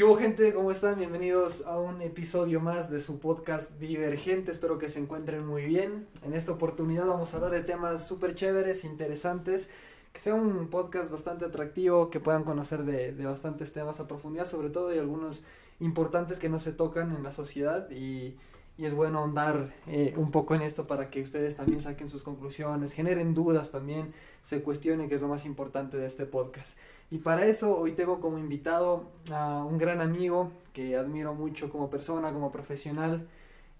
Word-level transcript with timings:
¿Qué 0.00 0.04
hubo 0.04 0.16
gente? 0.16 0.54
¿Cómo 0.54 0.70
están? 0.70 0.96
Bienvenidos 0.96 1.62
a 1.66 1.78
un 1.78 2.00
episodio 2.00 2.58
más 2.58 2.90
de 2.90 3.00
su 3.00 3.18
podcast 3.18 3.72
Divergente. 3.78 4.50
Espero 4.50 4.78
que 4.78 4.88
se 4.88 4.98
encuentren 4.98 5.44
muy 5.46 5.66
bien. 5.66 6.06
En 6.22 6.32
esta 6.32 6.52
oportunidad 6.52 7.04
vamos 7.04 7.34
a 7.34 7.36
hablar 7.36 7.52
de 7.52 7.60
temas 7.60 8.08
súper 8.08 8.34
chéveres, 8.34 8.86
interesantes. 8.86 9.68
Que 10.14 10.20
sea 10.20 10.34
un 10.34 10.70
podcast 10.70 11.10
bastante 11.10 11.44
atractivo, 11.44 12.08
que 12.08 12.18
puedan 12.18 12.44
conocer 12.44 12.84
de, 12.84 13.12
de 13.12 13.26
bastantes 13.26 13.74
temas 13.74 14.00
a 14.00 14.08
profundidad, 14.08 14.46
sobre 14.46 14.70
todo 14.70 14.88
de 14.88 15.00
algunos 15.00 15.42
importantes 15.80 16.38
que 16.38 16.48
no 16.48 16.58
se 16.58 16.72
tocan 16.72 17.14
en 17.14 17.22
la 17.22 17.30
sociedad 17.30 17.90
y, 17.90 18.38
y 18.80 18.86
es 18.86 18.94
bueno 18.94 19.18
ahondar 19.18 19.74
eh, 19.86 20.14
un 20.16 20.30
poco 20.30 20.54
en 20.54 20.62
esto 20.62 20.86
para 20.86 21.10
que 21.10 21.20
ustedes 21.20 21.54
también 21.54 21.82
saquen 21.82 22.08
sus 22.08 22.22
conclusiones, 22.22 22.94
generen 22.94 23.34
dudas 23.34 23.70
también, 23.70 24.14
se 24.42 24.62
cuestionen, 24.62 25.10
que 25.10 25.16
es 25.16 25.20
lo 25.20 25.28
más 25.28 25.44
importante 25.44 25.98
de 25.98 26.06
este 26.06 26.24
podcast. 26.24 26.78
Y 27.10 27.18
para 27.18 27.44
eso 27.44 27.76
hoy 27.76 27.92
tengo 27.92 28.20
como 28.20 28.38
invitado 28.38 29.04
a 29.30 29.62
un 29.64 29.76
gran 29.76 30.00
amigo 30.00 30.50
que 30.72 30.96
admiro 30.96 31.34
mucho 31.34 31.68
como 31.68 31.90
persona, 31.90 32.32
como 32.32 32.50
profesional, 32.50 33.28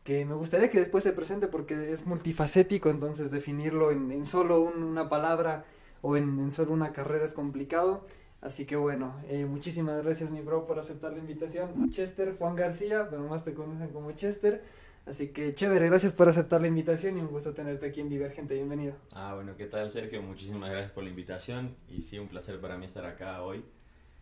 que 0.04 0.26
me 0.26 0.34
gustaría 0.34 0.68
que 0.68 0.80
después 0.80 1.02
se 1.02 1.12
presente 1.12 1.46
porque 1.46 1.92
es 1.92 2.04
multifacético, 2.04 2.90
entonces 2.90 3.30
definirlo 3.30 3.92
en, 3.92 4.12
en 4.12 4.26
solo 4.26 4.60
un, 4.60 4.82
una 4.82 5.08
palabra 5.08 5.64
o 6.02 6.18
en, 6.18 6.40
en, 6.40 6.52
solo 6.52 6.74
una 6.74 6.92
carrera 6.92 7.24
es 7.24 7.32
complicado. 7.32 8.04
Así 8.42 8.66
que 8.66 8.76
bueno, 8.76 9.14
eh, 9.28 9.46
muchísimas 9.46 10.02
gracias 10.02 10.30
mi 10.30 10.42
bro 10.42 10.66
por 10.66 10.78
aceptar 10.78 11.12
la 11.12 11.20
invitación. 11.20 11.90
Chester 11.90 12.36
Juan 12.38 12.54
García, 12.54 13.08
pero 13.08 13.22
más 13.24 13.44
te 13.44 13.54
conocen 13.54 13.88
como 13.88 14.12
Chester. 14.12 14.62
Así 15.06 15.28
que 15.28 15.54
chévere, 15.54 15.86
gracias 15.86 16.12
por 16.12 16.28
aceptar 16.28 16.60
la 16.60 16.68
invitación 16.68 17.16
y 17.16 17.20
un 17.20 17.28
gusto 17.28 17.52
tenerte 17.52 17.86
aquí 17.86 18.00
en 18.00 18.08
Divergente. 18.08 18.54
Bienvenido. 18.54 18.94
Ah, 19.12 19.34
bueno, 19.34 19.56
¿qué 19.56 19.66
tal 19.66 19.90
Sergio? 19.90 20.22
Muchísimas 20.22 20.70
gracias 20.70 20.92
por 20.92 21.02
la 21.02 21.10
invitación 21.10 21.74
y 21.88 22.02
sí, 22.02 22.18
un 22.18 22.28
placer 22.28 22.60
para 22.60 22.76
mí 22.76 22.86
estar 22.86 23.04
acá 23.06 23.42
hoy. 23.42 23.64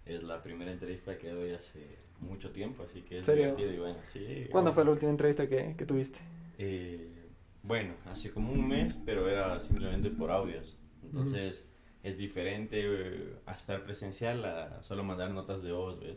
Es 0.07 0.23
la 0.23 0.43
primera 0.43 0.73
entrevista 0.73 1.19
que 1.19 1.29
doy 1.31 1.53
hace 1.53 1.99
mucho 2.21 2.51
tiempo, 2.51 2.85
así 2.85 3.03
que 3.03 3.19
es 3.19 3.27
¿Serio? 3.27 3.55
divertido 3.55 3.73
y 3.73 3.79
bueno, 3.79 3.99
sí. 4.05 4.47
¿Cuándo 4.51 4.73
fue 4.73 4.85
la 4.85 4.93
última 4.93 5.11
entrevista 5.11 5.47
que, 5.47 5.75
que 5.77 5.85
tuviste? 5.85 6.21
Eh, 6.57 7.27
bueno, 7.63 7.93
hace 8.07 8.31
como 8.31 8.53
un 8.53 8.67
mes, 8.67 8.99
pero 9.05 9.29
era 9.29 9.61
simplemente 9.61 10.09
por 10.11 10.31
audios. 10.31 10.77
Entonces 11.03 11.67
es 12.03 12.17
diferente 12.17 12.81
eh, 12.85 13.35
a 13.45 13.53
estar 13.53 13.85
presencial 13.85 14.45
a 14.45 14.83
solo 14.83 15.05
mandar 15.05 15.31
notas 15.33 15.63
de 15.63 15.73
voz, 15.73 16.01
¿ves? 16.01 16.17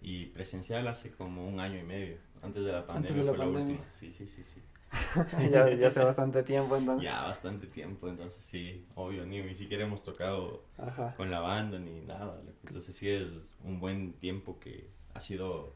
Y 0.00 0.26
presencial 0.26 0.86
hace 0.88 1.10
como 1.10 1.46
un 1.46 1.60
año 1.60 1.78
y 1.78 1.82
medio, 1.82 2.16
antes 2.42 2.64
de 2.64 2.72
la 2.72 2.86
pandemia 2.86 2.96
Antes 3.10 3.16
de 3.16 3.22
la 3.24 3.30
fue 3.30 3.38
pandemia. 3.38 3.64
la 3.64 3.70
última. 3.72 3.92
Sí, 3.92 4.12
sí, 4.12 4.26
sí, 4.26 4.44
sí. 4.44 4.60
ya, 5.52 5.68
ya 5.70 5.88
hace 5.88 6.04
bastante 6.04 6.42
tiempo 6.42 6.76
entonces. 6.76 7.04
Ya 7.10 7.22
bastante 7.22 7.66
tiempo, 7.66 8.08
entonces 8.08 8.40
sí, 8.42 8.84
obvio, 8.94 9.26
ni, 9.26 9.42
ni 9.42 9.54
siquiera 9.54 9.84
hemos 9.84 10.02
tocado 10.04 10.62
Ajá. 10.78 11.14
con 11.16 11.30
la 11.30 11.40
banda 11.40 11.78
ni 11.78 12.00
nada. 12.02 12.40
Entonces 12.66 12.94
sí 12.94 13.08
es 13.08 13.28
un 13.64 13.80
buen 13.80 14.12
tiempo 14.14 14.58
que 14.60 14.88
ha 15.14 15.20
sido 15.20 15.72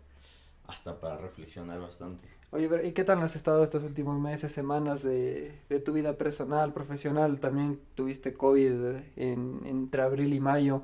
hasta 0.66 1.00
para 1.00 1.16
reflexionar 1.16 1.80
bastante. 1.80 2.28
Oye, 2.52 2.68
pero 2.68 2.84
¿y 2.84 2.92
qué 2.92 3.04
tal 3.04 3.20
has 3.22 3.36
estado 3.36 3.62
estos 3.62 3.82
últimos 3.84 4.18
meses, 4.20 4.50
semanas 4.52 5.02
de, 5.02 5.52
de 5.68 5.80
tu 5.80 5.92
vida 5.92 6.16
personal, 6.16 6.72
profesional? 6.72 7.38
También 7.40 7.80
tuviste 7.94 8.32
COVID 8.34 8.96
en, 9.16 9.60
entre 9.66 10.02
abril 10.02 10.32
y 10.34 10.40
mayo, 10.40 10.82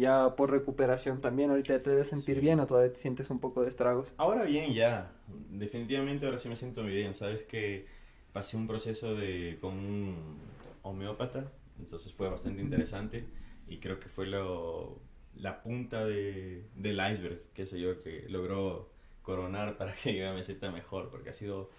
ya 0.00 0.36
por 0.36 0.50
recuperación 0.50 1.20
también. 1.20 1.50
Ahorita 1.50 1.82
te 1.82 1.90
debes 1.90 2.08
sentir 2.08 2.40
Sí. 2.40 2.40
bien 2.40 2.60
o 2.60 2.66
todavía 2.66 2.92
te 2.92 3.00
sientes 3.00 3.30
un 3.30 3.40
poco 3.40 3.62
de 3.62 3.68
estragos. 3.68 4.14
Ahora 4.16 4.44
bien, 4.44 4.72
ya, 4.72 5.12
definitivamente 5.50 6.24
ahora 6.26 6.38
sí 6.38 6.48
me 6.48 6.56
siento 6.56 6.82
muy 6.82 6.92
bien. 6.92 7.14
Sabes 7.14 7.42
que 7.44 7.86
pasé 8.32 8.56
un 8.56 8.66
proceso 8.66 9.14
de 9.14 9.58
con 9.60 9.74
un 9.74 10.38
homeópata, 10.82 11.52
entonces 11.78 12.12
fue 12.14 12.28
bastante 12.28 12.62
interesante 12.62 13.26
y 13.68 13.78
creo 13.78 14.00
que 14.00 14.08
fue 14.08 14.26
lo, 14.26 14.98
la 15.34 15.62
punta 15.62 16.06
de, 16.06 16.64
del 16.76 16.94
iceberg, 17.12 17.42
qué 17.54 17.66
sé 17.66 17.78
yo, 17.80 18.00
que 18.00 18.26
logró 18.28 18.90
coronar 19.22 19.76
para 19.76 19.92
que 19.94 20.16
yo 20.16 20.32
me 20.32 20.44
sienta 20.44 20.70
mejor, 20.70 21.10
porque 21.10 21.30
ha 21.30 21.32
sido 21.34 21.70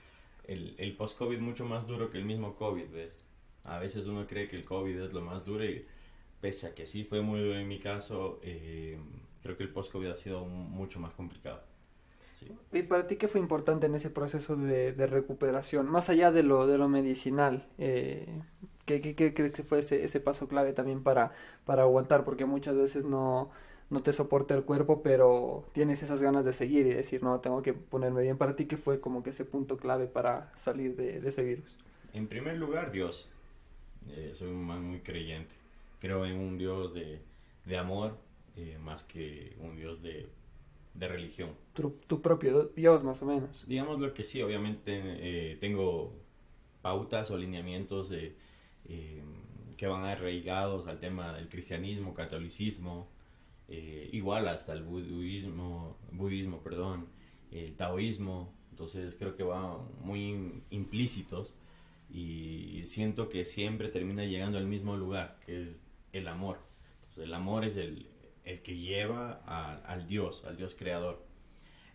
el, 0.46 0.76
el 0.78 0.96
post-COVID 0.96 1.40
mucho 1.40 1.66
más 1.66 1.88
duro 1.88 2.10
que 2.12 2.18
el 2.20 2.26
mismo 2.26 2.56
COVID, 2.56 2.90
¿ves? 2.92 3.24
A 3.64 3.80
veces 3.80 4.06
uno 4.08 4.28
cree 4.28 4.48
que 4.48 4.56
el 4.58 4.66
COVID 4.66 5.00
es 5.02 5.14
lo 5.14 5.22
más 5.22 5.44
duro 5.46 5.66
y 5.66 5.86
pese 6.42 6.68
a 6.68 6.76
que 6.76 6.86
sí 6.86 7.04
fue 7.04 7.22
muy 7.22 7.40
duro 7.40 7.58
en 7.58 7.68
mi 7.68 7.80
caso, 7.80 8.40
eh, 8.44 8.98
creo 9.42 9.58
que 9.58 9.64
el 9.64 9.70
post-COVID 9.70 10.08
ha 10.08 10.16
sido 10.16 10.46
mucho 10.46 11.00
más 11.00 11.14
complicado. 11.14 11.62
Sí. 12.34 12.48
¿Y 12.72 12.84
para 12.84 13.08
ti 13.08 13.16
qué 13.16 13.28
fue 13.28 13.42
importante 13.42 13.88
en 13.88 13.96
ese 13.96 14.12
proceso 14.12 14.56
de, 14.56 14.94
de 14.94 15.06
recuperación? 15.08 15.88
Más 15.90 16.10
allá 16.10 16.32
de 16.32 16.44
lo, 16.44 16.68
de 16.68 16.78
lo 16.78 16.88
medicinal, 16.88 17.68
eh, 17.80 18.28
¿qué, 18.86 19.02
qué, 19.02 19.16
qué 19.16 19.34
crees 19.34 19.54
que 19.54 19.64
fue 19.64 19.80
ese, 19.80 20.04
ese 20.04 20.20
paso 20.20 20.48
clave 20.48 20.74
también 20.74 21.02
para, 21.02 21.32
para 21.66 21.82
aguantar? 21.82 22.24
Porque 22.24 22.46
muchas 22.46 22.76
veces 22.76 23.06
no, 23.06 23.50
no 23.90 24.04
te 24.04 24.14
soporta 24.14 24.54
el 24.54 24.64
cuerpo, 24.66 25.02
pero 25.02 25.66
tienes 25.74 26.04
esas 26.04 26.22
ganas 26.22 26.46
de 26.46 26.54
seguir 26.54 26.86
y 26.86 26.94
decir, 26.94 27.24
no, 27.24 27.40
tengo 27.40 27.64
que 27.64 27.74
ponerme 27.74 28.22
bien. 28.22 28.38
¿Para 28.38 28.56
ti 28.56 28.66
qué 28.66 28.78
fue 28.78 29.00
como 29.00 29.24
que 29.24 29.32
ese 29.32 29.44
punto 29.44 29.78
clave 29.78 30.06
para 30.06 30.52
salir 30.56 30.96
de, 30.96 31.20
de 31.20 31.30
ese 31.30 31.42
virus? 31.42 31.76
En 32.14 32.28
primer 32.28 32.58
lugar, 32.58 32.92
Dios. 32.92 33.28
Eh, 34.10 34.32
soy 34.34 34.50
un 34.50 34.64
man 34.64 34.84
muy 34.84 35.00
creyente. 35.00 35.56
Creo 36.00 36.26
en 36.26 36.38
un 36.38 36.58
Dios 36.58 36.94
de, 36.94 37.22
de 37.66 37.78
amor 37.78 38.18
eh, 38.56 38.78
más 38.84 39.04
que 39.04 39.56
un 39.60 39.76
Dios 39.76 40.02
de, 40.02 40.30
de 40.94 41.08
religión. 41.08 41.52
Tu, 41.74 41.92
tu 42.08 42.22
propio 42.22 42.72
Dios, 42.76 43.04
más 43.04 43.22
o 43.22 43.26
menos. 43.26 43.66
Digamos 43.68 44.00
lo 44.00 44.14
que 44.14 44.24
sí, 44.24 44.42
obviamente 44.42 45.02
eh, 45.20 45.58
tengo 45.58 46.14
pautas 46.82 47.32
o 47.32 47.38
lineamientos 47.38 48.10
de, 48.10 48.36
eh, 48.86 49.22
que 49.78 49.88
van 49.88 50.06
arraigados 50.06 50.88
al 50.88 51.00
tema 51.00 51.34
del 51.34 51.50
cristianismo, 51.50 52.14
catolicismo, 52.14 53.08
eh, 53.68 54.10
igual 54.12 54.48
hasta 54.48 54.74
el 54.74 54.84
budismo, 54.84 55.98
budismo, 56.12 56.62
perdón, 56.62 57.08
el 57.52 57.76
taoísmo, 57.76 58.54
entonces 58.72 59.16
creo 59.16 59.36
que 59.36 59.44
van 59.44 59.80
muy 60.02 60.64
implícitos 60.70 61.54
y 62.10 62.82
siento 62.86 63.28
que 63.30 63.46
siempre 63.46 63.90
termina 63.90 64.24
llegando 64.26 64.58
al 64.58 64.66
mismo 64.66 64.96
lugar, 64.96 65.38
que 65.46 65.62
es 65.62 65.84
el 66.18 66.28
amor. 66.28 66.60
Entonces 66.96 67.24
el 67.24 67.34
amor 67.34 67.66
es 67.66 67.76
el, 67.78 68.10
el 68.44 68.62
que 68.62 68.78
lleva 68.78 69.42
a- 69.46 69.78
al 69.86 70.08
Dios, 70.08 70.44
al 70.46 70.58
Dios 70.58 70.76
creador. 70.76 71.26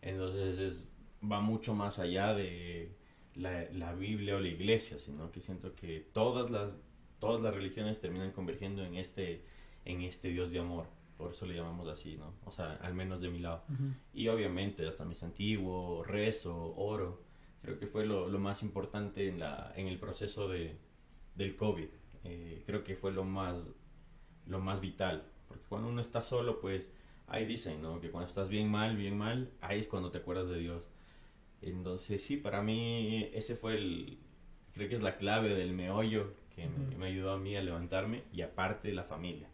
Entonces 0.00 0.58
es, 0.58 0.88
va 1.22 1.40
mucho 1.40 1.74
más 1.74 1.98
allá 1.98 2.34
de 2.34 2.92
la, 3.34 3.64
la 3.72 3.94
Biblia 3.94 4.36
o 4.36 4.40
la 4.40 4.48
iglesia, 4.48 4.98
sino 4.98 5.30
que 5.30 5.40
siento 5.40 5.74
que 5.74 6.00
todas 6.12 6.50
las, 6.50 6.82
todas 7.18 7.40
las 7.42 7.54
religiones 7.54 8.00
terminan 8.00 8.32
convergiendo 8.32 8.84
en 8.84 8.96
este, 8.96 9.44
en 9.84 10.02
este 10.02 10.28
Dios 10.28 10.50
de 10.50 10.58
amor. 10.58 10.86
Por 11.16 11.32
eso 11.32 11.46
le 11.46 11.54
llamamos 11.54 11.86
así, 11.88 12.16
¿no? 12.16 12.34
O 12.46 12.50
sea, 12.50 12.72
al 12.82 12.94
menos 12.94 13.20
de 13.20 13.30
mi 13.30 13.38
lado. 13.38 13.62
Y 14.12 14.26
obviamente 14.28 14.86
hasta 14.88 15.04
mis 15.04 15.22
antiguo, 15.22 16.02
rezo, 16.02 16.74
oro. 16.76 17.22
Creo 17.62 17.78
que 17.78 17.86
fue 17.86 18.04
lo, 18.04 18.28
lo 18.28 18.40
más 18.40 18.62
importante 18.64 19.28
en, 19.28 19.38
la, 19.38 19.72
en 19.76 19.86
el 19.86 19.98
proceso 20.00 20.48
de, 20.48 20.76
del 21.36 21.54
COVID. 21.54 21.86
Eh, 22.24 22.62
creo 22.66 22.82
que 22.82 22.96
fue 22.96 23.12
lo 23.12 23.22
más, 23.22 23.70
lo 24.46 24.60
más 24.60 24.80
vital. 24.80 25.24
Porque 25.48 25.64
cuando 25.68 25.88
uno 25.88 26.00
está 26.00 26.22
solo, 26.22 26.60
pues 26.60 26.90
ahí 27.26 27.46
dicen, 27.46 27.82
¿no? 27.82 28.00
Que 28.00 28.10
cuando 28.10 28.28
estás 28.28 28.48
bien 28.48 28.70
mal, 28.70 28.96
bien 28.96 29.16
mal, 29.16 29.50
ahí 29.60 29.80
es 29.80 29.88
cuando 29.88 30.10
te 30.10 30.18
acuerdas 30.18 30.48
de 30.48 30.58
Dios. 30.58 30.86
Entonces 31.60 32.22
sí, 32.22 32.36
para 32.36 32.62
mí 32.62 33.30
ese 33.32 33.56
fue 33.56 33.76
el, 33.76 34.18
creo 34.74 34.88
que 34.88 34.96
es 34.96 35.02
la 35.02 35.16
clave 35.16 35.54
del 35.54 35.72
meollo 35.72 36.34
que 36.54 36.68
me, 36.98 37.06
ayudó 37.06 37.32
a 37.32 37.38
mí 37.38 37.56
a 37.56 37.62
levantarme 37.62 38.24
y 38.32 38.42
aparte 38.42 38.92
la 38.92 39.04
familia. 39.04 39.48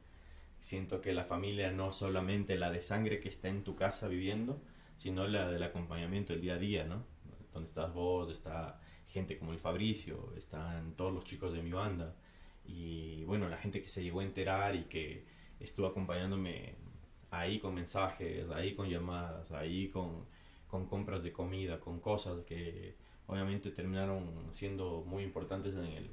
Siento 0.60 1.00
que 1.00 1.12
la 1.12 1.25
familia 1.25 1.71
no 1.71 1.93
solamente 1.93 2.59
la 2.59 2.71
de 2.71 2.82
sangre 2.82 3.21
que 3.21 3.28
está 3.28 3.48
en 3.48 3.62
tu 3.62 3.77
casa 3.77 4.09
viviendo, 4.09 4.60
sino 4.97 5.27
la 5.28 5.48
del 5.50 5.62
acompañamiento 5.62 6.32
el 6.32 6.41
día 6.41 6.54
a 6.54 6.59
día, 6.59 6.84
¿no? 6.84 7.04
Donde 7.53 7.69
estás 7.69 7.93
vos, 7.93 8.31
está 8.31 8.81
gente 9.06 9.38
como 9.38 9.53
el 9.53 9.59
Fabricio, 9.59 10.32
están 10.37 10.94
todos 10.94 11.12
los 11.12 11.25
chicos 11.25 11.53
de 11.53 11.62
mi 11.62 11.71
banda 11.71 12.15
y 12.69 13.25
bueno, 13.25 13.49
la 13.49 13.56
gente 13.56 13.83
que 13.83 13.89
se 13.89 14.03
llegó 14.03 14.21
a 14.21 14.25
enterar 14.25 14.77
y 14.77 14.84
que 14.84 15.25
estuvo 15.59 15.87
acompañándome 15.87 16.75
ahí 17.31 17.59
con 17.59 17.75
mensajes, 17.75 18.49
ahí 18.51 18.75
con 18.75 18.89
llamadas, 18.89 19.51
ahí 19.53 19.89
con, 19.89 20.27
con 20.69 20.87
compras 20.87 21.22
de 21.22 21.33
comida, 21.33 21.81
con 21.81 21.98
cosas 22.01 22.45
que 22.45 22.95
obviamente 23.27 23.71
terminaron 23.71 24.48
siendo 24.53 25.03
muy 25.07 25.22
importantes 25.25 25.75
en 25.75 25.84
el, 25.84 26.10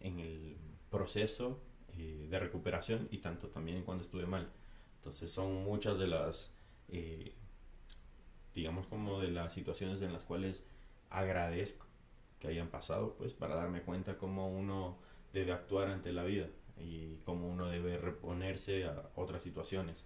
en 0.00 0.18
el 0.18 0.56
proceso 0.90 1.60
eh, 1.98 2.26
de 2.30 2.38
recuperación 2.38 3.08
y 3.10 3.18
tanto 3.18 3.48
también 3.48 3.82
cuando 3.84 4.02
estuve 4.02 4.26
mal. 4.26 4.48
Entonces 4.96 5.30
son 5.30 5.62
muchas 5.64 5.98
de 5.98 6.06
las, 6.06 6.52
eh, 6.88 7.34
digamos 8.54 8.86
como 8.86 9.20
de 9.20 9.30
las 9.30 9.52
situaciones 9.52 10.00
en 10.00 10.12
las 10.12 10.24
cuales 10.24 10.62
agradezco 11.10 11.86
que 12.40 12.48
hayan 12.48 12.68
pasado, 12.68 13.14
pues 13.18 13.32
para 13.34 13.56
darme 13.56 13.82
cuenta 13.82 14.16
cómo 14.16 14.48
uno 14.48 14.98
debe 15.38 15.52
actuar 15.52 15.88
ante 15.88 16.12
la 16.12 16.24
vida 16.24 16.46
y 16.78 17.16
cómo 17.24 17.48
uno 17.48 17.66
debe 17.66 17.98
reponerse 17.98 18.84
a 18.84 19.02
otras 19.16 19.42
situaciones. 19.42 20.04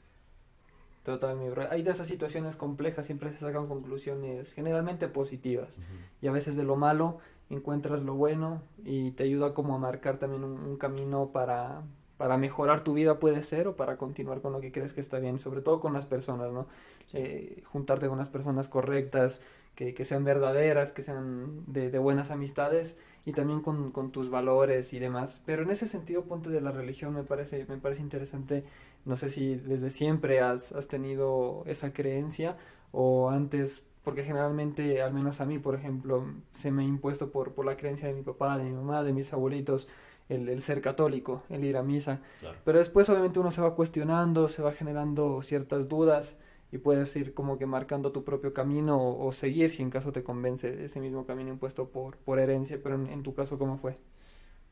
Total, 1.03 1.37
mi 1.37 1.49
bro. 1.49 1.67
Hay 1.71 1.83
de 1.83 1.91
esas 1.91 2.07
situaciones 2.07 2.57
complejas, 2.57 3.07
siempre 3.07 3.33
se 3.33 3.39
sacan 3.39 3.67
conclusiones 3.67 4.53
generalmente 4.53 5.09
positivas. 5.09 5.81
Y 6.21 6.29
a 6.29 6.33
veces 6.33 6.57
de 6.57 6.63
lo 6.63 6.77
malo 6.77 7.19
encuentras 7.51 8.03
lo 8.03 8.15
bueno 8.15 8.63
y 8.85 9.11
te 9.13 9.25
ayuda 9.25 9.53
como 9.53 9.75
a 9.75 9.79
marcar 9.79 10.19
también 10.19 10.45
un, 10.45 10.53
un 10.53 10.77
camino 10.77 11.31
para, 11.33 11.83
para 12.17 12.37
mejorar 12.37 12.85
tu 12.85 12.95
vida 12.95 13.19
puede 13.19 13.43
ser 13.43 13.67
o 13.67 13.75
para 13.75 13.97
continuar 13.97 14.41
con 14.41 14.53
lo 14.53 14.61
que 14.61 14.71
crees 14.71 14.93
que 14.93 15.01
está 15.01 15.19
bien, 15.19 15.41
sobre 15.41 15.61
todo 15.61 15.81
con 15.81 15.93
las 15.93 16.07
personas, 16.07 16.53
¿no? 16.53 16.69
Eh, 17.15 17.65
juntarte 17.67 18.07
con 18.07 18.17
las 18.17 18.29
personas 18.29 18.69
correctas, 18.69 19.41
que, 19.75 19.93
que 19.93 20.05
sean 20.05 20.23
verdaderas, 20.23 20.93
que 20.93 21.03
sean 21.03 21.65
de, 21.67 21.91
de 21.91 21.99
buenas 21.99 22.31
amistades 22.31 22.97
y 23.25 23.33
también 23.33 23.61
con, 23.61 23.93
con, 23.93 24.11
tus 24.11 24.31
valores 24.31 24.93
y 24.93 24.99
demás. 24.99 25.43
Pero 25.47 25.63
en 25.63 25.71
ese 25.71 25.87
sentido, 25.87 26.25
ponte 26.25 26.51
de 26.51 26.61
la 26.61 26.73
religión, 26.73 27.15
me 27.15 27.23
parece, 27.23 27.67
me 27.69 27.79
parece 27.79 28.03
interesante, 28.03 28.65
no 29.05 29.17
sé 29.17 29.29
si 29.29 29.57
desde 29.57 29.91
siempre 29.91 30.41
has, 30.41 30.73
has 30.73 30.89
tenido 30.89 31.63
esa 31.67 31.93
creencia 31.93 32.57
o 32.91 33.31
antes 33.31 33.85
porque 34.05 34.25
generalmente, 34.25 35.01
al 35.01 35.15
menos 35.15 35.41
a 35.41 35.47
mí, 35.47 35.59
por 35.59 35.77
ejemplo, 35.77 36.25
se 36.53 36.73
me 36.73 36.83
ha 36.83 36.87
impuesto 36.87 37.31
por, 37.31 37.53
por 37.53 37.65
la 37.65 37.77
creencia 37.77 38.09
de 38.09 38.15
mi 38.15 38.23
papá, 38.23 38.59
de 38.59 38.65
mi 38.65 38.73
mamá, 38.73 39.05
de 39.05 39.13
mis 39.13 39.33
abuelitos, 39.33 39.89
el, 40.29 40.61
ser 40.63 40.81
católico, 40.81 41.43
el 41.51 41.65
ir 41.65 41.77
a 41.77 41.83
misa. 41.83 42.21
Pero 42.65 42.79
después 42.79 43.09
obviamente 43.11 43.39
uno 43.39 43.51
se 43.51 43.61
va 43.61 43.75
cuestionando, 43.75 44.49
se 44.49 44.63
va 44.63 44.73
generando 44.73 45.41
ciertas 45.43 45.89
dudas 45.89 46.37
y 46.73 46.79
puedes 46.79 47.15
ir 47.17 47.35
como 47.35 47.59
que 47.59 47.67
marcando 47.67 48.13
tu 48.13 48.25
propio 48.25 48.55
camino 48.55 48.99
o, 48.99 49.31
seguir 49.33 49.71
si 49.71 49.83
en 49.83 49.91
caso 49.91 50.11
te 50.11 50.25
convence 50.25 50.85
ese 50.85 51.01
mismo 51.01 51.27
camino 51.27 51.51
impuesto 51.51 51.91
por, 51.91 52.17
por 52.17 52.39
herencia, 52.39 52.81
pero 52.83 52.95
en, 52.95 53.23
tu 53.23 53.35
caso, 53.35 53.59
¿cómo 53.59 53.77
fue? 53.77 53.99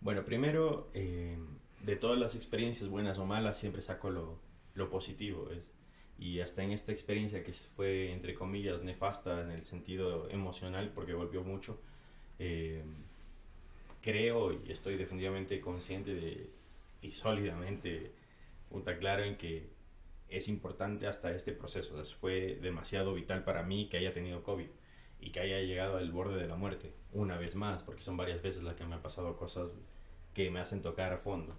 Bueno, 0.00 0.25
primero, 0.25 0.88
eh, 0.94 1.38
de 1.82 1.97
todas 1.97 2.19
las 2.19 2.35
experiencias, 2.35 2.88
buenas 2.88 3.19
o 3.19 3.26
malas, 3.26 3.58
siempre 3.58 3.82
saco 3.82 4.08
lo, 4.08 4.38
lo 4.75 4.88
positivo. 4.88 5.50
Es, 5.50 5.70
y 6.19 6.41
hasta 6.41 6.62
en 6.62 6.73
esta 6.73 6.91
experiencia 6.91 7.44
que 7.44 7.52
fue, 7.52 8.12
entre 8.12 8.35
comillas, 8.35 8.82
nefasta 8.82 9.43
en 9.43 9.50
el 9.50 9.67
sentido 9.67 10.29
emocional, 10.31 10.93
porque 10.94 11.12
volvió 11.12 11.44
mucho, 11.44 11.79
eh, 12.38 12.82
creo 14.00 14.52
y 14.52 14.73
estoy 14.73 14.97
definitivamente 14.97 15.61
consciente 15.61 16.14
de, 16.14 16.50
y 17.02 17.12
sólidamente 17.12 18.12
puta 18.70 18.99
claro 18.99 19.25
en 19.25 19.37
que 19.37 19.69
es 20.30 20.48
importante 20.48 21.06
hasta 21.06 21.32
este 21.32 21.52
proceso. 21.52 22.02
fue 22.20 22.58
demasiado 22.62 23.14
vital 23.14 23.44
para 23.44 23.62
mí 23.62 23.88
que 23.88 23.98
haya 23.98 24.14
tenido 24.14 24.42
COVID 24.42 24.68
y 25.20 25.30
que 25.30 25.40
haya 25.40 25.60
llegado 25.60 25.98
al 25.98 26.10
borde 26.12 26.40
de 26.40 26.48
la 26.48 26.56
muerte 26.56 26.92
una 27.12 27.36
vez 27.36 27.54
más, 27.54 27.82
porque 27.82 28.02
son 28.02 28.16
varias 28.16 28.42
veces 28.42 28.62
las 28.62 28.74
que 28.74 28.84
me 28.84 28.94
han 28.94 29.02
pasado 29.02 29.36
cosas 29.36 29.76
que 30.34 30.50
me 30.50 30.60
hacen 30.60 30.82
tocar 30.82 31.12
a 31.12 31.18
fondo. 31.18 31.56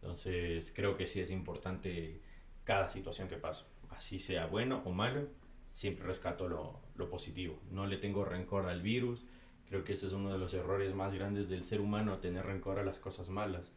Entonces 0.00 0.72
creo 0.74 0.96
que 0.96 1.06
sí 1.06 1.20
es 1.20 1.30
importante 1.30 2.20
cada 2.64 2.90
situación 2.90 3.28
que 3.28 3.36
paso, 3.36 3.66
así 3.90 4.18
sea 4.18 4.46
bueno 4.46 4.82
o 4.84 4.92
malo, 4.92 5.28
siempre 5.72 6.06
rescato 6.06 6.48
lo, 6.48 6.80
lo 6.96 7.10
positivo. 7.10 7.58
No 7.70 7.86
le 7.86 7.96
tengo 7.98 8.24
rencor 8.24 8.66
al 8.68 8.82
virus, 8.82 9.26
Creo 9.72 9.84
que 9.84 9.94
ese 9.94 10.06
es 10.06 10.12
uno 10.12 10.30
de 10.30 10.38
los 10.38 10.52
errores 10.54 10.94
más 10.94 11.14
grandes 11.14 11.48
del 11.48 11.64
ser 11.64 11.80
humano, 11.80 12.18
tener 12.18 12.44
rencor 12.44 12.78
a 12.78 12.84
las 12.84 12.98
cosas 12.98 13.28
malas. 13.30 13.72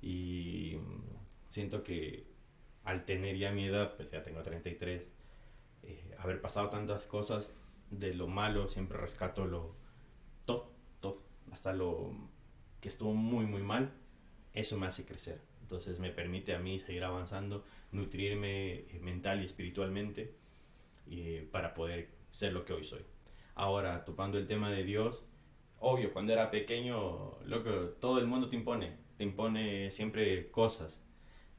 Y 0.00 0.76
siento 1.48 1.82
que 1.82 2.26
al 2.84 3.04
tener 3.04 3.36
ya 3.36 3.52
mi 3.52 3.66
edad, 3.66 3.96
pues 3.96 4.10
ya 4.10 4.22
tengo 4.22 4.42
33, 4.42 5.08
eh, 5.84 6.14
haber 6.18 6.40
pasado 6.40 6.70
tantas 6.70 7.06
cosas, 7.06 7.54
de 7.90 8.14
lo 8.14 8.26
malo 8.26 8.68
siempre 8.68 8.96
rescato 8.98 9.44
lo 9.44 9.74
todo, 10.46 10.70
todo, 11.00 11.22
hasta 11.50 11.72
lo 11.72 12.12
que 12.80 12.88
estuvo 12.88 13.14
muy, 13.14 13.46
muy 13.46 13.62
mal, 13.62 13.92
eso 14.54 14.78
me 14.78 14.86
hace 14.86 15.04
crecer. 15.04 15.40
Entonces 15.62 16.00
me 16.00 16.10
permite 16.10 16.54
a 16.54 16.58
mí 16.58 16.80
seguir 16.80 17.04
avanzando, 17.04 17.64
nutrirme 17.92 18.72
eh, 18.72 19.00
mental 19.00 19.42
y 19.42 19.46
espiritualmente 19.46 20.34
eh, 21.10 21.48
para 21.50 21.74
poder 21.74 22.08
ser 22.30 22.52
lo 22.52 22.64
que 22.64 22.72
hoy 22.72 22.84
soy. 22.84 23.02
Ahora, 23.54 24.04
topando 24.04 24.38
el 24.38 24.46
tema 24.46 24.70
de 24.70 24.84
Dios, 24.84 25.24
obvio, 25.78 26.12
cuando 26.12 26.32
era 26.32 26.50
pequeño, 26.50 27.38
loco, 27.44 27.70
todo 28.00 28.18
el 28.18 28.26
mundo 28.26 28.48
te 28.48 28.56
impone, 28.56 28.96
te 29.16 29.24
impone 29.24 29.90
siempre 29.90 30.50
cosas. 30.50 31.02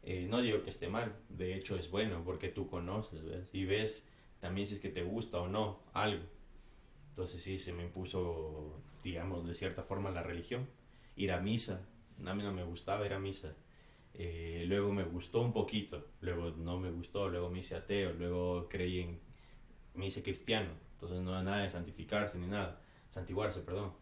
Eh, 0.03 0.27
no 0.29 0.41
digo 0.41 0.63
que 0.63 0.69
esté 0.69 0.89
mal, 0.89 1.15
de 1.29 1.55
hecho 1.55 1.77
es 1.77 1.89
bueno 1.89 2.23
porque 2.25 2.49
tú 2.49 2.67
conoces. 2.67 3.21
Y 3.53 3.65
ves 3.65 4.07
también 4.39 4.67
si 4.67 4.75
es 4.75 4.79
que 4.79 4.89
te 4.89 5.03
gusta 5.03 5.39
o 5.39 5.47
no 5.47 5.79
algo. 5.93 6.23
Entonces 7.09 7.43
sí, 7.43 7.59
se 7.59 7.73
me 7.73 7.83
impuso, 7.83 8.81
digamos, 9.03 9.47
de 9.47 9.55
cierta 9.55 9.83
forma 9.83 10.11
la 10.11 10.23
religión. 10.23 10.67
Ir 11.15 11.31
a 11.31 11.39
misa, 11.39 11.87
a 12.25 12.33
mí 12.33 12.43
no 12.43 12.51
me 12.51 12.63
gustaba 12.63 13.05
ir 13.05 13.13
a 13.13 13.19
misa. 13.19 13.55
Eh, 14.15 14.65
luego 14.67 14.91
me 14.91 15.03
gustó 15.03 15.41
un 15.41 15.53
poquito, 15.53 16.07
luego 16.21 16.51
no 16.51 16.79
me 16.79 16.91
gustó, 16.91 17.29
luego 17.29 17.49
me 17.49 17.59
hice 17.59 17.75
ateo, 17.75 18.13
luego 18.13 18.67
creí 18.69 18.99
en, 19.01 19.19
me 19.95 20.07
hice 20.07 20.23
cristiano. 20.23 20.69
Entonces 20.93 21.21
no 21.21 21.31
era 21.31 21.43
nada 21.43 21.63
de 21.63 21.69
santificarse 21.71 22.37
ni 22.37 22.47
nada, 22.47 22.81
santiguarse, 23.09 23.61
perdón. 23.61 23.93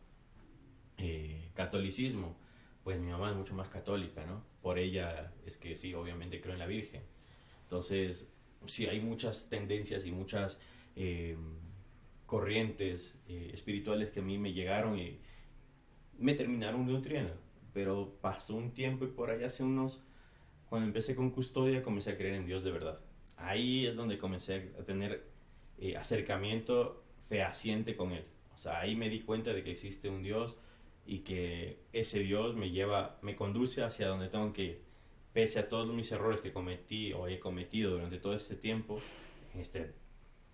Eh, 0.98 1.52
catolicismo, 1.56 2.36
pues 2.84 3.00
mi 3.02 3.12
mamá 3.12 3.32
es 3.32 3.38
mucho 3.38 3.54
más 3.54 3.70
católica, 3.70 4.26
¿no? 4.26 4.44
Por 4.62 4.80
ella 4.80 5.32
es 5.46 5.58
que 5.58 5.76
sí, 5.76 5.94
obviamente 5.94 6.42
creo 6.42 6.54
en 6.54 6.60
la 6.60 6.68
Virgen. 6.68 7.02
Entonces, 7.64 8.32
sí, 8.66 8.88
hay 8.88 9.00
muchas 9.00 9.50
tendencias 9.50 10.06
y 10.06 10.12
muchas 10.12 10.60
eh, 10.96 11.38
corrientes 12.26 13.20
eh, 13.28 13.52
espirituales 13.54 14.12
que 14.12 14.22
a 14.22 14.24
mí 14.24 14.38
me 14.38 14.54
llegaron 14.54 14.98
y 14.98 15.20
me 16.18 16.34
terminaron 16.34 16.86
nutriendo. 16.86 17.34
Pero 17.74 18.18
pasó 18.22 18.56
un 18.56 18.72
tiempo 18.72 19.06
y 19.06 19.10
por 19.10 19.30
allá 19.30 19.48
hace 19.48 19.64
unos, 19.64 20.02
cuando 20.70 20.88
empecé 20.88 21.16
con 21.16 21.30
custodia, 21.32 21.84
comencé 21.84 22.12
a 22.12 22.18
creer 22.18 22.36
en 22.36 22.46
Dios 22.46 22.64
de 22.64 22.72
verdad. 22.72 23.00
Ahí 23.38 23.86
es 23.86 23.96
donde 23.96 24.18
comencé 24.18 24.72
a 24.80 24.84
tener 24.84 25.24
eh, 25.80 25.96
acercamiento 25.96 27.04
fehaciente 27.30 27.96
con 27.96 28.12
Él. 28.12 28.26
O 28.54 28.58
sea, 28.58 28.80
ahí 28.80 28.96
me 28.96 29.10
di 29.10 29.22
cuenta 29.22 29.54
de 29.54 29.64
que 29.64 29.72
existe 29.72 30.10
un 30.10 30.22
Dios 30.22 30.58
y 31.06 31.20
que 31.20 31.80
ese 31.94 32.20
Dios 32.20 32.56
me 32.56 32.72
lleva, 32.72 33.18
me 33.22 33.36
conduce 33.36 33.84
hacia 33.84 34.08
donde 34.08 34.30
tengo 34.30 34.54
que 34.54 34.64
ir. 34.64 34.82
Pese 35.34 35.60
a 35.60 35.70
todos 35.70 35.94
mis 35.94 36.12
errores 36.12 36.42
que 36.42 36.52
cometí 36.52 37.14
o 37.14 37.28
he 37.28 37.40
cometido 37.40 37.92
durante 37.92 38.18
todo 38.18 38.36
este 38.36 38.56
tiempo, 38.56 39.00
en 39.54 39.62
este, 39.62 39.94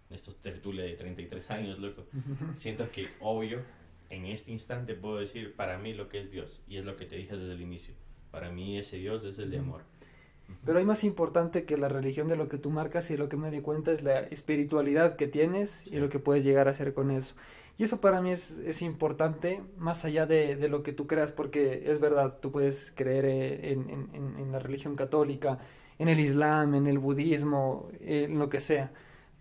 estos 0.09 0.37
tertulios 0.41 0.85
de 0.85 0.95
33 0.95 1.51
años, 1.51 1.79
loco, 1.79 2.05
siento 2.55 2.89
que 2.91 3.07
obvio, 3.19 3.63
en 4.09 4.25
este 4.25 4.51
instante 4.51 4.93
puedo 4.93 5.17
decir 5.17 5.55
para 5.55 5.77
mí 5.77 5.93
lo 5.93 6.09
que 6.09 6.21
es 6.21 6.31
Dios. 6.31 6.61
Y 6.67 6.77
es 6.77 6.85
lo 6.85 6.95
que 6.95 7.05
te 7.05 7.15
dije 7.17 7.35
desde 7.35 7.53
el 7.53 7.61
inicio. 7.61 7.95
Para 8.31 8.51
mí 8.51 8.77
ese 8.77 8.97
Dios 8.97 9.23
es 9.23 9.37
el 9.39 9.51
de 9.51 9.59
amor. 9.59 9.83
Pero 10.65 10.79
hay 10.79 10.85
más 10.85 11.03
importante 11.03 11.65
que 11.65 11.77
la 11.77 11.89
religión 11.89 12.27
de 12.27 12.35
lo 12.35 12.49
que 12.49 12.57
tú 12.57 12.69
marcas 12.69 13.09
y 13.11 13.17
lo 13.17 13.29
que 13.29 13.37
me 13.37 13.51
di 13.51 13.61
cuenta 13.61 13.91
es 13.91 14.03
la 14.03 14.19
espiritualidad 14.19 15.15
que 15.15 15.27
tienes 15.27 15.85
y 15.91 15.97
lo 15.97 16.09
que 16.09 16.19
puedes 16.19 16.43
llegar 16.43 16.67
a 16.67 16.71
hacer 16.71 16.93
con 16.93 17.11
eso. 17.11 17.35
Y 17.77 17.83
eso 17.83 18.01
para 18.01 18.21
mí 18.21 18.31
es, 18.31 18.51
es 18.65 18.81
importante 18.81 19.61
más 19.77 20.03
allá 20.03 20.25
de, 20.25 20.55
de, 20.55 20.67
lo 20.67 20.81
que 20.81 20.93
tú 20.93 21.05
creas, 21.05 21.31
porque 21.31 21.83
es 21.85 21.99
verdad, 21.99 22.39
tú 22.41 22.51
puedes 22.51 22.91
creer 22.95 23.25
eh, 23.25 23.71
en, 23.71 23.89
en, 23.89 24.37
en, 24.39 24.51
la 24.51 24.59
religión 24.59 24.95
católica, 24.95 25.59
en 25.99 26.09
el 26.09 26.19
islam, 26.19 26.73
en 26.73 26.87
el 26.87 26.97
budismo, 26.97 27.89
en 28.01 28.39
lo 28.39 28.49
que 28.49 28.59
sea. 28.59 28.91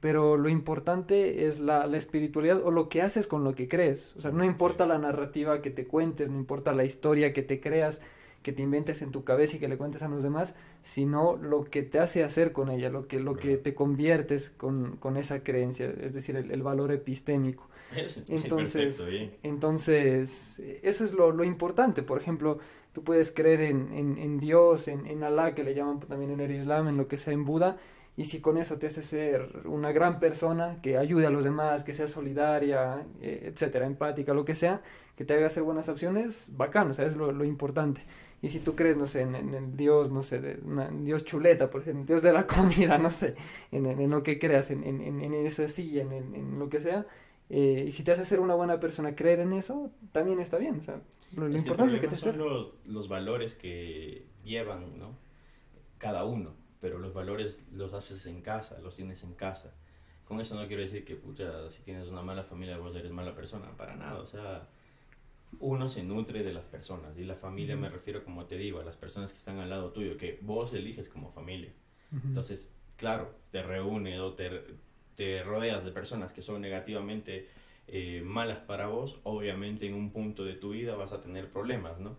Pero 0.01 0.37
lo 0.37 0.51
importante 0.51 1.47
es 1.47 1.61
la, 1.61 1.87
la 1.87 1.97
espiritualidad 1.97 2.61
o 2.63 2.71
lo 2.71 2.91
que 2.91 3.01
haces 3.01 3.27
con 3.27 3.43
lo 3.43 3.55
que 3.55 3.69
crees. 3.69 4.15
O 4.17 4.21
sea, 4.21 4.33
no 4.33 4.45
importa 4.45 4.87
la 4.87 4.99
narrativa 4.99 5.63
que 5.63 5.71
te 5.71 5.87
cuentes, 5.87 6.29
no 6.29 6.39
importa 6.39 6.73
la 6.73 6.85
historia 6.85 7.33
que 7.33 7.43
te 7.43 7.59
creas, 7.61 8.03
que 8.47 8.53
te 8.53 8.63
inventes 8.63 9.03
en 9.03 9.11
tu 9.11 9.25
cabeza 9.25 9.57
y 9.57 9.59
que 9.59 9.67
le 9.67 9.77
cuentes 9.77 10.03
a 10.03 10.09
los 10.09 10.23
demás, 10.23 10.55
sino 10.81 11.35
lo 11.37 11.65
que 11.65 11.83
te 11.83 11.99
hace 11.99 12.23
hacer 12.23 12.53
con 12.53 12.71
ella, 12.71 12.91
lo 12.91 13.09
que, 13.09 13.19
lo 13.19 13.35
que 13.35 13.57
te 13.57 13.75
conviertes 13.75 14.51
con, 14.51 14.99
con 14.99 15.17
esa 15.17 15.43
creencia, 15.43 15.93
es 16.01 16.15
decir, 16.15 16.37
el, 16.37 16.63
valor 16.63 16.93
epistémico. 16.93 17.69
entonces, 18.29 19.03
entonces, 19.43 20.63
eso 20.85 21.05
es 21.05 21.13
lo, 21.13 21.33
lo, 21.33 21.43
importante. 21.43 22.05
Por 22.05 22.21
ejemplo, 22.21 22.61
tú 22.93 23.03
puedes 23.03 23.33
creer 23.33 23.63
en, 23.63 23.93
en, 23.93 24.17
en 24.17 24.39
Dios, 24.39 24.87
en, 24.87 25.09
en 25.09 25.25
Alá, 25.25 25.53
que 25.53 25.65
le 25.65 25.75
llaman 25.75 25.99
también 25.99 26.31
en 26.31 26.39
el 26.39 26.53
Islam, 26.53 26.87
en 26.87 26.97
lo 26.97 27.09
que 27.09 27.19
sea 27.19 27.33
en 27.33 27.45
Buda, 27.45 27.79
y 28.17 28.25
si 28.27 28.41
con 28.41 28.59
eso 28.59 28.79
te 28.79 28.87
hace 28.87 29.03
ser 29.03 29.63
una 29.65 29.91
gran 29.91 30.21
persona 30.21 30.81
que 30.83 30.99
ayude 30.99 31.27
a 31.27 31.31
los 31.31 31.43
demás, 31.43 31.83
que 31.83 31.95
sea 31.95 32.07
solidaria, 32.07 33.05
eh, 33.21 33.51
etcétera, 33.53 33.87
empática, 33.87 34.35
lo 34.35 34.45
que 34.45 34.55
sea, 34.55 34.83
que 35.17 35.25
te 35.25 35.35
haga 35.35 35.47
hacer 35.47 35.65
buenas 35.65 35.89
acciones, 35.89 36.51
bacano, 36.57 36.93
o 36.93 36.95
sea, 36.95 37.07
es 37.07 37.17
lo, 37.17 37.33
lo 37.33 37.45
importante. 37.45 38.03
Y 38.43 38.51
si 38.51 38.61
tú 38.61 38.77
crees, 38.77 38.97
no 38.97 39.07
sé, 39.07 39.23
en, 39.23 39.35
el 39.35 39.77
Dios, 39.77 40.11
no 40.11 40.23
sé, 40.23 40.41
de, 40.41 40.59
Dios 41.03 41.25
chuleta, 41.25 41.71
por 41.71 41.81
ejemplo, 41.81 42.05
Dios 42.05 42.23
de 42.23 42.33
la 42.33 42.47
comida, 42.47 42.99
no 42.99 43.11
sé, 43.11 43.35
en, 43.73 43.87
en 43.87 44.11
lo 44.11 44.23
que 44.23 44.39
creas, 44.39 44.71
en, 44.71 44.85
en, 44.85 45.35
esa 45.35 45.69
silla, 45.69 46.03
en, 46.03 46.59
lo 46.59 46.69
que 46.69 46.81
sea, 46.81 47.07
eh, 47.49 47.85
y 47.87 47.93
si 47.93 48.03
te 48.03 48.13
hace 48.13 48.25
ser 48.25 48.41
una 48.41 48.55
buena 48.55 48.79
persona, 48.79 49.15
creer 49.15 49.41
en 49.41 49.53
eso, 49.53 49.91
también 50.13 50.41
está 50.41 50.59
bien. 50.59 50.81
O 50.81 50.83
sea, 50.83 51.01
lo, 51.35 51.49
importante 51.49 51.95
es 51.95 52.01
que 52.01 52.09
te 52.09 52.17
son 52.17 52.39
los, 52.39 52.73
los 52.85 53.09
valores 53.09 53.55
que 53.55 54.27
llevan, 54.45 54.99
¿no? 54.99 55.17
Cada 55.99 56.25
uno, 56.25 56.55
pero 56.81 56.99
los 56.99 57.15
valores 57.15 57.65
los 57.73 57.95
haces 57.95 58.27
en 58.27 58.43
casa, 58.43 58.79
los 58.81 58.97
tienes 58.97 59.23
en 59.23 59.33
casa. 59.35 59.73
Con 60.25 60.41
eso 60.41 60.61
no 60.61 60.67
quiero 60.67 60.83
decir 60.83 61.05
que, 61.05 61.15
pucha, 61.15 61.71
si 61.71 61.83
tienes 61.83 62.09
una 62.09 62.21
mala 62.21 62.43
familia, 62.43 62.77
vos 62.79 62.95
eres 62.97 63.13
mala 63.13 63.35
persona, 63.35 63.77
para 63.77 63.95
nada, 63.95 64.21
o 64.21 64.27
sea 64.27 64.69
uno 65.59 65.89
se 65.89 66.03
nutre 66.03 66.43
de 66.43 66.53
las 66.53 66.69
personas. 66.69 67.17
Y 67.19 67.25
la 67.25 67.37
familia 67.37 67.77
me 67.77 67.89
refiero, 67.89 68.25
como 68.25 68.47
te 68.47 68.57
digo, 68.57 68.81
a 68.81 68.85
las 68.85 68.97
personas 68.97 69.33
que 69.33 69.39
están 69.39 69.59
al 69.59 69.71
lado 69.71 69.93
tuyo, 69.93 70.17
que 70.17 70.39
vos 70.43 70.73
eliges 70.73 71.09
como 71.09 71.31
familia. 71.31 71.73
Entonces, 72.25 72.73
claro, 72.97 73.35
te 73.51 73.63
reúnes 73.63 74.21
o 74.21 74.35
te, 74.35 74.63
te, 75.17 75.43
rodeas 75.43 75.85
de 75.85 75.91
personas 75.91 76.33
que 76.33 76.41
son 76.41 76.61
negativamente 76.61 77.49
eh, 77.89 78.23
malas 78.25 78.59
para 78.59 78.87
vos, 78.87 79.19
obviamente 79.25 79.87
en 79.87 79.95
un 79.95 80.13
punto 80.13 80.45
de 80.45 80.55
tu 80.55 80.71
vida 80.71 80.95
vas 80.95 81.13
a 81.13 81.21
tener 81.21 81.51
problemas, 81.51 81.99
¿no? 81.99 82.17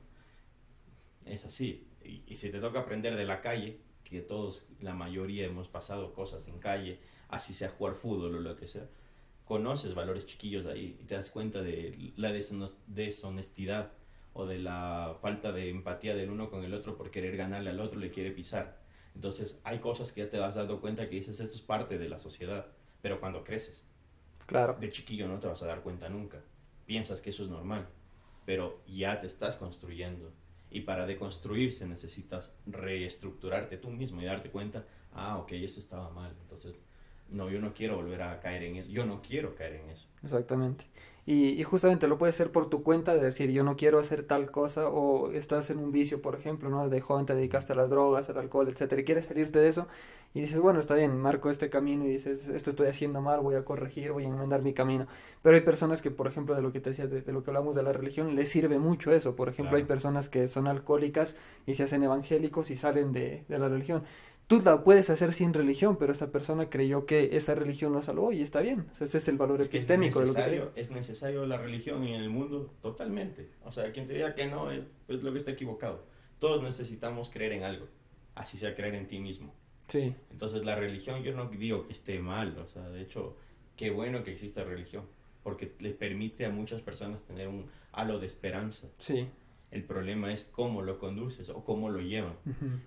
Es 1.25 1.45
así. 1.45 1.87
y, 2.03 2.21
y 2.27 2.35
si 2.35 2.51
te 2.51 2.59
toca 2.59 2.81
aprender 2.81 3.15
de 3.15 3.25
la 3.25 3.41
calle, 3.41 3.79
que 4.09 4.21
todos, 4.21 4.65
la 4.79 4.93
mayoría 4.93 5.45
hemos 5.45 5.67
pasado 5.67 6.13
cosas 6.13 6.47
en 6.47 6.59
calle, 6.59 6.99
así 7.29 7.53
sea 7.53 7.69
jugar 7.69 7.95
fútbol 7.95 8.35
o 8.35 8.39
lo 8.39 8.55
que 8.55 8.67
sea, 8.67 8.87
conoces 9.47 9.95
valores 9.95 10.25
chiquillos 10.25 10.65
ahí 10.65 10.97
y 10.99 11.05
te 11.05 11.15
das 11.15 11.29
cuenta 11.29 11.61
de 11.61 12.11
la 12.17 12.33
deshonestidad 12.87 13.91
o 14.33 14.45
de 14.45 14.59
la 14.59 15.17
falta 15.21 15.51
de 15.51 15.69
empatía 15.69 16.15
del 16.15 16.29
uno 16.29 16.49
con 16.49 16.63
el 16.63 16.73
otro 16.73 16.97
por 16.97 17.09
querer 17.11 17.37
ganarle 17.37 17.69
al 17.69 17.79
otro, 17.79 17.99
le 17.99 18.11
quiere 18.11 18.31
pisar. 18.31 18.77
Entonces 19.15 19.59
hay 19.63 19.79
cosas 19.79 20.11
que 20.11 20.21
ya 20.21 20.29
te 20.29 20.37
vas 20.37 20.55
dando 20.55 20.79
cuenta 20.79 21.09
que 21.09 21.15
dices, 21.15 21.39
esto 21.39 21.55
es 21.55 21.61
parte 21.61 21.97
de 21.97 22.09
la 22.09 22.19
sociedad, 22.19 22.67
pero 23.01 23.19
cuando 23.19 23.43
creces, 23.43 23.83
Claro. 24.45 24.77
de 24.79 24.89
chiquillo 24.89 25.27
no 25.27 25.39
te 25.39 25.47
vas 25.47 25.61
a 25.63 25.65
dar 25.65 25.81
cuenta 25.81 26.07
nunca. 26.09 26.41
Piensas 26.85 27.21
que 27.21 27.31
eso 27.31 27.43
es 27.43 27.49
normal, 27.49 27.87
pero 28.45 28.81
ya 28.87 29.19
te 29.19 29.27
estás 29.27 29.55
construyendo. 29.55 30.31
Y 30.69 30.81
para 30.81 31.05
deconstruirse 31.05 31.85
necesitas 31.87 32.51
reestructurarte 32.65 33.77
tú 33.77 33.89
mismo 33.89 34.21
y 34.21 34.25
darte 34.25 34.49
cuenta, 34.51 34.85
ah, 35.13 35.37
ok, 35.37 35.53
esto 35.53 35.79
estaba 35.79 36.09
mal. 36.09 36.35
Entonces, 36.41 36.83
no, 37.29 37.49
yo 37.49 37.59
no 37.59 37.73
quiero 37.73 37.95
volver 37.97 38.21
a 38.21 38.39
caer 38.39 38.63
en 38.63 38.75
eso. 38.77 38.89
Yo 38.89 39.05
no 39.05 39.21
quiero 39.21 39.55
caer 39.55 39.75
en 39.75 39.89
eso. 39.89 40.07
Exactamente. 40.23 40.85
Y, 41.25 41.49
y 41.59 41.63
justamente 41.63 42.07
lo 42.07 42.17
puedes 42.17 42.35
hacer 42.35 42.53
por 42.53 42.69
tu 42.69 42.83
cuenta, 42.83 43.13
de 43.13 43.19
decir, 43.19 43.51
yo 43.51 43.63
no 43.65 43.75
quiero 43.75 43.99
hacer 43.99 44.23
tal 44.23 44.49
cosa, 44.49 44.87
o 44.87 45.31
estás 45.33 45.69
en 45.69 45.77
un 45.79 45.91
vicio, 45.91 46.21
por 46.21 46.35
ejemplo, 46.35 46.69
¿no? 46.69 46.87
De 46.87 47.01
joven 47.01 47.25
te 47.25 47.35
dedicaste 47.35 47.73
a 47.73 47.75
las 47.75 47.89
drogas, 47.89 48.29
al 48.29 48.37
alcohol, 48.37 48.69
etcétera, 48.69 49.01
y 49.01 49.03
quieres 49.03 49.25
salirte 49.25 49.59
de 49.59 49.67
eso, 49.67 49.87
y 50.33 50.39
dices, 50.39 50.57
bueno, 50.59 50.79
está 50.79 50.95
bien, 50.95 51.17
marco 51.19 51.49
este 51.49 51.69
camino, 51.69 52.05
y 52.05 52.09
dices, 52.09 52.47
esto 52.47 52.69
estoy 52.69 52.87
haciendo 52.87 53.19
mal, 53.21 53.41
voy 53.41 53.55
a 53.55 53.65
corregir, 53.65 54.13
voy 54.13 54.23
a 54.23 54.27
enmendar 54.27 54.61
mi 54.61 54.73
camino. 54.73 55.05
Pero 55.41 55.55
hay 55.57 55.63
personas 55.63 56.01
que, 56.01 56.11
por 56.11 56.27
ejemplo, 56.27 56.55
de 56.55 56.61
lo 56.61 56.71
que 56.71 56.79
te 56.79 56.91
decía, 56.91 57.07
de, 57.07 57.21
de 57.21 57.33
lo 57.33 57.43
que 57.43 57.49
hablamos 57.49 57.75
de 57.75 57.83
la 57.83 57.91
religión, 57.91 58.33
les 58.37 58.47
sirve 58.47 58.79
mucho 58.79 59.11
eso. 59.11 59.35
Por 59.35 59.49
ejemplo, 59.49 59.71
Claro. 59.71 59.77
hay 59.77 59.83
personas 59.83 60.29
que 60.29 60.47
son 60.47 60.65
alcohólicas 60.67 61.35
y 61.65 61.73
se 61.73 61.83
hacen 61.83 62.03
evangélicos 62.03 62.71
y 62.71 62.77
salen 62.77 63.11
de, 63.11 63.43
de 63.49 63.59
la 63.59 63.67
religión. 63.67 64.03
Tú 64.47 64.61
la 64.63 64.81
puedes 64.81 65.09
hacer 65.09 65.33
sin 65.33 65.53
religión, 65.53 65.97
pero 65.97 66.13
esa 66.13 66.31
persona 66.31 66.69
creyó 66.69 67.05
que 67.05 67.35
esa 67.35 67.53
religión 67.53 67.91
lo 67.91 68.01
salvó 68.01 68.31
y 68.31 68.41
está 68.41 68.61
bien. 68.61 68.87
O 68.91 68.95
sea, 68.95 69.05
ese 69.05 69.17
es 69.17 69.27
el 69.27 69.37
valor 69.37 69.59
Es 69.59 69.67
que 69.67 69.75
es 69.75 69.83
epistémico 69.83 70.21
de 70.21 70.27
lo 70.27 70.33
que 70.33 70.39
necesario, 70.39 70.71
es 70.75 70.89
necesario 70.89 71.45
la 71.45 71.57
religión 71.57 72.03
en 72.05 72.15
el 72.15 72.29
mundo 72.29 72.73
totalmente. 72.81 73.49
O 73.65 73.73
sea, 73.73 73.91
quien 73.91 74.07
te 74.07 74.13
diga 74.13 74.35
que 74.35 74.47
no 74.47 74.71
es, 74.71 74.87
es 75.09 75.21
lo 75.21 75.33
que 75.33 75.39
está 75.39 75.51
equivocado. 75.51 76.05
Todos 76.39 76.63
necesitamos 76.63 77.29
creer 77.29 77.51
en 77.53 77.63
algo, 77.63 77.87
así 78.35 78.57
sea 78.57 78.73
creer 78.73 78.95
en 78.95 79.07
ti 79.07 79.19
mismo. 79.19 79.53
Sí, 79.89 80.13
Entonces 80.31 80.65
la 80.65 80.75
religión 80.75 81.23
yo 81.23 81.33
no 81.33 81.47
digo 81.47 81.87
que 81.87 81.93
esté 81.93 82.19
mal, 82.19 82.57
o 82.57 82.67
sea, 82.67 82.89
de 82.89 83.01
hecho, 83.01 83.37
qué 83.75 83.89
bueno 83.89 84.23
que 84.23 84.31
exista 84.31 84.63
religión, 84.63 85.05
porque 85.43 85.73
le 85.79 85.91
permite 85.91 86.45
a 86.45 86.49
muchas 86.49 86.81
personas 86.81 87.23
tener 87.23 87.47
un 87.47 87.65
halo 87.91 88.19
de 88.19 88.27
esperanza. 88.27 88.87
sí. 88.97 89.27
El 89.71 89.83
problema 89.83 90.31
es 90.31 90.45
cómo 90.45 90.81
lo 90.81 90.97
conduces 90.97 91.49
o 91.49 91.63
cómo 91.65 91.89
lo 91.89 91.99
llevan. 91.99 92.33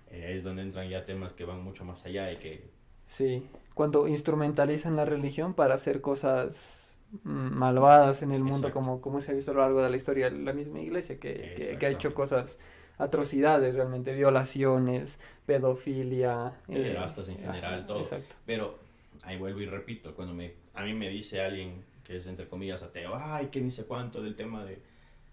Eh, 0.09 0.33
es 0.35 0.43
donde 0.43 0.63
entran 0.63 0.89
ya 0.89 1.05
temas 1.05 1.33
que 1.33 1.45
van 1.45 1.63
mucho 1.63 1.85
más 1.85 2.05
allá 2.05 2.31
y 2.31 2.37
que 2.37 2.69
Sí. 3.05 3.45
Cuando 3.75 4.07
instrumentalizan 4.07 4.95
la 4.95 5.05
religión 5.05 5.53
para 5.53 5.73
hacer 5.75 6.01
cosas 6.01 6.97
mm, 7.23 7.29
malvadas 7.57 8.21
en 8.23 8.31
el 8.31 8.39
mundo, 8.41 8.67
Exacto. 8.69 8.73
como, 8.73 9.01
como 9.01 9.21
se 9.21 9.31
ha 9.31 9.35
visto 9.35 9.51
a 9.51 9.53
lo 9.53 9.61
largo 9.61 9.81
de 9.83 9.89
la 9.89 9.97
historia, 9.97 10.29
la 10.29 10.53
misma 10.53 10.79
iglesia 10.79 11.19
que, 11.19 11.53
que- 11.55 11.77
que 11.77 11.85
ha 11.85 11.89
hecho 11.89 12.13
cosas, 12.13 12.57
atrocidades 12.97 13.75
realmente, 13.75 14.13
violaciones, 14.13 15.19
pedofilia. 15.45 16.53
eh, 16.67 16.73
Pederastas 16.73 17.29
en 17.29 17.37
general, 17.37 17.75
ajá, 17.79 17.87
todo. 17.87 17.99
Exacto. 17.99 18.35
Pero 18.45 18.79
ahí 19.23 19.37
vuelvo 19.37 19.59
y 19.61 19.65
repito, 19.65 20.13
cuando 20.15 20.33
me, 20.33 20.53
a 20.73 20.83
mí 20.83 20.93
me 20.93 21.09
dice 21.09 21.41
alguien 21.41 21.83
que 22.03 22.17
es 22.17 22.27
entre 22.27 22.47
comillas 22.47 22.81
ateo, 22.83 23.13
ay, 23.15 23.47
que 23.47 23.61
ni 23.61 23.71
sé 23.71 23.85
cuánto 23.85 24.21
del 24.21 24.35
tema 24.35 24.63
de, 24.65 24.79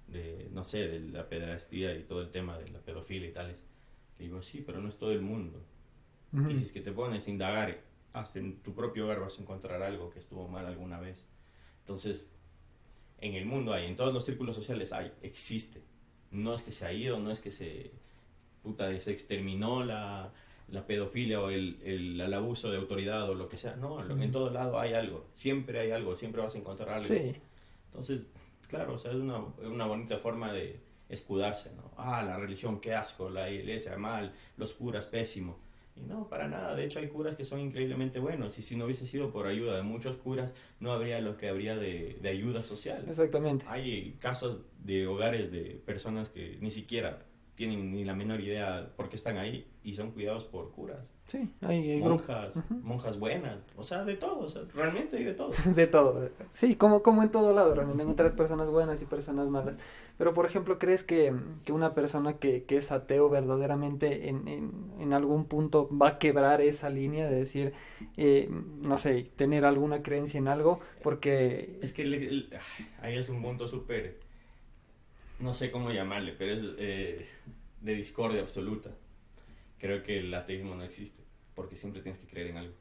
de, 0.08 0.48
no 0.52 0.64
sé, 0.64 0.88
de 0.88 1.00
la 1.00 1.28
pederastía 1.28 1.94
y 1.96 2.02
todo 2.04 2.22
el 2.22 2.30
tema 2.30 2.58
de 2.58 2.68
la 2.70 2.80
pedofilia 2.80 3.28
y 3.28 3.32
tales. 3.32 3.64
Le 4.18 4.26
digo, 4.26 4.42
sí, 4.42 4.62
pero 4.66 4.80
no 4.80 4.88
es 4.88 4.98
todo 4.98 5.12
el 5.12 5.22
mundo. 5.22 5.62
Ujú, 6.32 6.50
Y 6.50 6.56
si 6.56 6.64
es 6.64 6.72
que 6.72 6.80
te 6.80 6.92
pones 6.92 7.26
a 7.26 7.30
indagar, 7.30 7.80
hasta 8.12 8.38
en 8.38 8.56
tu 8.62 8.74
propio 8.74 9.04
hogar 9.06 9.20
vas 9.20 9.38
a 9.38 9.42
encontrar 9.42 9.82
algo 9.82 10.10
que 10.10 10.18
estuvo 10.18 10.48
mal 10.48 10.66
alguna 10.66 11.00
vez. 11.00 11.26
Entonces, 11.80 12.28
en 13.20 13.34
el 13.34 13.46
mundo 13.46 13.72
hay, 13.72 13.86
en 13.86 13.96
todos 13.96 14.14
los 14.14 14.24
círculos 14.24 14.56
sociales 14.56 14.92
hay, 14.92 15.12
existe. 15.22 15.82
No 16.30 16.54
es 16.54 16.62
que 16.62 16.72
se 16.72 16.86
ha 16.86 16.92
ido, 16.92 17.18
no 17.18 17.30
es 17.30 17.40
que 17.40 17.50
se, 17.50 17.90
puta, 18.62 18.98
se 19.00 19.12
exterminó 19.12 19.84
la, 19.84 20.32
la 20.68 20.86
pedofilia 20.86 21.40
o 21.40 21.50
el, 21.50 21.78
el, 21.84 22.20
el 22.20 22.34
abuso 22.34 22.70
de 22.70 22.78
autoridad 22.78 23.28
o 23.30 23.34
lo 23.34 23.48
que 23.48 23.58
sea. 23.58 23.76
No, 23.76 24.00
en 24.04 24.32
todo 24.32 24.50
lado 24.50 24.78
hay 24.78 24.94
algo. 24.94 25.26
Siempre 25.34 25.80
hay 25.80 25.90
algo, 25.90 26.16
siempre 26.16 26.42
vas 26.42 26.54
a 26.54 26.58
encontrar 26.58 26.90
algo. 26.90 27.06
Sí, 27.06 27.34
Entonces, 27.88 28.26
claro, 28.68 28.94
o 28.94 28.98
sea, 28.98 29.10
es 29.12 29.16
una, 29.18 29.38
una 29.38 29.86
bonita 29.86 30.18
forma 30.18 30.52
de 30.52 30.80
escudarse, 31.08 31.72
¿no? 31.74 31.90
Ah, 31.96 32.22
la 32.22 32.36
religión, 32.36 32.80
qué 32.80 32.94
asco, 32.94 33.30
la 33.30 33.50
iglesia, 33.50 33.96
mal, 33.96 34.32
los 34.56 34.74
curas, 34.74 35.06
pésimo. 35.06 35.58
Y 35.96 36.02
no, 36.02 36.28
para 36.28 36.46
nada, 36.46 36.74
de 36.76 36.84
hecho 36.84 37.00
hay 37.00 37.08
curas 37.08 37.34
que 37.34 37.44
son 37.44 37.58
increíblemente 37.60 38.20
buenos, 38.20 38.58
y 38.58 38.62
si 38.62 38.76
no 38.76 38.84
hubiese 38.84 39.06
sido 39.06 39.32
por 39.32 39.46
ayuda 39.46 39.76
de 39.76 39.82
muchos 39.82 40.16
curas, 40.16 40.54
no 40.78 40.92
habría 40.92 41.20
lo 41.20 41.36
que 41.36 41.48
habría 41.48 41.76
de, 41.76 42.18
de 42.20 42.28
ayuda 42.28 42.62
social. 42.62 43.04
exactamente. 43.08 43.64
Hay 43.68 44.16
casos 44.20 44.60
de 44.78 45.06
hogares 45.06 45.50
de 45.50 45.82
personas 45.84 46.28
que 46.28 46.58
ni 46.60 46.70
siquiera 46.70 47.24
tienen 47.58 47.90
ni 47.92 48.04
la 48.04 48.14
menor 48.14 48.40
idea 48.40 48.88
por 48.96 49.08
qué 49.08 49.16
están 49.16 49.36
ahí 49.36 49.66
y 49.82 49.94
son 49.94 50.12
cuidados 50.12 50.44
por 50.44 50.70
curas, 50.70 51.12
Sí, 51.24 51.50
hay, 51.60 51.90
hay 51.90 52.00
monjas, 52.00 52.56
Ujú. 52.56 52.74
monjas 52.82 53.18
buenas, 53.18 53.58
o 53.76 53.82
sea, 53.84 54.04
de 54.04 54.16
todo, 54.16 54.38
o 54.40 54.48
sea, 54.48 54.62
realmente 54.74 55.16
hay 55.18 55.24
de 55.24 55.34
todo. 55.34 55.50
de 55.74 55.86
todo. 55.86 56.30
Sí, 56.52 56.76
como, 56.76 57.02
como 57.02 57.22
en 57.22 57.30
todo 57.30 57.52
lado, 57.52 57.74
realmente 57.74 58.02
encuentras 58.02 58.32
personas 58.32 58.70
buenas 58.70 59.02
y 59.02 59.06
personas 59.06 59.50
malas. 59.50 59.76
Pero, 60.16 60.32
por 60.34 60.46
ejemplo, 60.46 60.78
¿crees 60.78 61.02
que, 61.04 61.34
que 61.64 61.72
una 61.72 61.94
persona 61.94 62.34
que, 62.34 62.62
que 62.64 62.76
es 62.78 62.92
ateo 62.92 63.28
verdaderamente 63.28 64.28
en, 64.28 64.46
en, 64.48 64.70
en 65.00 65.12
algún 65.12 65.44
punto 65.46 65.88
va 65.96 66.08
a 66.08 66.18
quebrar 66.18 66.60
esa 66.60 66.88
línea 66.90 67.28
de 67.28 67.36
decir, 67.36 67.72
eh, 68.16 68.48
no 68.86 68.96
sé, 68.98 69.30
tener 69.36 69.64
alguna 69.64 70.02
creencia 70.02 70.38
en 70.38 70.48
algo? 70.48 70.80
Porque, 71.02 71.78
Es 71.82 71.92
que 71.92 72.02
el- 72.02 72.14
el- 72.14 72.50
ay, 72.52 72.86
ahí 73.02 73.16
es 73.18 73.28
un 73.28 73.42
punto 73.42 73.68
súper, 73.68 74.18
no 75.40 75.54
sé 75.54 75.70
cómo 75.70 75.90
llamarle, 75.90 76.32
pero 76.32 76.52
es 76.52 76.64
eh, 76.78 77.26
de 77.80 77.94
discordia 77.94 78.40
absoluta. 78.42 78.90
Creo 79.78 80.02
que 80.02 80.18
el 80.20 80.34
ateísmo 80.34 80.74
no 80.74 80.82
existe, 80.84 81.22
porque 81.54 81.76
siempre 81.76 82.02
tienes 82.02 82.18
que 82.18 82.26
creer 82.26 82.48
en 82.48 82.56
algo. 82.58 82.74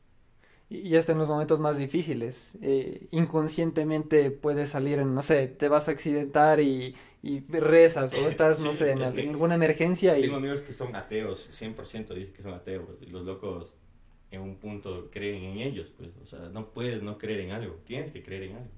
y 0.69 0.95
hasta 0.97 1.13
en 1.13 1.17
los 1.19 1.29
momentos 1.29 1.59
más 1.59 1.77
difíciles, 1.77 2.57
eh, 2.61 3.07
inconscientemente 3.11 4.31
puedes 4.31 4.69
salir 4.69 4.99
en, 4.99 5.13
no 5.15 5.21
sé, 5.21 5.47
te 5.47 5.69
vas 5.69 5.87
a 5.87 5.91
accidentar 5.91 6.59
y, 6.59 6.95
y 7.21 7.39
rezas 7.47 8.13
o 8.13 8.27
estás, 8.27 8.59
no 8.59 8.73
sé, 8.73 8.91
en, 8.91 9.01
es 9.01 9.11
que 9.11 9.29
alguna 9.29 9.55
emergencia 9.55 10.17
y... 10.17 10.23
Tengo 10.23 10.35
amigos 10.37 10.61
que 10.61 10.73
son 10.73 10.95
ateos, 10.95 11.49
100% 11.61 12.13
dicen 12.15 12.33
que 12.33 12.43
son 12.43 12.53
ateos, 12.53 12.89
y 13.01 13.07
los 13.07 13.25
locos 13.25 13.73
en 14.31 14.41
un 14.41 14.57
punto 14.57 15.09
creen 15.11 15.43
en 15.43 15.57
ellos, 15.59 15.89
pues, 15.89 16.09
o 16.21 16.25
sea, 16.25 16.49
no 16.49 16.73
puedes 16.73 17.01
no 17.01 17.17
creer 17.17 17.41
en 17.41 17.51
algo, 17.51 17.75
tienes 17.85 18.11
que 18.11 18.23
creer 18.23 18.43
en 18.43 18.55
algo. 18.57 18.71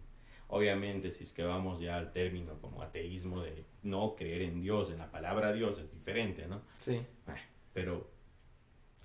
Obviamente, 0.52 1.12
si 1.12 1.24
es 1.24 1.32
que 1.32 1.44
vamos 1.44 1.80
ya 1.80 1.98
al 1.98 2.12
término 2.12 2.60
como 2.60 2.82
ateísmo 2.82 3.42
de 3.44 3.66
no 3.84 4.16
creer 4.16 4.42
en 4.42 4.62
Dios, 4.62 4.90
en 4.90 4.98
la 4.98 5.12
palabra 5.12 5.54
Dios, 5.54 5.78
es 5.80 5.92
diferente, 5.92 6.48
¿no? 6.48 6.62
Sí, 6.80 7.00
Pero, 7.74 8.10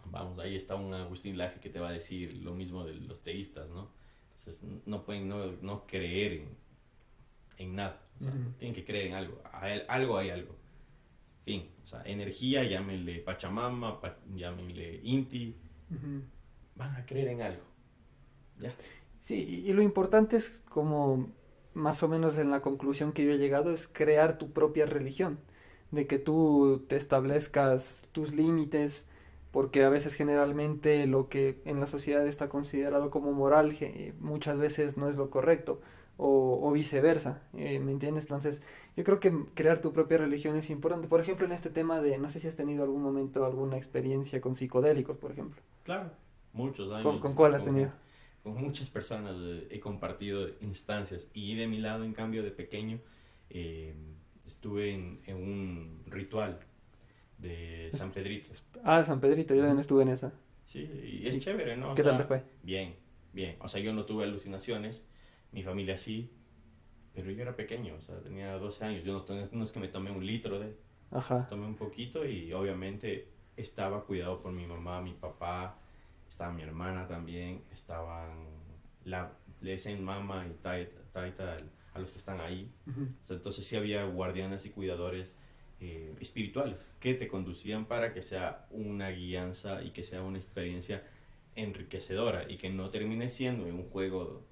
vamos, 0.06 0.38
ahí 0.38 0.56
está 0.56 0.74
un 0.74 0.94
Agustín 0.94 1.36
Laje 1.36 1.60
que 1.60 1.68
te 1.68 1.78
va 1.80 1.90
a 1.90 1.92
decir 1.92 2.32
lo 2.38 2.54
mismo 2.54 2.84
de 2.84 2.94
los 2.94 3.20
teístas, 3.20 3.68
¿no? 3.70 3.90
Entonces, 4.38 4.64
no 4.86 5.04
pueden 5.04 5.28
no, 5.28 5.52
no 5.60 5.86
creer 5.86 6.32
en, 6.32 6.48
en 7.58 7.76
nada. 7.76 8.00
O 8.20 8.24
sea, 8.24 8.32
Ujú. 8.32 8.50
Tienen 8.58 8.74
que 8.74 8.84
creer 8.84 9.06
en 9.08 9.14
algo. 9.14 9.42
Hay- 9.52 9.82
algo 9.88 10.16
hay 10.16 10.30
algo. 10.30 10.56
Fin. 11.44 11.68
O 11.82 11.86
sea, 11.86 12.02
energía, 12.06 12.64
llámenle 12.64 13.18
Pachamama, 13.18 14.00
pa- 14.00 14.16
llámenle 14.34 15.00
Inti. 15.02 15.54
Van 16.74 16.96
a 16.96 17.04
creer 17.04 17.28
en 17.28 17.42
algo. 17.42 17.62
Ya. 18.60 18.72
Sí, 19.24 19.36
y, 19.64 19.70
y 19.70 19.72
lo 19.72 19.80
importante 19.82 20.36
es 20.36 20.50
como 20.68 21.28
más 21.72 22.02
o 22.02 22.08
menos 22.08 22.36
en 22.38 22.50
la 22.50 22.60
conclusión 22.60 23.12
que 23.12 23.24
yo 23.24 23.32
he 23.32 23.38
llegado 23.38 23.70
es 23.72 23.88
crear 23.88 24.36
tu 24.38 24.52
propia 24.52 24.84
religión, 24.86 25.38
de 25.90 26.06
que 26.06 26.18
tú 26.18 26.84
te 26.88 26.96
establezcas 26.96 28.02
tus 28.12 28.34
límites, 28.34 29.06
porque 29.50 29.82
a 29.84 29.88
veces 29.88 30.14
generalmente 30.14 31.06
lo 31.06 31.28
que 31.30 31.62
en 31.64 31.80
la 31.80 31.86
sociedad 31.86 32.26
está 32.26 32.48
considerado 32.50 33.10
como 33.10 33.32
moral 33.32 33.72
ge- 33.72 34.12
muchas 34.20 34.58
veces 34.58 34.98
no 34.98 35.08
es 35.08 35.16
lo 35.16 35.30
correcto, 35.30 35.80
o, 36.18 36.60
o 36.62 36.70
viceversa, 36.72 37.42
eh, 37.54 37.80
¿me 37.80 37.92
entiendes? 37.92 38.24
Entonces, 38.26 38.62
yo 38.96 39.04
creo 39.04 39.20
que 39.20 39.32
crear 39.54 39.80
tu 39.80 39.92
propia 39.92 40.18
religión 40.18 40.56
es 40.56 40.70
importante. 40.70 41.08
Por 41.08 41.20
ejemplo, 41.20 41.46
en 41.46 41.52
este 41.52 41.70
tema 41.70 42.00
de, 42.00 42.18
no 42.18 42.28
sé 42.28 42.40
si 42.40 42.48
has 42.48 42.56
tenido 42.56 42.84
algún 42.84 43.02
momento 43.02 43.46
alguna 43.46 43.76
experiencia 43.78 44.40
con 44.42 44.54
psicodélicos, 44.54 45.16
por 45.16 45.32
ejemplo. 45.32 45.62
Claro. 45.82 46.10
Muchos 46.52 46.92
años. 46.92 47.02
¿Con, 47.04 47.18
con 47.20 47.34
cuál 47.34 47.54
has 47.54 47.64
tenido? 47.64 47.90
Con 48.44 48.54
muchas 48.56 48.90
personas 48.90 49.34
eh, 49.40 49.68
he 49.72 49.80
compartido 49.80 50.48
instancias 50.62 51.30
y 51.34 51.56
de 51.56 51.66
mi 51.66 51.78
lado, 51.80 52.04
en 52.04 52.14
cambio, 52.14 52.44
de 52.44 52.52
pequeño, 52.52 53.00
eh, 53.50 53.94
estuve 54.46 54.92
en, 54.94 55.22
en 55.26 55.36
un 55.36 56.04
ritual 56.06 56.60
de 57.38 57.90
San 57.92 58.12
Pedrito. 58.12 58.52
Ah, 58.84 59.02
San 59.04 59.20
Pedrito, 59.20 59.54
yo 59.54 59.62
también 59.62 59.80
estuve 59.80 60.02
en 60.02 60.08
esa. 60.10 60.32
Sí, 60.66 60.88
y 61.22 61.28
es 61.28 61.38
chévere, 61.40 61.76
¿no? 61.76 61.92
O 61.92 61.94
¿Qué 61.94 62.02
tal 62.02 62.12
sea, 62.12 62.18
te 62.18 62.24
fue? 62.24 62.44
Bien, 62.62 62.96
bien. 63.32 63.56
O 63.60 63.68
sea, 63.68 63.80
yo 63.80 63.92
no 63.92 64.04
tuve 64.06 64.24
alucinaciones, 64.24 65.04
mi 65.52 65.62
familia 65.62 65.98
sí, 65.98 66.30
pero 67.14 67.30
yo 67.30 67.42
era 67.42 67.56
pequeño, 67.56 67.96
o 67.96 68.00
sea, 68.00 68.18
tenía 68.20 68.52
12 68.58 68.84
años. 68.84 69.04
Yo 69.04 69.12
no, 69.12 69.22
to- 69.22 69.34
no 69.52 69.64
es 69.64 69.72
que 69.72 69.80
me 69.80 69.88
tomé 69.88 70.10
un 70.10 70.26
litro 70.26 70.58
de... 70.58 70.76
Ajá. 71.10 71.46
Tomé 71.48 71.66
un 71.66 71.76
poquito 71.76 72.26
y 72.26 72.52
obviamente 72.52 73.28
estaba 73.56 74.04
cuidado 74.04 74.40
por 74.42 74.52
mi 74.52 74.66
mamá, 74.66 75.00
mi 75.02 75.12
papá, 75.14 75.78
estaba 76.34 76.52
mi 76.52 76.62
hermana 76.62 77.06
también, 77.06 77.62
estaban 77.72 78.48
la, 79.04 79.30
le 79.60 79.72
dicen 79.72 80.02
mamá 80.02 80.44
y 80.48 80.54
taita, 80.62 80.96
taita 81.12 81.56
a 81.94 81.98
los 82.00 82.10
que 82.10 82.18
están 82.18 82.40
ahí. 82.40 82.68
Ujú. 82.88 83.06
Entonces 83.30 83.64
sí 83.64 83.76
había 83.76 84.04
guardianes 84.04 84.66
y 84.66 84.70
cuidadores 84.70 85.36
eh, 85.80 86.12
espirituales 86.20 86.88
que 86.98 87.14
te 87.14 87.28
conducían 87.28 87.84
para 87.84 88.12
que 88.12 88.20
sea 88.20 88.66
una 88.72 89.10
guianza 89.10 89.80
y 89.84 89.90
que 89.92 90.02
sea 90.02 90.22
una 90.22 90.38
experiencia 90.38 91.04
enriquecedora 91.54 92.50
y 92.50 92.56
que 92.56 92.68
no 92.68 92.90
termine 92.90 93.30
siendo 93.30 93.64
un 93.66 93.84
juego 93.90 94.42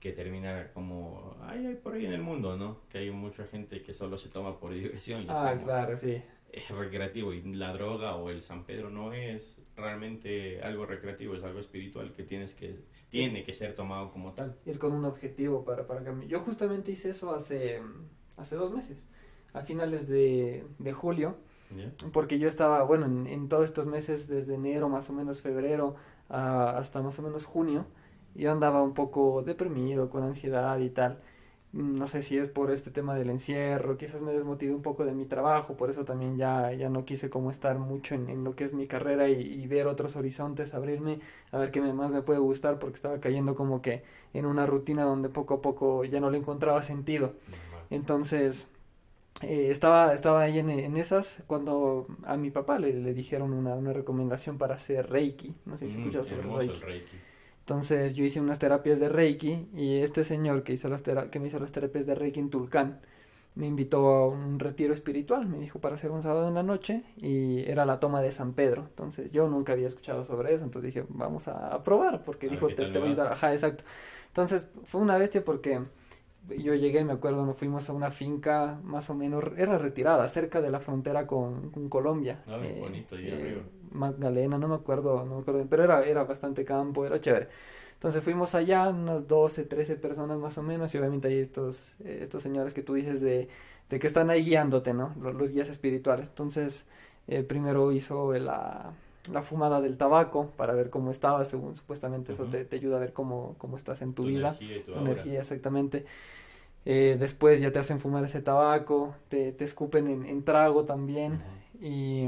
que 0.00 0.12
termina 0.12 0.72
como 0.72 1.36
hay, 1.42 1.66
hay 1.66 1.74
por 1.74 1.92
ahí 1.92 2.06
en 2.06 2.14
el 2.14 2.22
mundo, 2.22 2.56
¿no? 2.56 2.80
Que 2.88 2.98
hay 2.98 3.10
mucha 3.10 3.46
gente 3.46 3.82
que 3.82 3.92
solo 3.92 4.16
se 4.16 4.30
toma 4.30 4.58
por 4.58 4.72
diversión 4.72 5.24
y 5.24 5.26
Ah, 5.28 5.50
como- 5.52 5.66
claro, 5.66 5.94
sí. 5.94 6.22
es 6.52 6.70
recreativo 6.70 7.34
y 7.34 7.42
la 7.54 7.74
droga 7.74 8.16
o 8.16 8.30
el 8.30 8.42
San 8.42 8.64
Pedro 8.64 8.88
no 8.88 9.12
es 9.12 9.60
realmente 9.80 10.60
algo 10.62 10.86
recreativo, 10.86 11.34
es 11.34 11.42
algo 11.44 11.60
espiritual 11.60 12.12
que 12.12 12.22
tienes 12.22 12.54
que 12.54 12.78
tiene 13.10 13.44
que 13.44 13.52
ser 13.54 13.74
tomado 13.74 14.12
como 14.12 14.32
tal. 14.32 14.56
Ir 14.66 14.78
con 14.78 14.92
un 14.92 15.04
objetivo 15.04 15.64
para, 15.64 15.86
para 15.86 16.04
cambiar. 16.04 16.30
Yo 16.30 16.38
justamente 16.40 16.92
hice 16.92 17.10
eso 17.10 17.34
hace, 17.34 17.80
hace 18.36 18.54
dos 18.56 18.72
meses, 18.72 19.04
a 19.52 19.62
finales 19.62 20.06
de, 20.08 20.64
de 20.78 20.92
julio, 20.92 21.36
porque 22.12 22.38
yo 22.38 22.48
estaba, 22.48 22.82
bueno, 22.84 23.06
en, 23.06 23.26
en 23.26 23.48
todos 23.48 23.64
estos 23.64 23.86
meses, 23.86 24.28
desde 24.28 24.54
enero, 24.54 24.88
más 24.88 25.10
o 25.10 25.12
menos 25.12 25.40
febrero, 25.40 25.96
a- 26.28 26.76
hasta 26.78 27.02
más 27.02 27.18
o 27.18 27.22
menos 27.22 27.44
junio, 27.44 27.86
yo 28.34 28.52
andaba 28.52 28.82
un 28.82 28.94
poco 28.94 29.42
deprimido, 29.42 30.08
con 30.08 30.22
ansiedad 30.22 30.78
y 30.78 30.90
tal. 30.90 31.18
No 31.72 32.08
sé 32.08 32.22
si 32.22 32.36
es 32.36 32.48
por 32.48 32.72
este 32.72 32.90
tema 32.90 33.14
del 33.14 33.30
encierro, 33.30 33.96
quizás 33.96 34.22
me 34.22 34.32
desmotivé 34.32 34.74
un 34.74 34.82
poco 34.82 35.04
de 35.04 35.12
mi 35.12 35.24
trabajo, 35.24 35.76
por 35.76 35.88
eso 35.88 36.04
también 36.04 36.36
ya, 36.36 36.72
ya 36.72 36.88
no 36.88 37.04
quise 37.04 37.30
como 37.30 37.48
estar 37.50 37.78
mucho 37.78 38.16
en, 38.16 38.28
en 38.28 38.42
lo 38.42 38.56
que 38.56 38.64
es 38.64 38.72
mi 38.74 38.88
carrera 38.88 39.28
y, 39.28 39.34
y 39.40 39.66
ver 39.68 39.86
otros 39.86 40.16
horizontes, 40.16 40.74
abrirme, 40.74 41.20
a 41.52 41.58
ver 41.58 41.70
qué 41.70 41.80
más 41.80 42.12
me 42.12 42.22
puede 42.22 42.40
gustar, 42.40 42.80
porque 42.80 42.96
estaba 42.96 43.20
cayendo 43.20 43.54
como 43.54 43.82
que 43.82 44.02
en 44.34 44.46
una 44.46 44.66
rutina 44.66 45.04
donde 45.04 45.28
poco 45.28 45.54
a 45.54 45.62
poco 45.62 46.04
ya 46.04 46.18
no 46.20 46.30
le 46.30 46.38
encontraba 46.38 46.82
sentido. 46.82 47.34
Entonces, 47.90 48.68
eh, 49.42 49.68
estaba, 49.70 50.12
estaba 50.14 50.42
ahí 50.42 50.58
en, 50.58 50.70
en 50.70 50.96
esas 50.96 51.42
cuando 51.46 52.06
a 52.24 52.36
mi 52.36 52.50
papá 52.50 52.78
le, 52.78 52.92
le 52.94 53.14
dijeron 53.14 53.52
una, 53.52 53.74
una 53.74 53.92
recomendación 53.92 54.58
para 54.58 54.74
hacer 54.76 55.10
Reiki. 55.10 55.54
No 55.66 55.76
sé 55.76 55.88
si 55.88 55.94
Mm, 55.94 55.96
escuchado 55.96 56.24
sobre 56.24 56.48
el 56.48 56.54
Reiki. 56.54 56.86
Entonces 57.70 58.16
yo 58.16 58.24
hice 58.24 58.40
unas 58.40 58.58
terapias 58.58 58.98
de 58.98 59.08
Reiki 59.08 59.68
y 59.72 59.98
este 59.98 60.24
señor 60.24 60.64
que 60.64 60.72
hizo 60.72 60.88
las 60.88 61.02
que 61.02 61.38
me 61.38 61.46
hizo 61.46 61.60
las 61.60 61.70
terapias 61.70 62.04
de 62.04 62.16
Reiki 62.16 62.40
en 62.40 62.50
Tulcán 62.50 62.98
me 63.54 63.68
invitó 63.68 64.08
a 64.08 64.26
un 64.28 64.58
retiro 64.58 64.92
espiritual, 64.92 65.46
me 65.46 65.60
dijo 65.60 65.78
para 65.78 65.94
hacer 65.94 66.10
un 66.10 66.20
sábado 66.20 66.48
en 66.48 66.54
la 66.54 66.64
noche 66.64 67.04
y 67.16 67.60
era 67.70 67.86
la 67.86 68.00
toma 68.00 68.22
de 68.22 68.32
San 68.32 68.54
Pedro. 68.54 68.86
Entonces 68.88 69.30
yo 69.30 69.48
nunca 69.48 69.74
había 69.74 69.86
escuchado 69.86 70.24
sobre 70.24 70.52
eso, 70.52 70.64
entonces 70.64 70.92
dije, 70.92 71.06
vamos 71.10 71.46
a, 71.46 71.80
probar 71.84 72.24
porque 72.24 72.48
A 72.48 72.50
dijo, 72.50 72.66
te, 72.74 72.86
voy 72.86 72.96
a 72.96 72.98
va". 72.98 73.06
ayudar. 73.06 73.32
Ajá, 73.32 73.52
exacto. 73.52 73.84
Entonces 74.26 74.66
fue 74.82 75.00
una 75.00 75.16
bestia 75.16 75.44
porque 75.44 75.80
yo 76.48 76.74
llegué, 76.74 77.04
me 77.04 77.12
acuerdo, 77.12 77.46
nos 77.46 77.56
fuimos 77.56 77.88
a 77.88 77.92
una 77.92 78.10
finca 78.10 78.80
más 78.82 79.10
o 79.10 79.14
menos, 79.14 79.44
era 79.56 79.78
retirada, 79.78 80.26
cerca 80.26 80.60
de 80.60 80.70
la 80.70 80.80
frontera 80.80 81.28
con, 81.28 81.70
con 81.70 81.88
Colombia. 81.88 82.42
Ay, 82.48 82.60
eh, 82.64 82.78
bonito, 82.80 83.14
ahí 83.14 83.28
eh, 83.28 83.34
arriba. 83.34 83.62
Magdalena, 83.92 84.58
no 84.58 84.68
me 84.68 84.74
acuerdo, 84.76 85.24
no 85.24 85.36
me 85.36 85.40
acuerdo, 85.42 85.66
pero 85.68 85.84
era, 85.84 86.04
era 86.04 86.24
bastante 86.24 86.64
campo, 86.64 87.06
era 87.06 87.20
chévere. 87.20 87.48
Entonces 87.94 88.22
fuimos 88.24 88.54
allá, 88.54 88.88
unas 88.88 89.28
12, 89.28 89.64
13 89.64 89.96
personas 89.96 90.38
más 90.38 90.56
o 90.58 90.62
menos, 90.62 90.94
y 90.94 90.98
obviamente 90.98 91.28
hay 91.28 91.38
estos, 91.38 91.96
estos 92.04 92.42
señores 92.42 92.72
que 92.74 92.82
tú 92.82 92.94
dices 92.94 93.20
de, 93.20 93.48
de 93.90 93.98
que 93.98 94.06
están 94.06 94.30
ahí 94.30 94.44
guiándote, 94.44 94.94
¿no? 94.94 95.14
Los, 95.20 95.34
los 95.34 95.50
guías 95.50 95.68
espirituales. 95.68 96.28
Entonces, 96.28 96.86
eh, 97.28 97.42
primero 97.42 97.92
hizo 97.92 98.32
la, 98.32 98.92
la 99.30 99.42
fumada 99.42 99.80
del 99.82 99.96
tabaco 99.98 100.50
para 100.56 100.72
ver 100.74 100.88
cómo 100.90 101.10
estaba, 101.10 101.44
según 101.44 101.76
supuestamente 101.76 102.32
eso 102.32 102.46
te, 102.46 102.64
te 102.64 102.76
ayuda 102.76 102.96
a 102.96 103.00
ver 103.00 103.12
cómo, 103.12 103.54
cómo 103.58 103.76
estás 103.76 104.00
en 104.02 104.14
tu, 104.14 104.22
Tu 104.22 104.28
vida 104.28 104.50
energía 104.50 104.76
y 104.76 104.80
tu 104.80 104.92
tu 104.92 104.98
aura. 104.98 105.12
energía, 105.12 105.40
exactamente. 105.40 106.04
Eh, 106.86 107.16
después 107.18 107.60
ya 107.60 107.72
te 107.72 107.78
hacen 107.78 108.00
fumar 108.00 108.24
ese 108.24 108.40
tabaco, 108.40 109.14
te, 109.28 109.52
te 109.52 109.64
escupen 109.64 110.08
en, 110.08 110.26
en 110.26 110.44
trago 110.44 110.84
también. 110.84 111.40
Y, 111.82 112.24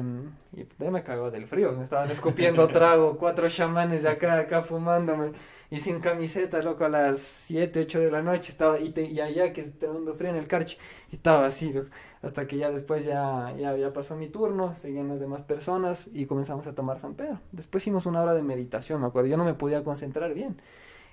y 0.52 0.66
ya 0.78 0.90
me 0.90 1.02
cagó 1.02 1.30
del 1.30 1.46
frío, 1.46 1.72
me 1.72 1.82
estaban 1.82 2.10
escupiendo 2.10 2.68
trago, 2.72 3.18
cuatro 3.18 3.48
chamanes 3.50 4.02
de 4.02 4.08
acá, 4.08 4.38
acá 4.38 4.62
fumándome, 4.62 5.32
y 5.70 5.78
sin 5.80 6.00
camiseta, 6.00 6.62
loco, 6.62 6.84
a 6.86 6.88
las 6.88 7.18
7, 7.20 7.80
8 7.80 8.00
de 8.00 8.10
la 8.10 8.22
noche, 8.22 8.50
estaba, 8.50 8.80
y, 8.80 8.90
te- 8.90 9.04
y 9.04 9.20
allá 9.20 9.52
que 9.52 9.60
es 9.60 9.78
tremendo 9.78 10.14
frío 10.14 10.30
en 10.30 10.36
el 10.36 10.48
carche, 10.48 10.78
y 11.10 11.16
estaba 11.16 11.44
así, 11.46 11.70
loco, 11.72 11.90
hasta 12.22 12.46
que 12.46 12.56
ya 12.56 12.70
después 12.70 13.04
ya, 13.04 13.54
ya, 13.58 13.76
ya 13.76 13.92
pasó 13.92 14.16
mi 14.16 14.28
turno, 14.28 14.74
seguían 14.74 15.08
las 15.08 15.20
demás 15.20 15.42
personas, 15.42 16.08
y 16.14 16.24
comenzamos 16.24 16.66
a 16.66 16.74
tomar 16.74 16.98
San 16.98 17.14
Pedro. 17.14 17.38
Después 17.52 17.82
hicimos 17.82 18.06
una 18.06 18.22
hora 18.22 18.32
de 18.34 18.42
meditación, 18.42 19.02
me 19.02 19.06
acuerdo, 19.08 19.28
yo 19.28 19.36
no 19.36 19.44
me 19.44 19.54
podía 19.54 19.84
concentrar 19.84 20.32
bien. 20.32 20.56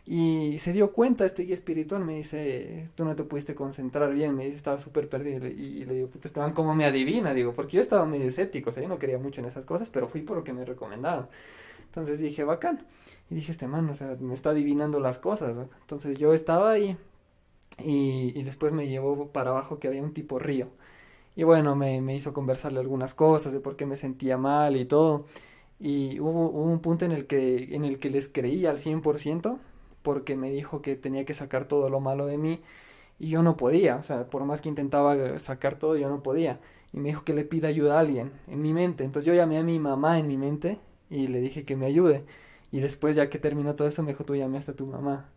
Y 0.05 0.57
se 0.59 0.73
dio 0.73 0.91
cuenta 0.91 1.25
este 1.25 1.43
guía 1.43 1.53
espiritual, 1.53 2.03
me 2.03 2.15
dice, 2.15 2.89
tú 2.95 3.05
no 3.05 3.15
te 3.15 3.23
pudiste 3.23 3.53
concentrar 3.55 4.12
bien, 4.13 4.35
me 4.35 4.45
dice, 4.45 4.55
estaba 4.57 4.79
súper 4.79 5.07
perdido. 5.07 5.47
Y 5.47 5.51
y 5.81 5.85
le 5.85 5.93
digo, 5.95 6.07
puta, 6.09 6.27
estaban 6.27 6.53
como 6.53 6.73
me 6.75 6.85
adivina, 6.85 7.33
digo, 7.33 7.53
porque 7.53 7.77
yo 7.77 7.81
estaba 7.81 8.05
medio 8.05 8.27
escéptico, 8.27 8.69
o 8.71 8.73
sea, 8.73 8.83
yo 8.83 8.89
no 8.89 8.99
creía 8.99 9.19
mucho 9.19 9.41
en 9.41 9.47
esas 9.47 9.65
cosas, 9.65 9.89
pero 9.89 10.07
fui 10.07 10.21
por 10.21 10.38
lo 10.38 10.43
que 10.43 10.53
me 10.53 10.65
recomendaron. 10.65 11.27
Entonces 11.85 12.19
dije, 12.19 12.43
bacán. 12.43 12.85
Y 13.29 13.35
dije, 13.35 13.51
este 13.51 13.67
man, 13.67 13.89
o 13.89 13.95
sea, 13.95 14.15
me 14.19 14.33
está 14.33 14.51
adivinando 14.51 14.99
las 14.99 15.19
cosas. 15.19 15.55
¿no? 15.55 15.69
Entonces 15.81 16.17
yo 16.19 16.33
estaba 16.33 16.71
ahí 16.71 16.97
y, 17.79 18.33
y 18.39 18.43
después 18.43 18.73
me 18.73 18.88
llevó 18.88 19.27
para 19.29 19.51
abajo 19.51 19.79
que 19.79 19.88
había 19.88 20.03
un 20.03 20.13
tipo 20.13 20.39
río. 20.39 20.69
Y 21.35 21.43
bueno, 21.43 21.75
me, 21.75 22.01
me 22.01 22.15
hizo 22.15 22.33
conversarle 22.33 22.79
algunas 22.79 23.13
cosas 23.13 23.53
de 23.53 23.59
por 23.59 23.75
qué 23.75 23.85
me 23.85 23.97
sentía 23.97 24.38
mal 24.38 24.75
y 24.77 24.85
todo. 24.85 25.25
Y 25.79 26.19
hubo, 26.19 26.49
hubo 26.49 26.63
un 26.71 26.79
punto 26.81 27.05
en 27.05 27.12
el 27.13 27.27
que, 27.27 27.75
en 27.75 27.85
el 27.85 27.99
que 27.99 28.09
les 28.09 28.29
creí 28.29 28.65
al 28.65 28.77
100% 28.77 29.57
porque 30.10 30.36
me 30.36 30.50
dijo 30.52 30.82
que 30.82 30.95
tenía 30.95 31.26
que 31.26 31.36
sacar 31.36 31.65
todo 31.67 31.89
lo 31.89 32.00
malo 32.00 32.26
de 32.26 32.38
mí 32.39 32.62
y 33.19 33.30
yo 33.30 33.43
no 33.43 33.58
podía, 33.58 33.98
o 33.98 34.04
sea, 34.04 34.30
por 34.30 34.45
más 34.45 34.62
que 34.62 34.69
intentaba 34.69 35.39
sacar 35.39 35.78
todo, 35.80 35.98
yo 35.98 36.10
no 36.10 36.24
podía. 36.24 36.60
Y 36.93 37.00
me 37.00 37.10
dijo 37.10 37.24
que 37.26 37.34
le 37.34 37.45
pida 37.45 37.67
ayuda 37.69 37.98
a 37.98 38.00
alguien 38.02 38.32
en 38.48 38.62
mi 38.62 38.74
mente. 38.74 39.04
Entonces 39.04 39.26
yo 39.28 39.36
llamé 39.36 39.58
a 39.60 39.63
mi 39.63 39.80
mamá 39.80 40.19
en 40.19 40.28
mi 40.28 40.38
mente 40.38 40.80
y 41.10 41.28
le 41.28 41.41
dije 41.41 41.65
que 41.65 41.76
me 41.78 41.86
ayude. 41.86 42.26
Y 42.72 42.80
después 42.82 43.15
ya 43.15 43.30
que 43.30 43.39
terminó 43.39 43.76
todo 43.76 43.88
eso 43.88 44.04
me 44.04 44.12
dijo, 44.13 44.26
tú 44.26 44.36
llamaste 44.36 44.72
a 44.72 44.76
tu 44.76 44.88
mamá. 44.88 45.30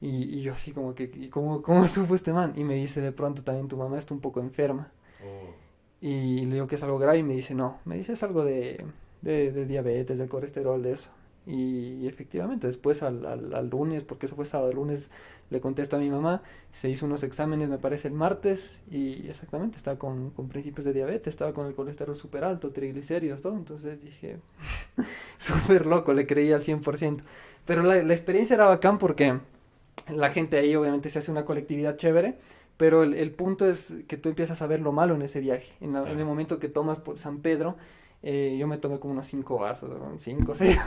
Y, 0.00 0.38
y 0.38 0.42
yo 0.42 0.54
así 0.54 0.72
como 0.72 0.94
que, 0.94 1.10
¿y 1.14 1.28
cómo, 1.30 1.62
cómo 1.62 1.86
supo 1.88 2.14
este 2.14 2.32
man? 2.32 2.54
Y 2.56 2.64
me 2.64 2.74
dice, 2.76 3.00
de 3.02 3.12
pronto 3.12 3.42
también 3.44 3.68
tu 3.68 3.76
mamá 3.76 3.98
está 3.98 4.14
un 4.14 4.20
poco 4.20 4.40
enferma. 4.40 4.92
Oh, 5.20 5.54
Y 6.00 6.46
le 6.46 6.54
digo 6.54 6.66
que 6.66 6.76
es 6.76 6.82
algo 6.82 6.98
grave 6.98 7.18
y 7.18 7.22
me 7.22 7.34
dice, 7.34 7.54
no, 7.54 7.80
me 7.84 7.96
dice 7.96 8.12
es 8.12 8.22
algo 8.22 8.44
de, 8.44 8.84
de, 9.22 9.52
de 9.52 9.66
diabetes, 9.66 10.18
de 10.18 10.28
colesterol, 10.28 10.82
de 10.82 10.92
eso. 10.92 11.10
Y, 11.46 12.06
efectivamente, 12.06 12.66
después 12.66 13.02
al, 13.02 13.24
al, 13.24 13.54
al 13.54 13.70
lunes, 13.70 14.04
porque 14.04 14.26
eso 14.26 14.36
fue 14.36 14.44
sábado, 14.44 14.70
el 14.70 14.76
lunes 14.76 15.10
le 15.50 15.60
contesto 15.62 15.96
a 15.96 15.98
mi 15.98 16.10
mamá, 16.10 16.42
se 16.72 16.90
hizo 16.90 17.06
unos 17.06 17.22
exámenes, 17.22 17.70
me 17.70 17.78
parece, 17.78 18.08
el 18.08 18.14
martes, 18.14 18.82
y 18.90 19.26
exactamente, 19.28 19.78
estaba 19.78 19.98
con, 19.98 20.28
con 20.30 20.48
principios 20.48 20.84
de 20.84 20.92
diabetes, 20.92 21.28
estaba 21.32 21.54
con 21.54 21.66
el 21.66 21.74
colesterol 21.74 22.14
súper 22.16 22.44
alto, 22.44 22.70
triglicéridos, 22.70 23.40
todo, 23.40 23.56
entonces 23.56 23.98
dije, 24.02 24.36
súper 25.38 25.86
loco, 25.86 26.12
le 26.12 26.26
creí 26.26 26.52
al 26.52 26.62
100%. 26.62 27.24
Pero 27.66 27.82
la, 27.82 28.02
la 28.02 28.12
experiencia 28.14 28.54
era 28.54 28.66
bacán 28.66 28.98
porque 28.98 29.38
la 30.08 30.30
gente 30.30 30.58
ahí 30.58 30.74
obviamente 30.76 31.08
se 31.10 31.18
hace 31.18 31.30
una 31.30 31.44
colectividad 31.44 31.96
chévere, 31.96 32.38
pero 32.76 33.02
el, 33.02 33.14
el 33.14 33.30
punto 33.32 33.68
es 33.68 33.94
que 34.06 34.16
tú 34.16 34.28
empiezas 34.28 34.62
a 34.62 34.66
ver 34.66 34.80
lo 34.80 34.92
malo 34.92 35.14
en 35.14 35.22
ese 35.22 35.40
viaje. 35.40 35.72
En, 35.80 35.92
la- 35.92 36.10
en 36.10 36.18
el 36.18 36.24
momento 36.24 36.58
que 36.58 36.68
tomas 36.68 36.98
por 36.98 37.18
San 37.18 37.40
Pedro, 37.40 37.76
eh, 38.22 38.56
yo 38.58 38.66
me 38.66 38.78
tomé 38.78 38.98
como 38.98 39.12
unos 39.12 39.26
cinco 39.26 39.58
vasos, 39.58 39.90
¿no? 39.90 40.18
cinco, 40.18 40.54
seis. 40.56 40.78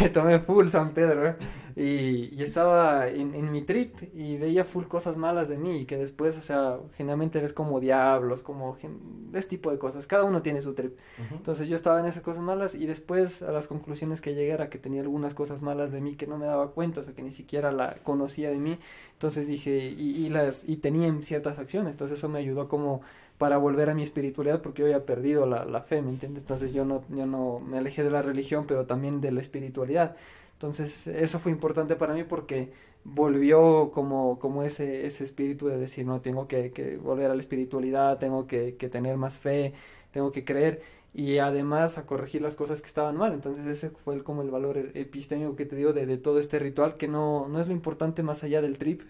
me 0.00 0.08
tomé 0.10 0.40
full 0.40 0.68
San 0.68 0.90
Pedro, 0.92 1.28
¿eh? 1.28 1.36
Y, 1.76 2.34
y 2.34 2.42
estaba 2.42 3.08
en, 3.08 3.34
en 3.34 3.52
mi 3.52 3.62
trip 3.62 3.94
y 4.14 4.36
veía 4.36 4.64
full 4.64 4.84
cosas 4.86 5.16
malas 5.16 5.48
de 5.48 5.56
mí 5.58 5.80
y 5.80 5.86
que 5.86 5.96
después, 5.96 6.36
o 6.36 6.40
sea, 6.42 6.78
generalmente 6.96 7.40
ves 7.40 7.52
como 7.52 7.78
diablos, 7.78 8.42
como 8.42 8.74
gen- 8.74 9.30
ese 9.32 9.48
tipo 9.48 9.70
de 9.70 9.78
cosas. 9.78 10.06
Cada 10.08 10.24
uno 10.24 10.42
tiene 10.42 10.60
su 10.60 10.74
trip. 10.74 10.98
Entonces 11.36 11.68
yo 11.68 11.76
estaba 11.76 12.00
en 12.00 12.06
esas 12.06 12.22
cosas 12.22 12.42
malas 12.42 12.74
y 12.74 12.86
después 12.86 13.42
a 13.42 13.52
las 13.52 13.68
conclusiones 13.68 14.20
que 14.20 14.34
llegué 14.34 14.50
era 14.50 14.68
que 14.68 14.78
tenía 14.78 15.00
algunas 15.02 15.34
cosas 15.34 15.62
malas 15.62 15.92
de 15.92 16.00
mí 16.00 16.16
que 16.16 16.26
no 16.26 16.36
me 16.38 16.46
daba 16.46 16.72
cuenta, 16.72 17.00
o 17.00 17.04
sea, 17.04 17.14
que 17.14 17.22
ni 17.22 17.32
siquiera 17.32 17.70
la 17.72 17.96
conocía 18.02 18.50
de 18.50 18.58
mí. 18.58 18.78
Entonces 19.12 19.46
dije, 19.46 19.94
y, 19.96 20.26
y 20.26 20.28
las, 20.30 20.64
y 20.68 20.76
tenía 20.78 21.12
ciertas 21.22 21.58
acciones, 21.58 21.92
entonces 21.92 22.18
eso 22.18 22.28
me 22.28 22.38
ayudó 22.40 22.68
como 22.68 23.00
para 23.38 23.56
volver 23.58 23.88
a 23.90 23.94
mi 23.94 24.02
espiritualidad 24.02 24.62
porque 24.62 24.80
yo 24.82 24.86
había 24.86 25.06
perdido 25.06 25.46
la, 25.46 25.64
la 25.64 25.82
fe, 25.82 26.02
¿me 26.02 26.10
entiendes? 26.10 26.42
Entonces 26.42 26.72
yo 26.72 26.84
no, 26.84 27.04
yo 27.08 27.26
no 27.26 27.60
me 27.60 27.78
alejé 27.78 28.02
de 28.02 28.10
la 28.10 28.22
religión, 28.22 28.66
pero 28.66 28.86
también 28.86 29.20
de 29.20 29.32
la 29.32 29.40
espiritualidad. 29.40 30.16
Entonces 30.54 31.06
eso 31.06 31.38
fue 31.38 31.52
importante 31.52 31.94
para 31.96 32.14
mí 32.14 32.24
porque 32.24 32.72
volvió 33.04 33.90
como, 33.92 34.38
como 34.38 34.62
ese, 34.64 35.06
ese 35.06 35.24
espíritu 35.24 35.68
de 35.68 35.78
decir, 35.78 36.04
no, 36.06 36.20
tengo 36.20 36.48
que, 36.48 36.98
volver 37.02 37.30
a 37.30 37.34
la 37.34 37.40
espiritualidad, 37.40 38.18
tengo 38.18 38.46
que, 38.46 38.72
tener 38.72 39.16
más 39.16 39.38
fe, 39.38 39.72
tengo 40.10 40.32
que 40.32 40.44
creer 40.44 40.82
y 41.14 41.38
además 41.38 41.96
a 41.98 42.06
corregir 42.06 42.42
las 42.42 42.56
cosas 42.56 42.80
que 42.80 42.86
estaban 42.88 43.16
mal. 43.16 43.32
Entonces 43.32 43.66
ese 43.66 43.90
fue 43.90 44.22
como 44.24 44.42
el 44.42 44.50
valor 44.50 44.78
e- 44.78 45.00
epistémico 45.00 45.56
que 45.56 45.64
te 45.66 45.76
digo 45.76 45.92
de, 45.92 46.06
de 46.06 46.18
todo 46.18 46.38
este 46.40 46.58
ritual, 46.58 46.96
que 46.96 47.08
no, 47.08 47.48
no 47.48 47.60
es 47.60 47.68
lo 47.68 47.72
importante 47.72 48.22
más 48.22 48.44
allá 48.44 48.60
del 48.62 48.78
trip, 48.78 49.02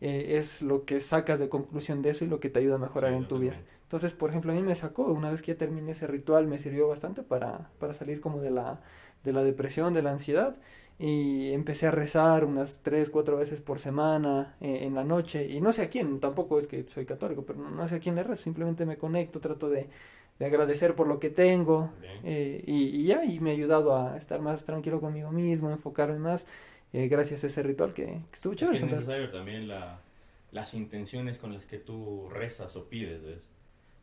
eh, 0.00 0.38
es 0.38 0.62
lo 0.62 0.84
que 0.84 1.00
sacas 1.00 1.38
de 1.38 1.48
conclusión 1.48 2.02
de 2.02 2.10
eso 2.10 2.24
y 2.24 2.28
lo 2.28 2.40
que 2.40 2.50
te 2.50 2.60
ayuda 2.60 2.76
a 2.76 2.78
mejorar 2.78 3.12
en 3.12 3.28
tu 3.28 3.38
vida. 3.38 3.60
Entonces, 3.82 4.12
por 4.12 4.30
ejemplo, 4.30 4.52
a 4.52 4.54
mí 4.54 4.62
me 4.62 4.74
sacó, 4.74 5.12
una 5.12 5.30
vez 5.30 5.42
que 5.42 5.52
ya 5.52 5.58
terminé 5.58 5.92
ese 5.92 6.06
ritual, 6.06 6.46
me 6.46 6.58
sirvió 6.58 6.88
bastante 6.88 7.22
para, 7.22 7.70
para 7.78 7.92
salir 7.92 8.20
como 8.20 8.40
de 8.40 8.50
la, 8.50 8.80
de 9.24 9.32
la 9.32 9.42
depresión, 9.42 9.92
de 9.94 10.02
la 10.02 10.12
ansiedad 10.12 10.56
y 10.98 11.52
empecé 11.52 11.86
a 11.86 11.90
rezar 11.90 12.44
unas 12.44 12.80
tres, 12.82 13.08
cuatro 13.08 13.38
veces 13.38 13.62
por 13.62 13.78
semana 13.78 14.54
eh, 14.60 14.80
en 14.82 14.94
la 14.94 15.02
noche 15.02 15.48
y 15.48 15.60
no 15.62 15.72
sé 15.72 15.82
a 15.82 15.88
quién, 15.88 16.20
tampoco 16.20 16.58
es 16.58 16.66
que 16.66 16.86
soy 16.86 17.06
católico, 17.06 17.42
pero 17.46 17.58
no, 17.58 17.88
sé 17.88 17.96
a 17.96 18.00
quién 18.00 18.16
le 18.16 18.22
rezo, 18.22 18.42
simplemente 18.42 18.84
me 18.84 18.98
conecto, 18.98 19.40
trato 19.40 19.70
de, 19.70 19.88
de 20.38 20.46
agradecer 20.46 20.94
por 20.94 21.06
lo 21.06 21.18
que 21.18 21.30
tengo 21.30 21.90
eh, 22.22 22.62
y, 22.66 23.00
y, 23.00 23.04
ya, 23.04 23.24
y 23.24 23.40
me 23.40 23.50
ha 23.50 23.52
ayudado 23.54 23.96
a 23.96 24.18
estar 24.18 24.42
más 24.42 24.64
tranquilo 24.64 25.00
conmigo 25.00 25.30
mismo, 25.30 25.70
enfocarme 25.70 26.18
más 26.18 26.46
eh, 26.92 27.08
gracias 27.08 27.44
a 27.44 27.46
ese 27.48 27.62
ritual 27.62 27.92
que, 27.94 28.04
que 28.06 28.34
estuvo 28.34 28.54
chévere. 28.54 28.76
Es, 28.76 28.82
que 28.82 28.86
es 28.86 28.92
necesario 28.92 29.30
también 29.30 29.68
la, 29.68 30.00
las 30.52 30.74
intenciones 30.74 31.38
con 31.38 31.54
las 31.54 31.66
que 31.66 31.78
tú 31.78 32.28
rezas 32.30 32.76
o 32.76 32.88
pides, 32.88 33.22
¿ves? 33.22 33.50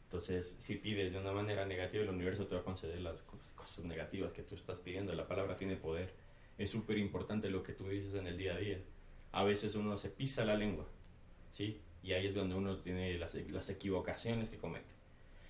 Entonces, 0.05 0.55
si 0.59 0.75
pides 0.75 1.11
de 1.11 1.19
una 1.19 1.33
manera 1.33 1.65
negativa, 1.65 2.03
el 2.03 2.09
universo 2.09 2.47
te 2.47 2.55
va 2.55 2.61
a 2.61 2.63
conceder 2.63 3.01
las 3.01 3.23
cosas 3.55 3.83
negativas 3.83 4.31
que 4.31 4.41
tú 4.41 4.55
estás 4.55 4.79
pidiendo. 4.79 5.13
La 5.13 5.27
palabra 5.27 5.57
tiene 5.57 5.75
poder 5.75 6.13
es 6.57 6.71
súper 6.71 6.97
importante 6.97 7.49
lo 7.49 7.63
que 7.63 7.73
tú 7.73 7.87
dices 7.87 8.15
en 8.15 8.27
el 8.27 8.37
día 8.37 8.55
a 8.55 8.57
día. 8.57 8.79
A 9.31 9.43
veces 9.43 9.75
uno 9.75 9.97
se 9.97 10.09
pisa 10.09 10.43
la 10.43 10.55
lengua, 10.55 10.85
¿sí? 11.51 11.79
Y 12.03 12.13
ahí 12.13 12.25
es 12.25 12.35
donde 12.35 12.55
uno 12.55 12.77
tiene 12.77 13.15
las, 13.17 13.35
las 13.35 13.69
equivocaciones 13.69 14.49
que 14.49 14.57
comete. 14.57 14.95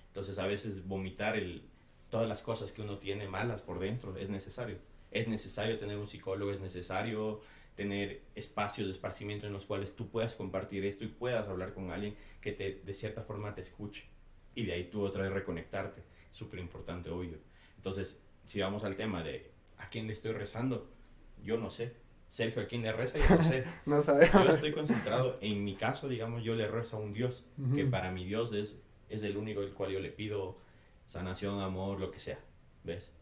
Entonces 0.08 0.38
a 0.38 0.46
veces 0.46 0.86
vomitar 0.86 1.36
el, 1.36 1.62
todas 2.10 2.28
las 2.28 2.42
cosas 2.42 2.72
que 2.72 2.82
uno 2.82 2.98
tiene 2.98 3.28
malas 3.28 3.62
por 3.62 3.78
dentro 3.78 4.16
es 4.16 4.28
necesario. 4.28 4.78
Es 5.10 5.28
necesario 5.28 5.78
tener 5.78 5.96
un 5.96 6.06
psicólogo, 6.06 6.52
es 6.52 6.60
necesario 6.60 7.40
tener 7.78 8.22
espacios 8.34 8.88
de 8.88 8.92
esparcimiento 8.92 9.46
en 9.46 9.52
los 9.52 9.64
cuales 9.64 9.94
tú 9.94 10.08
puedas 10.08 10.34
compartir 10.34 10.84
esto 10.84 11.04
y 11.04 11.08
puedas 11.08 11.48
hablar 11.48 11.74
con 11.74 11.92
alguien 11.92 12.16
que 12.40 12.52
te, 12.52 12.80
de 12.84 12.94
cierta 12.94 13.22
forma 13.22 13.54
te 13.54 13.60
escuche. 13.60 14.04
Y 14.54 14.66
de 14.66 14.72
ahí 14.72 14.84
tú 14.90 15.02
otra 15.02 15.22
vez 15.22 15.32
reconectarte. 15.32 16.02
Súper 16.32 16.58
importante, 16.58 17.08
obvio. 17.10 17.38
Entonces, 17.76 18.20
si 18.44 18.60
vamos 18.60 18.82
al 18.82 18.96
tema 18.96 19.22
de 19.22 19.50
a 19.78 19.88
quién 19.88 20.06
le 20.06 20.12
estoy 20.12 20.32
rezando, 20.32 20.90
yo 21.44 21.56
no 21.56 21.70
sé. 21.70 21.92
Sergio, 22.30 22.62
¿a 22.62 22.66
quién 22.66 22.82
le 22.82 22.92
reza? 22.92 23.18
Yo 23.18 23.36
no 23.36 23.44
sé. 23.44 23.64
no 23.86 24.00
sabemos. 24.00 24.44
Yo 24.44 24.50
estoy 24.50 24.72
concentrado, 24.72 25.38
en 25.40 25.64
mi 25.64 25.76
caso, 25.76 26.08
digamos, 26.08 26.42
yo 26.42 26.54
le 26.54 26.66
rezo 26.66 26.96
a 26.96 27.00
un 27.00 27.12
Dios, 27.12 27.44
que 27.74 27.84
para 27.84 28.10
mi 28.10 28.24
Dios 28.24 28.52
es, 28.52 28.78
es 29.08 29.22
el 29.22 29.36
único 29.36 29.62
el 29.62 29.72
cual 29.72 29.92
yo 29.92 30.00
le 30.00 30.10
pido 30.10 30.58
sanación, 31.06 31.60
amor, 31.60 32.00
lo 32.00 32.10
que 32.10 32.20
sea, 32.20 32.38
¿ves? 32.84 33.12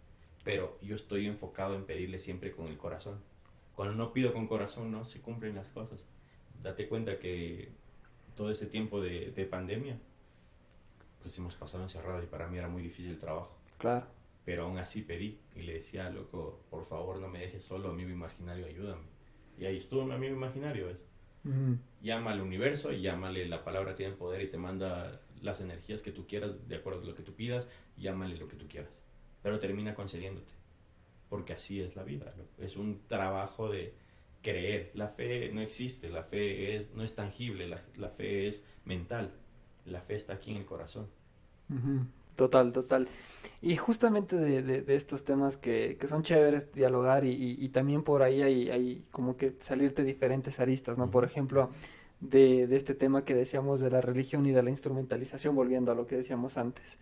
Pero 0.47 0.79
yo 0.81 0.97
estoy 0.97 1.27
enfocado 1.27 1.75
en 1.75 1.85
pedirle 1.85 2.19
siempre 2.19 2.53
con 2.53 2.69
el 2.69 2.79
corazón. 2.79 3.21
Cuando 3.75 3.95
no 3.95 4.15
pido 4.15 4.33
con 4.33 4.47
corazón, 4.47 4.91
no 4.91 5.05
se 5.05 5.21
cumplen 5.21 5.55
las 5.57 5.69
cosas. 5.69 6.07
Date 6.63 6.89
cuenta 6.89 7.19
que 7.19 7.69
todo 8.35 8.51
este 8.51 8.65
tiempo 8.65 9.03
de, 9.03 9.33
de 9.33 9.45
pandemia, 9.45 9.99
pues 11.21 11.37
hemos 11.37 11.55
pasado 11.55 11.83
encerrados 11.83 12.25
y 12.25 12.27
para 12.27 12.49
mí 12.49 12.57
era 12.57 12.69
muy 12.69 12.83
difícil 12.83 13.11
el 13.11 13.19
trabajo. 13.19 13.55
Claro 13.77 14.07
pero 14.47 14.63
aún 14.63 14.79
así 14.79 15.03
pedí 15.03 15.41
y 15.57 15.63
le 15.63 15.75
decía, 15.75 16.09
loco, 16.09 16.63
por 16.71 16.85
favor 16.85 17.19
no 17.19 17.29
me 17.29 17.41
dejes 17.41 17.65
solo, 17.65 17.91
amigo 17.91 18.11
imaginario, 18.11 18.67
ayúdame. 18.67 19.03
Y 19.59 19.65
ahí 19.65 19.77
estuvo 19.77 20.05
mi 20.05 20.15
amigo 20.15 20.37
imaginario, 20.37 20.87
¿ves? 20.87 20.99
Llama 22.01 22.31
al 22.31 22.41
universo 22.41 22.93
y 22.93 23.03
llámale, 23.03 23.47
la 23.49 23.65
palabra 23.65 23.97
tiene 23.97 24.15
poder 24.15 24.43
y 24.43 24.49
te 24.49 24.57
manda 24.57 25.21
las 25.43 25.61
energías 25.61 26.01
que 26.01 26.13
tú 26.13 26.29
quieras 26.29 26.69
de 26.69 26.77
acuerdo 26.77 27.03
a 27.03 27.07
lo 27.07 27.17
que 27.17 27.25
tú 27.25 27.35
pidas, 27.35 27.69
llámale 27.97 28.37
lo 28.37 28.47
que 28.47 28.55
tú 28.55 28.69
quieras. 28.69 29.03
Pero 29.47 29.61
termina 29.61 29.95
concediéndote, 29.95 30.51
porque 31.29 31.53
así 31.53 31.81
es 31.81 31.95
la 31.95 32.03
vida, 32.03 32.35
es 32.59 32.75
un 32.75 33.03
trabajo 33.07 33.71
de 33.71 33.95
creer. 34.43 34.91
La 34.95 35.07
fe 35.07 35.53
no 35.55 35.61
existe, 35.61 36.09
la 36.09 36.25
fe 36.25 36.75
es, 36.75 36.93
no 36.97 37.05
es 37.05 37.15
tangible, 37.15 37.69
la, 37.69 37.81
la 37.97 38.09
fe 38.09 38.49
es 38.49 38.65
mental, 38.85 39.31
la 39.85 40.01
fe 40.01 40.17
está 40.17 40.33
aquí 40.33 40.51
en 40.51 40.57
el 40.57 40.65
corazón. 40.65 41.07
Total, 42.35 42.73
total. 42.73 43.07
Y 43.63 43.77
justamente 43.77 44.35
de, 44.35 44.63
de, 44.63 44.97
estos 44.97 45.23
temas 45.23 45.57
que, 45.57 45.97
que, 46.01 46.09
son 46.09 46.25
chéveres 46.25 46.73
dialogar 46.73 47.25
y, 47.25 47.57
y, 47.57 47.69
también 47.69 48.03
por 48.03 48.25
ahí 48.25 48.43
hay, 48.43 48.71
hay, 48.71 49.05
como 49.13 49.37
que 49.37 49.55
salirte 49.61 50.03
diferentes 50.03 50.59
aristas, 50.59 50.99
¿no? 50.99 51.09
Por 51.09 51.23
ejemplo, 51.23 51.71
de, 52.19 52.67
de, 52.67 52.77
este 52.77 52.97
tema 52.97 53.25
que 53.25 53.37
decíamos 53.37 53.79
de 53.79 53.91
la 53.91 54.01
religión 54.01 54.45
y 54.45 54.51
de 54.51 54.65
la 54.65 54.71
instrumentalización, 54.71 55.55
volviendo 55.55 55.93
a 55.93 55.95
lo 55.95 56.09
que 56.09 56.17
decíamos 56.17 56.57
antes. 56.57 56.99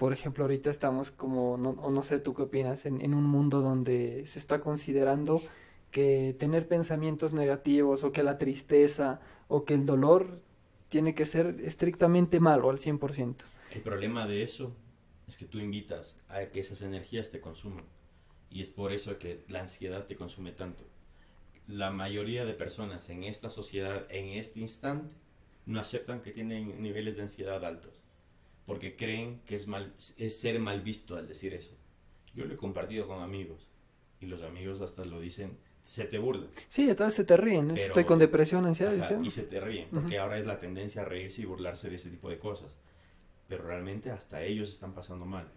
Por 0.00 0.14
ejemplo, 0.14 0.44
ahorita 0.44 0.70
estamos 0.70 1.10
como, 1.10 1.58
no, 1.58 1.72
o 1.72 1.90
no 1.90 2.02
sé 2.02 2.18
tú 2.18 2.32
qué 2.32 2.40
opinas, 2.40 2.86
en, 2.86 3.02
en 3.02 3.12
un 3.12 3.24
mundo 3.24 3.60
donde 3.60 4.26
se 4.26 4.38
está 4.38 4.58
considerando 4.58 5.42
que 5.90 6.34
tener 6.38 6.66
pensamientos 6.66 7.34
negativos 7.34 8.02
o 8.02 8.10
que 8.10 8.22
la 8.22 8.38
tristeza 8.38 9.20
o 9.48 9.66
que 9.66 9.74
el 9.74 9.84
dolor 9.84 10.40
tiene 10.88 11.14
que 11.14 11.26
ser 11.26 11.60
estrictamente 11.62 12.40
malo 12.40 12.70
al 12.70 12.78
100%. 12.78 13.44
El 13.72 13.82
problema 13.82 14.26
de 14.26 14.42
eso 14.42 14.72
es 15.28 15.36
que 15.36 15.44
tú 15.44 15.58
invitas 15.58 16.16
a 16.30 16.46
que 16.46 16.60
esas 16.60 16.80
energías 16.80 17.30
te 17.30 17.42
consuman. 17.42 17.84
Y 18.48 18.62
es 18.62 18.70
por 18.70 18.92
eso 18.92 19.18
que 19.18 19.44
la 19.48 19.60
ansiedad 19.60 20.06
te 20.06 20.16
consume 20.16 20.52
tanto. 20.52 20.82
La 21.68 21.90
mayoría 21.90 22.46
de 22.46 22.54
personas 22.54 23.10
en 23.10 23.24
esta 23.24 23.50
sociedad, 23.50 24.06
en 24.08 24.28
este 24.28 24.60
instante, 24.60 25.14
no 25.66 25.78
aceptan 25.78 26.22
que 26.22 26.32
tienen 26.32 26.80
niveles 26.80 27.16
de 27.16 27.22
ansiedad 27.22 27.62
altos. 27.66 27.99
Porque 28.66 28.96
creen 28.96 29.40
que 29.46 29.56
es, 29.56 29.66
mal, 29.66 29.94
es 30.16 30.40
ser 30.40 30.60
mal 30.60 30.82
visto 30.82 31.16
al 31.16 31.26
decir 31.26 31.54
eso. 31.54 31.76
Yo 32.34 32.44
lo 32.44 32.54
he 32.54 32.56
compartido 32.56 33.06
con 33.06 33.22
amigos. 33.22 33.68
Y 34.20 34.26
los 34.26 34.42
amigos 34.42 34.80
hasta 34.80 35.04
lo 35.04 35.18
dicen, 35.20 35.58
se 35.82 36.04
te 36.04 36.18
burlan. 36.18 36.50
Sí, 36.68 36.88
entonces 36.88 37.14
se 37.14 37.24
te 37.24 37.36
ríen. 37.36 37.70
Estoy 37.72 38.04
con 38.04 38.18
depresión, 38.18 38.66
ansiedad. 38.66 38.92
y 39.22 39.30
se 39.30 39.44
te 39.44 39.60
ríen, 39.60 39.88
porque 39.90 40.18
ahora 40.18 40.38
es 40.38 40.46
la 40.46 40.60
tendencia 40.60 41.02
a 41.02 41.04
reírse 41.04 41.42
y 41.42 41.46
burlarse 41.46 41.88
de 41.88 41.96
ese 41.96 42.10
tipo 42.10 42.28
de 42.28 42.38
cosas 42.38 42.76
pero 43.50 43.64
realmente 43.64 44.12
hasta 44.12 44.44
ellos 44.44 44.70
están 44.70 44.94
pasando 44.94 45.26
mal. 45.26 45.50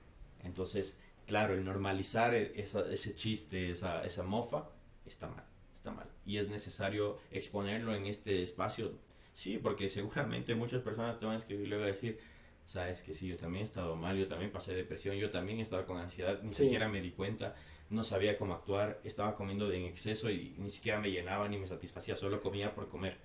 Entonces, 0.44 0.98
claro, 1.28 1.54
el 1.54 1.64
normalizar 1.64 2.34
e-, 2.34 2.52
ese 2.60 3.16
chiste, 3.16 3.70
esa, 3.70 4.04
esa 4.04 4.24
mofa, 4.24 4.68
está 5.06 5.28
mal, 5.28 5.46
está 5.72 5.92
mal. 5.92 6.10
Y 6.26 6.38
es 6.38 6.50
necesario 6.50 7.20
exponerlo 7.30 7.96
en 7.96 8.08
este 8.08 8.42
espacio. 8.42 8.94
Sí, 9.36 9.60
porque 9.60 9.90
seguramente 9.90 10.56
muchas 10.56 10.82
personas 10.82 11.20
te 11.20 11.28
van 11.28 11.36
a 11.36 11.38
escribir 11.38 11.68
y 11.68 11.70
le 11.70 11.76
van 11.76 11.86
a 11.86 11.92
decir, 11.92 12.20
sabes 12.66 13.02
que 13.02 13.14
sí, 13.14 13.28
yo 13.28 13.38
también 13.38 13.62
he 13.62 13.66
estado 13.66 13.96
mal, 13.96 14.18
yo 14.18 14.28
también 14.28 14.52
pasé 14.52 14.74
depresión, 14.74 15.16
yo 15.16 15.30
también 15.30 15.60
estaba 15.60 15.86
con 15.86 15.98
ansiedad, 15.98 16.42
ni 16.44 16.54
siquiera 16.54 16.88
me 16.88 17.02
di 17.02 17.12
cuenta, 17.12 17.56
no 17.90 18.04
sabía 18.04 18.38
cómo 18.38 18.54
actuar, 18.54 19.00
estaba 19.04 19.36
comiendo 19.36 19.68
de 19.68 19.78
en 19.78 19.86
exceso 19.86 20.30
y 20.30 20.56
ni 20.58 20.70
siquiera 20.70 21.00
me 21.00 21.12
llenaba 21.12 21.48
ni 21.48 21.58
me 21.58 21.68
satisfacía, 21.68 22.16
solo 22.16 22.40
comía 22.40 22.74
por 22.74 22.90
comer. 22.90 23.18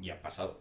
Y 0.00 0.10
ha 0.10 0.20
pasado. 0.20 0.58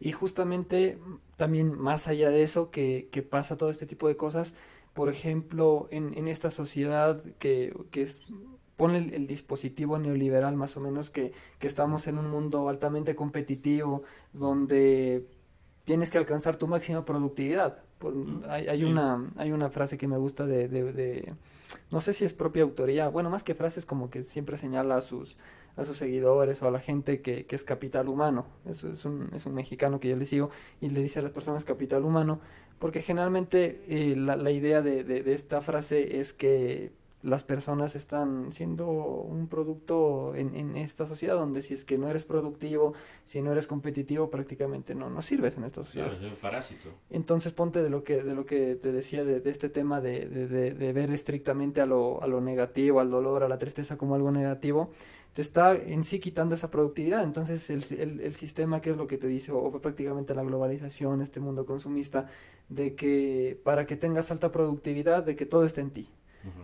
Y 0.00 0.10
justamente 0.12 0.98
también 1.36 1.78
más 1.78 2.08
allá 2.08 2.30
de 2.30 2.42
eso 2.42 2.70
que, 2.70 3.08
que 3.12 3.22
pasa 3.22 3.56
todo 3.56 3.70
este 3.70 3.86
tipo 3.86 4.08
de 4.08 4.16
cosas, 4.16 4.56
por 4.94 5.08
ejemplo, 5.08 5.86
en, 5.90 6.16
en 6.18 6.26
esta 6.26 6.50
sociedad 6.50 7.22
que, 7.38 7.72
que 7.92 8.02
es, 8.02 8.20
pone 8.76 8.98
el, 8.98 9.26
dispositivo 9.28 9.98
neoliberal 9.98 10.56
más 10.56 10.76
o 10.76 10.80
menos 10.80 11.10
que, 11.10 11.32
que 11.60 11.68
estamos 11.68 12.08
en 12.08 12.18
un 12.18 12.28
mundo 12.28 12.68
altamente 12.68 13.14
competitivo 13.14 14.02
donde 14.32 15.24
tienes 15.84 16.10
que 16.10 16.18
alcanzar 16.18 16.56
tu 16.56 16.66
máxima 16.66 17.04
productividad. 17.04 17.78
hay, 18.48 18.68
hay, 18.68 18.84
una, 18.84 19.30
hay 19.36 19.52
una 19.52 19.70
frase 19.70 19.98
que 19.98 20.08
me 20.08 20.16
gusta 20.16 20.46
de, 20.46 20.68
de, 20.68 20.92
de, 20.92 21.34
no 21.90 22.00
sé 22.00 22.12
si 22.12 22.24
es 22.24 22.34
propia 22.34 22.62
autoría, 22.62 23.08
bueno, 23.08 23.30
más 23.30 23.42
que 23.42 23.54
frases 23.54 23.86
como 23.86 24.10
que 24.10 24.22
siempre 24.22 24.56
señala 24.56 24.96
a 24.96 25.00
sus, 25.00 25.36
a 25.76 25.84
sus 25.84 25.96
seguidores 25.96 26.62
o 26.62 26.68
a 26.68 26.70
la 26.70 26.80
gente 26.80 27.20
que, 27.20 27.46
que 27.46 27.56
es 27.56 27.64
capital 27.64 28.08
humano. 28.08 28.46
Eso 28.68 28.90
es 28.90 29.04
un, 29.04 29.30
es 29.34 29.46
un 29.46 29.54
mexicano 29.54 30.00
que 30.00 30.08
yo 30.08 30.16
le 30.16 30.26
sigo 30.26 30.50
y 30.80 30.90
le 30.90 31.00
dice 31.00 31.20
a 31.20 31.22
las 31.22 31.32
personas 31.32 31.64
capital 31.64 32.04
humano, 32.04 32.40
porque 32.78 33.00
generalmente 33.00 33.84
eh, 33.88 34.16
la, 34.16 34.36
la, 34.36 34.50
idea 34.50 34.82
de, 34.82 35.04
de, 35.04 35.22
de, 35.22 35.32
esta 35.32 35.60
frase 35.60 36.18
es 36.18 36.32
que 36.32 36.92
las 37.22 37.44
personas 37.44 37.94
están 37.94 38.52
siendo 38.52 38.88
un 38.88 39.46
producto 39.46 40.34
en, 40.34 40.56
en, 40.56 40.76
esta 40.76 41.06
sociedad 41.06 41.36
donde 41.36 41.62
si 41.62 41.72
es 41.72 41.84
que 41.84 41.96
no 41.96 42.08
eres 42.08 42.24
productivo, 42.24 42.94
si 43.24 43.40
no 43.40 43.52
eres 43.52 43.68
competitivo, 43.68 44.28
prácticamente 44.28 44.94
no, 44.94 45.08
no 45.08 45.22
sirves 45.22 45.56
en 45.56 45.64
esta 45.64 45.84
sociedad. 45.84 46.10
Claro, 46.10 46.26
es 46.26 46.32
un 46.32 46.38
parásito. 46.38 46.88
Entonces 47.10 47.52
ponte 47.52 47.82
de 47.82 47.90
lo 47.90 48.02
que, 48.02 48.22
de 48.22 48.34
lo 48.34 48.44
que 48.44 48.74
te 48.74 48.90
decía 48.90 49.24
de, 49.24 49.40
de 49.40 49.50
este 49.50 49.68
tema 49.68 50.00
de, 50.00 50.26
de, 50.26 50.74
de, 50.74 50.92
ver 50.92 51.12
estrictamente 51.12 51.80
a 51.80 51.86
lo, 51.86 52.22
a 52.22 52.26
lo 52.26 52.40
negativo, 52.40 52.98
al 52.98 53.10
dolor, 53.10 53.44
a 53.44 53.48
la 53.48 53.58
tristeza 53.58 53.96
como 53.96 54.16
algo 54.16 54.32
negativo, 54.32 54.90
te 55.32 55.42
está 55.42 55.74
en 55.74 56.02
sí 56.02 56.18
quitando 56.18 56.56
esa 56.56 56.72
productividad. 56.72 57.22
Entonces 57.22 57.70
el, 57.70 57.84
el, 58.00 58.20
el 58.20 58.34
sistema, 58.34 58.80
que 58.80 58.90
es 58.90 58.96
lo 58.96 59.06
que 59.06 59.16
te 59.16 59.28
dice, 59.28 59.52
o 59.52 59.70
prácticamente 59.80 60.34
la 60.34 60.42
globalización, 60.42 61.22
este 61.22 61.38
mundo 61.38 61.64
consumista, 61.66 62.26
de 62.68 62.96
que 62.96 63.60
para 63.62 63.86
que 63.86 63.96
tengas 63.96 64.32
alta 64.32 64.50
productividad, 64.50 65.22
de 65.22 65.36
que 65.36 65.46
todo 65.46 65.64
esté 65.64 65.82
en 65.82 65.90
ti 65.90 66.08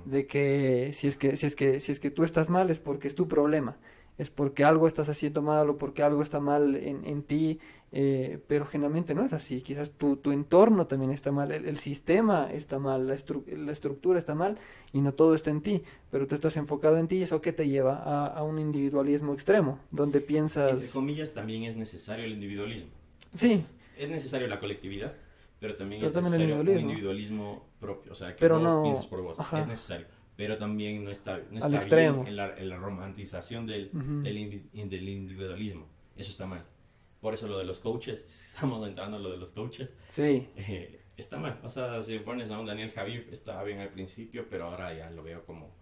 de 0.04 0.26
que 0.26 0.92
si 0.94 1.06
es 1.06 1.16
que 1.16 1.36
si 1.36 1.46
es 1.46 1.54
que 1.54 1.80
si 1.80 1.92
es 1.92 2.00
que 2.00 2.10
tú 2.10 2.24
estás 2.24 2.48
mal 2.48 2.70
es 2.70 2.80
porque 2.80 3.08
es 3.08 3.14
tu 3.14 3.28
problema 3.28 3.78
es 4.18 4.30
porque 4.30 4.64
algo 4.64 4.88
estás 4.88 5.08
haciendo 5.08 5.42
mal 5.42 5.70
o 5.70 5.78
porque 5.78 6.02
algo 6.02 6.22
está 6.22 6.40
mal 6.40 6.74
en, 6.74 7.04
en 7.06 7.22
ti, 7.22 7.60
eh, 7.92 8.40
pero 8.48 8.66
generalmente 8.66 9.14
no 9.14 9.24
es 9.24 9.32
así. 9.32 9.62
Quizás 9.62 9.92
tu, 9.92 10.16
tu 10.16 10.32
entorno 10.32 10.88
también 10.88 11.12
está 11.12 11.30
mal, 11.30 11.52
el, 11.52 11.66
el 11.66 11.78
sistema 11.78 12.50
está 12.52 12.80
mal, 12.80 13.06
la, 13.06 13.14
estru 13.14 13.44
la, 13.46 13.70
estructura 13.70 14.18
está 14.18 14.34
mal 14.34 14.58
y 14.92 15.00
no 15.00 15.14
todo 15.14 15.36
está 15.36 15.50
en 15.50 15.62
ti, 15.62 15.82
pero 16.10 16.26
tú 16.26 16.34
estás 16.34 16.56
enfocado 16.56 16.98
en 16.98 17.06
ti 17.06 17.18
y 17.18 17.22
eso 17.22 17.40
que 17.40 17.52
te 17.52 17.68
lleva 17.68 17.94
a, 17.94 18.26
a, 18.26 18.42
un 18.42 18.58
individualismo 18.58 19.32
extremo, 19.32 19.78
donde 19.92 20.20
piensas... 20.20 20.72
Entre 20.72 20.88
comillas, 20.88 21.32
también 21.32 21.62
es 21.62 21.76
necesario 21.76 22.24
el 22.24 22.32
individualismo. 22.32 22.90
Sí. 23.34 23.64
Es 23.96 24.08
necesario 24.08 24.48
la 24.48 24.58
colectividad, 24.58 25.14
pero 25.60 25.76
también 25.76 26.00
pero 26.00 26.08
es 26.08 26.12
también 26.14 26.32
necesario 26.32 26.54
el 26.60 26.60
individualismo. 26.68 26.86
un 26.86 26.90
individualismo 26.90 27.68
propio, 27.80 28.12
o 28.12 28.14
sea, 28.14 28.28
que 28.34 28.40
pero 28.40 28.58
no... 28.58 28.82
pienses 28.82 29.06
por 29.06 29.22
vos, 29.22 29.38
Ajá. 29.40 29.60
es 29.62 29.66
necesario. 29.66 30.06
Pero 30.36 30.56
también 30.56 31.02
no 31.04 31.10
está, 31.10 31.38
no 31.50 31.64
Al 31.64 31.74
está 31.74 31.76
extremo. 31.76 32.16
bien 32.18 32.28
en 32.28 32.36
la, 32.36 32.56
en 32.56 32.68
la 32.68 32.76
romantización 32.76 33.66
del, 33.66 33.90
Uh 33.92 33.98
-huh. 33.98 34.22
del, 34.22 34.88
del 34.88 35.08
individualismo. 35.08 35.86
Eso 36.16 36.30
está 36.30 36.46
mal. 36.46 36.64
Por 37.20 37.34
eso 37.34 37.48
lo 37.48 37.58
de 37.58 37.64
los 37.64 37.80
coaches, 37.80 38.24
estamos 38.54 38.86
entrando 38.86 39.16
a 39.16 39.20
lo 39.20 39.30
de 39.30 39.36
los 39.38 39.50
coaches, 39.50 39.90
Sí. 40.06 40.48
eh, 40.56 41.00
está 41.16 41.38
mal. 41.38 41.58
O 41.64 41.68
sea, 41.68 42.00
si 42.02 42.18
pones 42.20 42.50
a 42.52 42.58
un 42.60 42.66
Daniel 42.66 42.92
Javif, 42.92 43.32
estaba 43.32 43.64
bien 43.64 43.80
al 43.80 43.88
principio, 43.88 44.46
pero 44.48 44.66
ahora 44.66 44.94
ya 44.94 45.10
lo 45.10 45.24
veo 45.24 45.44
como, 45.44 45.74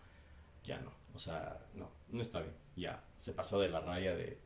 ya 0.65 0.81
no. 0.81 0.91
O 1.15 1.19
sea, 1.19 1.59
no, 1.75 1.91
no 2.11 2.23
está 2.23 2.41
bien. 2.41 2.55
Ya 2.77 3.05
se 3.19 3.33
pasó 3.33 3.61
de 3.61 3.69
la 3.69 3.81
raya 3.81 4.15
de, 4.17 4.39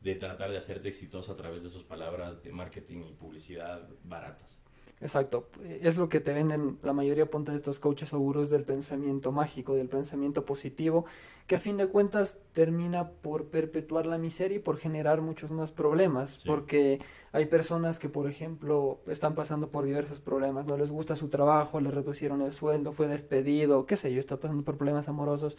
de 0.00 0.14
tratar 0.14 0.50
de 0.52 0.58
hacerte 0.58 0.88
exitoso 0.88 1.32
a 1.32 1.36
través 1.36 1.64
de 1.64 1.70
sus 1.70 1.82
palabras 1.82 2.40
de 2.44 2.52
marketing 2.52 3.02
y 3.08 3.12
publicidad 3.14 3.88
baratas. 4.04 4.60
Exacto, 4.98 5.48
es 5.82 5.98
lo 5.98 6.08
que 6.08 6.20
te 6.20 6.32
venden 6.32 6.78
la 6.82 6.94
mayoría 6.94 7.26
de 7.26 7.54
estos 7.54 7.78
coaches 7.78 8.14
o 8.14 8.18
gurús 8.18 8.48
del 8.48 8.64
pensamiento 8.64 9.30
mágico, 9.30 9.74
del 9.74 9.90
pensamiento 9.90 10.46
positivo, 10.46 11.04
que 11.46 11.56
a 11.56 11.60
fin 11.60 11.76
de 11.76 11.86
cuentas 11.88 12.38
termina 12.54 13.10
por 13.10 13.44
perpetuar 13.48 14.06
la 14.06 14.16
miseria 14.16 14.56
y 14.56 14.60
por 14.60 14.78
generar 14.78 15.20
muchos 15.20 15.50
más 15.52 15.70
problemas, 15.70 16.30
Sí. 16.40 16.48
porque 16.48 17.00
hay 17.32 17.44
personas 17.44 17.98
que, 17.98 18.08
por 18.08 18.26
ejemplo, 18.26 19.00
están 19.06 19.34
pasando 19.34 19.68
por 19.68 19.84
diversos 19.84 20.20
problemas, 20.20 20.64
no 20.64 20.78
les 20.78 20.90
gusta 20.90 21.14
su 21.14 21.28
trabajo, 21.28 21.78
le 21.78 21.90
reducieron 21.90 22.40
el 22.40 22.54
sueldo, 22.54 22.92
fue 22.92 23.06
despedido, 23.06 23.84
qué 23.84 23.96
sé 23.98 24.14
yo, 24.14 24.18
está 24.20 24.38
pasando 24.38 24.64
por 24.64 24.78
problemas 24.78 25.08
amorosos, 25.08 25.58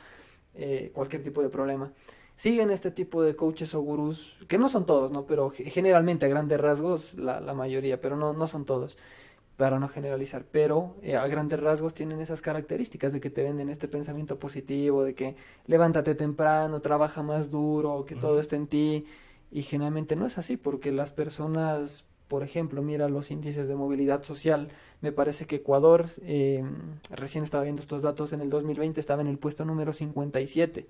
eh, 0.56 0.90
cualquier 0.96 1.22
tipo 1.22 1.44
de 1.44 1.50
problema. 1.50 1.94
Siguen 2.36 2.72
este 2.72 2.90
tipo 2.90 3.22
de 3.22 3.36
coaches 3.36 3.76
o 3.76 3.82
gurús, 3.82 4.36
que 4.48 4.58
no 4.58 4.68
son 4.68 4.88
todos, 4.88 5.12
¿no? 5.12 5.26
Pero 5.28 5.52
generalmente 5.52 6.26
a 6.26 6.30
grandes 6.30 6.60
rasgos 6.60 7.14
la, 7.16 7.40
la 7.40 7.54
mayoría, 7.54 8.02
pero 8.02 8.16
no, 8.16 8.34
no 8.34 8.48
son 8.48 8.66
todos 8.66 8.98
para 9.58 9.80
no 9.80 9.90
generalizar, 9.90 10.46
pero 10.50 10.96
eh, 11.02 11.16
a 11.18 11.28
grandes 11.28 11.60
rasgos 11.60 11.96
tienen 11.96 12.22
esas 12.22 12.42
características 12.42 13.12
de 13.12 13.20
que 13.20 13.32
te 13.32 13.42
venden 13.42 13.70
este 13.70 13.88
pensamiento 13.88 14.38
positivo, 14.38 15.04
de 15.04 15.16
que 15.16 15.36
levántate 15.66 16.14
temprano, 16.14 16.80
trabaja 16.80 17.24
más 17.24 17.50
duro, 17.50 18.06
que 18.06 18.14
uh 18.14 18.18
-huh. 18.18 18.22
todo 18.22 18.40
está 18.40 18.56
en 18.56 18.68
ti, 18.68 19.06
y 19.52 19.64
generalmente 19.64 20.16
no 20.16 20.28
es 20.28 20.38
así, 20.38 20.58
porque 20.58 20.92
las 20.92 21.12
personas, 21.12 22.06
por 22.28 22.44
ejemplo, 22.44 22.84
mira 22.84 23.10
los 23.10 23.32
índices 23.32 23.68
de 23.68 23.76
movilidad 23.76 24.22
social, 24.22 24.70
me 25.02 25.12
parece 25.12 25.48
que 25.48 25.58
Ecuador, 25.58 26.06
eh, 26.22 26.64
recién 27.10 27.44
estaba 27.44 27.64
viendo 27.64 27.82
estos 27.82 28.04
datos, 28.04 28.34
en 28.34 28.42
el 28.42 28.52
2020 28.52 29.00
estaba 29.00 29.22
en 29.22 29.28
el 29.28 29.40
puesto 29.40 29.66
número 29.66 29.92
57 29.92 30.88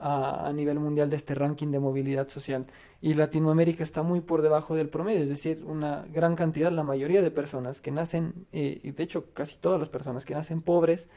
a, 0.00 0.48
a, 0.48 0.52
nivel 0.52 0.78
mundial 0.78 1.10
de 1.10 1.16
este 1.16 1.34
ranking 1.34 1.68
de 1.68 1.78
movilidad 1.78 2.28
social. 2.28 2.66
Y 3.00 3.14
Latinoamérica 3.14 3.82
está 3.82 4.02
muy 4.02 4.20
por 4.20 4.42
debajo 4.42 4.74
del 4.74 4.88
promedio, 4.88 5.22
es 5.22 5.28
decir, 5.28 5.62
una 5.64 6.06
gran 6.12 6.34
cantidad, 6.36 6.72
la 6.72 6.82
mayoría 6.82 7.22
de 7.22 7.30
personas 7.30 7.80
que 7.80 7.90
nacen, 7.90 8.46
eh, 8.52 8.80
y 8.82 8.90
de 8.90 9.02
hecho 9.02 9.32
casi 9.32 9.56
todas 9.58 9.78
las 9.78 9.88
personas 9.88 10.24
que 10.24 10.34
nacen 10.34 10.60
pobres, 10.60 11.08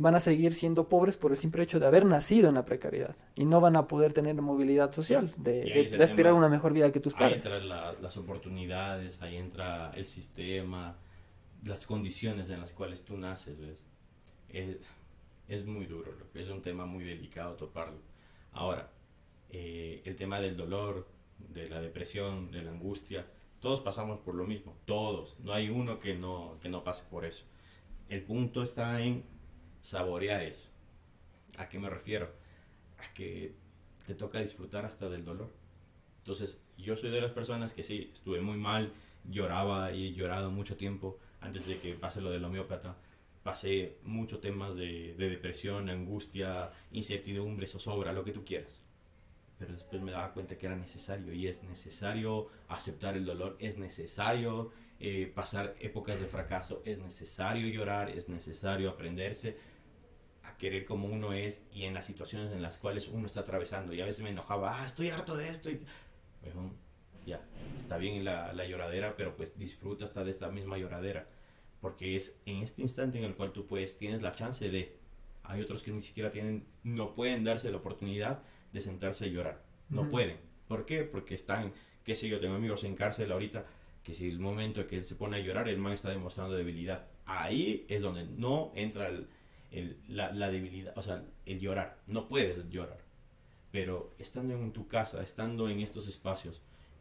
van 0.00 0.14
a 0.14 0.20
seguir 0.20 0.54
siendo 0.54 0.88
pobres 0.88 1.18
por 1.18 1.30
el 1.30 1.36
simple 1.36 1.62
hecho 1.62 1.78
de 1.78 1.86
haber 1.86 2.06
nacido 2.06 2.48
en 2.48 2.54
la 2.54 2.64
precariedad 2.64 3.14
y 3.34 3.44
no 3.44 3.60
van 3.60 3.76
a 3.76 3.86
poder 3.86 4.14
tener 4.14 4.34
movilidad 4.40 4.92
social, 4.92 5.30
de, 5.36 5.62
de, 5.62 5.96
de 5.96 6.02
aspirar 6.02 6.32
a 6.32 6.34
una 6.34 6.48
mejor 6.48 6.72
vida 6.72 6.90
que 6.90 7.00
tus 7.00 7.12
padres. 7.12 7.32
Ahí 7.32 7.52
entran 7.52 7.68
la, 7.68 7.92
las 8.00 8.16
oportunidades, 8.16 9.20
ahí 9.20 9.36
entra 9.36 9.92
el 9.94 10.06
sistema, 10.06 10.96
las 11.64 11.84
condiciones 11.84 12.48
en 12.48 12.60
las 12.60 12.72
cuales 12.72 13.04
tú 13.04 13.18
naces, 13.18 13.60
¿ves? 13.60 13.84
Es, 14.48 14.88
es 15.48 15.66
muy 15.66 15.84
duro, 15.84 16.12
es 16.34 16.48
un 16.48 16.62
tema 16.62 16.86
muy 16.86 17.04
delicado 17.04 17.54
toparlo. 17.56 17.98
Ahora, 18.52 18.90
eh, 19.50 20.02
el 20.04 20.16
tema 20.16 20.40
del 20.40 20.56
dolor, 20.56 21.08
de 21.38 21.68
la 21.68 21.80
depresión, 21.80 22.50
de 22.50 22.62
la 22.62 22.70
angustia, 22.70 23.26
todos 23.60 23.80
pasamos 23.80 24.20
por 24.20 24.34
lo 24.34 24.46
mismo, 24.46 24.76
todos, 24.86 25.38
no 25.40 25.52
hay 25.52 25.68
uno 25.68 25.98
que 25.98 26.14
no, 26.14 26.58
que 26.60 26.68
no 26.68 26.82
pase 26.82 27.04
por 27.10 27.24
eso. 27.24 27.44
El 28.08 28.22
punto 28.22 28.62
está 28.62 29.02
en 29.02 29.24
saborear 29.82 30.42
eso. 30.42 30.68
¿A 31.58 31.68
qué 31.68 31.78
me 31.78 31.90
refiero? 31.90 32.30
A 32.98 33.12
que 33.14 33.54
te 34.06 34.14
toca 34.14 34.40
disfrutar 34.40 34.84
hasta 34.84 35.08
del 35.08 35.24
dolor. 35.24 35.52
Entonces, 36.18 36.60
yo 36.78 36.96
soy 36.96 37.10
de 37.10 37.20
las 37.20 37.32
personas 37.32 37.74
que 37.74 37.82
sí, 37.82 38.10
estuve 38.12 38.40
muy 38.40 38.56
mal, 38.56 38.92
lloraba 39.28 39.92
y 39.92 40.08
he 40.08 40.12
llorado 40.12 40.50
mucho 40.50 40.76
tiempo 40.76 41.18
antes 41.40 41.66
de 41.66 41.78
que 41.78 41.94
pase 41.94 42.20
lo 42.20 42.30
del 42.30 42.44
homeópata. 42.44 42.96
Pasé 43.42 43.96
muchos 44.02 44.40
temas 44.40 44.76
de, 44.76 45.14
de 45.16 45.30
depresión, 45.30 45.88
angustia, 45.88 46.70
incertidumbre, 46.92 47.66
zozobra, 47.66 48.12
lo 48.12 48.24
que 48.24 48.32
tú 48.32 48.44
quieras. 48.44 48.82
Pero 49.58 49.72
después 49.72 50.00
me 50.02 50.12
daba 50.12 50.32
cuenta 50.32 50.56
que 50.56 50.66
era 50.66 50.76
necesario 50.76 51.32
y 51.32 51.46
es 51.46 51.62
necesario 51.62 52.48
aceptar 52.68 53.16
el 53.16 53.24
dolor, 53.24 53.56
es 53.60 53.76
necesario 53.78 54.72
eh, 55.02 55.32
pasar 55.34 55.74
épocas 55.80 56.20
de 56.20 56.26
fracaso, 56.26 56.82
es 56.84 56.98
necesario 56.98 57.66
llorar, 57.68 58.10
es 58.10 58.28
necesario 58.28 58.90
aprenderse 58.90 59.56
a 60.42 60.58
querer 60.58 60.84
como 60.84 61.08
uno 61.08 61.32
es 61.32 61.62
y 61.72 61.84
en 61.84 61.94
las 61.94 62.04
situaciones 62.04 62.52
en 62.52 62.60
las 62.60 62.76
cuales 62.76 63.08
uno 63.08 63.26
está 63.26 63.40
atravesando. 63.40 63.94
Y 63.94 64.02
a 64.02 64.04
veces 64.04 64.22
me 64.22 64.28
enojaba, 64.28 64.78
ah, 64.78 64.84
estoy 64.84 65.08
harto 65.08 65.36
de 65.38 65.48
esto. 65.48 65.70
Y, 65.70 65.80
bueno, 66.42 66.74
ya, 67.24 67.40
está 67.78 67.96
bien 67.96 68.24
la, 68.26 68.52
la 68.52 68.66
lloradera, 68.66 69.16
pero 69.16 69.34
pues 69.36 69.58
disfruta 69.58 70.04
hasta 70.04 70.22
de 70.22 70.30
esta 70.30 70.50
misma 70.50 70.76
lloradera. 70.76 71.26
Porque 71.80 72.16
es 72.16 72.36
en 72.46 72.62
este 72.62 72.82
instante 72.82 73.18
en 73.18 73.24
el 73.24 73.34
cual 73.34 73.52
tú 73.52 73.66
puedes, 73.66 73.96
tienes 73.96 74.22
la 74.22 74.32
chance 74.32 74.68
de... 74.70 74.96
Hay 75.44 75.62
otros 75.62 75.82
que 75.82 75.90
ni 75.90 76.02
siquiera 76.02 76.30
tienen, 76.30 76.64
no 76.84 77.14
pueden 77.14 77.42
darse 77.44 77.70
la 77.70 77.78
oportunidad 77.78 78.42
de 78.72 78.80
sentarse 78.80 79.26
y 79.26 79.32
llorar. 79.32 79.62
No 79.88 80.02
uh 80.02 80.04
-huh. 80.04 80.10
pueden. 80.10 80.36
¿Por 80.68 80.86
qué? 80.86 81.02
Porque 81.02 81.34
están, 81.34 81.72
qué 82.04 82.14
sé 82.14 82.28
yo, 82.28 82.38
tengo 82.38 82.54
amigos 82.54 82.84
en 82.84 82.94
cárcel 82.94 83.32
ahorita 83.32 83.66
que 84.02 84.14
si 84.14 84.28
el 84.28 84.38
momento 84.38 84.86
que 84.86 84.96
él 84.96 85.04
se 85.04 85.14
pone 85.14 85.36
a 85.36 85.40
llorar, 85.40 85.68
el 85.68 85.78
man 85.78 85.92
está 85.92 86.10
demostrando 86.10 86.54
debilidad. 86.54 87.06
Ahí 87.26 87.84
es 87.88 88.02
donde 88.02 88.24
no 88.24 88.72
entra 88.74 89.08
el, 89.08 89.26
el, 89.70 89.96
la, 90.08 90.32
la, 90.32 90.50
debilidad, 90.50 90.96
o 90.96 91.02
sea, 91.02 91.24
el 91.46 91.60
llorar. 91.60 91.98
No 92.06 92.28
puedes 92.28 92.68
llorar. 92.70 92.98
Pero 93.70 94.14
estando 94.18 94.54
en 94.54 94.72
tu 94.72 94.88
casa, 94.88 95.22
estando 95.22 95.68
en 95.68 95.80
estos 95.80 96.08
espacios 96.08 96.60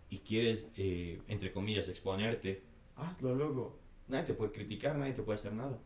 y 0.10 0.20
quieres, 0.20 0.70
eh, 0.78 1.22
entre 1.28 1.52
comillas, 1.52 1.88
exponerte, 1.90 2.62
hazlo 2.96 3.34
luego. 3.34 3.80
Nadie 4.10 4.26
te 4.26 4.34
puede 4.34 4.52
criticar, 4.52 4.98
nadie 4.98 5.14
te 5.14 5.22
puede 5.22 5.40
hacer 5.40 5.54
nada. 5.54 5.80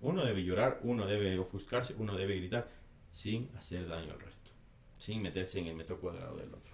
Uno 0.00 0.24
debe 0.24 0.42
llorar, 0.42 0.80
uno 0.82 1.06
debe 1.06 1.38
ofuscarse, 1.38 1.94
uno 1.98 2.16
debe 2.16 2.36
gritar, 2.36 2.68
sin 3.10 3.50
hacer 3.56 3.86
daño 3.86 4.12
al 4.12 4.20
resto, 4.20 4.50
sin 4.98 5.22
meterse 5.22 5.58
en 5.58 5.66
el 5.66 5.76
metro 5.76 6.00
cuadrado 6.00 6.36
del 6.36 6.48
otro. 6.54 6.70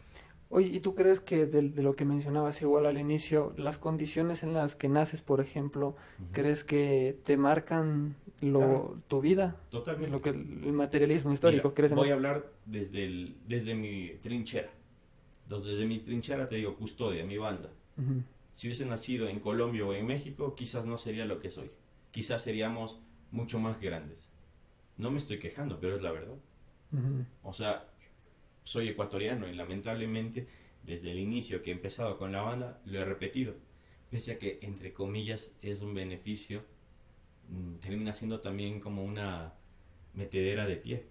Oye, 0.49 0.69
¿y 0.69 0.79
tú 0.79 0.95
crees 0.95 1.19
que 1.19 1.45
de, 1.47 1.71
de, 1.71 1.83
lo 1.83 1.97
que 1.97 2.05
mencionabas 2.05 2.63
igual 2.63 2.87
al 2.87 2.99
inicio, 2.99 3.53
las 3.57 3.79
condiciones 3.79 4.45
en 4.45 4.55
las 4.55 4.77
que 4.77 4.89
naces, 4.89 5.21
por 5.21 5.41
ejemplo, 5.41 5.89
uh 5.89 5.93
-huh. 5.93 6.29
crees 6.31 6.63
que 6.63 7.19
te 7.25 7.37
marcan 7.37 8.15
lo, 8.41 8.61
claro. 8.61 9.03
tu 9.09 9.21
vida? 9.21 9.57
Totalmente. 9.71 10.13
Lo 10.13 10.23
que 10.23 10.31
el 10.31 10.73
materialismo 10.73 11.33
histórico, 11.33 11.69
Mira, 11.69 11.75
¿crees 11.75 11.93
en 11.93 11.99
Voy 11.99 12.11
a 12.11 12.15
hablar 12.15 12.49
desde, 12.65 13.07
el, 13.07 13.37
desde 13.49 13.75
mi 13.75 14.11
trinchera. 14.23 14.71
Entonces, 15.43 15.73
desde 15.73 15.85
mi 15.85 15.99
trinchera 15.99 16.49
te 16.49 16.57
digo 16.57 16.77
custodia, 16.77 17.25
mi 17.25 17.39
banda. 17.39 17.69
Uh 17.97 18.03
-huh. 18.03 18.23
Si 18.57 18.69
hubiese 18.69 18.87
nacido 18.87 19.29
en 19.29 19.39
Colombia 19.39 19.85
o 19.85 19.93
en 19.93 20.07
México, 20.07 20.55
quizás 20.55 20.87
no 20.87 20.97
sería 20.97 21.27
lo 21.27 21.41
que 21.41 21.51
soy. 21.51 21.71
Quizás 22.11 22.41
seríamos 22.41 22.99
mucho 23.31 23.59
más 23.59 23.79
grandes. 23.83 24.31
No 24.97 25.11
me 25.11 25.19
estoy 25.19 25.39
quejando, 25.39 25.79
pero 25.79 25.97
es 25.97 26.01
la 26.03 26.11
verdad. 26.11 26.39
Uh 26.91 26.97
-huh. 26.97 27.27
O 27.43 27.53
sea, 27.53 27.87
soy 28.65 28.89
ecuatoriano 28.89 29.47
y 29.47 29.55
lamentablemente 29.55 30.49
desde 30.85 31.11
el 31.11 31.19
inicio 31.19 31.61
que 31.61 31.69
he 31.71 31.75
empezado 31.75 32.17
con 32.17 32.33
la 32.33 32.41
banda 32.41 32.81
lo 32.87 32.99
he 32.99 33.05
repetido. 33.05 33.55
Pese 34.11 34.33
a 34.33 34.39
que 34.39 34.59
entre 34.63 34.95
comillas 34.95 35.55
es 35.61 35.83
un 35.83 35.93
beneficio, 35.93 36.65
mmm, 37.51 37.75
termina 37.75 38.15
siendo 38.15 38.41
también 38.41 38.81
como 38.81 39.05
una 39.05 39.53
metedera 40.15 40.65
de 40.67 40.77
pie. 40.77 41.05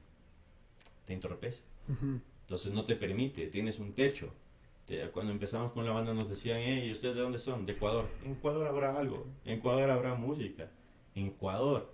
Te 1.05 1.13
entorpece. 1.13 1.61
Uh 1.89 1.93
-huh. 1.93 2.21
Entonces 2.41 2.73
no 2.73 2.85
te 2.85 2.95
permite, 2.95 3.45
tienes 3.49 3.77
un 3.77 3.93
techo. 3.93 4.33
Te, 4.85 5.09
cuando 5.09 5.31
empezamos 5.31 5.71
con 5.71 5.85
la 5.85 5.91
banda 5.91 6.13
nos 6.13 6.29
decían, 6.29 6.59
hey, 6.61 6.91
¿ustedes 6.91 7.15
de 7.15 7.21
dónde 7.21 7.39
son? 7.39 7.65
De 7.65 7.73
Ecuador. 7.73 8.07
En 8.23 8.33
Ecuador 8.33 8.67
habrá 8.67 8.97
algo, 8.97 9.25
en 9.43 9.59
Ecuador 9.59 9.89
habrá 9.89 10.15
música, 10.15 10.69
en 11.15 11.27
Ecuador. 11.27 11.91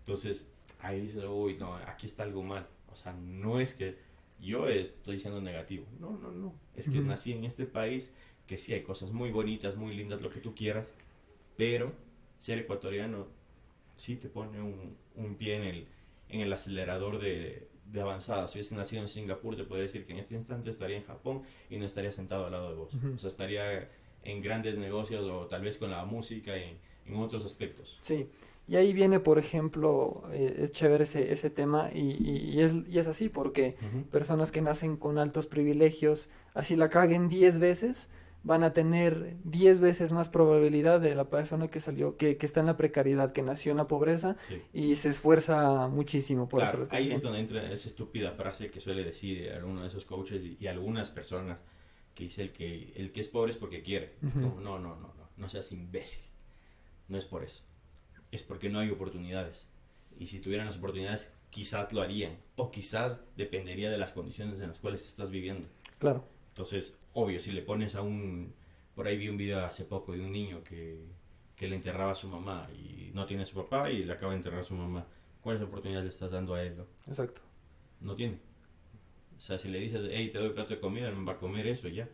Entonces 0.00 0.50
ahí 0.80 1.00
dices, 1.00 1.24
uy, 1.24 1.56
no, 1.58 1.74
aquí 1.74 2.06
está 2.06 2.24
algo 2.24 2.42
mal. 2.42 2.66
O 2.92 2.96
sea, 2.96 3.12
no 3.14 3.60
es 3.60 3.72
que 3.74 3.96
yo 4.40 4.68
estoy 4.68 5.18
siendo 5.18 5.40
negativo. 5.40 5.86
No, 6.00 6.10
no, 6.18 6.30
no. 6.30 6.54
Es 6.76 6.88
que 6.88 6.98
uh 6.98 7.02
-huh. 7.02 7.06
nací 7.06 7.32
en 7.32 7.44
este 7.44 7.64
país 7.64 8.12
que 8.46 8.58
sí 8.58 8.74
hay 8.74 8.82
cosas 8.82 9.12
muy 9.12 9.30
bonitas, 9.30 9.76
muy 9.76 9.94
lindas, 9.94 10.20
lo 10.20 10.28
que 10.30 10.40
tú 10.40 10.54
quieras, 10.54 10.92
pero 11.56 11.92
ser 12.38 12.58
ecuatoriano 12.58 13.28
sí 13.94 14.16
te 14.16 14.28
pone 14.28 14.60
un, 14.60 14.96
un 15.14 15.36
pie 15.36 15.56
en 15.56 15.62
el, 15.62 15.86
en 16.28 16.40
el 16.40 16.52
acelerador 16.52 17.18
de, 17.18 17.68
de 17.86 18.00
avanzada. 18.00 18.48
Si 18.48 18.58
hubiese 18.58 18.74
nacido 18.74 19.02
en 19.02 19.08
Singapur, 19.08 19.56
te 19.56 19.64
podría 19.64 19.84
decir 19.84 20.06
que 20.06 20.12
en 20.12 20.18
este 20.18 20.34
instante 20.34 20.70
estaría 20.70 20.96
en 20.96 21.04
Japón 21.04 21.42
y 21.70 21.76
no 21.78 21.84
estaría 21.86 22.12
sentado 22.12 22.46
al 22.46 22.52
lado 22.52 22.70
de 22.70 22.76
vos. 22.76 22.94
Ujú. 22.94 23.14
O 23.14 23.18
sea, 23.18 23.28
estaría 23.28 23.88
en 24.24 24.40
grandes 24.42 24.76
negocios 24.78 25.24
o 25.28 25.46
tal 25.46 25.62
vez 25.62 25.76
con 25.78 25.90
la 25.90 26.04
música 26.04 26.56
y 26.56 26.76
en 27.06 27.16
otros 27.16 27.44
aspectos. 27.44 27.98
Sí, 28.00 28.28
y 28.68 28.76
ahí 28.76 28.92
viene, 28.92 29.18
por 29.18 29.38
ejemplo, 29.38 30.22
eh, 30.32 30.54
es 30.60 30.72
chévere 30.72 31.02
ese, 31.04 31.32
ese 31.32 31.50
tema 31.50 31.90
y, 31.92 31.98
y- 32.00 32.50
y 32.54 32.60
es, 32.60 32.76
y 32.88 32.98
es 32.98 33.08
así 33.08 33.28
porque 33.28 33.74
personas 34.12 34.52
que 34.52 34.62
nacen 34.62 34.96
con 34.96 35.18
altos 35.18 35.46
privilegios, 35.46 36.30
así 36.54 36.76
la 36.76 36.88
caguen 36.88 37.28
10 37.28 37.58
veces, 37.58 38.08
van 38.44 38.64
a 38.64 38.72
tener 38.72 39.36
10 39.44 39.78
veces 39.80 40.10
más 40.12 40.28
probabilidad 40.28 41.00
de 41.00 41.14
la 41.14 41.28
persona 41.30 41.68
que 41.68 41.78
salió, 41.80 42.16
que, 42.16 42.36
que 42.36 42.46
está 42.46 42.60
en 42.60 42.66
la 42.66 42.76
precariedad, 42.76 43.30
que 43.32 43.42
nació 43.42 43.70
en 43.72 43.78
la 43.78 43.86
pobreza 43.88 44.36
Sí. 44.48 44.60
y 44.72 44.96
se 44.96 45.10
esfuerza 45.10 45.88
muchísimo 45.88 46.48
por 46.48 46.60
Claro, 46.60 46.82
hacerlo. 46.84 46.88
ahí 46.96 47.12
es 47.12 47.22
donde 47.22 47.38
entra 47.40 47.70
esa 47.72 47.88
estúpida 47.88 48.32
frase 48.32 48.70
que 48.70 48.80
suele 48.80 49.04
decir 49.04 49.50
alguno 49.52 49.82
de 49.82 49.88
esos 49.88 50.04
coaches 50.04 50.42
y, 50.42 50.56
y 50.60 50.66
algunas 50.66 51.10
personas 51.10 51.58
que 52.14 52.24
dice 52.24 52.42
el 52.42 52.52
que 52.52 52.92
el 52.96 53.12
que 53.12 53.20
es 53.20 53.28
pobre 53.28 53.52
es 53.52 53.56
porque 53.56 53.82
quiere. 53.82 54.14
Es 54.26 54.34
Ujú. 54.34 54.42
como, 54.48 54.60
no, 54.60 54.78
no, 54.78 54.96
no, 54.96 55.14
no, 55.14 55.28
no 55.36 55.48
seas 55.48 55.70
imbécil. 55.72 56.22
No 57.08 57.18
es 57.18 57.24
por 57.24 57.44
eso. 57.44 57.62
Es 58.30 58.42
porque 58.42 58.68
no 58.68 58.78
hay 58.80 58.90
oportunidades. 58.90 59.66
Y 60.18 60.26
si 60.26 60.40
tuvieran 60.40 60.66
las 60.66 60.76
oportunidades, 60.76 61.30
quizás 61.50 61.92
lo 61.92 62.00
harían. 62.02 62.36
O 62.56 62.70
quizás 62.70 63.18
dependería 63.36 63.90
de 63.90 63.98
las 63.98 64.12
condiciones 64.12 64.60
en 64.60 64.68
las 64.68 64.78
cuales 64.80 65.06
estás 65.06 65.30
viviendo. 65.30 65.68
Claro, 65.98 66.24
Entonces, 66.52 67.00
obvio, 67.14 67.40
si 67.40 67.50
le 67.50 67.62
pones 67.62 67.94
a 67.94 68.02
un... 68.02 68.54
Por 68.94 69.06
ahí 69.06 69.16
vi 69.16 69.28
un 69.30 69.38
video 69.38 69.64
hace 69.64 69.86
poco 69.86 70.12
de 70.12 70.20
un 70.20 70.32
niño 70.32 70.62
que, 70.62 71.06
que 71.56 71.66
le 71.66 71.76
enterraba 71.76 72.12
a 72.12 72.14
su 72.14 72.28
mamá 72.28 72.68
y 72.74 73.10
no 73.14 73.24
tiene 73.24 73.44
a 73.44 73.46
su 73.46 73.54
papá 73.54 73.90
y 73.90 74.04
le 74.04 74.12
acaba 74.12 74.32
de 74.32 74.38
enterrar 74.38 74.60
a 74.60 74.64
su 74.64 74.74
mamá. 74.74 75.06
¿Cuáles 75.40 75.62
oportunidades 75.62 76.04
le 76.04 76.10
estás 76.10 76.30
dando 76.30 76.54
a 76.54 76.62
él? 76.62 76.76
no? 76.76 76.86
exacto. 77.06 77.40
No 78.00 78.14
tiene. 78.14 78.38
O 79.38 79.40
sea, 79.40 79.58
si 79.58 79.68
le 79.68 79.80
dices, 79.80 80.08
hey, 80.12 80.28
te 80.30 80.38
doy 80.38 80.50
plato 80.50 80.74
de 80.74 80.80
comida, 80.80 81.10
no 81.10 81.24
va 81.24 81.32
a 81.32 81.38
comer 81.38 81.66
eso 81.66 81.88
y 81.88 81.94
ya. 81.94 82.08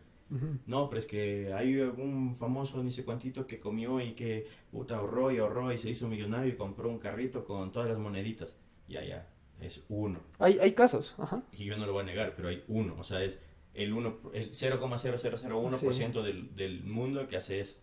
No, 0.66 0.90
pero 0.90 0.98
es 0.98 1.06
que 1.06 1.52
hay 1.54 1.80
algún 1.80 2.36
famoso 2.36 2.82
ni 2.82 2.90
sé 2.90 3.04
cuantito 3.04 3.46
que 3.46 3.58
comió 3.58 4.00
y 4.00 4.12
que 4.12 4.46
puta 4.70 4.96
ahorró 4.96 5.30
y 5.32 5.38
ahorró 5.38 5.72
y 5.72 5.78
se 5.78 5.88
hizo 5.88 6.06
millonario 6.06 6.52
y 6.52 6.56
compró 6.56 6.90
un 6.90 6.98
carrito 6.98 7.44
con 7.44 7.72
todas 7.72 7.88
las 7.88 7.98
moneditas. 7.98 8.54
Ya, 8.88 9.02
ya, 9.02 9.26
es 9.60 9.82
uno. 9.88 10.20
Hay, 10.38 10.58
hay 10.58 10.72
casos, 10.72 11.14
ajá. 11.18 11.42
Y 11.52 11.64
yo 11.64 11.78
no 11.78 11.86
lo 11.86 11.94
voy 11.94 12.02
a 12.02 12.06
negar, 12.06 12.34
pero 12.36 12.48
hay 12.48 12.62
uno. 12.68 12.96
O 12.98 13.04
sea, 13.04 13.24
es 13.24 13.40
el, 13.82 13.92
el 14.34 14.50
0,0001% 14.52 16.22
del, 16.22 16.54
del 16.56 16.84
mundo 16.84 17.26
que 17.28 17.36
hace 17.36 17.60
eso. 17.60 17.76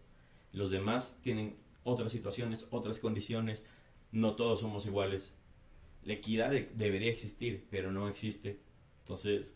Los 0.52 0.70
demás 0.72 1.18
tienen 1.22 1.56
otras 1.84 2.12
situaciones, 2.12 2.68
otras 2.72 3.00
condiciones. 3.00 3.64
No 4.12 4.36
todos 4.36 4.60
somos 4.62 4.86
iguales. 4.86 5.34
La 6.04 6.14
equidad 6.14 6.52
de- 6.52 6.70
debería 6.76 7.12
existir, 7.12 7.66
pero 7.70 7.92
no 7.92 8.08
existe. 8.08 8.60
Entonces, 9.04 9.56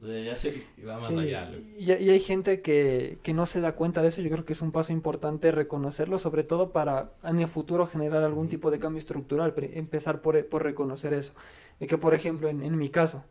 sea, 0.00 0.20
ya 0.20 0.36
que 0.36 0.84
va 0.84 0.94
más 0.94 1.06
Sí, 1.06 1.16
allá. 1.16 1.50
y, 1.78 1.84
y 1.92 2.10
hay 2.10 2.20
gente 2.20 2.60
que, 2.60 3.18
que 3.22 3.32
no 3.32 3.46
se 3.46 3.60
da 3.60 3.74
cuenta 3.76 4.02
de 4.02 4.08
eso. 4.08 4.20
Yo 4.20 4.30
creo 4.30 4.44
que 4.44 4.52
es 4.52 4.62
un 4.62 4.72
paso 4.72 4.92
importante 4.92 5.52
reconocerlo, 5.52 6.18
sobre 6.18 6.42
todo 6.44 6.72
para 6.72 7.12
en 7.24 7.38
el 7.40 7.48
futuro 7.48 7.86
generar 7.86 8.22
algún 8.24 8.48
tipo 8.48 8.70
de 8.70 8.78
cambio 8.78 8.98
estructural. 8.98 9.54
Empezar 9.74 10.20
por, 10.22 10.44
por 10.48 10.62
reconocer 10.64 11.14
eso. 11.14 11.32
De 11.80 11.86
que, 11.86 11.98
por 11.98 12.14
ejemplo, 12.14 12.48
en, 12.48 12.62
en 12.62 12.76
mi 12.76 12.90
caso, 12.90 13.24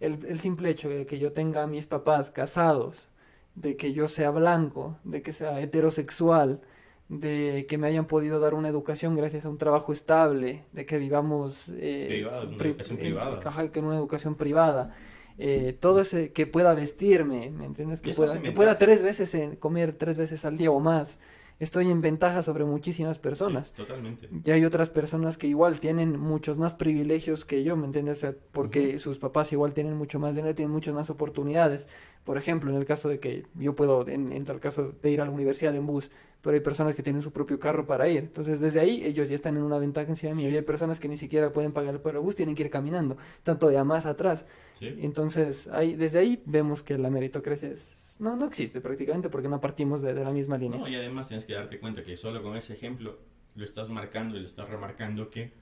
el, 0.00 0.24
el 0.26 0.38
simple 0.38 0.70
hecho 0.70 0.88
de 0.88 1.06
que 1.06 1.18
yo 1.18 1.32
tenga 1.32 1.62
a 1.62 1.66
mis 1.66 1.86
papás 1.86 2.30
casados, 2.30 3.08
de 3.54 3.76
que 3.76 3.92
yo 3.92 4.08
sea 4.08 4.30
blanco, 4.30 4.98
de 5.04 5.22
que 5.22 5.32
sea 5.32 5.60
heterosexual, 5.60 6.60
de 7.08 7.66
que 7.68 7.78
me 7.78 7.86
hayan 7.86 8.06
podido 8.06 8.40
dar 8.40 8.54
una 8.54 8.68
educación 8.68 9.14
gracias 9.14 9.46
a 9.46 9.48
un 9.48 9.58
trabajo 9.58 9.92
estable, 9.92 10.64
de 10.72 10.86
que 10.86 10.98
vivamos 10.98 11.70
eh, 11.76 12.06
Privada, 12.08 12.42
una 12.44 12.58
pri- 12.58 12.68
educación 12.70 12.98
en- 12.98 13.04
privada. 13.04 13.40
ajá, 13.44 13.68
que 13.70 13.78
en 13.78 13.84
una 13.86 13.96
educación 13.96 14.34
privada, 14.34 14.94
eh, 15.38 15.76
todo 15.78 16.00
ese 16.00 16.32
que 16.32 16.46
pueda 16.46 16.74
vestirme, 16.74 17.50
¿me 17.50 17.64
entiendes? 17.66 18.00
Que 18.00 18.12
pueda, 18.12 18.42
que 18.42 18.52
pueda 18.52 18.78
tres 18.78 19.02
veces 19.02 19.34
en- 19.34 19.56
comer 19.56 19.92
tres 19.92 20.16
veces 20.16 20.44
al 20.44 20.56
día 20.56 20.70
o 20.70 20.80
más. 20.80 21.18
Estoy 21.58 21.90
en 21.90 22.02
ventaja 22.02 22.42
sobre 22.42 22.64
muchísimas 22.64 23.18
personas. 23.18 23.68
Sí, 23.68 23.74
totalmente. 23.82 24.28
Y 24.44 24.50
hay 24.50 24.64
otras 24.64 24.90
personas 24.90 25.38
que 25.38 25.46
igual 25.46 25.80
tienen 25.80 26.20
muchos 26.20 26.58
más 26.58 26.74
privilegios 26.74 27.44
que 27.46 27.64
yo, 27.64 27.76
¿me 27.76 27.86
entiendes? 27.86 28.18
O 28.18 28.20
sea, 28.20 28.34
porque 28.52 28.98
sus 28.98 29.18
papás 29.18 29.52
igual 29.52 29.72
tienen 29.72 29.96
mucho 29.96 30.18
más 30.18 30.34
dinero, 30.34 30.54
tienen 30.54 30.72
muchas 30.72 30.94
más 30.94 31.08
oportunidades. 31.08 31.88
Por 32.26 32.36
ejemplo, 32.38 32.70
en 32.72 32.76
el 32.76 32.84
caso 32.84 33.08
de 33.08 33.20
que 33.20 33.44
yo 33.54 33.76
puedo, 33.76 34.06
en, 34.08 34.32
en 34.32 34.44
tal 34.44 34.58
caso, 34.58 34.92
de 35.00 35.10
ir 35.12 35.20
a 35.20 35.24
la 35.24 35.30
universidad 35.30 35.74
en 35.76 35.86
bus, 35.86 36.10
pero 36.42 36.54
hay 36.54 36.60
personas 36.60 36.96
que 36.96 37.02
tienen 37.02 37.22
su 37.22 37.32
propio 37.32 37.60
carro 37.60 37.86
para 37.86 38.08
ir. 38.08 38.18
Entonces, 38.18 38.60
desde 38.60 38.80
ahí 38.80 39.04
ellos 39.04 39.28
ya 39.28 39.36
están 39.36 39.56
en 39.56 39.62
una 39.62 39.78
ventaja 39.78 40.08
encima 40.08 40.32
de 40.32 40.36
mí. 40.36 40.42
Sí. 40.42 40.48
Y 40.48 40.56
hay 40.56 40.62
personas 40.62 40.98
que 40.98 41.08
ni 41.08 41.16
siquiera 41.16 41.52
pueden 41.52 41.70
pagar 41.72 42.02
por 42.02 42.16
el 42.16 42.20
bus, 42.20 42.34
tienen 42.34 42.56
que 42.56 42.64
ir 42.64 42.70
caminando, 42.70 43.16
tanto 43.44 43.68
de 43.68 43.78
a 43.78 43.84
más 43.84 44.06
atrás. 44.06 44.44
Sí. 44.72 44.92
Entonces, 45.02 45.68
ahí, 45.68 45.94
desde 45.94 46.18
ahí 46.18 46.42
vemos 46.46 46.82
que 46.82 46.98
la 46.98 47.10
meritocracia 47.10 47.70
es, 47.70 48.16
no, 48.18 48.34
no 48.34 48.46
existe 48.46 48.80
prácticamente 48.80 49.28
porque 49.28 49.48
no 49.48 49.60
partimos 49.60 50.02
de, 50.02 50.12
de 50.12 50.24
la 50.24 50.32
misma 50.32 50.58
línea. 50.58 50.80
No, 50.80 50.88
y 50.88 50.96
además 50.96 51.28
tienes 51.28 51.44
que 51.44 51.54
darte 51.54 51.78
cuenta 51.78 52.02
que 52.02 52.16
solo 52.16 52.42
con 52.42 52.56
ese 52.56 52.72
ejemplo 52.72 53.18
lo 53.54 53.64
estás 53.64 53.88
marcando 53.88 54.36
y 54.36 54.40
lo 54.40 54.46
estás 54.46 54.68
remarcando 54.68 55.30
que 55.30 55.52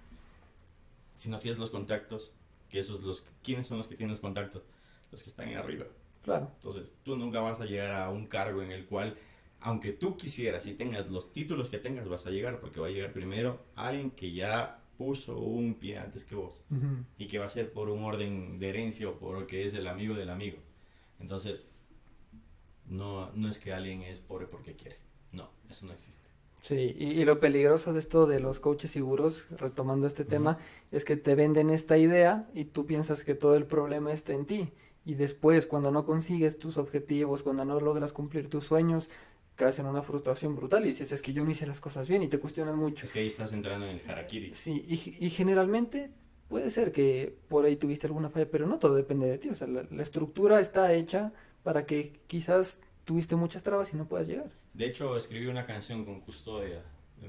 si 1.16 1.28
no 1.28 1.38
tienes 1.38 1.58
los 1.58 1.68
contactos, 1.68 2.32
que 2.70 2.78
esos 2.78 3.02
los 3.02 3.26
quiénes 3.42 3.66
son 3.66 3.78
los 3.78 3.86
que 3.86 3.96
tienen 3.96 4.12
los 4.12 4.20
contactos, 4.20 4.62
los 5.12 5.22
que 5.22 5.28
están 5.28 5.48
ahí 5.48 5.54
arriba. 5.54 5.84
Claro, 6.24 6.50
Entonces, 6.56 6.96
tú 7.04 7.16
nunca 7.16 7.40
vas 7.40 7.60
a 7.60 7.66
llegar 7.66 7.92
a 7.92 8.10
un 8.10 8.26
cargo 8.26 8.62
en 8.62 8.70
el 8.70 8.86
cual 8.86 9.16
aunque 9.60 9.92
tú 9.92 10.16
quisieras 10.18 10.66
y 10.66 10.74
tengas 10.74 11.10
los 11.10 11.32
títulos 11.32 11.68
que 11.68 11.78
tengas, 11.78 12.06
vas 12.08 12.26
a 12.26 12.30
llegar 12.30 12.60
porque 12.60 12.80
va 12.80 12.88
a 12.88 12.90
llegar 12.90 13.12
primero 13.14 13.60
alguien 13.76 14.10
que 14.10 14.30
ya 14.32 14.78
puso 14.98 15.38
un 15.38 15.74
pie 15.74 15.98
antes 15.98 16.22
que 16.24 16.34
vos 16.34 16.62
Ujú. 16.70 17.04
y 17.18 17.26
que 17.28 17.38
va 17.38 17.46
a 17.46 17.48
ser 17.48 17.72
por 17.72 17.88
un 17.88 18.04
orden 18.04 18.58
de 18.58 18.68
herencia 18.68 19.08
o 19.08 19.14
por 19.14 19.46
que 19.46 19.64
es 19.64 19.72
el 19.74 19.86
amigo 19.86 20.14
del 20.14 20.28
amigo. 20.28 20.58
Entonces, 21.18 21.66
no, 22.88 23.30
no 23.34 23.48
es 23.48 23.58
que 23.58 23.72
alguien 23.72 24.02
es 24.02 24.20
pobre 24.20 24.46
porque 24.46 24.74
quiere. 24.74 24.96
No, 25.32 25.48
eso 25.70 25.86
no 25.86 25.92
existe. 25.92 26.28
Sí, 26.62 26.94
y, 26.98 27.04
y 27.20 27.24
lo 27.24 27.40
peligroso 27.40 27.92
de 27.92 28.00
esto 28.00 28.26
de 28.26 28.40
los 28.40 28.60
coaches 28.60 28.90
seguros, 28.90 29.46
retomando 29.50 30.06
este 30.06 30.24
tema, 30.24 30.58
es 30.92 31.04
que 31.04 31.16
te 31.16 31.34
venden 31.34 31.68
esta 31.70 31.98
idea 31.98 32.48
y 32.54 32.64
tú 32.64 32.86
piensas 32.86 33.24
que 33.24 33.34
todo 33.34 33.56
el 33.56 33.66
problema 33.66 34.12
está 34.12 34.32
en 34.32 34.46
ti. 34.46 34.72
Y 35.04 35.14
después, 35.14 35.66
cuando 35.66 35.90
no 35.90 36.06
consigues 36.06 36.58
tus 36.58 36.78
objetivos, 36.78 37.42
cuando 37.42 37.64
no 37.64 37.78
logras 37.80 38.12
cumplir 38.12 38.48
tus 38.48 38.64
sueños, 38.64 39.10
caes 39.56 39.78
en 39.78 39.86
una 39.86 40.02
frustración 40.02 40.56
brutal 40.56 40.84
y 40.84 40.88
dices, 40.88 41.12
es 41.12 41.22
que 41.22 41.32
yo 41.32 41.44
no 41.44 41.50
hice 41.50 41.66
las 41.66 41.80
cosas 41.80 42.08
bien 42.08 42.22
y 42.22 42.28
te 42.28 42.38
cuestionas 42.38 42.74
mucho. 42.74 43.04
Es 43.04 43.12
que 43.12 43.20
ahí 43.20 43.26
estás 43.26 43.52
entrando 43.52 43.86
en 43.86 43.98
el 43.98 44.10
harakiri. 44.10 44.54
Sí, 44.54 44.84
y, 44.88 45.24
y 45.24 45.30
generalmente 45.30 46.10
puede 46.48 46.70
ser 46.70 46.92
que 46.92 47.36
por 47.48 47.64
ahí 47.64 47.76
tuviste 47.76 48.06
alguna 48.06 48.30
falla, 48.30 48.50
pero 48.50 48.66
no 48.66 48.78
todo 48.78 48.94
depende 48.94 49.26
de 49.26 49.38
ti. 49.38 49.48
O 49.50 49.54
sea, 49.54 49.66
la, 49.66 49.86
la 49.90 50.02
estructura 50.02 50.60
está 50.60 50.92
hecha 50.92 51.32
para 51.62 51.86
que 51.86 52.20
quizás 52.26 52.80
tuviste 53.04 53.36
muchas 53.36 53.62
trabas 53.62 53.92
y 53.92 53.96
no 53.96 54.06
puedas 54.06 54.26
llegar. 54.26 54.50
De 54.72 54.86
hecho, 54.86 55.16
escribí 55.16 55.46
una 55.46 55.66
canción 55.66 56.04
con 56.04 56.20
Custodia 56.20 56.82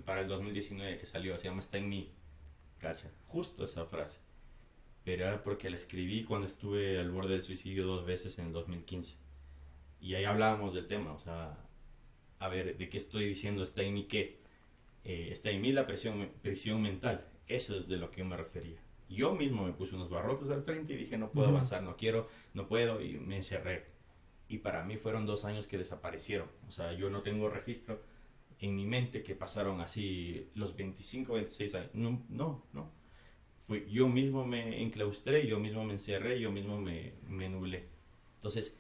para 0.06 0.22
el 0.22 0.28
2019 0.28 0.98
que 0.98 1.06
salió, 1.06 1.38
se 1.38 1.46
llama 1.46 1.60
Está 1.60 1.78
en 1.78 1.90
mí. 1.90 2.12
Cacha, 2.80 3.10
justo 3.28 3.64
esa 3.64 3.86
frase. 3.86 4.20
Pero 5.06 5.28
era 5.28 5.44
porque 5.44 5.70
la 5.70 5.78
escribí 5.78 6.26
cuando 6.26 6.48
estuve 6.48 7.00
al 7.00 7.12
borde 7.12 7.34
del 7.34 7.44
suicidio 7.44 7.86
dos 7.86 8.06
veces 8.06 8.38
en 8.40 8.48
el 8.48 8.54
2015. 8.54 9.16
Y 10.02 10.16
ahí 10.16 10.26
hablábamos 10.26 10.74
del 10.74 10.88
tema, 10.88 11.14
o 11.14 11.20
sea, 11.20 11.58
a 12.40 12.48
ver, 12.50 12.78
¿de 12.78 12.90
qué 12.90 12.98
estoy 12.98 13.26
diciendo? 13.28 13.64
¿Está 13.64 13.84
en 13.84 13.94
mí 13.94 14.06
qué? 14.06 14.40
Eh, 15.04 15.30
está 15.32 15.52
en 15.52 15.62
mí 15.62 15.72
la 15.72 15.88
presión, 15.88 16.30
presión 16.42 16.82
mental. 16.82 17.26
Eso 17.48 17.78
es 17.78 17.88
de 17.88 17.98
lo 17.98 18.12
que 18.12 18.20
yo 18.22 18.26
me 18.26 18.38
refería. 18.38 18.80
Yo 19.10 19.34
mismo 19.36 19.66
me 19.66 19.74
puse 19.74 19.96
unos 19.96 20.10
barrotes 20.10 20.50
al 20.50 20.64
frente 20.64 20.94
y 20.94 20.98
dije, 20.98 21.18
no 21.18 21.32
puedo 21.32 21.50
Ujú. 21.50 21.58
avanzar, 21.58 21.84
no 21.84 21.96
quiero, 21.98 22.28
no 22.54 22.68
puedo, 22.68 23.02
y 23.04 23.14
me 23.20 23.38
encerré. 23.38 23.86
Y 24.50 24.60
para 24.60 24.84
mí 24.84 24.98
fueron 24.98 25.26
dos 25.26 25.46
años 25.46 25.68
que 25.68 25.78
desaparecieron. 25.78 26.50
O 26.68 26.72
sea, 26.72 26.94
yo 26.94 27.10
no 27.10 27.22
tengo 27.22 27.50
registro 27.50 28.02
en 28.60 28.76
mi 28.76 28.86
mente 28.86 29.24
que 29.24 29.36
pasaron 29.36 29.82
así 29.82 30.50
los 30.56 30.76
25, 30.76 31.34
26 31.34 31.76
años. 31.76 31.92
No, 31.94 32.24
no, 32.30 32.66
no. 32.74 32.90
Fue, 33.68 33.88
yo 33.90 34.08
mismo 34.08 34.46
me 34.46 34.82
enclaustré, 34.82 35.48
yo 35.48 35.60
mismo 35.60 35.84
me 35.86 35.94
encerré, 35.94 36.40
yo 36.40 36.52
mismo 36.52 36.80
me, 36.80 37.14
me 37.28 37.50
nublé. 37.50 37.86
Entonces, 38.36 38.78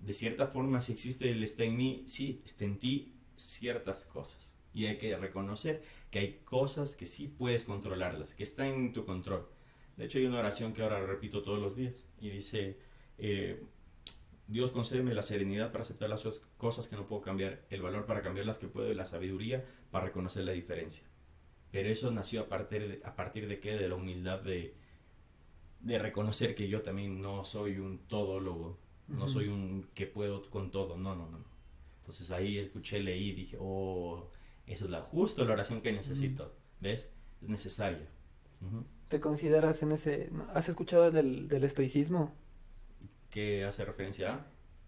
de 0.00 0.12
cierta 0.12 0.46
forma, 0.46 0.80
si 0.80 0.92
existe 0.92 1.30
el 1.30 1.42
está 1.42 1.64
en 1.64 1.76
mí, 1.76 2.02
sí, 2.06 2.42
está 2.44 2.64
en 2.64 2.78
ti 2.78 3.14
ciertas 3.36 4.04
cosas. 4.04 4.52
Y 4.74 4.86
hay 4.86 4.98
que 4.98 5.16
reconocer 5.16 5.82
que 6.10 6.18
hay 6.18 6.40
cosas 6.44 6.94
que 6.94 7.06
sí 7.06 7.28
puedes 7.28 7.64
controlarlas, 7.64 8.34
que 8.34 8.42
están 8.42 8.68
en 8.68 8.92
tu 8.92 9.06
control. 9.06 9.46
De 9.96 10.04
hecho, 10.04 10.18
hay 10.18 10.26
una 10.26 10.40
oración 10.40 10.74
que 10.74 10.82
ahora 10.82 11.00
repito 11.06 11.42
todos 11.42 11.58
los 11.58 11.74
días 11.74 11.94
y 12.20 12.28
dice, 12.28 12.76
eh, 13.18 13.62
Dios 14.48 14.70
concédeme 14.70 15.14
la 15.14 15.22
serenidad 15.22 15.72
para 15.72 15.82
aceptar 15.82 16.08
las 16.10 16.24
cos- 16.24 16.42
cosas 16.58 16.88
que 16.88 16.96
no 16.96 17.06
puedo 17.06 17.22
cambiar, 17.22 17.62
el 17.70 17.82
valor 17.82 18.06
para 18.06 18.22
cambiar 18.22 18.46
las 18.46 18.58
que 18.58 18.68
puedo 18.68 18.90
y 18.90 18.94
la 18.94 19.06
sabiduría 19.06 19.64
para 19.90 20.06
reconocer 20.06 20.44
la 20.44 20.52
diferencia. 20.52 21.04
Pero 21.76 21.90
eso 21.90 22.10
nació 22.10 22.40
a 22.42 22.48
partir 22.48 22.88
de, 22.88 23.00
a 23.04 23.14
partir 23.14 23.46
de 23.48 23.60
qué? 23.60 23.76
De 23.76 23.86
la 23.88 23.96
humildad 23.96 24.40
de, 24.40 24.74
de 25.80 25.98
reconocer 25.98 26.54
que 26.54 26.68
yo 26.68 26.82
también 26.82 27.20
no 27.20 27.44
soy 27.44 27.78
un 27.78 27.98
todólogo, 28.08 28.78
no 29.08 29.26
Ujú. 29.26 29.28
soy 29.28 29.48
un 29.48 29.88
que 29.94 30.06
puedo 30.06 30.48
con 30.50 30.70
todo, 30.70 30.96
no, 30.96 31.14
no, 31.14 31.28
no. 31.30 31.44
Entonces 32.00 32.30
ahí 32.30 32.58
escuché, 32.58 33.00
leí, 33.00 33.32
dije, 33.32 33.56
oh, 33.60 34.30
esa 34.66 34.84
es 34.84 34.90
la 34.90 35.02
justo 35.02 35.44
la 35.44 35.52
oración 35.54 35.82
que 35.82 35.92
necesito, 35.92 36.52
¿ves? 36.80 37.10
Es 37.42 37.48
necesaria. 37.48 38.08
Te 39.08 39.20
consideras 39.20 39.82
en 39.82 39.90
ese... 39.92 40.30
¿Has 40.54 40.68
escuchado 40.68 41.10
del, 41.10 41.48
del 41.48 41.64
estoicismo? 41.64 42.32
¿Qué 43.30 43.64
hace 43.64 43.84
referencia 43.84 44.34
a? 44.34 44.46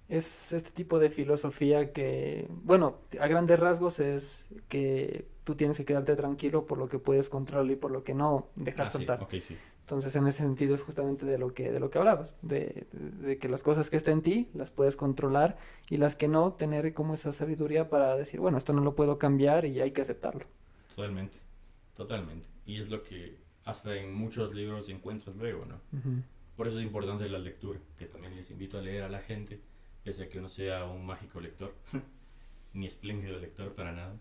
Es 0.08 0.52
este 0.54 0.70
tipo 0.70 0.98
de 0.98 1.10
filosofía 1.10 1.92
que, 1.92 2.46
bueno, 2.50 2.96
a 3.20 3.26
grandes 3.26 3.58
rasgos 3.60 4.00
es 4.00 4.46
que 4.68 5.26
tú 5.44 5.54
tienes 5.54 5.76
que 5.76 5.84
quedarte 5.84 6.16
tranquilo 6.16 6.66
por 6.66 6.78
lo 6.78 6.88
que 6.88 6.98
puedes 6.98 7.28
controlar 7.28 7.70
y 7.70 7.76
por 7.76 7.90
lo 7.90 8.04
que 8.04 8.14
no 8.14 8.48
dejar 8.56 8.86
Ah, 8.86 8.90
sí, 8.90 8.98
saltar. 8.98 9.22
ok, 9.22 9.34
sí. 9.40 9.56
Entonces, 9.80 10.16
en 10.16 10.26
ese 10.26 10.42
sentido 10.42 10.74
es 10.74 10.82
justamente 10.82 11.24
de 11.26 11.38
lo 11.38 11.52
que, 11.54 11.70
de 11.72 11.80
lo 11.80 11.90
que 11.90 11.98
hablabas, 11.98 12.34
de, 12.42 12.86
de 12.92 13.38
que 13.38 13.48
las 13.48 13.62
cosas 13.62 13.88
que 13.90 13.96
estén 13.96 14.18
en 14.18 14.22
ti 14.22 14.48
las 14.54 14.70
puedes 14.70 14.96
controlar 14.96 15.56
y 15.90 15.96
las 15.98 16.16
que 16.16 16.28
no, 16.28 16.52
tener 16.54 16.92
como 16.94 17.14
esa 17.14 17.32
sabiduría 17.32 17.88
para 17.90 18.16
decir, 18.16 18.40
bueno, 18.40 18.58
esto 18.58 18.72
no 18.74 18.82
lo 18.82 18.94
puedo 18.94 19.18
cambiar 19.18 19.64
y 19.66 19.80
hay 19.80 19.90
que 19.92 20.02
aceptarlo. 20.02 20.46
Totalmente, 20.94 21.38
totalmente. 21.96 22.46
Y 22.66 22.78
es 22.78 22.88
lo 22.90 23.02
que 23.02 23.36
hasta 23.64 23.94
en 23.96 24.12
muchos 24.14 24.54
libros 24.54 24.88
encuentras 24.88 25.36
luego, 25.36 25.64
¿no? 25.66 25.80
Por 26.56 26.66
eso 26.68 26.78
es 26.78 26.84
importante 26.84 27.28
la 27.28 27.38
lectura, 27.38 27.78
que 27.96 28.06
también 28.06 28.34
les 28.36 28.50
invito 28.50 28.78
a 28.78 28.82
leer 28.82 29.04
a 29.04 29.08
la 29.08 29.20
gente, 29.20 29.60
pese 30.08 30.22
a 30.22 30.28
que 30.30 30.40
no 30.40 30.48
sea 30.48 30.86
un 30.86 31.04
mágico 31.04 31.38
lector, 31.38 31.74
ni 32.72 32.86
espléndido 32.86 33.38
lector 33.38 33.74
para 33.74 33.92
nada, 33.92 34.16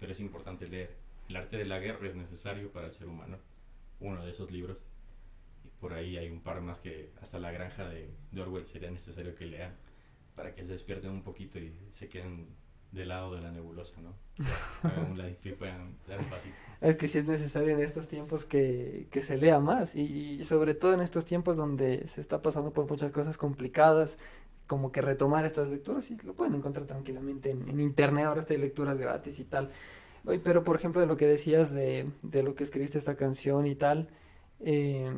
pero 0.00 0.10
es 0.10 0.18
importante 0.18 0.66
leer. 0.66 0.96
El 1.28 1.36
arte 1.36 1.56
de 1.56 1.64
la 1.64 1.78
guerra 1.78 2.08
es 2.08 2.16
necesario 2.16 2.72
para 2.72 2.86
el 2.86 2.92
ser 2.92 3.06
humano, 3.06 3.38
uno 4.00 4.24
de 4.24 4.32
esos 4.32 4.50
libros. 4.50 4.84
Y 5.64 5.68
por 5.80 5.92
ahí 5.92 6.16
hay 6.16 6.28
un 6.28 6.40
par 6.40 6.60
más 6.60 6.80
que 6.80 7.12
hasta 7.22 7.38
la 7.38 7.52
granja 7.52 7.88
de, 7.88 8.10
de 8.32 8.42
Orwell 8.42 8.66
sería 8.66 8.90
necesario 8.90 9.36
que 9.36 9.46
lean, 9.46 9.76
para 10.34 10.56
que 10.56 10.64
se 10.64 10.72
despierten 10.72 11.12
un 11.12 11.22
poquito 11.22 11.60
y 11.60 11.72
se 11.92 12.08
queden 12.08 12.48
del 12.90 13.08
lado 13.08 13.32
de 13.36 13.40
la 13.40 13.52
nebulosa, 13.52 13.94
¿no? 14.00 14.14
Hagan 14.82 15.12
un 15.12 15.18
ladito 15.18 15.50
y 15.50 15.52
puedan 15.52 15.98
dar 16.08 16.18
un 16.18 16.26
pasito. 16.26 16.56
Es 16.80 16.96
que 16.96 17.06
sí 17.06 17.18
es 17.18 17.26
necesario 17.26 17.76
en 17.76 17.80
estos 17.80 18.08
tiempos 18.08 18.44
que, 18.44 19.06
que 19.12 19.22
se 19.22 19.36
lea 19.36 19.60
más 19.60 19.94
y, 19.94 20.00
y 20.40 20.42
sobre 20.44 20.74
todo 20.74 20.94
en 20.94 21.00
estos 21.00 21.24
tiempos 21.24 21.56
donde 21.56 22.08
se 22.08 22.20
está 22.20 22.42
pasando 22.42 22.72
por 22.72 22.88
muchas 22.88 23.12
cosas 23.12 23.36
complicadas, 23.36 24.18
como 24.68 24.92
que 24.92 25.00
retomar 25.00 25.44
estas 25.44 25.66
lecturas 25.68 26.08
y 26.12 26.16
lo 26.18 26.34
pueden 26.34 26.54
encontrar 26.54 26.86
tranquilamente 26.86 27.50
en, 27.50 27.80
internet, 27.80 28.26
ahora 28.26 28.40
está 28.40 28.54
hay 28.54 28.60
lecturas 28.60 28.98
gratis 28.98 29.40
y 29.40 29.44
tal. 29.44 29.70
Oye, 30.26 30.38
pero 30.38 30.62
por 30.62 30.76
ejemplo 30.76 31.00
de 31.00 31.06
lo 31.08 31.16
que 31.16 31.26
decías 31.26 31.72
de, 31.72 32.12
de 32.22 32.42
lo 32.44 32.54
que 32.54 32.64
escribiste 32.64 32.98
esta 32.98 33.16
canción 33.16 33.66
y 33.66 33.74
tal, 33.74 34.10
eh, 34.60 35.10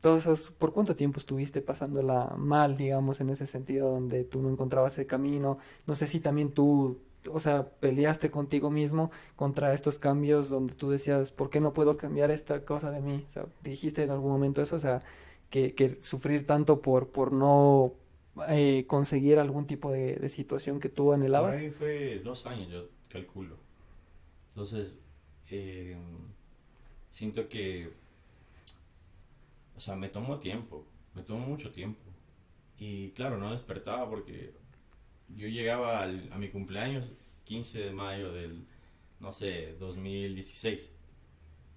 todos 0.00 0.20
esos, 0.20 0.50
¿por 0.52 0.72
cuánto 0.72 0.94
tiempo 0.94 1.18
estuviste 1.18 1.62
pasándola 1.62 2.34
mal, 2.36 2.76
digamos, 2.76 3.20
en 3.20 3.30
ese 3.30 3.46
sentido 3.46 3.90
donde 3.90 4.22
tú 4.24 4.40
no 4.40 4.50
encontrabas 4.50 4.96
el 4.98 5.06
camino? 5.06 5.58
No 5.86 5.96
sé 5.96 6.06
si 6.06 6.20
también 6.20 6.52
tú, 6.52 7.00
o 7.30 7.40
sea, 7.40 7.64
peleaste 7.64 8.30
contigo 8.30 8.70
mismo 8.70 9.10
contra 9.34 9.74
estos 9.74 9.98
cambios 9.98 10.48
donde 10.48 10.74
tú 10.74 10.90
decías, 10.90 11.32
¿por 11.32 11.50
qué 11.50 11.60
no 11.60 11.72
puedo 11.72 11.96
cambiar 11.96 12.30
esta 12.30 12.64
cosa 12.64 12.92
de 12.92 13.00
mí? 13.00 13.24
O 13.28 13.30
sea, 13.32 13.46
dijiste 13.64 14.04
en 14.04 14.10
algún 14.10 14.30
momento 14.30 14.62
eso, 14.62 14.76
o 14.76 14.80
sea, 14.80 15.02
que, 15.50 15.74
que 15.74 16.00
sufrir 16.00 16.46
tanto 16.46 16.80
por, 16.82 17.08
por 17.08 17.32
no 17.32 17.94
eh, 18.48 18.84
conseguir 18.86 19.38
algún 19.38 19.66
tipo 19.66 19.90
de, 19.92 20.28
situación 20.28 20.80
que 20.80 20.88
tú 20.88 21.12
anhelabas. 21.12 21.56
ahí 21.56 21.70
fue 21.70 22.20
dos 22.24 22.46
años, 22.46 22.70
yo 22.70 22.88
calculo. 23.08 23.56
Entonces, 24.50 24.98
eh, 25.50 25.96
siento 27.10 27.48
que, 27.48 27.92
o 29.76 29.80
sea, 29.80 29.96
me 29.96 30.08
tomó 30.08 30.38
tiempo, 30.38 30.84
me 31.14 31.22
tomó 31.22 31.46
mucho 31.46 31.70
tiempo. 31.70 32.00
Y 32.78 33.10
claro, 33.10 33.38
no 33.38 33.52
despertaba 33.52 34.08
porque 34.08 34.54
yo 35.36 35.48
llegaba 35.48 36.02
al- 36.02 36.32
a 36.32 36.38
mi 36.38 36.50
cumpleaños 36.50 37.12
15 37.44 37.80
de 37.80 37.92
mayo 37.92 38.32
del, 38.32 38.66
no 39.20 39.32
sé, 39.32 39.76
2016. 39.78 40.92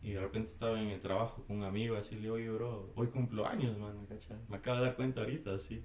Y 0.04 0.12
de 0.12 0.22
repente 0.22 0.52
estaba 0.52 0.82
en 0.82 0.90
el 0.90 1.02
trabajo 1.02 1.44
con 1.48 1.58
un 1.58 1.64
amigo, 1.64 1.96
así 1.98 2.16
le 2.16 2.30
oye, 2.32 2.50
bro, 2.50 2.92
hoy 2.96 3.08
cumplo 3.08 3.48
años, 3.48 3.78
man, 3.80 4.06
¿cachai? 4.08 4.38
Me 4.50 4.58
acabo 4.58 4.78
de 4.80 4.86
dar 4.86 4.96
cuenta 4.96 5.22
ahorita, 5.22 5.56
así. 5.56 5.84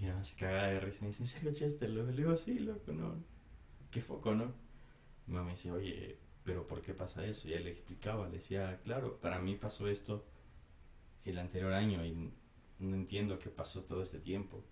Y 0.00 0.06
nada, 0.06 0.24
se 0.24 0.34
cagaba 0.34 0.68
de 0.68 0.80
risa. 0.80 1.02
Me 1.02 1.08
dice, 1.08 1.22
¿en 1.22 1.26
serio, 1.26 1.52
Chester? 1.52 1.90
Le 1.90 2.12
digo, 2.12 2.36
sí, 2.36 2.58
loco, 2.58 2.92
no. 2.92 3.22
Qué 3.90 4.00
foco, 4.00 4.34
¿no? 4.34 4.46
Mi 5.26 5.34
mamá 5.34 5.46
me 5.46 5.50
dice, 5.52 5.70
oye, 5.70 6.18
¿pero 6.44 6.66
por 6.66 6.82
qué 6.82 6.94
pasa 6.94 7.24
eso? 7.24 7.48
Y 7.48 7.52
él 7.52 7.64
le 7.64 7.70
explicaba, 7.70 8.28
le 8.28 8.38
decía, 8.38 8.80
claro, 8.84 9.18
para 9.20 9.38
mí 9.40 9.56
pasó 9.56 9.88
esto 9.88 10.24
el 11.24 11.38
anterior 11.38 11.72
año 11.72 12.04
y 12.04 12.32
no 12.78 12.96
entiendo 12.96 13.38
qué 13.38 13.50
pasó 13.50 13.82
todo 13.84 14.02
este 14.02 14.18
tiempo. 14.20 14.64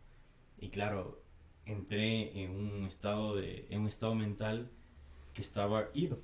Y 0.58 0.70
claro, 0.70 1.22
entré 1.66 2.42
en 2.42 2.50
un 2.52 2.84
estado 2.86 3.36
de, 3.36 3.66
en 3.70 3.82
un 3.82 3.88
estado 3.88 4.14
mental 4.14 4.70
que 5.34 5.42
estaba 5.42 5.90
ido. 5.94 6.18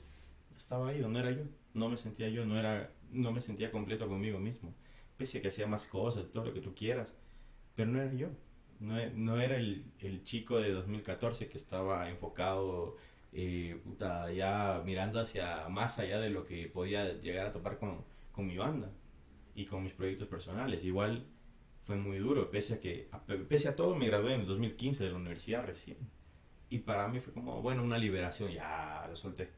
Estaba 0.57 0.95
ido, 0.95 1.09
no 1.09 1.19
era 1.19 1.31
yo. 1.31 1.45
No 1.75 1.89
me 1.89 1.97
sentía 1.99 2.29
yo, 2.31 2.47
no 2.47 2.59
era, 2.59 2.91
no 3.11 3.33
me 3.33 3.41
sentía 3.41 3.71
completo 3.71 4.09
conmigo 4.09 4.39
mismo. 4.39 4.75
Pese 5.19 5.39
a 5.39 5.43
que 5.43 5.49
hacía 5.49 5.67
más 5.67 5.87
cosas, 5.87 6.31
todo 6.33 6.47
lo 6.47 6.55
que 6.55 6.61
tú 6.61 6.75
quieras, 6.75 7.13
pero 7.77 7.91
no 7.91 8.01
era 8.01 8.13
yo. 8.15 8.29
No, 8.81 8.95
no 9.15 9.41
era 9.41 9.57
el, 9.57 9.85
el 10.01 10.25
chico 10.25 10.61
de 10.61 10.73
2014 10.73 11.49
que 11.49 11.59
estaba 11.59 12.09
enfocado, 12.11 12.97
eh, 13.33 13.81
ya 14.35 14.83
mirando 14.85 15.21
hacia 15.21 15.69
más 15.69 15.99
allá 15.99 16.21
de 16.21 16.31
lo 16.31 16.45
que 16.47 16.69
podía 16.69 17.15
llegar 17.21 17.47
a 17.47 17.53
topar 17.53 17.79
con, 17.79 18.05
con 18.33 18.47
mi 18.47 18.57
banda 18.57 18.91
y 19.55 19.65
con 19.67 19.83
mis 19.83 19.93
proyectos 19.93 20.29
personales. 20.29 20.85
Igual 20.85 21.27
fue 21.85 21.97
muy 21.97 22.19
duro, 22.19 22.51
pese 22.51 22.75
a 22.75 22.81
que, 22.81 23.09
pese 23.49 23.69
a 23.69 23.77
todo, 23.77 23.95
me 23.95 24.07
gradué 24.07 24.35
en 24.35 24.41
el 24.43 24.47
2015 24.47 25.05
de 25.05 25.11
la 25.11 25.17
universidad 25.17 25.67
recién. 25.67 25.99
Y 26.71 26.79
para 26.81 27.09
mí 27.09 27.21
fue 27.21 27.33
como, 27.33 27.63
bueno, 27.63 27.83
una 27.83 27.99
liberación, 27.99 28.51
ya 28.51 29.07
lo 29.09 29.17
solté. 29.17 29.51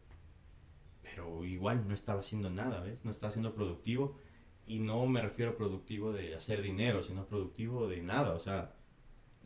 Pero 1.02 1.44
igual 1.44 1.86
no 1.88 1.94
estaba 1.94 2.20
haciendo 2.20 2.50
nada, 2.50 2.80
¿ves? 2.80 2.98
No 3.04 3.10
estaba 3.10 3.32
siendo 3.32 3.54
productivo. 3.54 4.18
Y 4.66 4.80
no 4.80 5.06
me 5.06 5.22
refiero 5.22 5.52
a 5.52 5.56
productivo 5.56 6.12
de 6.12 6.34
hacer 6.34 6.62
dinero, 6.62 7.02
sino 7.02 7.26
productivo 7.26 7.88
de 7.88 8.02
nada. 8.02 8.32
O 8.34 8.40
sea, 8.40 8.74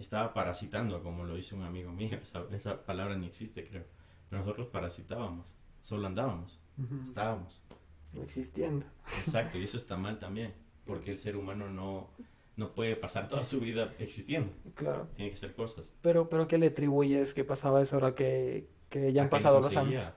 estaba 0.01 0.33
parasitando, 0.35 1.03
como 1.03 1.25
lo 1.25 1.35
dice 1.37 1.55
un 1.55 1.63
amigo 1.63 1.93
mío. 1.93 2.19
Esa, 2.23 2.45
esa 2.53 2.85
palabra 2.85 3.17
ni 3.17 3.27
existe, 3.27 3.67
creo. 3.67 3.85
Pero 4.29 4.43
nosotros 4.43 4.69
parasitábamos, 4.69 5.55
solo 5.81 6.07
andábamos, 6.07 6.59
Ujú. 6.79 7.01
estábamos. 7.03 7.63
Existiendo. 8.23 8.87
Exacto, 9.19 9.59
y 9.59 9.65
eso 9.65 9.77
está 9.77 9.97
mal 9.97 10.19
también, 10.19 10.55
porque 10.85 11.11
el 11.13 11.19
ser 11.19 11.37
humano 11.37 11.69
no, 11.69 12.11
no 12.57 12.75
puede 12.75 12.97
pasar 12.97 13.29
toda 13.29 13.45
su 13.45 13.61
vida 13.61 13.95
existiendo, 13.99 14.53
Claro. 14.75 15.09
tiene 15.17 15.31
que 15.31 15.37
hacer 15.37 15.55
cosas. 15.55 15.93
Pero, 16.01 16.29
pero 16.29 16.47
¿qué 16.49 16.59
le 16.59 16.69
atribuyes 16.69 17.35
que 17.35 17.45
pasaba 17.45 17.81
eso 17.83 17.97
ahora 17.97 18.15
que, 18.15 18.69
que 18.89 19.13
ya 19.13 19.23
han 19.23 19.31
pasado 19.31 19.61
los 19.61 19.77
años? 19.77 20.11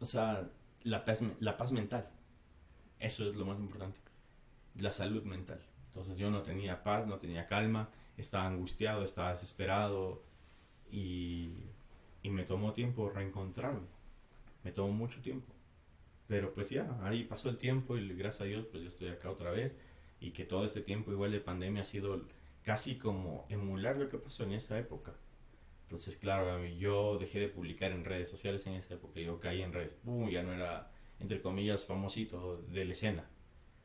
O 0.00 0.06
sea, 0.06 0.48
la 0.82 1.04
paz, 1.04 1.22
la 1.40 1.56
paz 1.56 1.72
mental, 1.72 2.08
eso 2.98 3.28
es 3.28 3.36
lo 3.36 3.44
más 3.44 3.58
importante, 3.58 3.98
la 4.76 4.92
salud 4.92 5.24
mental. 5.24 5.60
Entonces 5.86 6.16
yo 6.16 6.30
no 6.30 6.42
tenía 6.42 6.82
paz, 6.82 7.06
no 7.06 7.18
tenía 7.18 7.44
calma, 7.46 7.90
estaba 8.20 8.46
angustiado, 8.46 9.04
estaba 9.04 9.32
desesperado 9.32 10.22
y, 10.90 11.54
y 12.22 12.30
me 12.30 12.44
tomó 12.44 12.72
tiempo 12.72 13.10
reencontrarme, 13.10 13.86
me 14.64 14.72
tomó 14.72 14.92
mucho 14.92 15.20
tiempo. 15.20 15.52
Pero 16.28 16.54
pues 16.54 16.70
ya, 16.70 16.98
ahí 17.02 17.24
pasó 17.24 17.48
el 17.48 17.56
tiempo 17.56 17.96
y 17.96 18.08
gracias 18.14 18.42
a 18.42 18.44
Dios 18.44 18.66
pues 18.70 18.82
ya 18.82 18.88
estoy 18.88 19.08
acá 19.08 19.30
otra 19.30 19.50
vez 19.50 19.74
y 20.20 20.30
que 20.30 20.44
todo 20.44 20.64
este 20.64 20.80
tiempo 20.80 21.10
igual 21.10 21.32
de 21.32 21.40
pandemia 21.40 21.82
ha 21.82 21.86
sido 21.86 22.22
casi 22.62 22.96
como 22.96 23.46
emular 23.48 23.96
lo 23.96 24.08
que 24.08 24.18
pasó 24.18 24.44
en 24.44 24.52
esa 24.52 24.78
época. 24.78 25.12
Entonces, 25.84 26.16
claro, 26.16 26.64
yo 26.66 27.18
dejé 27.18 27.40
de 27.40 27.48
publicar 27.48 27.90
en 27.90 28.04
redes 28.04 28.30
sociales 28.30 28.64
en 28.66 28.74
esa 28.74 28.94
época, 28.94 29.18
yo 29.18 29.40
caí 29.40 29.60
en 29.62 29.72
redes, 29.72 29.94
¡pum! 29.94 30.30
ya 30.30 30.42
no 30.44 30.52
era, 30.52 30.88
entre 31.18 31.40
comillas, 31.40 31.84
famosito 31.84 32.58
de 32.68 32.84
la 32.84 32.92
escena, 32.92 33.24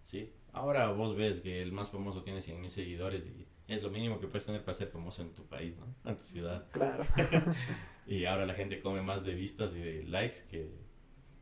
¿sí? 0.04 0.32
Ahora 0.54 0.92
vos 0.92 1.16
ves 1.16 1.40
que 1.40 1.64
el 1.64 1.72
más 1.72 1.90
famoso 1.90 2.22
tiene 2.22 2.44
100 2.44 2.62
mil 2.62 2.70
seguidores 2.70 3.26
y 3.26 3.48
es 3.68 3.82
lo 3.82 3.90
mínimo 3.90 4.20
que 4.20 4.28
puedes 4.28 4.46
tener 4.46 4.64
para 4.64 4.78
ser 4.78 4.90
famoso 4.90 5.22
en 5.22 5.34
tu 5.34 5.46
país, 5.46 5.76
¿no? 5.78 6.10
En 6.10 6.18
tu 6.18 6.24
ciudad. 6.24 6.68
Claro. 6.72 7.04
Y 8.08 8.26
ahora 8.26 8.46
la 8.46 8.54
gente 8.54 8.82
come 8.82 9.02
más 9.02 9.26
de 9.26 9.34
vistas 9.34 9.74
y 9.74 9.80
de 9.80 10.04
likes 10.04 10.44
que, 10.50 10.70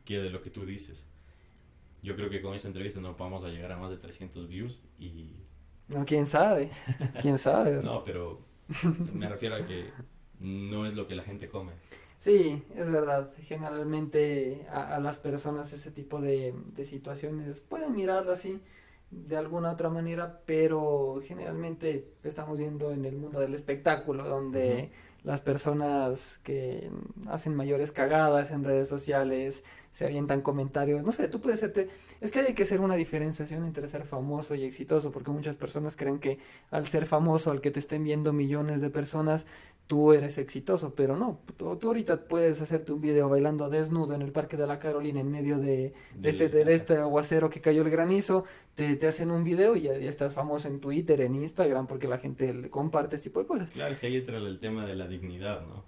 que 0.04 0.18
de 0.18 0.30
lo 0.30 0.40
que 0.40 0.48
tú 0.48 0.64
dices. 0.64 1.06
Yo 2.02 2.16
creo 2.16 2.30
que 2.30 2.40
con 2.40 2.54
esta 2.54 2.68
entrevista 2.68 3.00
no 3.00 3.14
vamos 3.16 3.44
a 3.44 3.48
llegar 3.48 3.70
a 3.72 3.76
más 3.76 3.90
de 3.90 3.98
300 3.98 4.48
views 4.48 4.82
y... 4.98 5.36
No, 5.88 6.06
quién 6.06 6.24
sabe. 6.26 6.70
Quién 7.20 7.36
sabe. 7.36 7.82
No, 7.82 8.02
pero 8.02 8.40
me 9.12 9.28
refiero 9.28 9.56
a 9.56 9.66
que 9.66 9.90
no 10.40 10.86
es 10.86 10.94
lo 10.94 11.06
que 11.06 11.14
la 11.14 11.22
gente 11.22 11.48
come. 11.48 11.72
Sí, 12.16 12.62
es 12.74 12.90
verdad. 12.90 13.30
Generalmente 13.42 14.66
a, 14.70 14.96
a 14.96 15.00
las 15.00 15.18
personas 15.18 15.70
ese 15.74 15.90
tipo 15.90 16.22
de, 16.22 16.54
de 16.72 16.84
situaciones 16.86 17.60
pueden 17.60 17.94
mirarlo 17.94 18.32
así 18.32 18.58
de 19.10 19.36
alguna 19.36 19.70
otra 19.70 19.90
manera, 19.90 20.40
pero 20.46 21.20
generalmente 21.22 22.08
estamos 22.24 22.58
viendo 22.58 22.90
en 22.92 23.04
el 23.04 23.16
mundo 23.16 23.40
del 23.40 23.54
espectáculo 23.54 24.24
donde 24.28 24.90
las 25.24 25.40
personas 25.40 26.38
que 26.42 26.90
hacen 27.28 27.54
mayores 27.54 27.92
cagadas 27.92 28.50
en 28.50 28.62
redes 28.62 28.88
sociales 28.88 29.64
se 29.90 30.04
avientan 30.04 30.42
comentarios, 30.42 31.02
no 31.02 31.12
sé, 31.12 31.28
tú 31.28 31.40
puedes 31.40 31.60
serte, 31.60 31.88
es 32.20 32.30
que 32.30 32.40
hay 32.40 32.52
que 32.52 32.64
hacer 32.64 32.80
una 32.80 32.96
diferenciación 32.96 33.64
entre 33.64 33.88
ser 33.88 34.04
famoso 34.04 34.54
y 34.54 34.64
exitoso, 34.64 35.12
porque 35.12 35.30
muchas 35.30 35.56
personas 35.56 35.96
creen 35.96 36.18
que 36.18 36.38
al 36.70 36.86
ser 36.88 37.06
famoso, 37.06 37.50
al 37.50 37.60
que 37.60 37.70
te 37.70 37.78
estén 37.78 38.04
viendo 38.04 38.32
millones 38.32 38.80
de 38.80 38.90
personas, 38.90 39.46
tú 39.86 40.12
eres 40.12 40.38
exitoso, 40.38 40.94
pero 40.94 41.16
no, 41.16 41.40
tú, 41.56 41.76
tú, 41.76 41.88
ahorita 41.88 42.24
puedes 42.24 42.60
hacerte 42.60 42.92
un 42.92 43.00
video 43.00 43.28
bailando 43.28 43.68
desnudo 43.68 44.14
en 44.14 44.22
el 44.22 44.32
Parque 44.32 44.56
de 44.56 44.66
la 44.66 44.78
Carolina 44.78 45.20
en 45.20 45.30
medio 45.30 45.58
de, 45.58 45.92
de 46.14 46.28
este, 46.28 46.48
de, 46.48 46.74
este 46.74 46.96
aguacero 46.96 47.50
que 47.50 47.60
cayó 47.60 47.82
el 47.82 47.90
granizo, 47.90 48.44
te, 48.74 48.96
te 48.96 49.06
hacen 49.06 49.30
un 49.30 49.44
video 49.44 49.76
y 49.76 49.82
ya, 49.82 49.98
ya, 49.98 50.08
estás 50.08 50.32
famoso 50.32 50.68
en 50.68 50.80
Twitter, 50.80 51.20
en 51.20 51.34
Instagram, 51.34 51.86
porque 51.86 52.08
la 52.08 52.18
gente 52.18 52.54
le 52.54 52.70
comparte 52.70 53.16
este 53.16 53.28
tipo 53.28 53.40
de 53.40 53.46
cosas. 53.46 53.70
Claro, 53.70 53.92
es 53.92 54.00
que 54.00 54.06
ahí 54.06 54.16
entra 54.16 54.38
el 54.38 54.58
tema 54.58 54.86
de 54.86 54.94
la 54.94 55.06
dignidad, 55.06 55.66
¿no? 55.66 55.84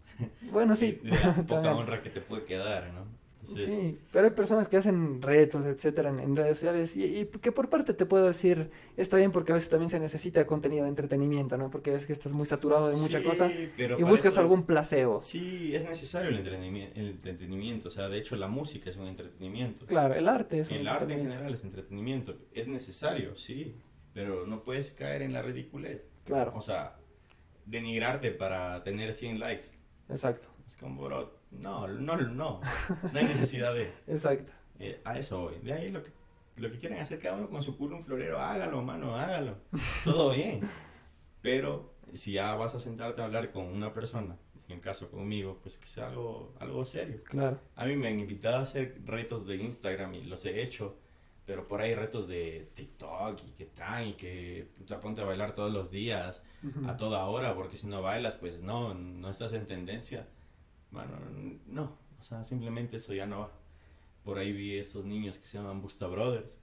Bueno, 0.52 0.76
sí. 0.76 1.00
de 1.02 1.10
la 1.10 1.34
poca 1.46 1.74
honra 1.76 2.02
que 2.02 2.10
te 2.10 2.20
puede 2.20 2.44
quedar, 2.44 2.92
¿no? 2.92 3.15
Sí, 3.46 3.98
pero 4.12 4.26
hay 4.26 4.32
personas 4.32 4.68
que 4.68 4.76
hacen 4.76 5.22
retos, 5.22 5.64
etcétera, 5.64 6.10
en, 6.10 6.18
en 6.20 6.34
redes 6.36 6.58
sociales 6.58 6.96
y, 6.96 7.04
y, 7.04 7.26
que 7.26 7.52
por 7.52 7.68
parte 7.70 7.94
te 7.94 8.04
puedo 8.06 8.26
decir, 8.26 8.70
está 8.96 9.16
bien 9.16 9.30
porque 9.32 9.52
a 9.52 9.54
veces 9.54 9.68
también 9.70 9.88
se 9.90 10.00
necesita 10.00 10.46
contenido 10.46 10.82
de 10.84 10.88
entretenimiento, 10.90 11.56
¿no? 11.56 11.70
Porque 11.70 11.90
ves 11.90 12.06
que 12.06 12.12
estás 12.12 12.32
muy 12.32 12.46
saturado 12.46 12.88
de 12.88 12.96
mucha 12.96 13.18
Sí, 13.18 13.24
cosa 13.24 13.52
y 13.52 14.02
buscas 14.02 14.32
eso- 14.32 14.40
algún 14.40 14.64
placebo. 14.66 15.20
Sí, 15.20 15.74
es 15.74 15.84
necesario 15.84 16.30
el 16.30 16.36
entretenimiento, 16.36 16.98
el 17.00 17.08
entretenimiento, 17.10 17.88
o 17.88 17.90
sea, 17.90 18.08
de 18.08 18.18
hecho 18.18 18.36
la 18.36 18.48
música 18.48 18.90
es 18.90 18.96
un 18.96 19.06
entretenimiento. 19.06 19.86
Claro, 19.86 20.14
el 20.14 20.28
arte 20.28 20.58
es 20.60 20.70
un 20.70 20.78
el 20.78 20.88
arte 20.88 21.12
en 21.14 21.20
general 21.30 21.54
es 21.54 21.62
entretenimiento, 21.62 22.36
es 22.52 22.66
necesario, 22.68 23.36
sí, 23.36 23.76
pero 24.12 24.46
no 24.46 24.62
puedes 24.64 24.90
caer 24.92 25.22
en 25.22 25.32
la 25.32 25.42
ridiculez. 25.42 26.02
Claro, 26.24 26.52
O 26.56 26.62
sea, 26.62 26.96
denigrarte 27.64 28.30
para 28.30 28.82
tener 28.82 29.14
100 29.14 29.38
likes. 29.38 29.64
exacto, 30.08 30.48
Es 30.66 30.76
como, 30.76 31.02
bro, 31.04 31.35
no, 31.50 31.86
no, 31.88 32.16
no, 32.16 32.60
no 33.12 33.18
hay 33.18 33.24
necesidad 33.24 33.74
de... 33.74 33.92
exacto. 34.06 34.52
eh, 34.78 35.00
a 35.04 35.18
eso 35.18 35.40
voy. 35.40 35.58
De 35.62 35.72
ahí 35.72 35.88
lo 35.90 36.02
que, 36.02 36.10
lo 36.56 36.70
que 36.70 36.78
quieren 36.78 36.98
hacer 36.98 37.18
cada 37.18 37.36
uno 37.36 37.48
con 37.48 37.62
su 37.62 37.76
culo 37.76 37.96
un 37.96 38.04
florero, 38.04 38.38
hágalo, 38.38 38.82
mano, 38.82 39.14
hágalo. 39.14 39.56
Todo 40.04 40.30
bien. 40.34 40.60
Pero 41.42 41.94
si 42.12 42.32
ya 42.32 42.54
vas 42.54 42.74
a 42.74 42.78
sentarte 42.78 43.22
a 43.22 43.26
hablar 43.26 43.52
con 43.52 43.66
una 43.66 43.92
persona, 43.92 44.36
en 44.68 44.76
el 44.76 44.80
caso 44.80 45.10
conmigo, 45.10 45.58
pues 45.62 45.76
que 45.76 45.86
sea 45.86 46.08
algo, 46.08 46.52
algo 46.58 46.84
serio. 46.84 47.22
Claro, 47.24 47.60
A 47.76 47.86
mí 47.86 47.96
me 47.96 48.08
han 48.08 48.18
invitado 48.18 48.56
a 48.56 48.62
hacer 48.62 49.00
retos 49.04 49.46
de 49.46 49.56
Instagram 49.56 50.14
y 50.14 50.24
los 50.24 50.44
he 50.44 50.62
hecho, 50.62 50.96
pero 51.44 51.68
por 51.68 51.80
ahí 51.80 51.94
retos 51.94 52.26
de 52.26 52.68
TikTok 52.74 53.40
y 53.46 53.50
que 53.52 53.66
tal, 53.66 54.08
y 54.08 54.12
que 54.14 54.68
puta, 54.76 54.98
ponte 54.98 55.20
a 55.20 55.24
bailar 55.24 55.52
todos 55.54 55.72
los 55.72 55.90
días, 55.90 56.42
a 56.86 56.96
toda 56.96 57.24
hora, 57.26 57.54
porque 57.54 57.76
si 57.76 57.86
no 57.86 58.02
bailas, 58.02 58.34
pues 58.34 58.60
no, 58.60 58.94
no 58.94 59.30
estás 59.30 59.52
en 59.52 59.66
tendencia. 59.66 60.26
Bueno, 60.90 61.12
no, 61.66 61.96
o 62.18 62.22
sea, 62.22 62.44
simplemente 62.44 62.96
eso 62.96 63.14
ya 63.14 63.26
no 63.26 63.40
va. 63.40 63.52
Por 64.24 64.38
ahí 64.38 64.52
vi 64.52 64.78
esos 64.78 65.04
niños 65.04 65.38
que 65.38 65.46
se 65.46 65.58
llaman 65.58 65.80
Busta 65.80 66.06
Brothers 66.06 66.58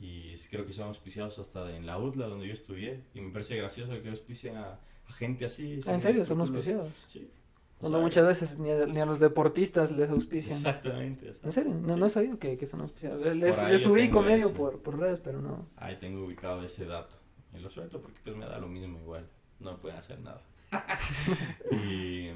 y 0.00 0.34
creo 0.50 0.66
que 0.66 0.72
son 0.72 0.88
auspiciados 0.88 1.38
hasta 1.38 1.74
en 1.74 1.86
la 1.86 1.98
UDLA 1.98 2.26
donde 2.26 2.46
yo 2.46 2.52
estudié 2.52 3.02
y 3.14 3.20
me 3.20 3.30
parece 3.30 3.56
gracioso 3.56 4.00
que 4.00 4.08
auspicien 4.08 4.56
a, 4.56 4.78
a 5.06 5.12
gente 5.12 5.44
así. 5.44 5.80
Ah, 5.86 5.94
¿En 5.94 6.00
serio? 6.00 6.24
¿Son 6.24 6.40
auspiciados? 6.40 6.90
Sí. 7.06 7.30
O 7.78 7.80
Cuando 7.80 7.98
sea, 7.98 8.04
muchas 8.04 8.26
veces 8.26 8.58
ni 8.58 8.70
a, 8.70 8.86
ni 8.86 9.00
a 9.00 9.06
los 9.06 9.20
deportistas 9.20 9.92
les 9.92 10.10
auspician. 10.10 10.56
Exactamente. 10.56 11.30
o 11.30 11.46
¿En 11.46 11.52
serio? 11.52 11.74
No, 11.74 11.94
sí. 11.94 12.00
no 12.00 12.06
he 12.06 12.10
sabido 12.10 12.38
que, 12.38 12.58
que 12.58 12.66
son 12.66 12.80
auspiciados. 12.80 13.24
Les, 13.36 13.62
les 13.62 13.86
ubico 13.86 14.20
medio 14.20 14.52
por, 14.52 14.82
por 14.82 14.98
redes, 14.98 15.20
pero 15.20 15.40
no. 15.40 15.68
Ahí 15.76 15.96
tengo 15.96 16.24
ubicado 16.24 16.62
ese 16.64 16.86
dato. 16.86 17.16
Y 17.54 17.60
lo 17.60 17.70
suelto 17.70 18.00
porque 18.00 18.18
pues 18.22 18.36
me 18.36 18.46
da 18.46 18.58
lo 18.58 18.68
mismo 18.68 18.98
igual. 18.98 19.28
No 19.60 19.78
pueden 19.78 19.98
hacer 19.98 20.20
nada. 20.20 20.42
y, 21.72 22.30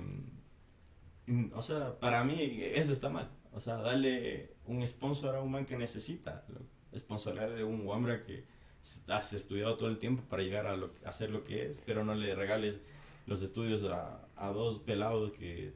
o 1.55 1.63
sea, 1.63 1.99
para 1.99 2.25
mí 2.25 2.61
eso 2.61 2.93
está 2.93 3.09
mal. 3.09 3.31
O 3.53 3.61
sea, 3.61 3.77
darle 3.77 4.55
un 4.67 4.87
sponsor 4.87 5.37
a 5.37 5.41
un 5.41 5.51
man 5.51 5.67
que 5.67 5.77
necesita. 5.77 6.45
Sponsorarle 6.97 7.63
a 7.63 7.67
un 7.67 7.89
hombre 7.89 8.23
que 8.23 8.45
has 9.09 9.33
estudiado 9.33 9.77
todo 9.77 9.89
el 9.89 9.99
tiempo 9.99 10.23
para 10.29 10.43
llegar 10.43 10.67
a, 10.67 10.77
lo, 10.77 10.93
a 11.05 11.09
hacer 11.09 11.31
lo 11.31 11.45
que 11.45 11.67
es, 11.67 11.81
pero 11.87 12.05
no 12.05 12.15
le 12.15 12.35
regales 12.35 12.81
los 13.27 13.43
estudios 13.43 13.85
a, 13.85 14.27
a 14.37 14.49
dos 14.49 14.81
pelados 14.81 15.33
que 15.33 15.75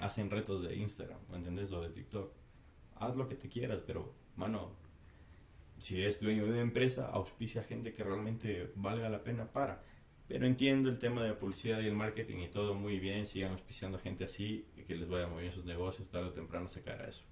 hacen 0.00 0.30
retos 0.30 0.62
de 0.62 0.76
Instagram, 0.76 1.18
¿me 1.30 1.38
entendés? 1.38 1.72
O 1.72 1.80
de 1.80 1.90
TikTok. 1.90 2.32
Haz 2.96 3.16
lo 3.16 3.28
que 3.28 3.34
te 3.36 3.48
quieras, 3.48 3.82
pero, 3.86 4.12
mano, 4.36 4.72
si 5.78 6.02
es 6.02 6.20
dueño 6.20 6.44
de 6.44 6.50
una 6.50 6.60
empresa, 6.60 7.08
auspicia 7.08 7.62
gente 7.62 7.92
que 7.92 8.04
realmente 8.04 8.72
valga 8.74 9.08
la 9.08 9.22
pena 9.22 9.50
para. 9.52 9.82
Pero 10.28 10.46
entiendo 10.46 10.90
el 10.90 10.98
tema 10.98 11.22
de 11.22 11.30
la 11.30 11.38
publicidad 11.38 11.80
y 11.80 11.86
el 11.86 11.94
marketing 11.94 12.38
y 12.38 12.48
todo 12.48 12.74
muy 12.74 12.98
bien, 12.98 13.24
sigan 13.24 13.52
auspiciando 13.52 13.98
gente 13.98 14.24
así 14.24 14.66
y 14.76 14.82
que 14.82 14.94
les 14.94 15.08
vaya 15.08 15.26
muy 15.26 15.40
bien 15.42 15.52
sus 15.54 15.64
negocios, 15.64 16.08
tarde 16.08 16.28
o 16.28 16.32
temprano 16.32 16.68
se 16.68 16.82
caerá 16.82 17.08
eso. 17.08 17.24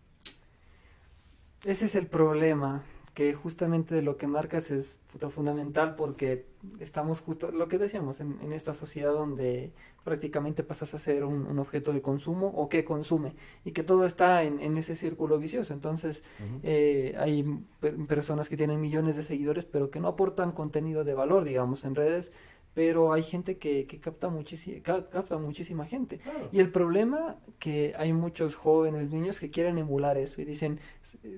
Ese 1.65 1.87
es 1.87 1.95
el 1.95 2.07
problema, 2.07 2.85
que 3.13 3.35
justamente 3.35 3.95
de 3.95 4.03
lo 4.03 4.17
que 4.17 4.27
marcas 4.27 4.71
es 4.71 4.99
puta, 5.13 5.31
fundamental 5.31 5.97
porque 5.97 6.47
estamos 6.81 7.21
justo, 7.21 7.51
lo 7.51 7.67
que 7.69 7.79
decíamos, 7.79 8.21
en, 8.21 8.39
en 8.43 8.53
esta 8.53 8.73
sociedad 8.75 9.13
donde 9.13 9.73
prácticamente 10.05 10.63
pasas 10.63 10.95
a 10.95 10.99
ser 10.99 11.25
un, 11.25 11.47
un 11.47 11.59
objeto 11.59 11.93
de 11.93 12.03
consumo 12.03 12.49
o 12.49 12.69
que 12.69 12.85
consume 12.85 13.35
y 13.65 13.73
que 13.73 13.83
todo 13.83 14.05
está 14.07 14.43
en, 14.43 14.61
en 14.61 14.77
ese 14.77 14.97
círculo 14.97 15.39
vicioso. 15.39 15.73
Entonces, 15.73 16.25
eh, 16.63 17.15
hay 17.19 17.43
pe- 17.81 17.93
personas 17.93 18.49
que 18.49 18.57
tienen 18.57 18.81
millones 18.81 19.17
de 19.17 19.23
seguidores 19.23 19.65
pero 19.65 19.91
que 19.91 19.99
no 19.99 20.09
aportan 20.09 20.53
contenido 20.53 21.03
de 21.03 21.15
valor, 21.15 21.45
digamos, 21.45 21.85
en 21.85 21.95
redes, 21.95 22.33
pero 22.77 23.15
hay 23.15 23.23
gente 23.23 23.57
que, 23.57 23.87
que 23.87 23.99
capta, 24.01 24.29
muchísima, 24.29 24.83
capta 24.83 25.39
muchísima 25.39 25.87
gente. 25.87 26.19
Claro. 26.19 26.51
Y 26.53 26.61
el 26.61 26.71
problema 26.71 27.39
que 27.59 27.95
hay 27.97 28.13
muchos 28.13 28.55
jóvenes, 28.55 29.11
niños 29.11 29.41
que 29.41 29.49
quieren 29.51 29.79
emular 29.79 30.19
eso 30.19 30.43
y 30.43 30.45
dicen, 30.45 30.79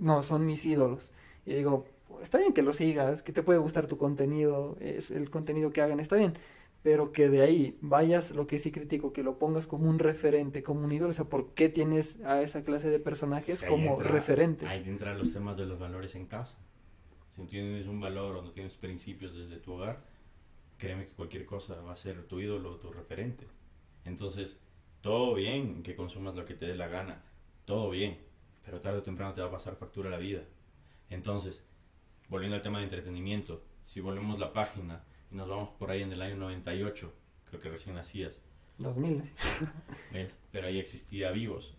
no, 0.00 0.24
son 0.24 0.44
mis 0.46 0.66
ídolos. 0.66 1.12
Y 1.46 1.54
digo, 1.54 1.86
está 2.20 2.38
bien 2.38 2.52
que 2.52 2.62
lo 2.62 2.72
sigas, 2.72 3.22
que 3.22 3.32
te 3.32 3.44
puede 3.44 3.60
gustar 3.60 3.86
tu 3.86 3.96
contenido, 3.98 4.76
es 4.80 5.12
el 5.12 5.30
contenido 5.30 5.70
que 5.70 5.80
hagan 5.80 6.00
está 6.00 6.16
bien, 6.16 6.34
pero 6.82 7.12
que 7.12 7.28
de 7.28 7.42
ahí 7.42 7.78
vayas, 7.82 8.32
lo 8.32 8.48
que 8.48 8.58
sí 8.58 8.72
critico, 8.72 9.12
que 9.12 9.22
lo 9.22 9.38
pongas 9.38 9.68
como 9.68 9.88
un 9.88 10.00
referente, 10.00 10.64
como 10.64 10.80
un 10.84 10.90
ídolo, 10.90 11.10
o 11.10 11.12
sea, 11.12 11.26
¿por 11.26 11.54
qué 11.54 11.68
tienes 11.68 12.20
a 12.24 12.42
esa 12.42 12.64
clase 12.64 12.90
de 12.90 12.98
personajes 12.98 13.54
Es 13.54 13.60
que 13.60 13.66
ahí 13.66 13.70
como 13.70 14.00
entra- 14.00 14.10
referentes? 14.10 14.68
Ahí 14.68 14.82
entran 14.88 15.16
los 15.16 15.32
temas 15.32 15.56
de 15.56 15.66
los 15.66 15.78
valores 15.78 16.16
en 16.16 16.26
casa. 16.26 16.58
Si 17.30 17.40
no 17.42 17.46
tienes 17.46 17.86
un 17.86 18.00
valor 18.00 18.34
o 18.34 18.42
no 18.42 18.50
tienes 18.50 18.76
principios 18.76 19.36
desde 19.36 19.58
tu 19.58 19.74
hogar, 19.74 20.17
créeme 20.78 21.06
que 21.06 21.12
cualquier 21.14 21.44
cosa 21.44 21.80
va 21.82 21.92
a 21.92 21.96
ser 21.96 22.24
tu 22.26 22.40
ídolo 22.40 22.76
tu 22.76 22.90
referente. 22.92 23.46
Entonces, 24.04 24.58
todo 25.02 25.34
bien 25.34 25.82
que 25.82 25.94
consumas 25.96 26.34
lo 26.34 26.44
que 26.44 26.54
te 26.54 26.66
dé 26.66 26.74
la 26.74 26.88
gana, 26.88 27.22
todo 27.64 27.90
bien, 27.90 28.18
pero 28.64 28.80
tarde 28.80 28.98
o 28.98 29.02
temprano 29.02 29.34
te 29.34 29.40
va 29.40 29.48
a 29.48 29.52
pasar 29.52 29.76
factura 29.76 30.08
la 30.10 30.18
vida. 30.18 30.42
Entonces, 31.10 31.66
volviendo 32.28 32.56
al 32.56 32.62
tema 32.62 32.78
de 32.78 32.84
entretenimiento, 32.84 33.62
si 33.82 34.00
volvemos 34.00 34.38
la 34.38 34.52
página 34.52 35.04
y 35.30 35.34
nos 35.36 35.48
vamos 35.48 35.70
por 35.78 35.90
ahí 35.90 36.02
en 36.02 36.12
el 36.12 36.22
año 36.22 36.36
98, 36.36 37.12
creo 37.44 37.60
que 37.60 37.70
recién 37.70 37.94
nacías, 37.96 38.40
2000. 38.78 39.22
¿ves? 40.12 40.38
Pero 40.52 40.66
ahí 40.68 40.78
existía 40.78 41.30
Vivos, 41.32 41.74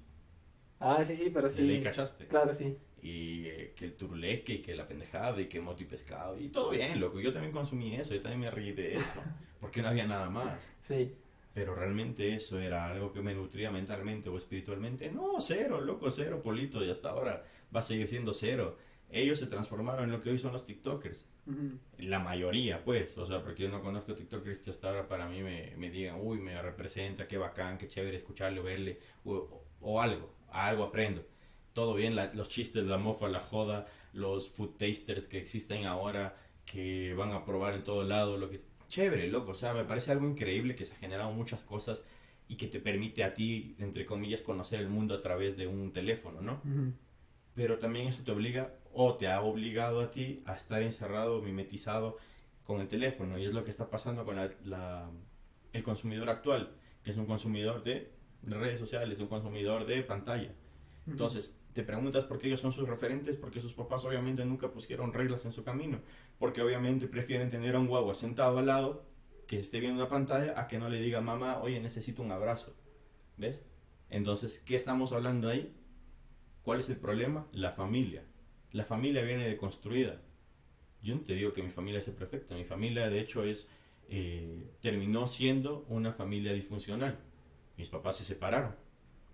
Ah, 0.80 1.04
sí, 1.04 1.14
sí, 1.16 1.30
pero 1.30 1.50
¿de 1.50 1.50
sí. 1.50 1.64
ley 1.64 1.82
cachaste? 1.84 2.26
Claro, 2.28 2.54
sí. 2.54 2.78
Y 3.02 3.46
eh, 3.48 3.74
que 3.76 3.86
el 3.86 3.94
turuleque 3.94 4.54
y 4.54 4.62
que 4.62 4.76
la 4.76 4.88
pendejada 4.88 5.40
y 5.42 5.48
que 5.48 5.60
moti 5.60 5.86
pescado 5.86 6.38
y 6.40 6.50
todo 6.50 6.72
bien, 6.72 7.00
loco. 7.00 7.20
Yo 7.20 7.32
también 7.34 7.52
consumí 7.54 7.96
eso, 7.96 8.14
yo 8.16 8.22
también 8.22 8.42
me 8.42 8.52
reí 8.52 8.72
de 8.74 8.96
eso, 8.96 9.22
porque 9.60 9.82
no 9.82 9.88
había 9.90 10.06
nada 10.08 10.30
más. 10.30 10.72
Sí. 10.82 11.14
Pero 11.54 11.74
realmente 11.76 12.36
eso 12.36 12.60
era 12.60 12.88
algo 12.88 13.12
que 13.12 13.22
me 13.22 13.34
nutría 13.34 13.72
mentalmente 13.72 14.30
o 14.30 14.38
espiritualmente. 14.38 15.10
No, 15.12 15.42
cero, 15.42 15.82
loco, 15.82 16.10
cero, 16.10 16.42
Polito, 16.44 16.84
y 16.86 16.90
hasta 16.90 17.10
ahora 17.10 17.44
va 17.76 17.80
a 17.80 17.84
seguir 17.84 18.08
siendo 18.08 18.34
cero. 18.34 18.78
Ellos 19.12 19.40
se 19.40 19.48
transformaron 19.48 20.06
en 20.06 20.12
lo 20.12 20.22
que 20.22 20.30
hoy 20.30 20.38
son 20.38 20.54
los 20.54 20.64
TikTokers. 20.66 21.26
Ujú. 21.48 21.80
La 21.98 22.20
mayoría, 22.20 22.84
pues, 22.86 23.18
o 23.18 23.26
sea, 23.26 23.42
porque 23.44 23.64
yo 23.64 23.70
no 23.70 23.82
conozco 23.82 24.14
TikTokers 24.14 24.60
que 24.60 24.70
hasta 24.70 24.90
ahora 24.90 25.08
para 25.08 25.28
mí 25.28 25.42
me, 25.42 25.74
me 25.78 25.90
digan, 25.90 26.18
uy, 26.22 26.38
me 26.38 26.62
representa, 26.62 27.28
qué 27.28 27.38
bacán, 27.38 27.80
qué 27.80 27.88
chévere 27.88 28.16
escucharlo, 28.16 28.62
verle, 28.62 29.00
o, 29.26 29.34
o- 29.34 29.66
o 29.82 30.00
algo, 30.02 30.32
algo 30.50 30.84
aprendo. 30.84 31.26
Todo 31.80 31.94
bien, 31.94 32.14
la- 32.14 32.34
los 32.34 32.50
chistes, 32.50 32.86
la 32.88 32.98
mofa, 32.98 33.30
la 33.30 33.40
joda, 33.40 33.88
los 34.12 34.50
food 34.50 34.72
tasters 34.78 35.28
que 35.28 35.38
existen 35.38 35.86
ahora, 35.86 36.36
que 36.66 37.14
van 37.14 37.32
a 37.32 37.46
probar 37.46 37.74
en 37.74 37.86
todo 37.86 38.04
lado, 38.04 38.36
lo 38.38 38.50
que... 38.50 38.60
Chévere, 38.90 39.30
loco, 39.30 39.52
o 39.52 39.54
sea, 39.54 39.74
me 39.74 39.86
parece 39.86 40.12
algo 40.12 40.28
increíble 40.28 40.76
que 40.76 40.84
se 40.84 40.92
han 40.94 41.00
generado 41.00 41.32
muchas 41.32 41.62
cosas 41.62 42.04
y 42.50 42.56
que 42.58 42.68
te 42.68 42.82
permite 42.82 43.24
a 43.24 43.34
ti, 43.34 43.76
entre 43.80 44.04
comillas, 44.04 44.42
conocer 44.42 44.82
el 44.82 44.90
mundo 44.90 45.14
a 45.16 45.22
través 45.22 45.56
de 45.56 45.68
un 45.68 45.94
teléfono, 45.94 46.42
¿no? 46.42 46.54
Ujú. 46.66 46.92
pero 47.56 47.78
también 47.78 48.08
eso 48.08 48.24
te 48.26 48.32
obliga 48.32 48.74
o 48.94 49.14
te 49.16 49.28
ha 49.30 49.42
obligado 49.42 50.02
a 50.02 50.12
ti 50.12 50.42
a 50.46 50.56
estar 50.56 50.82
encerrado, 50.82 51.42
mimetizado 51.42 52.18
con 52.66 52.82
el 52.82 52.88
teléfono 52.90 53.38
y 53.38 53.46
es 53.46 53.54
lo 53.54 53.64
que 53.64 53.72
está 53.72 53.90
pasando 53.90 54.26
con 54.26 54.36
la, 54.36 54.50
la- 54.66 55.10
el 55.74 55.84
consumidor 55.84 56.30
actual, 56.30 56.72
que 57.04 57.12
es 57.12 57.18
un 57.18 57.26
consumidor 57.26 57.84
de 57.84 58.12
redes 58.44 58.80
sociales, 58.80 59.20
un 59.22 59.28
consumidor 59.28 59.86
de 59.86 60.02
pantalla. 60.04 60.52
Entonces, 61.08 61.59
te 61.74 61.84
preguntas 61.84 62.26
por 62.26 62.40
qué 62.40 62.48
ellos 62.48 62.60
son 62.60 62.74
sus 62.74 62.88
referentes, 62.88 63.36
porque 63.36 63.62
sus 63.62 63.74
papás 63.74 64.04
obviamente 64.06 64.44
nunca 64.46 64.72
pusieron 64.72 65.14
reglas 65.14 65.46
en 65.46 65.52
su 65.52 65.64
camino, 65.64 66.00
porque 66.38 66.62
obviamente 66.62 67.08
prefieren 67.08 67.50
tener 67.50 67.76
a 67.76 67.80
un 67.80 67.88
guagua 67.88 68.16
sentado 68.16 68.58
al 68.58 68.66
lado 68.66 69.06
que 69.48 69.60
esté 69.60 69.80
viendo 69.80 70.04
la 70.04 70.10
pantalla 70.10 70.60
a 70.60 70.68
que 70.68 70.78
no 70.78 70.90
le 70.90 71.00
diga 71.00 71.22
mamá, 71.22 71.60
oye, 71.62 71.80
necesito 71.80 72.22
un 72.22 72.32
abrazo. 72.32 72.76
¿Ves? 73.38 73.64
Entonces, 74.10 74.62
¿qué 74.66 74.76
estamos 74.76 75.12
hablando 75.12 75.50
ahí? 75.50 75.74
¿Cuál 76.64 76.80
es 76.80 76.90
el 76.90 76.98
problema? 76.98 77.48
La 77.52 77.72
familia. 77.72 78.24
La 78.72 78.86
familia 78.86 79.24
viene 79.24 79.48
deconstruida. 79.48 80.22
Yo 81.02 81.16
no 81.16 81.22
te 81.22 81.34
digo 81.34 81.54
que 81.54 81.64
mi 81.64 81.70
familia 81.70 82.02
sea 82.02 82.14
perfecta, 82.14 82.56
mi 82.56 82.66
familia 82.66 83.10
de 83.10 83.20
hecho 83.20 83.44
es 83.44 83.68
eh, 84.10 84.68
terminó 84.82 85.28
siendo 85.28 85.86
una 85.88 86.14
familia 86.14 86.54
disfuncional. 86.54 87.18
Mis 87.78 87.90
papás 87.90 88.18
se 88.18 88.24
separaron. 88.24 88.76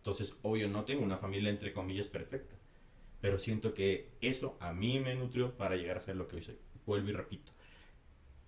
Entonces, 0.05 0.35
obvio, 0.43 0.69
no 0.69 0.85
tengo 0.85 1.03
una 1.03 1.17
familia 1.17 1.49
entre 1.49 1.73
comillas 1.73 2.05
perfecta. 2.05 2.53
Pero 3.21 3.39
siento 3.39 3.73
que 3.73 4.11
eso 4.21 4.55
a 4.59 4.71
mí 4.71 4.99
me 4.99 5.15
nutrió 5.15 5.57
para 5.57 5.77
llegar 5.77 5.97
a 5.97 6.01
ser 6.01 6.15
lo 6.15 6.27
que 6.27 6.35
hoy 6.35 6.43
soy. 6.43 6.59
Vuelvo 6.85 7.09
y 7.09 7.13
repito. 7.13 7.51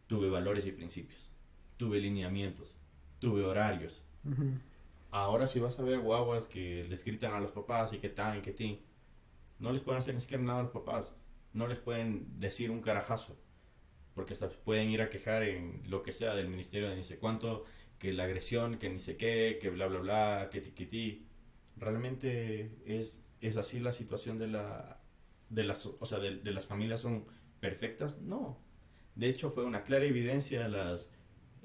Tuve 0.05 0.29
valores 0.29 0.67
y 0.67 0.71
principios. 0.71 1.31
Tuve 1.77 1.99
lineamientos. 1.99 2.77
Tuve 3.17 3.43
horarios. 3.43 4.03
Ahora 5.09 5.47
si 5.47 5.59
vas 5.59 5.79
a 5.79 5.81
ver 5.81 5.99
guaguas 5.99 6.45
que 6.45 6.85
les 6.87 7.03
gritan 7.03 7.33
a 7.33 7.39
los 7.39 7.49
papás 7.49 7.91
y 7.91 7.97
que 7.97 8.09
tan 8.09 8.37
y 8.37 8.41
que 8.41 8.51
tin, 8.51 8.79
no 9.57 9.71
les 9.71 9.81
pueden 9.81 9.99
hacer 9.99 10.13
ni 10.13 10.19
siquiera 10.19 10.43
nada 10.43 10.59
a 10.59 10.63
los 10.63 10.71
papás. 10.71 11.15
No 11.53 11.65
les 11.65 11.79
pueden 11.79 12.39
decir 12.39 12.69
un 12.69 12.81
carajazo. 12.81 13.35
Porque 14.13 14.33
hasta 14.33 14.47
pueden 14.47 14.91
ir 14.91 15.01
a 15.01 15.09
quejar 15.09 15.41
en 15.41 15.81
lo 15.89 16.03
que 16.03 16.11
sea 16.11 16.35
del 16.35 16.49
ministerio 16.49 16.87
de 16.87 16.97
ni 16.97 17.01
sé 17.01 17.17
cuánto, 17.17 17.65
que 17.97 18.13
la 18.13 18.25
agresión, 18.25 18.77
que 18.77 18.91
ni 18.91 18.99
sé 18.99 19.17
qué, 19.17 19.57
que 19.59 19.71
bla 19.71 19.87
bla 19.87 19.99
bla, 20.01 20.49
que 20.51 20.61
ti 20.61 20.69
que 20.69 20.85
ti. 20.85 21.23
Realmente 21.79 22.71
es, 22.85 23.25
es 23.41 23.57
así 23.57 23.79
la 23.79 23.91
situación 23.91 24.37
de 24.39 24.47
la 24.47 24.99
de 25.49 25.63
las 25.63 25.85
o 25.85 26.05
sea 26.05 26.19
de, 26.19 26.51
las 26.51 26.65
familias 26.65 26.99
son 26.99 27.25
perfectas 27.61 28.19
no 28.19 28.57
de 29.15 29.29
hecho 29.29 29.49
fue 29.49 29.63
una 29.63 29.83
clara 29.83 30.03
evidencia 30.03 30.67
las 30.67 31.09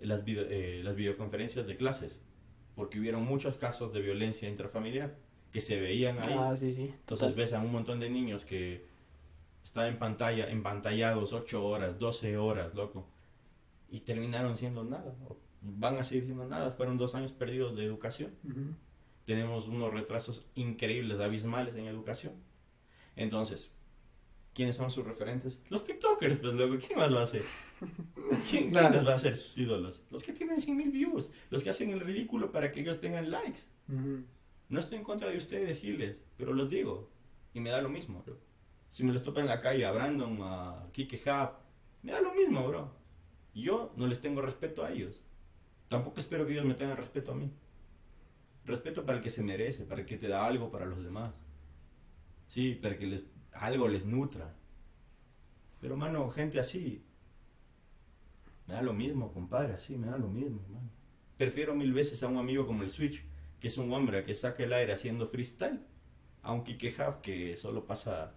las, 0.00 0.22
eh, 0.24 0.82
las 0.84 0.94
videoconferencias 0.94 1.66
de 1.66 1.74
clases 1.74 2.22
porque 2.76 3.00
hubieron 3.00 3.24
muchos 3.24 3.56
casos 3.56 3.92
de 3.92 4.00
violencia 4.00 4.48
intrafamiliar 4.48 5.16
que 5.52 5.60
se 5.60 5.78
veían 5.80 6.18
ahí. 6.18 6.34
Ah, 6.36 6.56
sí, 6.56 6.72
sí. 6.72 6.92
Entonces 7.00 7.34
ves 7.36 7.52
a 7.52 7.60
un 7.60 7.70
montón 7.70 8.00
de 8.00 8.08
niños 8.08 8.44
que 8.44 8.86
están 9.62 9.86
en 9.86 9.98
pantalla, 9.98 10.48
empantallados 10.48 11.32
8 11.32 11.64
horas, 11.64 11.98
12 11.98 12.38
horas, 12.38 12.74
loco, 12.74 13.06
y 13.90 14.00
terminaron 14.00 14.56
siendo 14.56 14.82
nada. 14.82 15.14
Van 15.60 15.96
a 15.96 16.04
seguir 16.04 16.24
siendo 16.24 16.46
nada. 16.46 16.72
Fueron 16.72 16.96
dos 16.96 17.14
años 17.14 17.32
perdidos 17.32 17.76
de 17.76 17.84
educación. 17.84 18.32
Tenemos 19.26 19.68
unos 19.68 19.92
retrasos 19.92 20.46
increíbles, 20.54 21.20
abismales 21.20 21.76
en 21.76 21.86
educación. 21.86 22.34
Entonces, 23.16 23.72
¿quiénes 24.54 24.76
son 24.76 24.90
sus 24.90 25.04
referentes? 25.04 25.60
Los 25.70 25.84
TikTokers, 25.84 26.38
pues 26.38 26.54
luego, 26.54 26.76
¿quién 26.84 26.98
más 26.98 27.14
va 27.14 27.20
a 27.20 27.24
hacer? 27.24 27.44
¿Quién, 28.50 28.72
va 28.74 29.14
a 29.14 29.18
ser 29.18 29.36
sus 29.36 29.56
ídolos? 29.58 30.02
Los 30.10 30.22
que 30.22 30.32
tienen 30.32 30.60
100 30.60 30.76
mil 30.76 30.90
views, 30.90 31.30
los 31.50 31.62
que 31.62 31.70
hacen 31.70 31.90
el 31.90 32.00
ridículo 32.00 32.50
para 32.50 32.72
que 32.72 32.80
ellos 32.80 33.00
tengan 33.00 33.30
likes. 33.30 33.60
No 34.68 34.80
estoy 34.80 34.98
en 34.98 35.04
contra 35.04 35.30
de 35.30 35.36
ustedes, 35.36 35.80
Giles, 35.80 36.24
pero 36.36 36.52
los 36.52 36.70
digo. 36.70 37.10
Y 37.54 37.60
me 37.60 37.70
da 37.70 37.82
lo 37.82 37.90
mismo, 37.90 38.22
bro. 38.24 38.38
Si 38.88 39.04
me 39.04 39.12
los 39.12 39.22
topa 39.22 39.40
en 39.40 39.46
la 39.46 39.60
calle 39.60 39.84
a 39.84 39.92
Brandon, 39.92 40.38
a 40.40 40.88
Kike 40.92 41.16
Huff, 41.16 41.50
me 42.02 42.12
da 42.12 42.20
lo 42.20 42.34
mismo, 42.34 42.66
bro. 42.66 42.90
Yo 43.54 43.92
no 43.96 44.06
les 44.06 44.20
tengo 44.20 44.40
respeto 44.40 44.84
a 44.84 44.90
ellos. 44.90 45.20
Tampoco 45.88 46.20
espero 46.20 46.46
que 46.46 46.52
ellos 46.52 46.64
me 46.64 46.74
tengan 46.74 46.96
respeto 46.96 47.32
a 47.32 47.34
mí. 47.34 47.50
Respeto 48.64 49.04
para 49.04 49.18
el 49.18 49.24
que 49.24 49.30
se 49.30 49.42
merece, 49.42 49.84
para 49.84 50.02
el 50.02 50.06
que 50.06 50.16
te 50.16 50.28
da 50.28 50.46
algo 50.46 50.70
para 50.70 50.86
los 50.86 51.02
demás. 51.02 51.34
Sí, 52.46 52.74
para 52.74 52.96
que 52.96 53.06
les, 53.06 53.24
algo 53.52 53.88
les 53.88 54.04
nutra. 54.04 54.54
Pero, 55.80 55.96
mano, 55.96 56.30
gente 56.30 56.60
así, 56.60 57.02
me 58.66 58.74
da 58.74 58.82
lo 58.82 58.92
mismo, 58.92 59.32
compadre, 59.32 59.74
así, 59.74 59.96
me 59.96 60.06
da 60.06 60.16
lo 60.16 60.28
mismo, 60.28 60.60
mano. 60.68 60.88
Prefiero 61.36 61.74
mil 61.74 61.92
veces 61.92 62.22
a 62.22 62.28
un 62.28 62.36
amigo 62.36 62.66
como 62.66 62.82
el 62.82 62.90
Switch, 62.90 63.24
que 63.58 63.68
es 63.68 63.78
un 63.78 63.92
hombre 63.92 64.22
que 64.22 64.34
saca 64.34 64.62
el 64.62 64.72
aire 64.72 64.92
haciendo 64.92 65.26
freestyle, 65.26 65.80
a 66.42 66.52
un 66.52 66.62
Kike 66.62 66.94
Huff 66.98 67.16
que 67.22 67.56
solo 67.56 67.86
pasa 67.86 68.34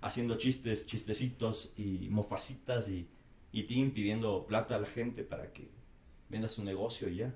haciendo 0.00 0.36
chistes, 0.36 0.86
chistecitos 0.86 1.72
y 1.76 2.08
mofacitas 2.10 2.88
y, 2.88 3.08
y 3.52 3.64
team 3.64 3.90
pidiendo 3.90 4.46
plata 4.46 4.76
a 4.76 4.80
la 4.80 4.86
gente 4.86 5.24
para 5.24 5.52
que 5.52 5.70
venda 6.28 6.48
su 6.48 6.64
negocio 6.64 7.08
y 7.08 7.16
ya. 7.16 7.34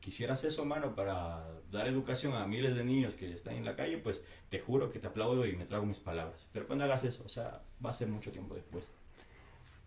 Quisieras 0.00 0.44
eso, 0.44 0.64
mano, 0.64 0.94
para 0.94 1.46
dar 1.70 1.86
educación 1.86 2.34
a 2.34 2.46
miles 2.46 2.74
de 2.74 2.84
niños 2.84 3.14
que 3.14 3.32
están 3.32 3.54
en 3.54 3.64
la 3.64 3.76
calle, 3.76 3.98
pues 3.98 4.22
te 4.48 4.58
juro 4.58 4.90
que 4.90 4.98
te 4.98 5.06
aplaudo 5.06 5.46
y 5.46 5.54
me 5.54 5.66
trago 5.66 5.86
mis 5.86 5.98
palabras. 5.98 6.46
Pero 6.52 6.66
cuando 6.66 6.84
hagas 6.84 7.04
eso, 7.04 7.22
o 7.24 7.28
sea, 7.28 7.62
va 7.84 7.90
a 7.90 7.94
ser 7.94 8.08
mucho 8.08 8.32
tiempo 8.32 8.54
después 8.54 8.90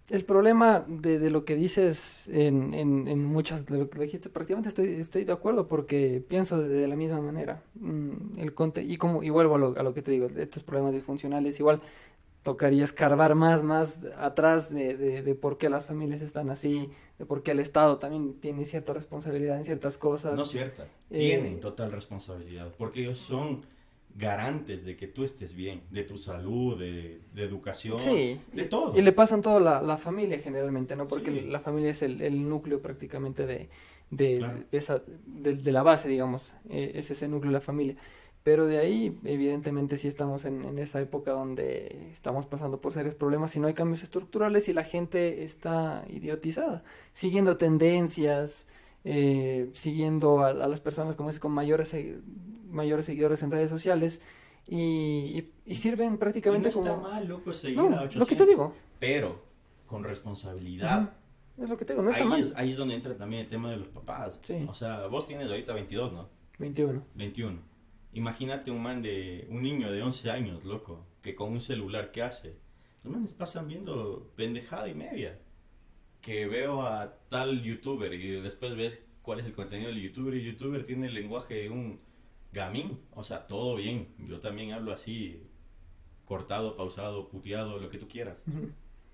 el 0.09 0.25
problema 0.25 0.83
de, 0.85 1.17
de, 1.17 1.29
lo 1.29 1.45
que 1.45 1.55
dices 1.55 2.27
en, 2.27 2.73
en, 2.73 3.23
muchas 3.23 3.65
de 3.65 3.77
lo 3.77 3.89
que 3.89 3.99
dijiste 3.99 4.29
prácticamente 4.29 4.69
estoy, 4.69 4.89
estoy 4.95 5.23
de 5.23 5.31
acuerdo 5.31 5.67
porque 5.67 6.21
pienso 6.27 6.61
de, 6.61 6.87
la 6.87 6.95
misma 6.95 7.21
manera 7.21 7.63
mm, 7.75 8.37
el 8.37 8.53
conte 8.53 8.83
y 8.83 8.97
como 8.97 9.23
y 9.23 9.29
vuelvo 9.29 9.55
a 9.55 9.57
lo, 9.57 9.79
a 9.79 9.83
lo 9.83 9.93
que 9.93 10.01
te 10.01 10.11
digo 10.11 10.27
de 10.27 10.43
estos 10.43 10.63
problemas 10.63 10.93
disfuncionales 10.93 11.57
igual 11.59 11.81
tocaría 12.43 12.83
escarbar 12.83 13.35
más 13.35 13.63
más 13.63 14.01
atrás 14.17 14.73
de, 14.73 14.95
de, 14.95 15.35
por 15.35 15.57
qué 15.57 15.69
las 15.69 15.85
familias 15.85 16.21
están 16.21 16.49
así 16.49 16.89
de 17.17 17.25
por 17.25 17.41
qué 17.41 17.51
el 17.51 17.59
Estado 17.59 17.97
también 17.97 18.35
tiene 18.35 18.65
cierta 18.65 18.93
responsabilidad 18.93 19.57
en 19.57 19.65
ciertas 19.65 19.97
cosas 19.97 20.35
no 20.35 20.45
cierta 20.45 20.83
eh, 21.09 21.17
tienen 21.17 21.59
total 21.59 21.91
responsabilidad 21.91 22.73
porque 22.77 23.01
ellos 23.01 23.19
son 23.19 23.65
garantes 24.15 24.85
de 24.85 24.95
que 24.95 25.07
tú 25.07 25.23
estés 25.23 25.55
bien, 25.55 25.81
de 25.89 26.03
tu 26.03 26.17
salud, 26.17 26.77
de, 26.77 27.19
educación, 27.35 27.97
de 27.97 28.63
todo. 28.69 28.97
Y 28.97 29.01
le 29.01 29.11
pasan 29.11 29.41
todo 29.41 29.57
a 29.57 29.81
la, 29.81 29.97
familia 29.97 30.39
generalmente, 30.39 30.95
¿no? 30.95 31.07
Porque 31.07 31.31
la 31.31 31.59
familia 31.59 31.91
es 31.91 32.01
el, 32.03 32.47
núcleo 32.47 32.81
prácticamente 32.81 33.45
de, 33.45 33.69
de, 34.11 34.65
esa, 34.71 35.01
de, 35.25 35.71
la 35.71 35.83
base, 35.83 36.09
digamos, 36.09 36.53
eh, 36.69 36.91
es 36.95 37.09
ese 37.11 37.27
núcleo 37.27 37.49
de 37.51 37.53
la 37.53 37.61
familia. 37.61 37.95
Pero 38.43 38.65
de 38.65 38.77
ahí, 38.77 39.17
evidentemente, 39.23 39.95
sí 39.95 40.09
estamos 40.09 40.43
en, 40.43 40.65
en 40.65 40.77
esa 40.77 40.99
época 40.99 41.31
donde 41.31 42.09
estamos 42.11 42.45
pasando 42.45 42.81
por 42.81 42.91
serios 42.91 43.15
problemas 43.15 43.55
y 43.55 43.59
no 43.61 43.67
hay 43.67 43.73
cambios 43.73 44.03
estructurales 44.03 44.67
y 44.67 44.73
la 44.73 44.83
gente 44.83 45.43
está 45.43 46.03
idiotizada, 46.09 46.83
siguiendo 47.13 47.55
tendencias, 47.55 48.67
eh, 49.05 49.69
siguiendo 49.73 50.43
a, 50.43 50.53
las 50.53 50.81
personas 50.81 51.15
como 51.15 51.29
es 51.29 51.39
con 51.39 51.51
mayores 51.51 51.95
mayores 52.69 53.05
seguidores 53.05 53.43
en 53.43 53.51
redes 53.51 53.69
sociales 53.69 54.21
y, 54.67 55.49
y, 55.65 55.75
sirven 55.75 56.17
prácticamente 56.17 56.69
no 56.71 56.79
está 56.79 56.95
mal, 56.97 57.27
loco, 57.27 57.53
seguir 57.53 57.79
a 57.79 57.83
800, 57.83 58.15
lo 58.15 58.25
que 58.25 58.35
te 58.35 58.45
digo. 58.45 58.73
Pero 58.99 59.41
con 59.87 60.03
responsabilidad. 60.03 61.13
Es 61.57 61.69
lo 61.69 61.77
que 61.77 61.85
te 61.85 61.93
digo, 61.93 62.03
no 62.03 62.09
está 62.09 62.23
ahí 62.23 62.29
mal. 62.29 62.39
Es, 62.39 62.53
ahí 62.55 62.71
es 62.71 62.77
donde 62.77 62.95
entra 62.95 63.15
también 63.15 63.43
el 63.43 63.49
tema 63.49 63.71
de 63.71 63.77
los 63.77 63.89
papás. 63.89 64.39
Sí. 64.41 64.65
O 64.67 64.73
sea, 64.73 65.07
vos 65.07 65.27
tienes 65.27 65.47
ahorita 65.47 65.73
22, 65.73 66.13
¿no? 66.13 66.29
21. 66.57 67.03
21. 67.15 67.72
Imagínate 68.13 68.69
un 68.69 68.81
man 68.81 69.01
de, 69.01 69.47
un 69.49 69.63
niño 69.63 69.91
de 69.91 70.03
11 70.03 70.29
años, 70.29 70.63
loco, 70.63 71.05
que 71.21 71.33
con 71.35 71.51
un 71.51 71.61
celular, 71.61 72.11
¿qué 72.11 72.21
hace? 72.21 72.55
Los 73.03 73.13
manes 73.13 73.33
pasan 73.33 73.67
viendo 73.67 74.31
pendejada 74.35 74.87
y 74.87 74.93
media. 74.93 75.39
Que 76.21 76.45
veo 76.45 76.83
a 76.83 77.17
tal 77.29 77.63
youtuber 77.63 78.13
y 78.13 78.39
después 78.39 78.75
ves 78.75 79.03
cuál 79.23 79.39
es 79.39 79.45
el 79.45 79.53
contenido 79.53 79.89
del 79.89 80.01
youtuber 80.01 80.35
y 80.35 80.39
el 80.39 80.53
youtuber 80.53 80.85
tiene 80.85 81.07
el 81.07 81.13
lenguaje 81.13 81.55
de 81.55 81.69
un 81.69 81.99
gamín, 82.53 82.99
o 83.11 83.23
sea, 83.23 83.47
todo 83.47 83.75
bien. 83.75 84.07
Yo 84.19 84.39
también 84.39 84.71
hablo 84.71 84.93
así, 84.93 85.41
cortado, 86.25 86.77
pausado, 86.77 87.27
puteado, 87.29 87.79
lo 87.79 87.89
que 87.89 87.97
tú 87.97 88.07
quieras. 88.07 88.43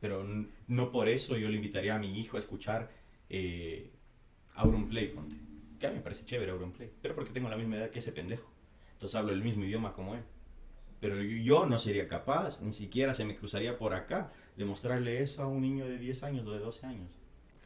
Pero 0.02 0.26
no 0.68 0.92
por 0.92 1.08
eso 1.08 1.38
yo 1.38 1.50
le 1.50 1.56
invitaría 1.56 1.96
a 1.96 2.00
mi 2.00 2.20
hijo 2.20 2.38
a 2.38 2.42
escuchar 2.42 2.92
eh, 3.30 3.92
Auronplay, 4.56 5.08
ponte. 5.14 5.38
Que 5.80 5.88
a 5.88 5.90
mí 5.90 5.96
me 5.96 6.02
parece 6.02 6.26
chévere 6.26 6.52
Auronplay, 6.52 6.92
pero 7.02 7.16
porque 7.16 7.32
tengo 7.32 7.50
la 7.50 7.58
misma 7.58 7.78
edad 7.78 7.90
que 7.90 8.00
ese 8.00 8.12
pendejo. 8.12 8.59
Entonces 9.00 9.16
hablo 9.16 9.32
el 9.32 9.42
mismo 9.42 9.64
idioma 9.64 9.94
como 9.94 10.14
él. 10.16 10.24
Pero 11.00 11.22
yo 11.22 11.66
no 11.66 11.80
sería 11.80 12.10
capaz, 12.10 12.60
ni 12.60 12.74
siquiera 12.74 13.14
se 13.14 13.24
me 13.24 13.38
cruzaría 13.38 13.78
por 13.78 13.94
acá, 13.94 14.34
de 14.58 14.66
mostrarle 14.66 15.24
eso 15.24 15.42
a 15.42 15.48
un 15.48 15.62
niño 15.62 15.86
de 15.86 15.98
10 15.98 16.24
años 16.24 16.46
o 16.46 16.52
de 16.52 16.60
12 16.60 16.86
años. 16.86 17.18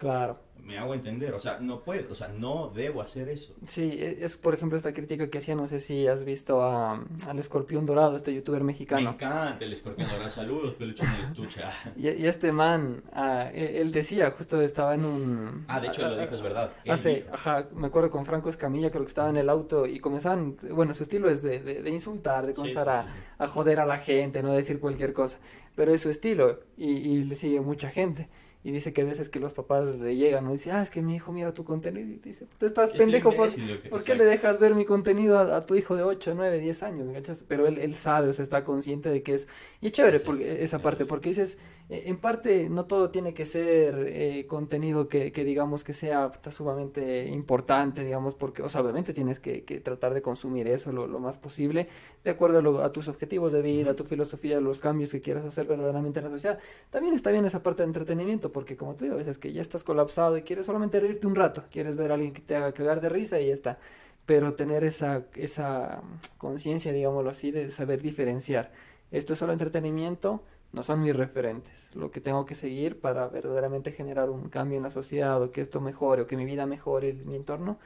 Claro. 0.03 0.37
Me 0.61 0.77
hago 0.77 0.93
entender, 0.93 1.33
o 1.33 1.39
sea, 1.39 1.59
no 1.59 1.81
puedo, 1.81 2.13
o 2.13 2.15
sea, 2.15 2.29
no 2.29 2.71
debo 2.73 3.01
hacer 3.01 3.27
eso. 3.27 3.53
Sí, 3.67 3.97
e, 3.99 4.23
es 4.23 4.37
por 4.37 4.53
ejemplo 4.53 4.77
esta 4.77 4.93
crítica 4.93 5.29
que 5.29 5.37
hacía, 5.37 5.55
no 5.55 5.67
sé 5.67 5.81
si 5.81 6.07
has 6.07 6.23
visto 6.23 6.61
a, 6.61 7.03
al 7.27 7.39
escorpión 7.39 7.85
dorado, 7.85 8.15
este 8.15 8.33
youtuber 8.33 8.63
mexicano. 8.63 9.01
Me 9.03 9.15
encanta 9.15 9.65
el 9.65 9.73
escorpión 9.73 10.09
dorado, 10.09 10.29
saludos, 10.29 10.79
de 10.79 10.91
estucha. 10.91 11.73
y, 11.97 12.09
y, 12.09 12.27
este 12.27 12.53
man, 12.53 13.03
ah, 13.11 13.49
e, 13.53 13.81
él 13.81 13.91
decía, 13.91 14.31
justo 14.31 14.61
estaba 14.61 14.93
en 14.93 15.03
un... 15.03 15.65
Ah, 15.67 15.81
de 15.81 15.87
hecho 15.87 16.07
lo 16.07 16.17
dijo, 16.17 16.33
es 16.33 16.41
verdad. 16.41 16.71
Hace, 16.87 17.25
ajá, 17.31 17.67
me 17.75 17.87
acuerdo 17.87 18.09
con 18.09 18.25
Franco 18.25 18.49
Escamilla, 18.49 18.89
creo 18.89 19.03
que 19.03 19.09
estaba 19.09 19.29
en 19.29 19.37
el 19.37 19.49
auto 19.49 19.85
y 19.85 19.99
comenzaban, 19.99 20.55
bueno, 20.71 20.93
su 20.93 21.03
estilo 21.03 21.29
es 21.29 21.43
de, 21.43 21.59
de, 21.59 21.89
insultar, 21.89 22.47
de 22.47 22.53
comenzar 22.53 22.87
a, 22.87 23.05
a, 23.37 23.47
joder 23.47 23.81
a 23.81 23.85
la 23.85 23.97
gente, 23.97 24.41
no 24.41 24.53
decir 24.53 24.79
cualquier 24.79 25.11
cosa, 25.11 25.39
pero 25.75 25.93
es 25.93 26.01
su 26.01 26.09
estilo 26.09 26.59
y, 26.77 26.89
y 26.89 27.23
le 27.25 27.35
sigue 27.35 27.59
mucha 27.59 27.89
gente 27.89 28.29
y 28.63 28.71
dice 28.71 28.93
que 28.93 29.01
a 29.01 29.05
veces 29.05 29.27
que 29.27 29.39
los 29.39 29.51
papás 29.51 29.99
le 29.99 30.15
llegan, 30.15 30.45
¿no? 30.45 30.53
Dice, 30.53 30.71
ah, 30.71 30.81
es 30.81 30.89
que 30.89 31.01
mi 31.01 31.15
hijo 31.15 31.33
mira 31.33 31.53
tu 31.53 31.65
contenido. 31.65 32.09
Y 32.09 32.19
dice, 32.19 32.47
te 32.57 32.65
estás 32.65 32.91
pendejo, 32.91 33.33
¿por, 33.33 33.49
¿por 33.89 34.03
qué 34.05 34.15
le 34.15 34.23
dejas 34.23 34.57
ver 34.57 34.73
mi 34.73 34.85
contenido 34.85 35.37
a, 35.37 35.65
tu 35.65 35.75
hijo 35.75 35.97
de 35.97 36.03
8, 36.03 36.33
9, 36.33 36.59
10 36.59 36.83
años? 36.83 37.43
Pero 37.47 37.67
él, 37.67 37.77
él 37.77 37.93
sabe, 37.93 38.29
o 38.29 38.33
sea, 38.33 38.43
está 38.43 38.63
consciente 38.63 39.09
de 39.09 39.21
que 39.21 39.35
es... 39.35 39.49
Y 39.81 39.87
es 39.87 39.91
chévere 39.91 40.21
esa 40.63 40.79
parte, 40.79 41.05
porque 41.05 41.29
dices, 41.29 41.57
en 41.89 42.17
parte 42.17 42.69
no 42.69 42.85
todo 42.85 43.09
tiene 43.11 43.33
que 43.33 43.45
ser 43.45 44.07
eh, 44.07 44.45
contenido 44.47 45.09
que, 45.09 45.31
que, 45.31 45.43
digamos 45.43 45.83
que 45.83 45.93
sea 45.93 46.31
sumamente 46.49 47.27
importante, 47.27 48.03
digamos, 48.03 48.35
porque, 48.35 48.61
o 48.61 48.69
sea, 48.69 48.81
obviamente 48.81 49.13
tienes 49.13 49.39
que, 49.39 49.63
que 49.63 49.79
tratar 49.79 50.13
de 50.13 50.21
consumir 50.21 50.67
eso 50.67 50.91
lo, 50.91 51.07
lo 51.07 51.19
más 51.19 51.37
posible, 51.37 51.89
de 52.23 52.31
acuerdo 52.31 52.81
a, 52.81 52.85
a, 52.85 52.91
tus 52.91 53.09
objetivos 53.09 53.51
de 53.51 53.61
vida, 53.61 53.91
a 53.91 53.95
tu 53.95 54.05
filosofía, 54.05 54.57
a 54.57 54.61
los 54.61 54.79
cambios 54.79 55.11
que 55.11 55.21
quieras 55.21 55.45
hacer 55.45 55.67
verdaderamente 55.67 56.19
en 56.19 56.25
la 56.25 56.31
sociedad. 56.31 56.59
También 56.89 57.15
está 57.15 57.31
bien 57.31 57.45
esa 57.45 57.61
parte 57.61 57.83
de 57.83 57.87
entretenimiento 57.87 58.51
porque 58.51 58.77
como 58.77 58.95
te 58.95 59.05
digo, 59.05 59.15
a 59.15 59.17
veces 59.17 59.37
que 59.37 59.51
ya 59.51 59.61
estás 59.61 59.83
colapsado 59.83 60.37
y 60.37 60.43
quieres 60.43 60.65
solamente 60.65 60.99
reírte 60.99 61.27
un 61.27 61.35
rato, 61.35 61.63
quieres 61.69 61.95
ver 61.95 62.11
a 62.11 62.15
alguien 62.15 62.33
que 62.33 62.41
te 62.41 62.55
haga 62.55 62.71
cagar 62.73 63.01
de 63.01 63.09
risa 63.09 63.39
y 63.39 63.47
ya 63.47 63.53
está. 63.53 63.77
Pero 64.25 64.53
tener 64.53 64.85
esa, 64.85 65.25
esa 65.35 66.01
conciencia, 66.37 66.93
digámoslo 66.93 67.29
así, 67.29 67.51
de 67.51 67.69
saber 67.69 68.01
diferenciar. 68.01 68.71
Esto 69.11 69.33
es 69.33 69.39
solo 69.39 69.53
entretenimiento, 69.53 70.43
no 70.73 70.83
son 70.83 71.01
mis 71.01 71.15
referentes. 71.15 71.89
Lo 71.95 72.11
que 72.11 72.19
tengo 72.19 72.45
que 72.45 72.55
seguir 72.55 72.99
para 72.99 73.27
verdaderamente 73.27 73.91
generar 73.91 74.29
un 74.29 74.49
cambio 74.49 74.77
en 74.77 74.83
la 74.83 74.89
sociedad 74.89 75.41
o 75.41 75.51
que 75.51 75.61
esto 75.61 75.79
mejore 75.79 76.23
o 76.23 76.27
que 76.27 76.35
mi 76.35 76.45
vida 76.45 76.65
mejore, 76.65 77.13
mi 77.13 77.35
entorno, 77.35 77.79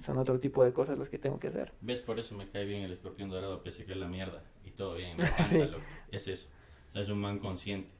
son 0.00 0.16
otro 0.16 0.40
tipo 0.40 0.64
de 0.64 0.72
cosas 0.72 0.98
las 0.98 1.10
que 1.10 1.18
tengo 1.18 1.38
que 1.38 1.48
hacer. 1.48 1.72
¿Ves? 1.82 2.00
Por 2.00 2.18
eso 2.18 2.34
me 2.34 2.48
cae 2.48 2.64
bien 2.64 2.82
el 2.82 2.92
escorpión 2.92 3.28
dorado, 3.28 3.62
pese 3.62 3.84
que 3.84 3.92
es 3.92 3.98
la 3.98 4.08
mierda. 4.08 4.42
Y 4.64 4.70
todo 4.70 4.94
bien, 4.94 5.18
me 5.18 5.24
es 6.10 6.26
eso. 6.26 6.48
es 6.94 7.08
un 7.10 7.20
man 7.20 7.38
consciente. 7.38 7.90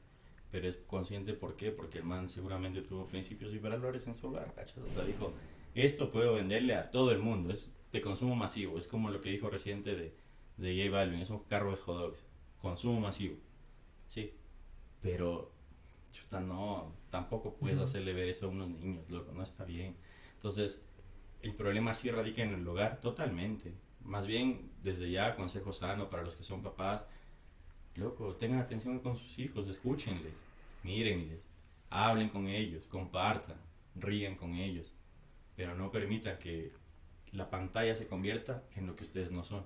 Pero 0.51 0.67
es 0.67 0.77
consciente, 0.77 1.33
¿por 1.33 1.55
qué? 1.55 1.69
Porque 1.71 1.99
el 1.99 2.03
man 2.03 2.27
seguramente 2.27 2.81
tuvo 2.81 3.05
principios 3.05 3.53
y 3.53 3.59
valores 3.59 4.07
en 4.07 4.15
su 4.15 4.27
hogar, 4.27 4.53
O 4.57 4.93
sea, 4.93 5.03
dijo, 5.03 5.33
esto 5.75 6.11
puedo 6.11 6.33
venderle 6.33 6.75
a 6.75 6.89
todo 6.89 7.11
el 7.11 7.19
mundo, 7.19 7.53
es 7.53 7.69
de 7.91 8.01
consumo 8.01 8.35
masivo. 8.35 8.77
Es 8.77 8.87
como 8.87 9.11
lo 9.11 9.21
que 9.21 9.29
dijo 9.29 9.49
reciente 9.49 9.95
de, 9.95 10.15
de 10.57 10.83
J 10.83 10.89
Balvin, 10.95 11.19
es 11.19 11.29
un 11.29 11.43
carro 11.43 11.71
de 11.71 11.77
hot 11.77 11.97
dogs. 11.97 12.23
Consumo 12.61 12.99
masivo. 12.99 13.35
Sí. 14.09 14.33
Pero, 15.01 15.51
chuta, 16.11 16.39
no, 16.39 16.93
tampoco 17.09 17.55
puedo 17.55 17.83
hacerle 17.83 18.13
ver 18.13 18.29
eso 18.29 18.47
a 18.47 18.49
unos 18.49 18.69
niños, 18.69 19.09
loco, 19.09 19.31
no 19.33 19.43
está 19.43 19.63
bien. 19.65 19.95
Entonces, 20.35 20.81
el 21.41 21.53
problema 21.53 21.93
sí 21.93 22.09
radica 22.09 22.41
en 22.41 22.53
el 22.53 22.67
hogar 22.67 22.99
totalmente. 22.99 23.73
Más 24.01 24.25
bien, 24.27 24.71
desde 24.81 25.11
ya, 25.11 25.35
consejo 25.35 25.73
sano 25.73 26.09
para 26.09 26.23
los 26.23 26.35
que 26.35 26.43
son 26.43 26.63
papás. 26.63 27.07
Loco, 27.95 28.35
tengan 28.35 28.59
atención 28.59 28.99
con 28.99 29.15
sus 29.15 29.39
hijos, 29.39 29.67
escúchenles, 29.67 30.35
mírenles, 30.83 31.41
hablen 31.89 32.29
con 32.29 32.47
ellos, 32.47 32.85
compartan, 32.87 33.57
rían 33.95 34.35
con 34.35 34.55
ellos. 34.55 34.91
Pero 35.55 35.75
no 35.75 35.91
permitan 35.91 36.37
que 36.39 36.73
la 37.31 37.49
pantalla 37.49 37.95
se 37.95 38.07
convierta 38.07 38.63
en 38.75 38.87
lo 38.87 38.95
que 38.95 39.03
ustedes 39.03 39.31
no 39.31 39.43
son. 39.43 39.65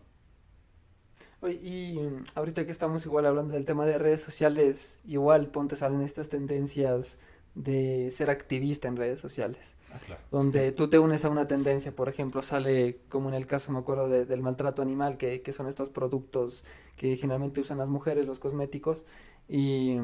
Y 1.48 1.98
ahorita 2.36 2.66
que 2.66 2.72
estamos 2.72 3.06
igual 3.06 3.26
hablando 3.26 3.54
del 3.54 3.66
tema 3.66 3.86
de 3.86 3.98
redes 3.98 4.22
sociales, 4.22 5.00
igual 5.06 5.48
ponte 5.48 5.76
salen 5.76 6.02
estas 6.02 6.30
tendencias 6.30 7.20
de 7.56 8.12
ser 8.12 8.30
activista 8.30 8.88
en 8.88 8.98
redes 8.98 9.20
sociales. 9.20 9.76
Ah, 9.92 10.18
donde 10.32 10.72
tú 10.72 10.88
te 10.90 11.00
unes 11.00 11.26
a 11.26 11.30
una 11.30 11.48
tendencia, 11.48 11.92
por 11.92 12.10
ejemplo, 12.10 12.42
sale 12.42 13.00
como 13.10 13.30
en 13.30 13.36
el 13.36 13.48
caso, 13.48 13.72
me 13.72 13.80
acuerdo, 13.80 14.08
del 14.08 14.42
maltrato 14.42 14.82
animal, 14.82 15.18
que, 15.18 15.42
que 15.42 15.54
son 15.54 15.68
estos 15.68 15.90
productos 15.90 16.64
que 16.96 17.16
generalmente 17.16 17.62
usan 17.62 17.78
las 17.78 17.88
mujeres, 17.88 18.26
los 18.26 18.40
cosméticos, 18.40 19.04
y, 19.52 19.98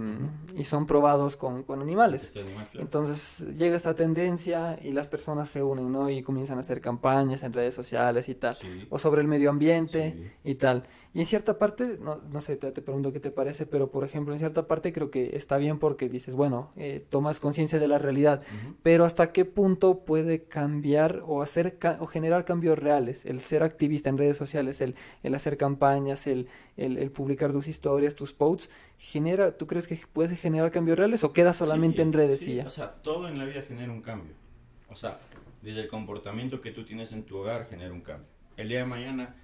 y 0.57 0.63
son 0.63 0.87
probados 0.87 1.35
con, 1.35 1.61
con 1.61 1.79
animales. 1.79 2.33
Entonces 2.73 3.45
llega 3.55 3.75
esta 3.75 3.93
tendencia 3.93 4.79
y 4.81 4.91
las 4.91 5.07
personas 5.07 5.49
se 5.49 5.61
unen, 5.61 5.91
¿no? 5.91 6.09
Y 6.09 6.23
comienzan 6.23 6.57
a 6.57 6.61
hacer 6.61 6.81
campañas 6.81 7.43
en 7.43 7.53
redes 7.53 7.75
sociales 7.75 8.27
y 8.27 8.33
tal, 8.33 8.57
o 8.89 8.97
sobre 8.97 9.21
el 9.21 9.27
medio 9.27 9.51
ambiente 9.51 10.33
y 10.43 10.55
tal. 10.55 10.87
Y 11.15 11.21
en 11.21 11.25
cierta 11.25 11.57
parte, 11.57 11.97
no, 12.01 12.17
no 12.29 12.41
sé, 12.41 12.57
te, 12.57 12.73
pregunto 12.73 13.13
qué 13.13 13.21
te 13.21 13.31
parece, 13.31 13.65
pero 13.65 13.89
por 13.89 14.03
ejemplo, 14.03 14.33
en 14.33 14.39
cierta 14.39 14.67
parte 14.67 14.91
creo 14.91 15.11
que 15.11 15.37
está 15.37 15.55
bien 15.55 15.79
porque 15.79 16.09
dices, 16.09 16.35
bueno, 16.35 16.73
eh, 16.75 17.05
tomas 17.09 17.39
conciencia 17.39 17.79
de 17.79 17.87
la 17.87 17.97
realidad, 17.97 18.43
pero 18.83 19.05
hasta 19.05 19.31
qué 19.31 19.45
punto 19.45 20.03
puede 20.03 20.43
cambiar 20.43 21.23
o 21.25 21.41
hacer 21.41 21.77
o 22.01 22.05
generar 22.05 22.43
cambios 22.43 22.77
reales, 22.77 23.25
el 23.25 23.39
ser 23.39 23.63
activista 23.63 24.09
en 24.09 24.17
redes 24.17 24.35
sociales, 24.35 24.81
el, 24.81 24.95
el 25.23 25.33
hacer 25.35 25.55
campañas, 25.55 26.27
el, 26.27 26.49
el, 26.75 26.97
el, 26.97 27.11
publicar 27.11 27.53
tus 27.53 27.69
historias, 27.69 28.15
tus 28.15 28.33
posts, 28.33 28.69
genera, 28.97 29.55
¿tú 29.57 29.67
crees 29.67 29.87
que 29.87 29.97
puede 30.11 30.35
generar 30.35 30.69
cambios 30.69 30.97
reales 30.99 31.23
o 31.23 31.31
queda 31.31 31.53
solamente 31.53 32.01
en 32.01 32.11
redes? 32.11 32.41
Sí, 32.41 32.59
o 32.59 32.69
sea, 32.69 32.91
todo 32.91 33.29
en 33.29 33.39
la 33.39 33.45
vida 33.45 33.61
genera 33.61 33.89
un 33.89 34.01
cambio. 34.01 34.33
O 34.89 34.97
sea, 34.97 35.17
desde 35.61 35.79
el 35.79 35.87
comportamiento 35.87 36.59
que 36.59 36.71
tú 36.71 36.83
tienes 36.83 37.13
en 37.13 37.23
tu 37.23 37.37
hogar 37.37 37.67
genera 37.69 37.93
un 37.93 38.01
cambio. 38.01 38.27
El 38.57 38.67
día 38.67 38.79
de 38.79 38.85
mañana 38.85 39.35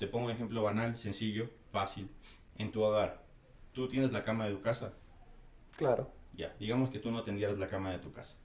te 0.00 0.06
pongo 0.06 0.24
un 0.24 0.32
ejemplo 0.32 0.62
banal, 0.62 0.96
sencillo, 0.96 1.50
fácil. 1.70 2.08
En 2.56 2.72
tu 2.72 2.82
hogar, 2.82 3.22
¿tú 3.72 3.86
tienes 3.86 4.12
la 4.12 4.24
cama 4.24 4.46
de 4.46 4.54
tu 4.54 4.62
casa? 4.62 4.94
Claro. 5.76 6.10
Ya, 6.32 6.56
digamos 6.58 6.88
que 6.88 6.98
tú 6.98 7.10
no 7.10 7.22
tendrías 7.22 7.58
la 7.58 7.68
cama 7.68 7.92
de 7.92 7.98
tu 7.98 8.10
casa. 8.10 8.38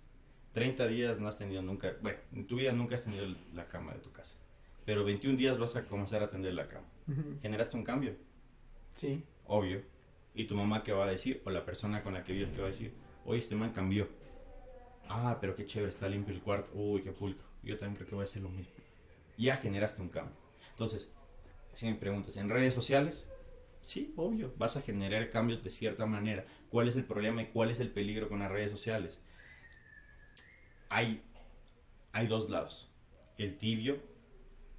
30 0.52 0.86
días 0.88 1.18
no 1.18 1.30
has 1.30 1.38
tenido 1.38 1.62
nunca, 1.62 1.94
bueno, 2.02 2.20
en 2.34 2.46
tu 2.46 2.58
vida 2.58 2.74
nunca 2.74 2.96
has 2.96 3.06
tenido 3.06 3.26
la 3.54 3.68
cama 3.70 3.94
de 3.94 4.00
tu 4.00 4.12
casa. 4.12 4.36
Pero 4.84 5.06
21 5.06 5.38
días 5.38 5.58
vas 5.58 5.78
a 5.78 5.86
comenzar 5.86 6.22
a 6.22 6.30
tender 6.30 6.54
la 6.54 6.68
cama. 6.68 6.88
¿Generaste 7.42 7.78
un 7.78 7.86
cambio? 7.86 8.16
Sí. 8.98 9.24
Obvio. 9.46 9.82
¿Y 10.34 10.48
tu 10.48 10.56
mamá 10.56 10.84
qué 10.84 10.92
va 10.92 11.06
a 11.06 11.10
decir? 11.10 11.42
O 11.46 11.52
la 11.52 11.64
persona 11.64 12.04
con 12.04 12.14
la 12.14 12.24
que 12.26 12.34
vives 12.34 12.50
qué 12.50 12.60
va 12.60 12.68
a 12.68 12.72
decir? 12.72 12.94
Oye, 13.24 13.40
este 13.40 13.56
man 13.56 13.72
cambió. 13.72 14.10
Ah, 15.08 15.38
pero 15.40 15.56
qué 15.56 15.66
chévere, 15.66 15.90
está 15.90 16.10
limpio 16.10 16.36
el 16.36 16.42
cuarto. 16.42 16.70
Uy, 16.74 17.02
qué 17.02 17.14
pulcro. 17.14 17.46
Yo 17.64 17.78
también 17.78 17.96
creo 17.96 18.10
que 18.10 18.16
voy 18.16 18.24
a 18.24 18.26
hacer 18.26 18.42
lo 18.42 18.50
mismo. 18.50 18.74
Ya 19.38 19.56
generaste 19.56 20.02
un 20.02 20.10
cambio. 20.10 20.36
Entonces, 20.72 21.10
si 21.76 21.86
me 21.86 21.96
preguntas, 21.96 22.38
¿en 22.38 22.50
redes 22.50 22.74
sociales? 22.74 23.28
Sí, 23.82 24.14
obvio, 24.16 24.54
vas 24.58 24.78
a 24.78 24.82
generar 24.82 25.30
cambios 25.30 25.64
de 25.64 25.70
cierta 25.70 26.06
manera. 26.06 26.46
¿Cuál 26.70 26.88
es 26.88 26.96
el 26.96 27.04
problema 27.04 27.44
y 27.44 27.48
cuál 27.48 27.70
es 27.70 27.80
el 27.80 27.92
peligro 27.92 28.30
con 28.30 28.40
las 28.40 28.52
redes 28.52 28.72
sociales? 28.72 29.22
Hay, 30.90 31.22
hay 32.12 32.28
dos 32.28 32.50
lados, 32.50 32.90
el 33.38 33.58
tibio 33.58 34.00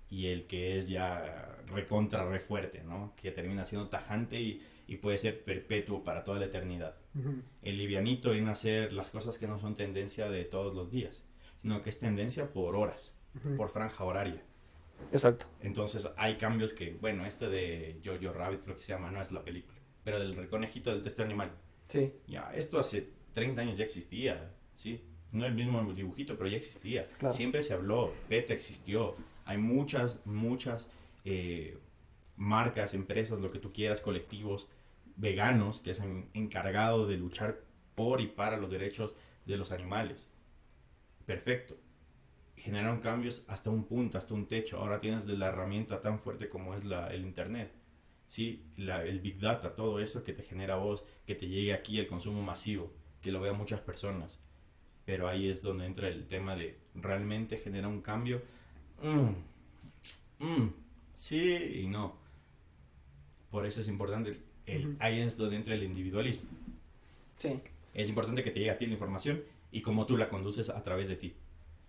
y 0.09 0.26
el 0.26 0.47
que 0.47 0.78
es 0.78 0.88
ya 0.88 1.59
recontra, 1.66 2.28
re 2.28 2.40
fuerte, 2.40 2.82
¿no? 2.82 3.14
Que 3.16 3.30
termina 3.30 3.64
siendo 3.64 3.88
tajante 3.88 4.40
y, 4.40 4.62
puede 5.03 5.18
ser 5.18 5.44
perpetuo 5.44 6.05
para 6.05 6.24
toda 6.24 6.38
la 6.38 6.47
eternidad. 6.47 6.97
El 7.62 7.76
livianito 7.76 8.30
viene 8.30 8.49
a 8.49 8.53
hacer 8.53 8.92
las 8.92 9.11
cosas 9.11 9.36
que 9.36 9.47
no 9.47 9.59
son 9.59 9.74
tendencia 9.74 10.30
de 10.30 10.44
todos 10.44 10.74
los 10.74 10.90
días, 10.90 11.24
sino 11.59 11.80
que 11.82 11.90
es 11.90 11.99
tendencia 11.99 12.53
por 12.53 12.76
horas, 12.76 13.12
por 13.57 13.68
franja 13.68 14.05
horaria. 14.05 14.42
Exacto. 15.12 15.47
Entonces 15.61 16.09
hay 16.16 16.36
cambios 16.36 16.72
que, 16.72 16.97
bueno, 17.01 17.26
este 17.26 17.49
de 17.49 18.01
Jojo 18.05 18.32
Rabbit 18.32 18.62
creo 18.62 18.76
que 18.76 18.82
se 18.82 18.92
llama, 18.92 19.11
no 19.11 19.22
es 19.22 19.32
la 19.32 19.42
película, 19.42 19.78
pero 20.05 20.18
del 20.18 20.36
reconejito 20.36 20.90
del 20.90 21.03
test 21.03 21.20
animal. 21.20 21.53
Sí. 21.88 22.12
Ya, 22.26 22.53
esto 22.55 22.78
hace 22.78 23.11
30 23.34 23.62
años 23.62 23.76
ya 23.76 23.84
existía, 23.84 24.53
¿sí? 24.74 25.05
No 25.32 25.44
el 25.47 25.55
mismo 25.55 25.82
dibujito, 25.92 26.36
pero 26.36 26.49
ya 26.49 26.57
existía. 26.57 27.09
Siempre 27.30 27.62
se 27.62 27.74
habló, 27.74 28.12
PETA 28.28 28.55
existió. 28.55 29.16
Hay 29.44 29.59
muchas, 29.59 30.24
muchas 30.24 30.88
eh, 31.24 31.78
marcas, 32.36 32.94
empresas, 32.94 33.38
lo 33.38 33.51
que 33.51 33.59
tú 33.59 33.72
quieras, 33.72 34.01
colectivos 34.01 34.68
veganos 35.16 35.80
que 35.80 35.94
se 35.94 36.03
han 36.03 36.28
encargado 36.34 37.07
de 37.07 37.16
luchar 37.16 37.61
por 37.94 38.20
y 38.20 38.26
para 38.26 38.57
los 38.57 38.70
derechos 38.70 39.14
de 39.47 39.57
los 39.57 39.72
animales. 39.72 40.28
Perfecto 41.24 41.76
generaron 42.57 43.01
cambios 43.01 43.45
hasta 43.49 43.71
un 43.71 43.85
punto, 43.85 44.19
hasta 44.19 44.35
un 44.35 44.47
techo. 44.47 44.79
Ahora 44.79 45.01
tienes 45.01 45.27
la 45.27 45.49
herramienta 45.49 46.01
tan 46.01 46.19
fuerte 46.19 46.49
como 46.49 46.75
es 46.75 46.85
la, 46.85 47.09
el 47.09 47.23
Internet. 47.25 47.73
¿sí? 48.27 48.63
La, 48.77 49.05
el 49.05 49.21
Big 49.21 49.39
Data, 49.39 49.75
todo 49.75 50.01
eso 50.01 50.23
que 50.23 50.33
te 50.33 50.43
genera 50.43 50.77
vos, 50.77 51.05
que 51.27 51.35
te 51.35 51.49
llegue 51.49 51.73
aquí 51.73 51.99
el 51.99 52.07
consumo 52.07 52.43
masivo, 52.43 52.93
que 53.21 53.33
lo 53.33 53.41
vean 53.41 53.57
muchas 53.57 53.81
personas. 53.81 54.39
Pero 55.05 55.29
ahí 55.29 55.49
es 55.49 55.63
donde 55.63 55.87
entra 55.87 56.09
el 56.09 56.27
tema 56.27 56.57
de 56.57 56.79
realmente 56.95 57.57
genera 57.57 57.89
un 57.89 58.01
cambio. 58.01 58.43
Mm, 59.03 60.45
mm, 60.45 60.75
sí 61.15 61.83
y 61.83 61.87
no. 61.87 62.17
Por 63.51 63.67
eso 63.67 63.81
es 63.81 63.89
importante, 63.89 64.41
el, 64.67 64.97
ahí 64.99 65.21
es 65.21 65.37
donde 65.37 65.57
entra 65.57 65.75
el 65.75 65.85
individualismo. 65.85 66.49
Sí. 67.39 67.61
Es 67.95 68.09
importante 68.09 68.43
que 68.43 68.51
te 68.51 68.59
llegue 68.59 68.71
a 68.71 68.79
ti 68.79 68.87
la 68.87 68.95
información 68.95 69.43
y 69.71 69.81
cómo 69.81 70.07
tú 70.07 70.17
la 70.17 70.29
conduces 70.29 70.69
a 70.69 70.83
través 70.83 71.09
de 71.09 71.17
ti. 71.17 71.35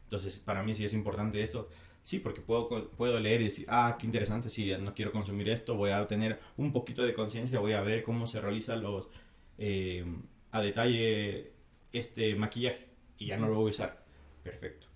Entonces, 0.08 0.40
para 0.40 0.64
mí 0.64 0.74
sí 0.74 0.86
es 0.86 0.94
importante 0.94 1.44
eso. 1.44 1.68
Sí, 2.04 2.20
porque 2.20 2.40
puedo, 2.40 2.90
puedo 2.92 3.20
leer 3.20 3.42
y 3.42 3.46
decir, 3.46 3.66
ah, 3.68 3.98
qué 4.00 4.06
interesante, 4.06 4.50
sí, 4.50 4.72
no 4.80 4.94
quiero 4.94 5.12
consumir 5.12 5.50
esto, 5.50 5.76
voy 5.76 5.90
a 5.90 6.08
tener 6.08 6.40
un 6.56 6.72
poquito 6.72 7.04
de 7.04 7.14
conciencia, 7.14 7.60
voy 7.60 7.74
a 7.74 7.82
ver 7.82 8.02
cómo 8.04 8.28
se 8.28 8.40
realiza 8.40 8.78
los, 8.78 9.10
eh, 9.58 10.06
a 10.52 10.62
detalle 10.62 11.52
este 11.92 12.36
maquillaje 12.36 12.88
y 13.18 13.28
ya 13.28 13.38
no 13.38 13.50
lo 13.50 13.56
voy 13.56 13.68
a 13.68 13.70
usar. 13.72 14.06
Perfecto. 14.42 14.88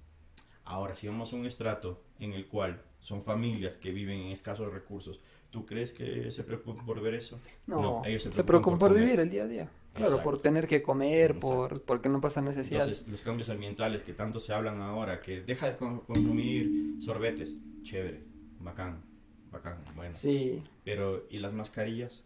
Ahora, 0.64 0.95
si 0.95 1.07
vamos 1.07 1.34
a 1.34 1.36
un 1.36 1.45
estrato 1.45 2.01
en 2.20 2.32
el 2.32 2.47
cual 2.47 2.82
son 3.01 3.22
familias 3.22 3.76
que 3.76 3.91
viven 3.91 4.22
en 4.22 4.32
escasos 4.32 4.72
recursos, 4.72 5.20
¿tú 5.52 5.66
crees 5.66 5.93
que 5.93 6.32
se 6.32 6.43
preocupan 6.43 6.86
por 6.86 7.02
ver 7.02 7.14
eso? 7.14 7.38
No, 7.68 8.02
ellos 8.06 8.24
se 8.24 8.43
preocupan, 8.43 8.80
por 8.80 8.93
vivir 8.93 9.20
el 9.20 9.30
día 9.30 9.43
a 9.43 9.47
día. 9.47 9.70
Claro, 9.93 10.24
por 10.24 10.41
tener 10.41 10.68
que 10.68 10.82
comer, 10.82 11.38
por 11.38 11.82
porque 11.82 12.08
no 12.08 12.22
pasa 12.22 12.41
necesidad. 12.41 12.82
Entonces, 12.82 13.08
los 13.08 13.22
cambios 13.22 13.49
ambientales 13.49 14.04
que 14.04 14.14
tanto 14.14 14.39
se 14.39 14.54
hablan 14.54 14.82
ahora, 14.82 15.22
que 15.22 15.41
deja 15.41 15.70
de 15.70 15.76
consumir 15.76 16.95
sorbetes, 17.02 17.58
chévere, 17.84 18.24
bacán, 18.60 19.04
bacán, 19.52 19.76
bueno. 19.95 20.14
Sí. 20.14 20.64
Pero, 20.86 21.28
¿y 21.30 21.39
las 21.39 21.54
mascarillas? 21.54 22.24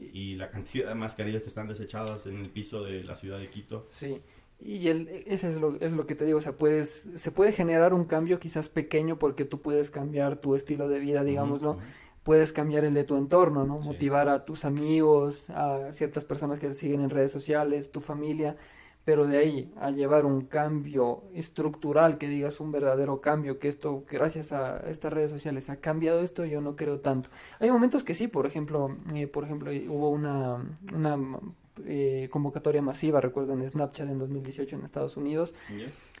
Y 0.00 0.36
la 0.36 0.50
cantidad 0.50 0.88
de 0.88 0.94
mascarillas 0.94 1.42
que 1.42 1.48
están 1.48 1.68
desechadas 1.68 2.26
en 2.26 2.38
el 2.38 2.48
piso 2.48 2.82
de 2.82 3.04
la 3.04 3.14
ciudad 3.14 3.38
de 3.38 3.48
Quito. 3.48 3.86
Sí. 3.90 4.22
Y 4.64 4.88
el, 4.88 5.08
ese 5.26 5.48
es 5.48 5.56
lo, 5.56 5.78
es 5.80 5.92
lo 5.92 6.06
que 6.06 6.14
te 6.14 6.24
digo, 6.24 6.38
o 6.38 6.40
sea, 6.40 6.52
puedes, 6.52 7.10
se 7.16 7.30
puede 7.32 7.52
generar 7.52 7.92
un 7.92 8.04
cambio 8.04 8.38
quizás 8.38 8.68
pequeño 8.68 9.18
porque 9.18 9.44
tú 9.44 9.60
puedes 9.60 9.90
cambiar 9.90 10.36
tu 10.36 10.54
estilo 10.54 10.88
de 10.88 11.00
vida, 11.00 11.24
digámoslo, 11.24 11.78
puedes 12.22 12.52
cambiar 12.52 12.84
el 12.84 12.94
de 12.94 13.04
tu 13.04 13.16
entorno, 13.16 13.64
¿no? 13.64 13.78
Motivar 13.78 14.28
a 14.28 14.44
tus 14.44 14.64
amigos, 14.64 15.50
a 15.50 15.92
ciertas 15.92 16.24
personas 16.24 16.58
que 16.58 16.68
te 16.68 16.74
siguen 16.74 17.02
en 17.02 17.10
redes 17.10 17.32
sociales, 17.32 17.90
tu 17.90 18.00
familia, 18.00 18.56
pero 19.04 19.26
de 19.26 19.38
ahí 19.38 19.72
a 19.80 19.90
llevar 19.90 20.24
un 20.24 20.42
cambio 20.42 21.24
estructural, 21.34 22.18
que 22.18 22.28
digas 22.28 22.60
un 22.60 22.70
verdadero 22.70 23.20
cambio, 23.20 23.58
que 23.58 23.68
esto, 23.68 24.04
gracias 24.08 24.52
a 24.52 24.78
estas 24.88 25.12
redes 25.12 25.30
sociales, 25.30 25.70
ha 25.70 25.76
cambiado 25.76 26.20
esto, 26.20 26.44
yo 26.44 26.60
no 26.60 26.76
creo 26.76 27.00
tanto. 27.00 27.30
Hay 27.58 27.70
momentos 27.70 28.04
que 28.04 28.14
sí, 28.14 28.28
por 28.28 28.46
ejemplo, 28.46 28.96
eh, 29.14 29.26
por 29.26 29.44
ejemplo, 29.44 29.72
hubo 29.88 30.10
una, 30.10 30.64
una 30.94 31.18
eh, 31.84 32.28
convocatoria 32.30 32.82
masiva, 32.82 33.20
recuerdo 33.20 33.54
en 33.54 33.68
Snapchat 33.68 34.08
en 34.08 34.18
2018 34.18 34.76
en 34.76 34.84
Estados 34.84 35.16
Unidos, 35.16 35.54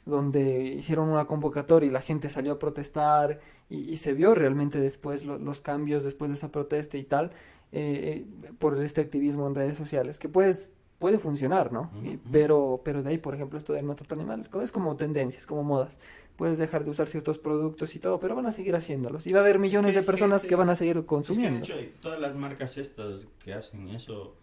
donde 0.04 0.64
hicieron 0.64 1.08
una 1.08 1.26
convocatoria 1.26 1.88
y 1.88 1.92
la 1.92 2.00
gente 2.00 2.28
salió 2.28 2.52
a 2.52 2.58
protestar 2.58 3.40
y, 3.68 3.96
se 3.96 4.12
vio 4.12 4.34
realmente 4.34 4.80
después 4.80 5.24
los 5.24 5.60
cambios 5.60 6.02
después 6.02 6.30
de 6.30 6.36
esa 6.36 6.50
protesta 6.50 6.98
y 6.98 7.04
tal, 7.04 7.30
eh, 7.72 8.26
por 8.58 8.78
este 8.82 9.00
activismo 9.00 9.46
en 9.46 9.54
redes 9.54 9.78
sociales, 9.78 10.18
que 10.18 10.28
puedes 10.28 10.70
puede 11.02 11.18
funcionar, 11.18 11.72
¿no? 11.72 11.90
pero, 12.30 12.80
pero 12.84 13.02
de 13.02 13.10
ahí, 13.10 13.18
por 13.18 13.34
ejemplo, 13.34 13.58
esto 13.58 13.72
del 13.72 13.84
maltrato 13.84 14.14
animal, 14.14 14.48
es 14.62 14.70
como 14.70 14.94
tendencias, 14.94 15.46
como 15.46 15.64
modas. 15.64 15.98
Puedes 16.36 16.58
dejar 16.58 16.84
de 16.84 16.90
usar 16.90 17.08
ciertos 17.08 17.38
productos 17.38 17.96
y 17.96 17.98
todo, 17.98 18.20
pero 18.20 18.36
van 18.36 18.46
a 18.46 18.52
seguir 18.52 18.76
haciéndolos. 18.76 19.26
Y 19.26 19.32
va 19.32 19.40
a 19.40 19.42
haber 19.42 19.58
millones 19.58 19.96
de 19.96 20.02
personas 20.04 20.46
que 20.46 20.54
van 20.54 20.70
a 20.70 20.76
seguir 20.76 21.04
consumiendo. 21.04 21.62
Es 21.62 21.68
que 21.68 21.74
de 21.74 21.82
hecho, 21.82 21.92
todas 22.02 22.20
las 22.20 22.36
marcas 22.36 22.78
estas 22.78 23.26
que 23.42 23.52
hacen 23.52 23.88
eso, 23.88 24.36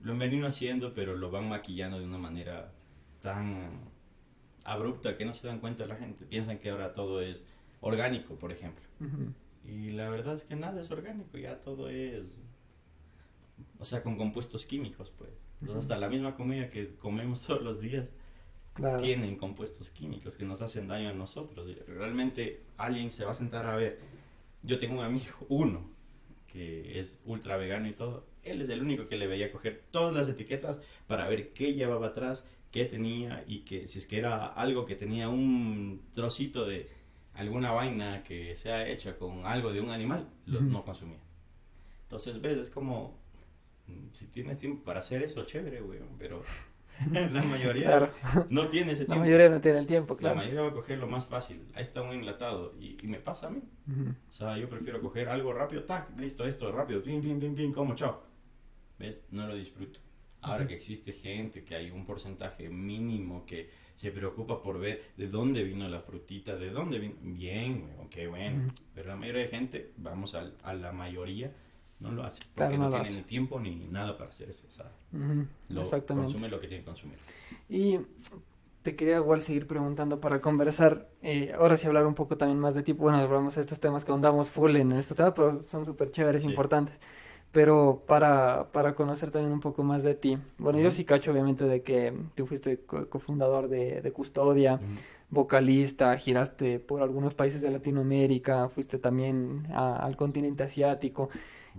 lo 0.00 0.12
han 0.12 0.18
venido 0.20 0.46
haciendo, 0.46 0.94
pero 0.94 1.16
lo 1.16 1.32
van 1.32 1.48
maquillando 1.48 1.98
de 1.98 2.06
una 2.06 2.18
manera 2.18 2.70
tan 3.20 3.95
abrupta 4.66 5.16
que 5.16 5.24
no 5.24 5.34
se 5.34 5.46
dan 5.46 5.60
cuenta 5.60 5.86
la 5.86 5.96
gente. 5.96 6.26
Piensan 6.26 6.58
que 6.58 6.70
ahora 6.70 6.92
todo 6.92 7.20
es 7.20 7.44
orgánico, 7.80 8.34
por 8.34 8.52
ejemplo. 8.52 8.84
Y 9.64 9.90
la 9.90 10.10
verdad 10.10 10.34
es 10.34 10.42
que 10.42 10.56
nada 10.56 10.80
es 10.80 10.90
orgánico, 10.90 11.38
ya 11.38 11.60
todo 11.60 11.88
es... 11.88 12.40
O 13.78 13.84
sea, 13.84 14.02
con 14.02 14.16
compuestos 14.16 14.64
químicos, 14.64 15.10
pues. 15.16 15.30
Entonces, 15.60 15.84
hasta 15.84 15.98
la 15.98 16.08
misma 16.08 16.34
comida 16.34 16.68
que 16.68 16.94
comemos 16.96 17.42
todos 17.46 17.62
los 17.62 17.80
días 17.80 18.10
tienen 19.00 19.36
compuestos 19.36 19.88
químicos 19.88 20.36
que 20.36 20.44
nos 20.44 20.60
hacen 20.60 20.88
daño 20.88 21.08
a 21.08 21.14
nosotros. 21.14 21.66
Realmente 21.86 22.60
alguien 22.76 23.10
se 23.12 23.24
va 23.24 23.30
a 23.30 23.34
sentar 23.34 23.66
a 23.66 23.76
ver. 23.76 23.98
Yo 24.62 24.78
tengo 24.78 24.98
un 24.98 25.04
amigo, 25.04 25.46
uno, 25.48 25.88
que 26.46 26.98
es 26.98 27.20
ultra 27.24 27.56
vegano 27.56 27.88
y 27.88 27.92
todo. 27.92 28.26
Él 28.42 28.60
es 28.62 28.68
el 28.68 28.82
único 28.82 29.08
que 29.08 29.16
le 29.16 29.26
veía 29.26 29.50
coger 29.50 29.82
todas 29.90 30.14
las 30.14 30.28
etiquetas 30.28 30.78
para 31.06 31.28
ver 31.28 31.52
qué 31.52 31.72
llevaba 31.72 32.08
atrás, 32.08 32.46
qué 32.70 32.84
tenía 32.84 33.44
y 33.46 33.60
que 33.60 33.88
si 33.88 33.98
es 33.98 34.06
que 34.06 34.18
era 34.18 34.46
algo 34.46 34.84
que 34.84 34.96
tenía 34.96 35.28
un 35.28 36.02
trocito 36.12 36.66
de 36.66 36.88
alguna 37.34 37.70
vaina 37.70 38.22
que 38.22 38.56
sea 38.56 38.88
hecha 38.88 39.16
con 39.16 39.46
algo 39.46 39.72
de 39.72 39.80
un 39.80 39.90
animal, 39.90 40.28
lo, 40.46 40.60
no 40.60 40.84
consumía. 40.84 41.20
Entonces, 42.04 42.40
ves, 42.40 42.58
es 42.58 42.70
como 42.70 43.18
si 44.12 44.26
tienes 44.26 44.58
tiempo 44.58 44.84
para 44.84 45.00
hacer 45.00 45.22
eso, 45.22 45.44
chévere, 45.44 45.80
güey, 45.80 46.00
pero 46.18 46.42
la 47.12 47.42
mayoría 47.42 48.12
no 48.48 48.68
tiene 48.68 48.92
ese 48.92 49.04
tiempo. 49.04 49.14
La 49.14 49.20
mayoría 49.20 49.48
no 49.48 49.60
tiene 49.60 49.78
el 49.78 49.86
tiempo, 49.86 50.16
claro. 50.16 50.36
La 50.36 50.42
mayoría 50.42 50.62
va 50.62 50.68
a 50.68 50.72
coger 50.72 50.98
lo 50.98 51.06
más 51.06 51.26
fácil. 51.26 51.66
Ahí 51.74 51.82
está 51.82 52.02
un 52.02 52.12
enlatado 52.12 52.74
y, 52.80 52.96
me 53.06 53.18
pasa 53.18 53.48
a 53.48 53.50
mí. 53.50 53.62
O 54.28 54.32
sea, 54.32 54.56
yo 54.56 54.68
prefiero 54.68 55.00
coger 55.00 55.28
algo 55.28 55.52
rápido, 55.52 55.84
tac, 55.84 56.18
listo, 56.18 56.46
esto, 56.46 56.72
rápido, 56.72 57.02
pim, 57.02 57.20
pim, 57.20 57.38
pim, 57.38 57.54
pim, 57.54 57.72
como, 57.72 57.94
chao. 57.94 58.22
¿Ves? 58.98 59.22
No 59.30 59.46
lo 59.46 59.54
disfruto. 59.54 60.00
Ahora 60.52 60.66
que 60.66 60.74
existe 60.74 61.12
gente, 61.12 61.64
que 61.64 61.74
hay 61.74 61.90
un 61.90 62.06
porcentaje 62.06 62.68
mínimo 62.68 63.44
que 63.44 63.68
se 63.94 64.10
preocupa 64.10 64.62
por 64.62 64.78
ver 64.78 65.02
de 65.16 65.28
dónde 65.28 65.62
vino 65.62 65.88
la 65.88 66.00
frutita, 66.00 66.56
de 66.56 66.70
dónde 66.70 66.98
vino. 66.98 67.14
Bien, 67.20 67.80
güey, 67.80 67.94
ok, 68.06 68.30
bueno. 68.30 68.68
Pero 68.94 69.08
la 69.08 69.16
mayoría 69.16 69.42
de 69.42 69.48
gente, 69.48 69.92
vamos 69.96 70.34
a, 70.34 70.50
a 70.62 70.74
la 70.74 70.92
mayoría, 70.92 71.52
no 72.00 72.12
lo 72.12 72.24
hace. 72.24 72.42
Porque 72.54 72.76
no, 72.76 72.90
tiene 72.90 73.10
ni 73.10 73.22
tiempo 73.22 73.58
ni 73.58 73.74
nada 73.86 74.16
para 74.16 74.30
hacer 74.30 74.50
eso. 74.50 74.66
Exactamente. 75.70 76.32
Consume 76.32 76.48
lo 76.48 76.60
que 76.60 76.68
tiene 76.68 76.82
que 76.82 76.86
consumir. 76.86 77.18
Y 77.68 77.98
te 78.82 78.94
quería 78.94 79.16
igual 79.16 79.40
seguir 79.40 79.66
preguntando 79.66 80.20
para 80.20 80.40
conversar. 80.40 81.08
Eh, 81.22 81.52
ahora 81.58 81.76
sí 81.76 81.86
hablar 81.86 82.06
un 82.06 82.14
poco 82.14 82.36
también 82.36 82.60
más 82.60 82.74
de 82.74 82.82
tipo. 82.82 83.02
Bueno, 83.02 83.18
hablamos 83.18 83.54
de 83.54 83.62
estos 83.62 83.80
temas 83.80 84.04
que 84.04 84.12
andamos 84.12 84.50
full 84.50 84.76
en 84.76 84.92
estos 84.92 85.16
temas, 85.16 85.32
pero 85.34 85.62
son 85.62 85.84
súper 85.84 86.10
chéveres, 86.10 86.44
importantes. 86.44 87.00
Pero 87.56 88.02
para, 88.06 88.68
para 88.70 88.94
conocer 88.94 89.30
también 89.30 89.50
un 89.50 89.60
poco 89.60 89.82
más 89.82 90.02
de 90.02 90.14
ti. 90.14 90.36
Bueno, 90.58 90.78
yo 90.78 90.90
sí 90.90 91.06
cacho 91.06 91.30
obviamente 91.32 91.64
de 91.64 91.80
que 91.80 92.12
tú 92.34 92.44
fuiste 92.44 92.80
cofundador 93.08 93.68
de, 93.68 94.02
de 94.02 94.12
Custodia. 94.12 94.78
vocalista, 95.30 96.18
giraste 96.18 96.78
por 96.78 97.00
algunos 97.00 97.32
países 97.32 97.62
de 97.62 97.70
Latinoamérica, 97.70 98.68
fuiste 98.68 98.98
también 98.98 99.66
al 99.72 100.18
continente 100.18 100.64
asiático. 100.64 101.30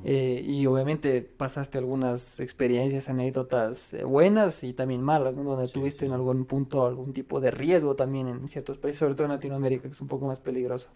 Eh, 0.04 0.44
y 0.44 0.66
obviamente 0.66 1.22
pasaste 1.22 1.78
algunas 1.78 2.40
experiencias, 2.40 3.08
anécdotas 3.08 3.94
eh, 3.94 4.04
buenas 4.04 4.64
y 4.64 4.74
también 4.74 5.04
malas, 5.04 5.36
¿no? 5.36 5.44
Donde 5.44 5.72
tuviste 5.72 6.08
en 6.08 6.12
algún 6.12 6.46
punto 6.46 6.88
algún 6.88 7.14
tipo 7.14 7.40
de 7.40 7.52
riesgo 7.52 7.96
también 7.96 8.28
en 8.28 8.48
ciertos 8.50 8.80
países, 8.80 8.98
sobre 9.00 9.14
todo 9.14 9.26
en 9.26 9.34
Latinoamérica, 9.34 9.84
que 9.84 9.90
es 9.90 10.02
un 10.02 10.08
poco 10.08 10.26
más 10.26 10.40
peligroso. 10.40 10.90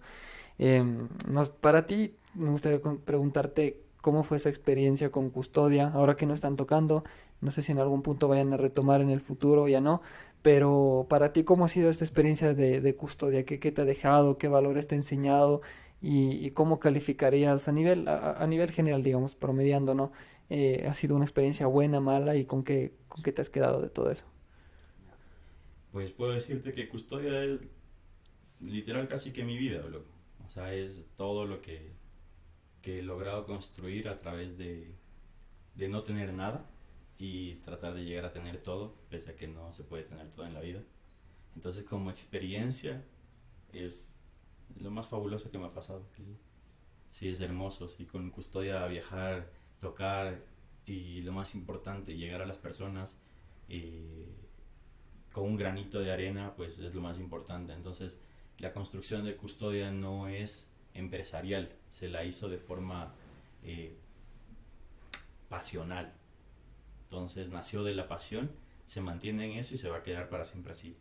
Eh, 0.58 0.84
nos, 1.28 1.52
para 1.52 1.86
ti, 1.86 2.16
me 2.34 2.50
gustaría 2.50 2.80
preguntarte 3.06 3.91
cómo 4.02 4.24
fue 4.24 4.38
esa 4.38 4.50
experiencia 4.50 5.12
con 5.12 5.30
Custodia, 5.30 5.88
ahora 5.90 6.18
que 6.18 6.26
no 6.26 6.34
están 6.34 6.56
tocando, 6.56 7.04
no 7.40 7.52
sé 7.52 7.62
si 7.62 7.72
en 7.72 7.80
algún 7.80 8.02
punto 8.02 8.28
vayan 8.28 8.54
a 8.54 8.58
retomar 8.58 9.02
en 9.02 9.10
el 9.10 9.22
futuro 9.22 9.68
ya 9.68 9.82
no, 9.82 10.02
pero 10.42 11.06
para 11.10 11.34
ti, 11.34 11.44
¿cómo 11.44 11.66
ha 11.66 11.68
sido 11.68 11.90
esta 11.90 12.04
experiencia 12.04 12.54
de, 12.54 12.96
Custodia? 12.96 13.46
¿Qué, 13.46 13.60
¿Qué 13.60 13.72
te 13.72 13.82
ha 13.82 13.86
dejado? 13.86 14.38
¿Qué 14.38 14.48
valores 14.48 14.88
te 14.88 14.96
ha 14.96 14.98
enseñado? 14.98 15.62
y, 16.02 16.50
cómo 16.52 16.80
calificarías 16.80 17.68
a 17.68 17.72
nivel, 17.72 18.08
a, 18.08 18.46
nivel 18.48 18.72
general, 18.72 19.04
digamos, 19.04 19.36
promediando, 19.36 19.94
¿no? 19.94 20.12
Eh, 20.50 20.86
¿Ha 20.90 20.94
sido 20.96 21.16
una 21.16 21.26
experiencia 21.26 21.68
buena, 21.68 22.00
mala 22.00 22.36
y 22.36 22.46
con 22.46 22.64
qué, 22.64 22.94
con 23.08 23.24
qué 23.24 23.32
te 23.32 23.42
has 23.42 23.50
quedado 23.50 23.82
de 23.82 23.90
todo 23.90 24.10
eso? 24.10 24.26
Pues 25.92 26.12
puedo 26.12 26.32
decirte 26.32 26.74
que 26.74 26.90
custodia 26.90 27.44
es 27.44 27.62
literal 28.60 29.08
casi 29.08 29.32
que 29.32 29.44
mi 29.44 29.58
vida, 29.58 29.88
loco. 29.88 30.10
O 30.46 30.50
sea, 30.50 30.74
es 30.74 31.08
todo 31.16 31.46
lo 31.46 31.62
que, 31.62 31.92
que 32.82 33.00
he 33.00 33.02
logrado 33.02 33.46
construir 33.46 34.10
a 34.10 34.20
través 34.20 34.58
de, 34.58 34.96
de 35.76 35.88
no 35.88 36.04
tener 36.04 36.34
nada 36.34 36.70
y 37.18 37.56
tratar 37.58 37.94
de 37.94 38.04
llegar 38.04 38.26
a 38.26 38.34
tener 38.34 38.64
todo, 38.64 38.96
pese 39.10 39.32
a 39.32 39.36
que 39.36 39.48
no 39.48 39.72
se 39.72 39.84
puede 39.84 40.04
tener 40.04 40.32
todo 40.32 40.46
en 40.46 40.54
la 40.54 40.62
vida. 40.62 40.82
Entonces, 41.56 41.84
como 41.84 42.10
experiencia, 42.10 43.04
es 43.74 44.16
lo 44.80 44.90
más 44.90 45.08
fabuloso 45.08 45.52
que 45.52 45.58
me 45.58 45.66
ha 45.66 45.74
pasado. 45.74 46.04
Sí, 47.12 47.28
es 47.28 47.42
hermoso, 47.42 47.88
sí, 47.90 48.06
con 48.06 48.32
custodia 48.32 48.86
viajar, 48.88 49.52
tocar 49.80 50.44
y 50.86 51.22
lo 51.22 51.34
más 51.34 51.54
importante, 51.56 52.16
llegar 52.16 52.42
a 52.42 52.46
las 52.46 52.58
personas 52.58 53.18
eh, 53.70 54.26
con 55.32 55.44
un 55.44 55.58
granito 55.58 56.00
de 56.00 56.12
arena, 56.12 56.54
pues 56.56 56.80
es 56.80 56.96
lo 56.96 57.02
más 57.02 57.20
importante. 57.20 57.74
Entonces, 57.74 58.22
la 58.58 58.74
construcción 58.74 59.26
de 59.26 59.36
custodia 59.36 59.92
no 59.92 60.28
es 60.28 60.71
empresarial, 60.94 61.72
se 61.90 62.10
la 62.10 62.24
hizo 62.24 62.50
de 62.50 62.58
forma 62.58 63.14
eh, 63.64 63.98
pasional. 65.50 66.14
Entonces, 67.04 67.50
nació 67.50 67.84
de 67.84 67.94
la 67.94 68.08
pasión, 68.08 68.52
se 68.86 69.02
mantiene 69.02 69.52
en 69.52 69.60
eso 69.60 69.74
y 69.74 69.78
se 69.78 69.90
va 69.90 69.98
a 69.98 70.04
quedar 70.04 70.30
para 70.30 70.46
siempre 70.46 70.72
así. 70.72 70.98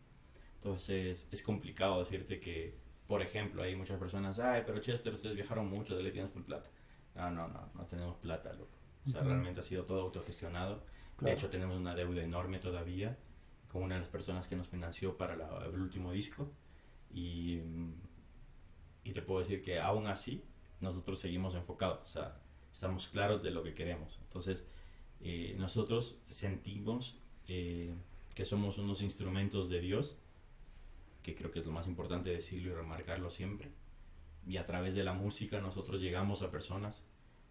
Entonces, 0.57 1.29
es 1.31 1.43
complicado 1.43 2.01
decirte 2.01 2.41
que 2.41 2.75
por 3.11 3.23
ejemplo, 3.23 3.65
hay 3.65 3.75
muchas 3.75 3.99
personas, 3.99 4.39
ay, 4.39 4.63
pero 4.65 4.79
Chester, 4.79 5.13
ustedes 5.13 5.35
viajaron 5.35 5.69
mucho, 5.69 5.97
de 5.97 6.03
le 6.05 6.13
tienes 6.13 6.31
full 6.31 6.45
plata. 6.45 6.71
No, 7.17 7.29
no, 7.29 7.49
no, 7.49 7.69
no 7.75 7.85
tenemos 7.85 8.17
plata, 8.19 8.53
loco. 8.53 8.71
O 9.05 9.11
sea, 9.11 9.23
realmente 9.23 9.59
ha 9.59 9.63
sido 9.65 9.85
todo 9.85 10.03
autogestionado. 10.03 10.85
De 11.19 11.33
hecho, 11.33 11.51
tenemos 11.51 11.77
una 11.77 11.97
deuda 11.97 12.23
enorme 12.23 12.61
todavía 12.61 13.19
con 13.67 13.83
una 13.83 13.97
de 13.97 14.03
las 14.03 14.09
personas 14.09 14.47
que 14.47 14.55
nos 14.55 14.69
financió 14.69 15.17
para 15.17 15.35
el 15.35 15.81
último 15.81 16.13
disco. 16.13 16.53
Y, 17.13 17.59
y 19.11 19.13
te 19.13 19.23
puedo 19.23 19.41
decir 19.41 19.63
que 19.63 19.79
aún 19.81 20.07
así, 20.07 20.43
nosotros 20.81 21.19
seguimos 21.19 21.55
enfocados. 21.55 22.01
O 22.03 22.07
sea, 22.07 22.41
estamos 22.73 23.09
claros 23.09 23.43
de 23.43 23.51
lo 23.51 23.63
que 23.63 23.75
queremos. 23.75 24.19
Entonces, 24.23 24.65
eh, 25.21 25.55
nosotros 25.59 26.17
sentimos 26.29 27.19
eh, 27.49 27.93
que 28.35 28.45
somos 28.45 28.79
unos 28.79 29.03
instrumentos 29.03 29.69
de 29.69 29.81
Dios 29.81 30.17
que 31.23 31.35
creo 31.35 31.51
que 31.51 31.61
es 31.61 31.67
lo 31.67 31.73
más 31.73 31.87
importante 31.87 32.31
decirlo 32.31 32.71
y 32.71 32.75
remarcarlo 32.75 33.31
siempre. 33.31 33.71
Y 34.47 34.57
a 34.57 34.67
través 34.67 34.95
de 34.95 35.05
la 35.05 35.13
música 35.13 35.61
nosotros 35.61 36.01
llegamos 36.01 36.43
a 36.43 36.51
personas, 36.51 37.05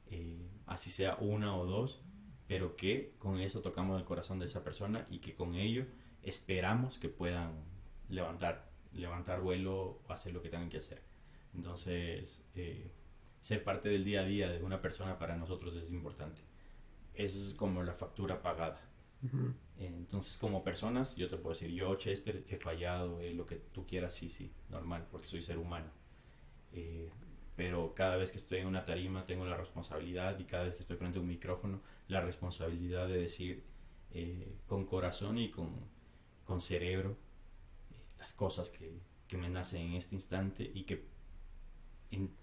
eh, 0.07 0.49
así 0.65 0.89
sea 0.89 1.17
una 1.19 1.55
o 1.55 1.65
dos, 1.65 2.01
pero 2.47 2.75
que 2.75 3.13
con 3.19 3.39
eso 3.39 3.61
tocamos 3.61 3.99
el 3.99 4.05
corazón 4.05 4.39
de 4.39 4.45
esa 4.45 4.63
persona 4.63 5.05
y 5.09 5.19
que 5.19 5.35
con 5.35 5.55
ello 5.55 5.85
esperamos 6.23 6.97
que 6.97 7.09
puedan 7.09 7.63
levantar, 8.09 8.71
levantar 8.91 9.41
vuelo 9.41 10.01
o 10.07 10.11
hacer 10.11 10.33
lo 10.33 10.41
que 10.41 10.49
tengan 10.49 10.69
que 10.69 10.77
hacer. 10.77 11.08
Entonces, 11.55 12.43
eh, 12.55 12.91
ser 13.41 13.63
parte 13.63 13.89
del 13.89 14.03
día 14.03 14.21
a 14.21 14.25
día 14.25 14.49
de 14.49 14.63
una 14.63 14.81
persona 14.81 15.17
para 15.17 15.35
nosotros 15.35 15.75
es 15.75 15.91
importante. 15.91 16.41
Esa 17.13 17.37
es 17.37 17.53
como 17.53 17.83
la 17.83 17.93
factura 17.93 18.41
pagada. 18.41 18.81
Entonces, 19.77 20.37
como 20.37 20.63
personas, 20.63 21.15
yo 21.15 21.27
te 21.29 21.35
puedo 21.35 21.53
decir, 21.53 21.71
yo, 21.71 21.93
Chester, 21.95 22.45
he 22.47 22.55
fallado, 22.55 23.19
lo 23.33 23.45
que 23.45 23.55
tú 23.55 23.85
quieras, 23.85 24.13
sí, 24.13 24.29
sí, 24.29 24.51
normal, 24.69 25.07
porque 25.11 25.27
soy 25.27 25.41
ser 25.41 25.57
humano. 25.57 25.89
Eh, 26.71 27.09
pero 27.57 27.93
cada 27.93 28.15
vez 28.15 28.31
que 28.31 28.37
estoy 28.37 28.59
en 28.59 28.67
una 28.67 28.85
tarima 28.85 29.25
tengo 29.25 29.45
la 29.45 29.57
responsabilidad 29.57 30.39
y 30.39 30.45
cada 30.45 30.63
vez 30.63 30.75
que 30.75 30.81
estoy 30.81 30.95
frente 30.95 31.17
a 31.17 31.21
un 31.21 31.27
micrófono, 31.27 31.81
la 32.07 32.21
responsabilidad 32.21 33.09
de 33.09 33.19
decir 33.19 33.63
eh, 34.11 34.55
con 34.65 34.85
corazón 34.85 35.37
y 35.37 35.51
con, 35.51 35.69
con 36.45 36.61
cerebro 36.61 37.17
las 38.17 38.31
cosas 38.31 38.69
que, 38.69 38.99
que 39.27 39.37
me 39.37 39.49
nacen 39.49 39.81
en 39.81 39.93
este 39.93 40.15
instante 40.15 40.71
y 40.73 40.83
que 40.83 41.05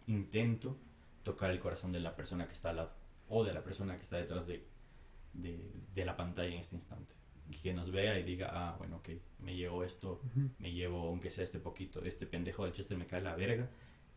intento 0.06 0.78
tocar 1.22 1.50
el 1.50 1.58
corazón 1.58 1.92
de 1.92 2.00
la 2.00 2.14
persona 2.14 2.46
que 2.46 2.52
está 2.52 2.70
al 2.70 2.76
lado 2.76 2.92
o 3.28 3.44
de 3.44 3.52
la 3.52 3.62
persona 3.62 3.96
que 3.96 4.02
está 4.02 4.16
detrás 4.16 4.46
de, 4.46 4.64
de, 5.32 6.04
la 6.04 6.16
pantalla 6.16 6.54
en 6.54 6.60
este 6.60 6.76
instante. 6.76 7.14
Que 7.62 7.72
nos 7.74 7.90
vea 7.90 8.18
y 8.18 8.24
diga, 8.24 8.50
ah, 8.52 8.76
bueno, 8.78 8.96
ok, 8.96 9.10
me 9.40 9.54
llevo 9.54 9.84
esto, 9.84 10.20
me 10.58 10.72
llevo, 10.72 11.08
aunque 11.08 11.30
sea 11.30 11.44
este 11.44 11.58
poquito, 11.58 12.04
este 12.04 12.26
pendejo 12.26 12.64
de 12.64 12.72
Chester 12.72 12.96
me 12.96 13.06
cae 13.06 13.20
la 13.20 13.36
verga, 13.36 13.68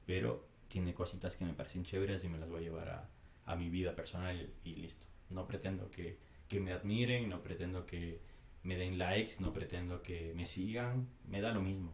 pero 0.06 0.47
tiene 0.68 0.93
cositas 0.93 1.36
que 1.36 1.45
me 1.45 1.54
parecen 1.54 1.84
chéveres 1.84 2.24
y 2.24 2.30
me 2.30 2.39
las 2.39 2.50
voy 2.50 2.62
a 2.62 2.64
llevar 2.64 2.89
a, 2.89 3.10
a 3.45 3.56
mi 3.56 3.70
vida 3.70 3.95
personal 3.95 4.52
y, 4.64 4.76
listo. 4.76 5.06
No 5.30 5.47
pretendo 5.47 5.89
que, 5.91 6.18
que, 6.47 6.60
me 6.60 6.72
admiren, 6.72 7.30
no 7.30 7.41
pretendo 7.41 7.86
que 7.86 8.20
me 8.64 8.78
den 8.78 8.97
likes, 8.97 9.36
no 9.39 9.54
pretendo 9.54 10.02
que 10.02 10.34
me 10.36 10.45
sigan, 10.45 11.08
me 11.28 11.41
da 11.41 11.52
lo 11.52 11.62
mismo, 11.62 11.91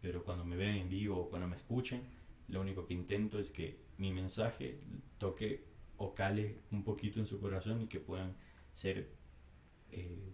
Pero 0.00 0.24
cuando 0.24 0.44
me 0.44 0.56
ven 0.56 0.76
en 0.76 0.88
vivo 0.88 1.18
o 1.18 1.28
cuando 1.28 1.46
me 1.46 1.56
escuchen, 1.56 2.02
lo 2.50 2.60
único 2.60 2.86
que 2.86 2.94
intento 2.94 3.38
es 3.38 3.50
que 3.50 3.78
mi 3.98 4.12
mensaje 4.12 4.80
toque 5.18 5.64
o 5.96 6.14
cale 6.14 6.56
un 6.72 6.82
poquito 6.82 7.20
en 7.20 7.26
su 7.26 7.40
corazón 7.40 7.82
y 7.82 7.86
que 7.86 8.00
puedan 8.00 8.34
ser 8.72 9.08
eh, 9.92 10.32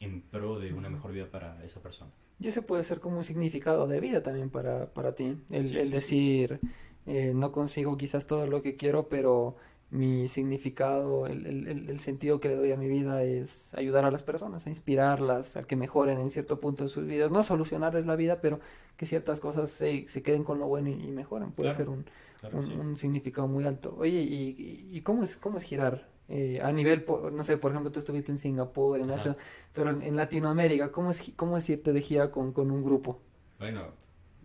en 0.00 0.22
pro 0.22 0.58
de 0.58 0.72
una 0.72 0.90
mejor 0.90 1.12
vida 1.12 1.30
para 1.30 1.64
esa 1.64 1.80
persona. 1.80 2.10
Y 2.40 2.48
ese 2.48 2.62
puede 2.62 2.82
ser 2.82 3.00
como 3.00 3.18
un 3.18 3.24
significado 3.24 3.86
de 3.86 4.00
vida 4.00 4.22
también 4.22 4.50
para, 4.50 4.92
para 4.92 5.14
ti, 5.14 5.36
el, 5.50 5.76
el 5.76 5.90
decir, 5.90 6.58
eh, 7.06 7.32
no 7.34 7.52
consigo 7.52 7.96
quizás 7.96 8.26
todo 8.26 8.46
lo 8.46 8.62
que 8.62 8.76
quiero, 8.76 9.08
pero 9.08 9.56
mi 9.92 10.26
significado, 10.26 11.26
el, 11.26 11.46
el, 11.46 11.88
el, 11.90 11.98
sentido 11.98 12.40
que 12.40 12.48
le 12.48 12.56
doy 12.56 12.72
a 12.72 12.76
mi 12.76 12.88
vida 12.88 13.22
es 13.22 13.74
ayudar 13.74 14.06
a 14.06 14.10
las 14.10 14.22
personas, 14.22 14.66
a 14.66 14.70
inspirarlas, 14.70 15.56
a 15.56 15.64
que 15.64 15.76
mejoren 15.76 16.18
en 16.18 16.30
cierto 16.30 16.60
punto 16.60 16.84
de 16.84 16.88
sus 16.88 17.06
vidas, 17.06 17.30
no 17.30 17.42
solucionarles 17.42 18.06
la 18.06 18.16
vida, 18.16 18.40
pero 18.40 18.58
que 18.96 19.04
ciertas 19.04 19.38
cosas 19.38 19.70
se, 19.70 20.08
se 20.08 20.22
queden 20.22 20.44
con 20.44 20.58
lo 20.58 20.66
bueno 20.66 20.88
y, 20.88 21.12
mejoren. 21.12 21.52
Puede 21.52 21.74
ser 21.74 21.90
un, 21.90 22.06
un, 22.52 22.96
significado 22.96 23.46
muy 23.46 23.64
alto. 23.64 23.94
Oye, 23.98 24.22
¿y, 24.22 24.88
y 24.90 25.00
cómo, 25.02 25.22
es, 25.22 25.36
cómo 25.36 25.58
es 25.58 25.64
girar? 25.64 26.08
Eh, 26.34 26.60
a 26.62 26.72
nivel, 26.72 27.04
no 27.32 27.44
sé, 27.44 27.58
por 27.58 27.72
ejemplo, 27.72 27.92
tú 27.92 27.98
estuviste 27.98 28.32
en 28.32 28.38
Singapur, 28.38 28.98
en 28.98 29.10
Asia, 29.10 29.36
pero 29.74 29.90
en, 29.90 30.16
Latinoamérica, 30.16 30.90
¿cómo 30.90 31.10
es, 31.10 31.30
¿cómo 31.36 31.58
es 31.58 31.68
irte 31.68 31.92
de 31.92 32.00
gira 32.00 32.30
con, 32.30 32.52
con 32.52 32.70
un 32.70 32.82
grupo? 32.82 33.20
Bueno, 33.58 33.88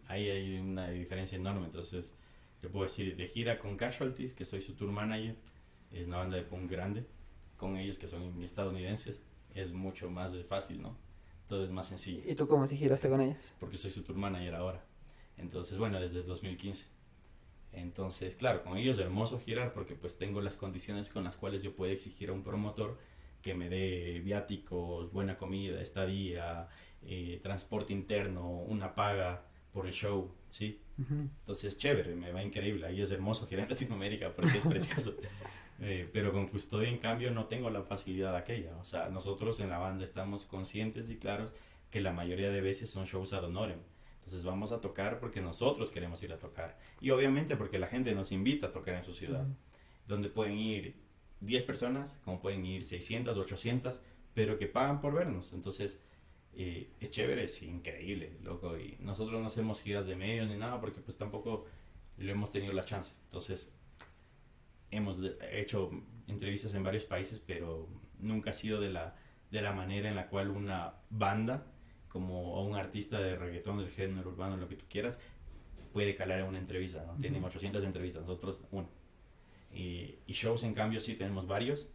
ahí 0.07 0.29
hay 0.29 0.59
una 0.59 0.89
diferencia 0.89 1.37
enorme, 1.37 1.67
entonces 1.67 2.13
te 2.67 2.73
puedo 2.73 2.83
decir, 2.83 3.15
de 3.15 3.25
gira 3.27 3.59
con 3.59 3.77
Casualties, 3.77 4.33
que 4.33 4.43
soy 4.43 4.61
su 4.61 4.73
tour 4.73 4.91
manager, 4.91 5.37
es 5.89 6.05
una 6.05 6.17
banda 6.17 6.35
de 6.35 6.43
punk 6.43 6.69
grande, 6.69 7.05
con 7.55 7.77
ellos 7.77 7.97
que 7.97 8.09
son 8.09 8.43
estadounidenses, 8.43 9.21
es 9.55 9.71
mucho 9.71 10.09
más 10.09 10.33
fácil, 10.45 10.81
¿no? 10.81 10.97
Todo 11.47 11.63
es 11.63 11.69
más 11.69 11.87
sencillo. 11.87 12.21
¿Y 12.29 12.35
tú 12.35 12.45
cómo 12.45 12.67
si 12.67 12.75
giraste 12.75 13.07
con 13.07 13.21
ellos? 13.21 13.37
Porque 13.61 13.77
soy 13.77 13.89
su 13.91 14.03
tour 14.03 14.17
manager 14.17 14.55
ahora. 14.55 14.83
Entonces, 15.37 15.77
bueno, 15.77 15.97
desde 15.97 16.23
2015. 16.23 16.87
Entonces, 17.71 18.35
claro, 18.35 18.63
con 18.63 18.77
ellos 18.77 18.97
es 18.97 19.05
hermoso 19.05 19.39
girar 19.39 19.71
porque 19.71 19.95
pues 19.95 20.17
tengo 20.17 20.41
las 20.41 20.57
condiciones 20.57 21.07
con 21.07 21.23
las 21.23 21.37
cuales 21.37 21.63
yo 21.63 21.73
puedo 21.73 21.93
exigir 21.93 22.29
a 22.29 22.33
un 22.33 22.43
promotor 22.43 22.97
que 23.41 23.53
me 23.53 23.69
dé 23.69 24.19
viáticos, 24.25 25.13
buena 25.13 25.37
comida, 25.37 25.81
estadía, 25.81 26.67
eh, 27.01 27.39
transporte 27.41 27.93
interno, 27.93 28.49
una 28.49 28.93
paga 28.93 29.45
por 29.77 29.85
el 29.85 29.93
show, 29.93 30.31
¿sí? 30.49 30.81
Entonces, 30.97 31.77
chévere, 31.77 32.15
me 32.15 32.31
va 32.31 32.41
increíble. 32.41 32.87
Ahí 32.87 32.99
es 32.99 33.11
hermoso 33.11 33.45
girar 33.45 33.65
en 33.65 33.69
Latinoamérica 33.69 34.33
porque 34.35 34.57
es 34.57 34.65
precioso. 34.67 35.15
Eh, 35.79 36.09
pero 36.11 36.33
con 36.33 36.47
custodia, 36.47 36.89
en 36.89 36.97
cambio, 36.97 37.29
no 37.29 37.45
tengo 37.45 37.69
la 37.69 37.83
facilidad 37.83 38.35
aquella. 38.35 38.75
O 38.77 38.83
sea, 38.83 39.09
nosotros 39.09 39.59
en 39.59 39.69
la 39.69 39.77
banda 39.77 40.03
estamos 40.03 40.45
conscientes 40.45 41.11
y 41.11 41.17
claros 41.17 41.53
que 41.91 42.01
la 42.01 42.11
mayoría 42.11 42.49
de 42.49 42.59
veces 42.59 42.89
son 42.89 43.05
shows 43.05 43.33
ad 43.33 43.43
honorem. 43.43 43.77
Entonces 44.15 44.43
vamos 44.43 44.71
a 44.71 44.81
tocar 44.81 45.19
porque 45.19 45.41
nosotros 45.41 45.91
queremos 45.91 46.23
ir 46.23 46.33
a 46.33 46.39
tocar. 46.39 46.79
Y 46.99 47.11
obviamente 47.11 47.55
porque 47.55 47.77
la 47.77 47.85
gente 47.85 48.15
nos 48.15 48.31
invita 48.31 48.67
a 48.67 48.71
tocar 48.71 48.95
en 48.95 49.03
su 49.03 49.13
ciudad. 49.13 49.45
Donde 50.07 50.29
pueden 50.29 50.57
ir 50.57 50.95
10 51.41 51.63
personas, 51.65 52.19
como 52.25 52.41
pueden 52.41 52.65
ir 52.65 52.81
600, 52.81 53.37
800, 53.37 54.01
pero 54.33 54.57
que 54.57 54.65
pagan 54.65 55.01
por 55.01 55.13
vernos. 55.13 55.53
Entonces, 55.53 55.99
eh, 56.57 56.89
es 56.99 57.11
chévere, 57.11 57.43
es 57.43 57.61
increíble, 57.61 58.37
loco. 58.43 58.77
Y 58.77 58.97
nosotros 58.99 59.39
no 59.41 59.47
hacemos 59.47 59.81
giras 59.81 60.07
de 60.07 60.15
medios 60.15 60.49
ni 60.49 60.57
nada 60.57 60.81
porque 60.81 61.01
pues 61.01 61.17
tampoco 61.17 61.65
lo 62.17 62.31
hemos 62.31 62.51
tenido 62.51 62.73
la 62.73 62.83
chance. 62.83 63.13
Entonces, 63.25 63.71
hemos 64.91 65.19
hecho 65.51 65.91
entrevistas 66.27 66.73
en 66.73 66.83
varios 66.83 67.03
países, 67.03 67.39
pero 67.45 67.87
nunca 68.19 68.49
ha 68.51 68.53
sido 68.53 68.79
de 68.79 68.89
la, 68.89 69.15
de 69.51 69.61
la 69.61 69.71
manera 69.71 70.09
en 70.09 70.15
la 70.15 70.27
cual 70.29 70.49
una 70.49 70.95
banda, 71.09 71.65
como 72.07 72.63
un 72.63 72.75
artista 72.75 73.19
de 73.21 73.35
reggaetón, 73.35 73.77
del 73.77 73.91
género 73.91 74.29
urbano, 74.29 74.57
lo 74.57 74.67
que 74.67 74.75
tú 74.75 74.85
quieras, 74.89 75.19
puede 75.93 76.15
calar 76.15 76.39
en 76.39 76.45
una 76.47 76.59
entrevista. 76.59 77.03
¿no? 77.05 77.15
Tienen 77.21 77.43
800 77.43 77.83
entrevistas, 77.83 78.23
nosotros 78.23 78.61
uno. 78.71 78.89
Y, 79.73 80.15
y, 80.25 80.33
shows, 80.33 80.63
en 80.63 80.73
cambio, 80.73 80.99
sí 80.99 81.13
tenemos 81.15 81.45
varios. 81.45 81.87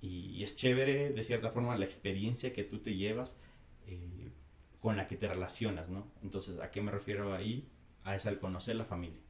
Y, 0.00 0.42
es 0.42 0.56
chévere, 0.56 1.10
de 1.10 1.22
cierta 1.22 1.50
forma, 1.50 1.76
la 1.76 1.84
experiencia 1.84 2.52
que 2.52 2.64
tú 2.64 2.78
te 2.78 2.94
llevas 2.94 3.36
eh, 3.90 4.30
con 4.80 4.96
la 4.96 5.06
que 5.06 5.16
te 5.16 5.28
relacionas, 5.28 5.88
¿no? 5.88 6.06
Entonces, 6.22 6.58
¿a 6.60 6.70
qué 6.70 6.80
me 6.80 6.90
refiero 6.90 7.34
ahí? 7.34 7.68
A 8.04 8.16
es 8.16 8.26
al 8.26 8.38
conocer 8.38 8.76
la 8.76 8.84
familia. 8.84 9.20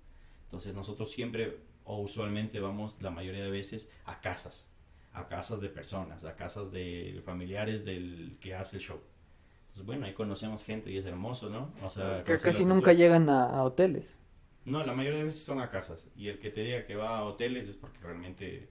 Entonces, 0.44 0.74
nosotros 0.74 1.10
siempre 1.10 1.58
o 1.84 1.98
usualmente 1.98 2.60
vamos 2.60 3.00
la 3.02 3.10
mayoría 3.10 3.44
de 3.44 3.50
veces 3.50 3.88
a 4.04 4.20
casas, 4.20 4.68
a 5.12 5.26
casas 5.26 5.60
de 5.60 5.68
personas, 5.68 6.24
a 6.24 6.36
casas 6.36 6.70
de 6.70 7.20
familiares 7.24 7.84
del 7.84 8.36
que 8.40 8.54
hace 8.54 8.76
el 8.76 8.82
show. 8.82 9.00
Entonces, 9.62 9.86
bueno, 9.86 10.06
ahí 10.06 10.14
conocemos 10.14 10.62
gente 10.62 10.90
y 10.90 10.98
es 10.98 11.06
hermoso, 11.06 11.48
¿no? 11.48 11.70
O 11.82 11.90
sea, 11.90 12.22
que 12.24 12.38
casi 12.38 12.64
nunca 12.64 12.92
llegan 12.92 13.28
a, 13.28 13.62
hoteles. 13.62 14.16
No, 14.64 14.84
la 14.84 14.92
mayoría 14.92 15.18
de 15.20 15.24
veces 15.24 15.44
son 15.44 15.60
a 15.60 15.68
casas. 15.68 16.08
Y 16.16 16.28
el 16.28 16.38
que 16.38 16.50
te 16.50 16.62
diga 16.62 16.84
que 16.86 16.96
va 16.96 17.18
a 17.18 17.24
hoteles 17.24 17.68
es 17.68 17.76
porque 17.76 17.98
realmente 18.00 18.68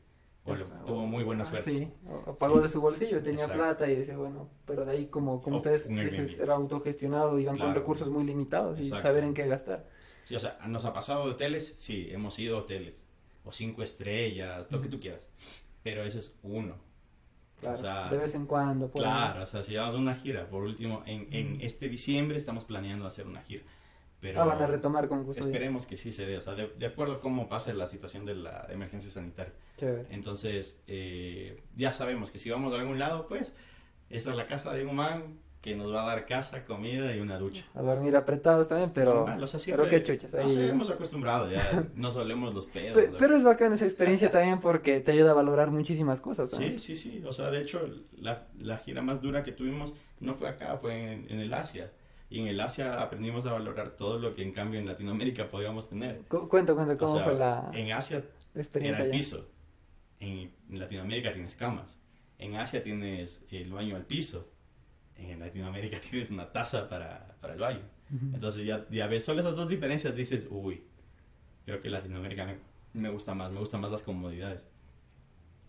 tuvo 0.85 1.05
muy 1.05 1.23
buena 1.23 1.45
suerte. 1.45 1.71
Sí, 1.71 1.91
o 2.25 2.35
pagó 2.35 2.59
de 2.59 2.69
su 2.69 2.81
bolsillo, 2.81 3.21
tenía 3.21 3.47
plata 3.47 3.89
y 3.89 3.95
decía, 3.95 4.17
bueno, 4.17 4.49
pero 4.65 4.85
de 4.85 4.91
ahí 4.91 5.05
como, 5.07 5.41
como 5.41 5.57
ustedes 5.57 5.87
dices, 5.87 6.39
era 6.39 6.55
autogestionado, 6.55 7.39
iban 7.39 7.57
con 7.57 7.73
recursos 7.73 8.09
muy 8.09 8.23
limitados 8.23 8.79
y 8.79 8.85
saber 8.85 9.23
en 9.23 9.33
qué 9.33 9.47
gastar. 9.47 9.87
Sí, 10.23 10.35
o 10.35 10.39
sea, 10.39 10.59
nos 10.67 10.85
ha 10.85 10.93
pasado 10.93 11.25
de 11.25 11.31
hoteles, 11.31 11.73
sí, 11.77 12.07
hemos 12.11 12.37
ido 12.37 12.57
a 12.57 12.59
hoteles, 12.61 13.05
o 13.45 13.51
cinco 13.51 13.81
estrellas, 13.81 14.71
lo 14.71 14.81
que 14.81 14.87
tú 14.87 14.99
quieras, 14.99 15.27
pero 15.81 16.03
ese 16.03 16.19
es 16.19 16.37
uno. 16.43 16.75
Claro, 17.61 18.09
de 18.09 18.17
vez 18.17 18.35
en 18.35 18.45
cuando. 18.45 18.89
Claro, 18.89 19.43
o 19.43 19.45
sea, 19.45 19.63
si 19.63 19.75
vamos 19.75 19.95
a 19.95 19.97
una 19.97 20.15
gira, 20.15 20.47
por 20.47 20.63
último, 20.63 21.03
en, 21.05 21.27
en 21.33 21.59
este 21.61 21.89
diciembre 21.89 22.37
estamos 22.37 22.63
planeando 22.63 23.05
hacer 23.05 23.27
una 23.27 23.41
gira. 23.41 23.63
Pero 24.22 24.41
ah, 24.41 24.45
van 24.45 24.61
a 24.61 24.67
retomar 24.67 25.07
con 25.07 25.24
gusto. 25.24 25.43
Esperemos 25.43 25.86
que 25.86 25.95
sí 25.95 26.11
se 26.11 26.26
dé, 26.26 26.38
o 26.38 26.41
sea, 26.41 26.53
de, 26.53 26.86
acuerdo 26.86 27.15
a 27.15 27.22
cómo 27.22 27.47
pase 27.47 27.74
la 27.74 27.88
situación 27.88 28.26
de 28.26 28.36
la 28.36 28.67
emergencia 28.70 29.09
sanitaria. 29.09 29.53
Entonces, 30.09 30.78
eh, 30.88 31.61
ya 31.78 31.93
sabemos 31.93 32.32
que 32.32 32.38
si 32.38 32.49
vamos 32.49 32.74
a 32.74 32.80
algún 32.80 32.99
lado, 32.99 33.28
pues, 33.28 33.53
esta 34.09 34.32
es 34.32 34.36
la 34.36 34.47
casa 34.47 34.74
de 34.74 34.86
un 34.86 34.97
man, 34.97 35.24
que 35.61 35.76
nos 35.76 35.93
va 35.93 36.03
a 36.03 36.07
dar 36.07 36.26
casa, 36.26 36.63
comida 36.63 37.13
y 37.13 37.20
una 37.20 37.38
ducha. 37.38 37.65
A 37.76 37.82
dormir 37.82 38.15
apretados 38.15 38.70
también, 38.70 38.91
pero, 38.93 39.26
pero 39.65 39.89
qué 39.89 40.01
chuchas. 40.01 40.34
Ahí... 40.34 40.43
Nos 40.43 40.55
hemos 40.55 40.89
acostumbrado, 40.89 41.51
ya 41.51 41.86
no 41.95 42.11
solemos 42.11 42.53
los 42.53 42.65
pedos. 42.65 42.93
Pero, 42.95 43.17
pero, 43.17 43.36
es 43.36 43.43
bacán 43.43 43.74
esa 43.74 43.86
experiencia 43.86 44.32
también 44.32 44.59
porque 44.59 45.01
te 45.01 45.11
ayuda 45.11 45.32
a 45.32 45.34
valorar 45.34 45.70
muchísimas 45.70 46.22
cosas. 46.22 46.51
Sí, 46.51 46.80
sí, 46.80 46.95
sí. 46.95 47.22
O 47.26 47.34
sea, 47.34 47.51
de 47.51 47.61
hecho, 47.61 47.89
la, 48.17 48.47
la, 48.57 48.78
gira 48.78 49.01
más 49.01 49.22
dura 49.22 49.43
que 49.43 49.51
tuvimos 49.51 49.93
no 50.22 50.34
fue 50.34 50.47
acá, 50.47 50.78
fue 50.78 51.13
en, 51.13 51.30
en, 51.30 51.39
el 51.41 51.53
Asia. 51.53 51.91
Y 52.30 52.39
en 52.41 52.47
el 52.47 52.59
Asia 52.59 53.01
aprendimos 53.01 53.45
a 53.45 53.53
valorar 53.53 53.89
todo 53.91 54.19
lo 54.19 54.36
que 54.36 54.43
en 54.43 54.51
cambio 54.51 54.80
en 54.80 54.86
Latinoamérica 54.86 55.49
podíamos 55.49 55.89
tener. 55.89 56.21
cuento, 56.27 56.47
cuento, 56.47 56.97
¿cómo 56.97 57.19
fue 57.23 57.36
la 57.36 57.71
En 57.73 57.91
Asia 57.91 58.23
experiencia 58.55 59.03
era 59.03 59.13
el 59.13 59.19
piso. 59.19 59.47
En, 60.19 60.51
en 60.69 60.80
Latinoamérica 60.80 61.32
tienes 61.32 61.55
camas. 61.55 61.97
En 62.38 62.55
Asia 62.55 62.84
tienes 62.84 63.43
el 63.51 63.71
baño 63.71 63.95
al 63.95 64.05
piso 64.05 64.47
en 65.19 65.39
Latinoamérica 65.39 65.99
tienes 66.09 66.30
una 66.30 66.51
taza 66.51 66.89
para, 66.89 67.36
para 67.41 67.53
el 67.53 67.59
baño. 67.59 67.82
Entonces 68.34 68.65
ya, 68.65 68.88
ya 68.89 69.05
ves 69.05 69.23
solo 69.23 69.41
esas 69.41 69.55
dos 69.55 69.69
diferencias, 69.69 70.15
dices, 70.15 70.47
uy, 70.49 70.82
creo 71.63 71.80
que 71.80 71.91
Latinoamérica 71.91 72.43
me, 72.43 72.55
me, 72.93 73.09
gusta 73.09 73.36
más, 73.36 73.51
me 73.51 73.59
gustan 73.59 73.82
más 73.82 73.91
las 73.91 74.01
comodidades. 74.01 74.65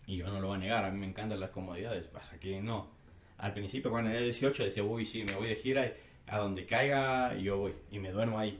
Y 0.07 0.17
yo 0.17 0.27
no 0.27 0.41
lo 0.41 0.47
voy 0.47 0.55
a 0.55 0.59
negar, 0.59 0.83
a 0.83 0.89
mí 0.89 0.97
me 0.97 1.05
encantan 1.05 1.39
las 1.39 1.51
comodidades, 1.51 2.07
pasa 2.07 2.39
que 2.39 2.59
no. 2.59 2.89
Al 3.37 3.53
principio 3.53 3.91
cuando 3.91 4.09
era 4.09 4.21
18 4.21 4.63
decía, 4.63 4.83
uy, 4.83 5.05
sí, 5.05 5.23
me 5.23 5.35
voy 5.35 5.49
de 5.49 5.55
gira, 5.55 5.93
a 6.27 6.37
donde 6.37 6.65
caiga 6.65 7.35
yo 7.35 7.57
voy 7.57 7.73
y 7.91 7.99
me 7.99 8.11
duermo 8.11 8.39
ahí. 8.39 8.59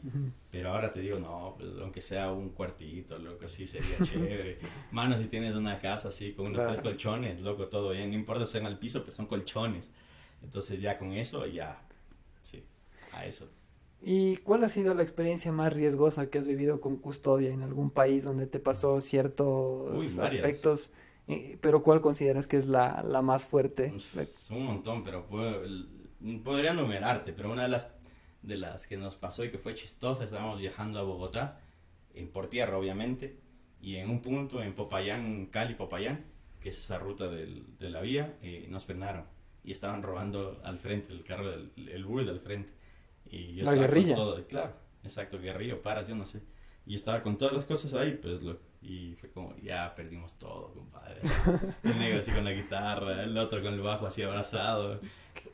Pero 0.52 0.74
ahora 0.74 0.92
te 0.92 1.00
digo, 1.00 1.20
no, 1.20 1.56
pues 1.58 1.70
aunque 1.82 2.02
sea 2.02 2.32
un 2.32 2.50
cuartito, 2.50 3.18
loco, 3.18 3.48
sí 3.48 3.66
sería 3.66 3.98
chévere. 4.04 4.60
Mano, 4.92 5.18
si 5.18 5.26
tienes 5.26 5.56
una 5.56 5.80
casa 5.80 6.10
así 6.10 6.34
con 6.34 6.48
unos 6.48 6.66
tres 6.66 6.82
colchones, 6.82 7.40
loco, 7.40 7.68
todo 7.68 7.92
bien, 7.92 8.10
no 8.10 8.16
importa 8.16 8.46
si 8.46 8.54
sean 8.54 8.66
al 8.66 8.78
piso, 8.78 9.04
pero 9.04 9.16
son 9.16 9.28
colchones. 9.28 9.90
Entonces 10.44 10.82
ya 10.82 10.98
con 10.98 11.14
eso, 11.14 11.46
ya, 11.46 11.80
sí, 12.42 12.64
a 13.14 13.26
eso. 13.26 13.48
¿Y 14.02 14.38
cuál 14.38 14.64
ha 14.64 14.70
sido 14.70 14.94
la 14.96 15.04
experiencia 15.04 15.52
más 15.52 15.74
riesgosa 15.74 16.30
que 16.30 16.40
has 16.40 16.48
vivido 16.48 16.82
con 16.82 16.98
custodia 16.98 17.52
en 17.52 17.62
algún 17.62 17.92
país 17.92 18.24
donde 18.24 18.48
te 18.48 18.60
pasó 18.60 19.00
ciertos 19.00 20.18
aspectos? 20.18 20.92
Pero 21.62 21.84
¿cuál 21.84 22.02
consideras 22.02 22.48
que 22.48 22.58
es 22.58 22.66
la, 22.66 23.04
la 23.04 23.22
más 23.22 23.46
fuerte? 23.46 23.94
Es 24.18 24.50
un 24.50 24.66
montón, 24.66 25.04
pero 25.04 25.26
podría 26.44 26.74
numerarte, 26.74 27.34
pero 27.34 27.52
una 27.52 27.64
de 27.64 27.70
las, 27.70 27.92
de 28.42 28.58
las 28.58 28.88
que 28.88 28.98
nos 28.98 29.16
pasó 29.16 29.44
y 29.44 29.52
que 29.52 29.58
fue 29.58 29.74
chistosa, 29.76 30.24
estábamos 30.24 30.60
viajando 30.60 31.00
a 31.00 31.04
Bogotá, 31.04 31.60
en 32.14 32.30
por 32.30 32.48
tierra 32.50 32.78
obviamente, 32.78 33.38
y 33.82 33.96
en 33.96 34.10
un 34.10 34.22
punto 34.22 34.62
en 34.62 34.74
Popayán, 34.76 35.48
Cali, 35.48 35.76
Popayán, 35.76 36.26
que 36.60 36.70
es 36.70 36.78
esa 36.78 37.00
ruta 37.00 37.28
del, 37.28 37.78
de 37.80 37.90
la 37.90 38.02
vía, 38.02 38.36
eh, 38.42 38.68
nos 38.70 38.86
frenaron 38.86 39.26
y 39.64 39.72
estaban 39.72 40.04
robando 40.04 40.60
al 40.64 40.78
frente 40.80 41.14
el 41.14 41.24
carro, 41.24 41.50
del, 41.50 41.72
el 41.90 42.06
bus 42.06 42.26
del 42.26 42.40
frente. 42.40 42.74
Y 43.30 43.56
yo 43.56 43.66
La 43.66 43.72
estaba 43.72 43.88
con 43.90 44.04
guerrilla. 44.04 44.16
todo, 44.16 44.46
claro, 44.48 44.74
exacto, 45.04 45.40
guerrillo, 45.40 45.82
paras, 45.82 46.08
yo 46.08 46.16
no 46.16 46.26
sé. 46.26 46.42
Y 46.86 46.96
estaba 46.96 47.22
con 47.22 47.38
todas 47.38 47.54
las 47.54 47.66
cosas 47.66 47.94
ahí, 47.94 48.14
pues, 48.22 48.42
lo, 48.42 48.60
y 48.82 49.14
fue 49.16 49.30
como, 49.32 49.56
ya 49.58 49.94
perdimos 49.96 50.38
todo, 50.38 50.74
compadre. 50.74 51.22
El 51.84 51.98
negro 52.00 52.22
así 52.22 52.32
con 52.32 52.44
la 52.44 52.52
guitarra, 52.52 53.24
el 53.24 53.38
otro 53.38 53.62
con 53.62 53.74
el 53.74 53.82
bajo 53.82 54.08
así 54.08 54.24
abrazado. 54.24 55.00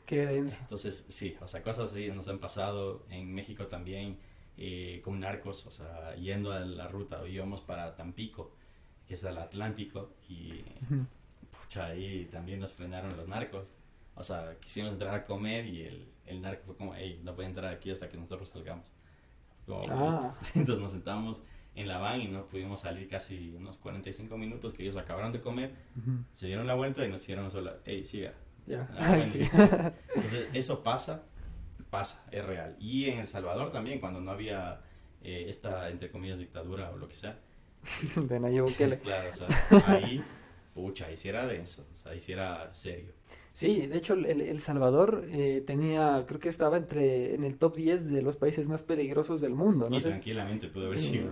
Qué 0.06 0.26
denso. 0.26 0.58
Entonces, 0.62 1.04
sí, 1.08 1.36
o 1.40 1.46
sea, 1.46 1.62
cosas 1.62 1.90
así 1.90 2.10
nos 2.10 2.28
han 2.28 2.38
pasado 2.38 3.04
en 3.10 3.32
México 3.34 3.66
también, 3.66 4.18
eh, 4.56 5.00
con 5.04 5.20
narcos, 5.20 5.66
o 5.66 5.70
sea, 5.70 6.14
yendo 6.16 6.52
a 6.52 6.60
la 6.60 6.88
ruta, 6.88 7.26
íbamos 7.28 7.60
para 7.60 7.94
Tampico, 7.94 8.50
que 9.06 9.14
es 9.14 9.24
al 9.24 9.38
Atlántico, 9.38 10.10
y 10.28 10.62
pucha, 11.62 11.86
ahí 11.86 12.26
también 12.30 12.60
nos 12.60 12.72
frenaron 12.72 13.16
los 13.16 13.28
narcos. 13.28 13.68
O 14.14 14.24
sea, 14.24 14.56
quisimos 14.60 14.92
entrar 14.92 15.14
a 15.14 15.24
comer 15.24 15.66
y 15.66 15.82
el, 15.82 16.08
el 16.26 16.40
narco 16.40 16.64
fue 16.66 16.76
como, 16.76 16.94
hey, 16.94 17.20
no 17.22 17.34
puede 17.34 17.48
entrar 17.48 17.72
aquí 17.72 17.90
hasta 17.90 18.08
que 18.08 18.16
nosotros 18.16 18.48
salgamos. 18.48 18.92
Como, 19.66 19.80
Ah. 19.90 20.34
Entonces 20.54 20.82
nos 20.82 20.90
sentamos 20.92 21.42
en 21.74 21.86
la 21.86 21.98
van 21.98 22.20
y 22.22 22.26
no 22.26 22.46
pudimos 22.46 22.80
salir 22.80 23.08
casi 23.08 23.54
unos 23.54 23.76
45 23.76 24.36
minutos 24.36 24.72
que 24.72 24.82
ellos 24.82 24.96
acabaron 24.96 25.30
de 25.30 25.40
comer, 25.40 25.72
Ujú. 25.96 26.24
se 26.32 26.46
dieron 26.48 26.66
la 26.66 26.74
vuelta 26.74 27.04
y 27.06 27.08
nos 27.10 27.20
hicieron 27.22 27.48
sola, 27.52 27.76
hey, 27.84 28.04
siga, 28.04 28.34
Ya. 28.68 28.88
Ah, 28.98 29.08
bueno, 29.08 29.26
Sí. 29.26 29.40
Entonces, 30.14 30.48
eso 30.52 30.82
pasa, 30.82 31.22
pasa, 31.90 32.24
es 32.30 32.44
real. 32.44 32.76
Y 32.78 33.06
en 33.06 33.18
El 33.20 33.26
Salvador 33.26 33.72
también, 33.72 33.98
cuando 33.98 34.20
no 34.20 34.30
había 34.30 34.80
eh, 35.22 35.46
esta, 35.48 35.90
entre 35.90 36.10
comillas, 36.10 36.38
dictadura 36.38 36.90
o 36.90 36.98
lo 36.98 37.08
que 37.08 37.14
sea. 37.14 37.38
De 38.16 38.38
Nayib 38.40 38.64
Bukele. 38.64 38.98
Claro, 38.98 39.30
o 39.30 39.32
sea, 39.32 39.48
ahí, 39.86 40.22
pucha, 40.74 41.06
ahí 41.06 41.16
sí 41.16 41.28
era 41.28 41.46
denso, 41.46 41.86
o 41.92 41.96
sea, 41.96 42.12
ahí 42.12 42.20
sí 42.20 42.32
era 42.32 42.72
serio. 42.74 43.12
Sí, 43.52 43.86
de 43.86 43.98
hecho, 43.98 44.14
el, 44.14 44.40
El 44.40 44.60
Salvador 44.60 45.26
eh, 45.30 45.64
tenía, 45.66 46.24
creo 46.28 46.38
que 46.38 46.48
estaba 46.48 46.76
entre, 46.76 47.34
en 47.34 47.42
el 47.42 47.56
top 47.56 47.74
10 47.74 48.08
de 48.08 48.22
los 48.22 48.36
países 48.36 48.68
más 48.68 48.84
peligrosos 48.84 49.40
del 49.40 49.54
mundo, 49.54 49.90
¿no? 49.90 49.96
y 49.96 50.00
tranquilamente 50.00 50.68
pudo 50.68 50.86
haber 50.86 51.00
sido. 51.00 51.30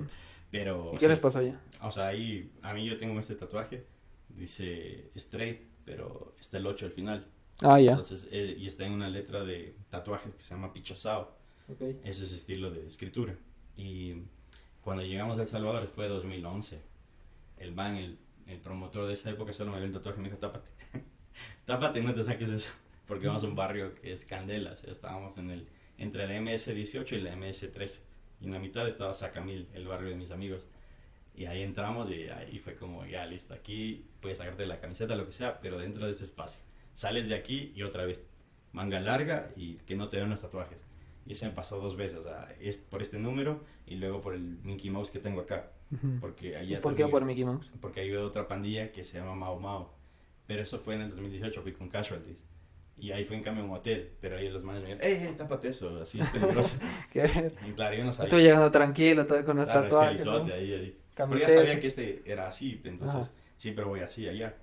Pero, 0.51 0.91
¿Y 0.93 0.97
qué 0.97 1.05
sí, 1.05 1.09
les 1.09 1.21
pasó 1.21 1.39
allá? 1.41 1.61
o 1.83 1.91
sea, 1.93 2.09
ahí, 2.09 2.51
a 2.63 2.73
mí 2.73 2.85
yo 2.85 2.97
tengo 2.97 3.21
este 3.21 3.35
tatuaje, 3.37 3.85
dice 4.29 5.11
straight, 5.15 5.61
pero 5.87 6.35
está 6.39 6.59
el 6.59 6.67
8 6.67 6.85
al 6.87 6.93
final. 6.93 7.27
Ah, 7.63 7.81
ya. 7.81 7.93
Entonces, 7.93 8.29
eh, 8.31 8.55
y 8.59 8.67
está 8.67 8.85
en 8.85 8.93
una 8.93 9.09
letra 9.09 9.45
de 9.45 9.75
tatuajes 9.89 10.35
que 10.35 10.43
se 10.43 10.55
llama 10.55 10.75
Pichosao. 10.75 11.35
Ok. 11.69 11.81
es 12.05 12.21
ese 12.21 12.35
estilo 12.35 12.71
de 12.71 12.87
escritura. 12.87 13.35
Y 13.77 14.23
cuando 14.83 15.03
llegamos 15.03 15.39
a 15.39 15.43
El 15.43 15.47
Salvador 15.47 15.87
fue 15.87 16.09
2011. 16.09 16.81
El 17.59 17.75
man, 17.75 17.97
el, 17.97 18.19
el 18.47 18.59
promotor 18.59 19.07
de 19.07 19.15
esa 19.15 19.31
época, 19.31 19.53
solo 19.53 19.71
me 19.73 19.79
vio 19.79 19.87
el 19.87 19.93
tatuaje 19.93 20.19
y 20.19 20.23
me 20.23 20.29
dijo, 20.29 20.39
tápate. 20.39 20.69
tápate, 21.65 22.03
no 22.03 22.13
te 22.13 22.25
saques 22.25 22.51
eso. 22.51 22.71
Porque 23.07 23.29
vamos 23.29 23.45
a 23.45 23.47
un 23.47 23.55
barrio 23.55 23.95
que 23.95 24.13
es 24.13 24.25
Candela. 24.25 24.73
o 24.73 24.77
sea, 24.77 24.93
estábamos 24.93 25.39
en 25.39 25.51
el, 25.51 25.69
entre 25.97 26.27
la 26.27 26.35
MS-18 26.41 27.13
y 27.13 27.21
la 27.21 27.35
MS-13. 27.37 28.01
Y 28.41 28.45
en 28.45 28.53
la 28.53 28.59
mitad 28.59 28.87
estaba 28.87 29.15
Sacamil, 29.15 29.69
el 29.73 29.87
barrio 29.87 30.11
de 30.11 30.17
mis 30.17 30.31
amigos. 30.31 30.67
Y 31.37 31.45
ahí 31.47 31.63
entramos 31.63 32.11
y 32.11 32.29
ahí 32.29 32.59
fue 32.59 32.75
como, 32.77 33.05
ya 33.05 33.27
listo, 33.27 33.53
aquí 33.55 34.07
puedes 34.21 34.39
sacarte 34.39 34.65
la 34.67 34.81
camiseta, 34.81 35.15
lo 35.17 35.27
que 35.27 35.33
sea, 35.33 35.61
pero 35.61 35.79
dentro 35.79 36.07
de 36.07 36.11
este 36.13 36.25
espacio. 36.25 36.63
Sales 36.95 37.29
de 37.29 37.35
aquí 37.35 37.73
y 37.75 37.83
otra 37.83 38.07
vez, 38.07 38.23
manga 38.73 39.01
larga 39.01 39.51
y 39.55 39.75
que 39.87 39.97
no 39.97 40.09
te 40.09 40.17
vean 40.17 40.31
los 40.31 40.41
tatuajes. 40.41 40.83
Y 41.27 41.33
eso 41.33 41.45
me 41.45 41.53
pasó 41.53 41.79
dos 41.79 41.97
veces, 41.97 42.19
o 42.19 42.23
sea, 42.23 42.49
es 42.61 42.79
por 42.79 43.03
este 43.03 43.19
número 43.19 43.61
y 43.87 43.97
luego 43.97 44.23
por 44.23 44.35
el 44.35 44.59
Mickey 44.63 44.91
Mouse 44.91 45.11
que 45.11 45.19
tengo 45.19 45.41
acá. 45.43 45.71
Porque 46.21 46.51
¿Y 46.51 46.55
allá 46.55 46.81
por 46.81 46.95
qué 46.95 47.07
por 47.07 47.25
Mickey 47.25 47.45
Mouse? 47.45 47.71
Porque 47.81 48.01
hay 48.01 48.13
otra 48.15 48.49
pandilla 48.49 48.91
que 48.91 49.05
se 49.05 49.19
llama 49.19 49.35
Mao 49.35 49.59
Mao. 49.61 49.93
Pero 50.47 50.63
eso 50.63 50.79
fue 50.79 50.95
en 50.95 51.03
el 51.03 51.11
2018, 51.11 51.61
fui 51.63 51.73
con 51.73 51.89
Casualties. 51.89 52.45
Y 52.99 53.11
ahí 53.13 53.25
fue 53.25 53.37
en 53.37 53.43
cambio 53.43 53.65
un 53.65 53.73
hotel, 53.73 54.13
pero 54.21 54.37
ahí 54.39 54.49
los 54.49 54.65
manes 54.65 54.83
me 54.83 54.95
dijeron, 54.95 55.07
¡eh, 55.07 55.35
tápate 55.37 55.69
eso! 55.69 56.01
Así 56.01 56.19
es 56.19 56.29
peligroso. 56.31 56.79
¿Qué? 57.13 57.53
y 57.69 57.73
claro, 57.73 57.95
yo 57.95 58.05
no 58.05 58.13
sabía. 58.13 58.29
Estoy 58.29 58.43
llegando 58.43 58.71
tranquilo, 58.71 59.27
todo 59.27 59.45
con 59.45 59.59
los 59.59 59.69
Claro, 59.69 59.83
tatuajes. 59.83 60.27
ahí, 60.27 60.73
ahí. 60.73 60.97
Pero 61.17 61.39
ya 61.39 61.49
sabía 61.49 61.81
que 61.81 61.87
este 61.87 62.23
era 62.31 62.49
así, 62.49 62.81
entonces 62.85 63.17
Ajá. 63.29 63.31
siempre 63.57 63.85
voy 63.85 64.01
así 64.01 64.29
allá. 64.29 64.55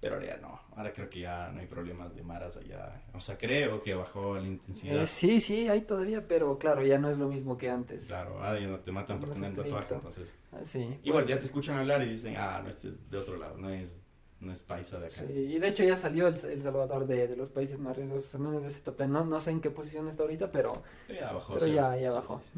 Pero 0.00 0.14
ahora 0.14 0.28
ya 0.28 0.36
no, 0.36 0.60
ahora 0.76 0.92
creo 0.92 1.10
que 1.10 1.18
ya 1.20 1.50
no 1.50 1.58
hay 1.60 1.66
problemas 1.66 2.14
de 2.14 2.22
maras 2.22 2.56
allá. 2.56 3.02
O 3.14 3.20
sea, 3.20 3.36
creo 3.36 3.80
que 3.80 3.94
bajó 3.94 4.36
la 4.38 4.46
intensidad. 4.46 5.02
Eh, 5.02 5.06
sí, 5.08 5.40
sí, 5.40 5.68
hay 5.68 5.80
todavía, 5.80 6.28
pero 6.28 6.56
claro, 6.56 6.84
ya 6.86 6.98
no 6.98 7.10
es 7.10 7.18
lo 7.18 7.26
mismo 7.26 7.58
que 7.58 7.68
antes. 7.68 8.06
Claro, 8.06 8.38
ahora 8.44 8.60
ya 8.60 8.68
no 8.68 8.78
te 8.78 8.92
matan 8.92 9.18
por 9.18 9.30
tener 9.30 9.50
tatuaje, 9.50 9.68
estricto. 9.70 9.94
entonces. 9.96 10.36
Ah, 10.52 10.60
Sí. 10.62 11.00
Igual 11.02 11.26
ya 11.26 11.36
te 11.40 11.46
escuchan 11.46 11.78
hablar 11.78 12.00
y 12.02 12.10
dicen, 12.10 12.36
ah, 12.38 12.60
no, 12.62 12.70
este 12.70 12.90
es 12.90 13.10
de 13.10 13.18
otro 13.18 13.36
lado, 13.38 13.58
no 13.58 13.70
es, 13.70 13.98
no 14.38 14.52
es 14.52 14.62
paisa 14.62 15.00
de 15.00 15.06
acá. 15.08 15.16
Sí, 15.26 15.32
y 15.32 15.58
de 15.58 15.66
hecho 15.66 15.82
ya 15.82 15.96
salió 15.96 16.28
el, 16.28 16.36
El 16.36 16.62
Salvador 16.62 17.04
de, 17.04 17.26
de 17.26 17.36
los 17.36 17.50
países 17.50 17.80
más 17.80 17.96
riesgosos, 17.96 18.32
al 18.36 18.42
menos 18.42 18.62
de 18.62 18.68
ese 18.68 18.82
tope. 18.82 19.08
No, 19.08 19.24
no 19.24 19.40
sé 19.40 19.50
en 19.50 19.60
qué 19.60 19.70
posición 19.70 20.06
está 20.08 20.22
ahorita, 20.22 20.52
pero, 20.52 20.80
Pero 21.08 21.18
ya 21.18 21.32
bajó. 21.32 21.54
pero 21.54 21.66
sí. 21.66 21.72
ya, 21.72 21.96
ya 21.96 22.10
Sí, 22.10 22.16
bajó. 22.16 22.40
sí. 22.40 22.50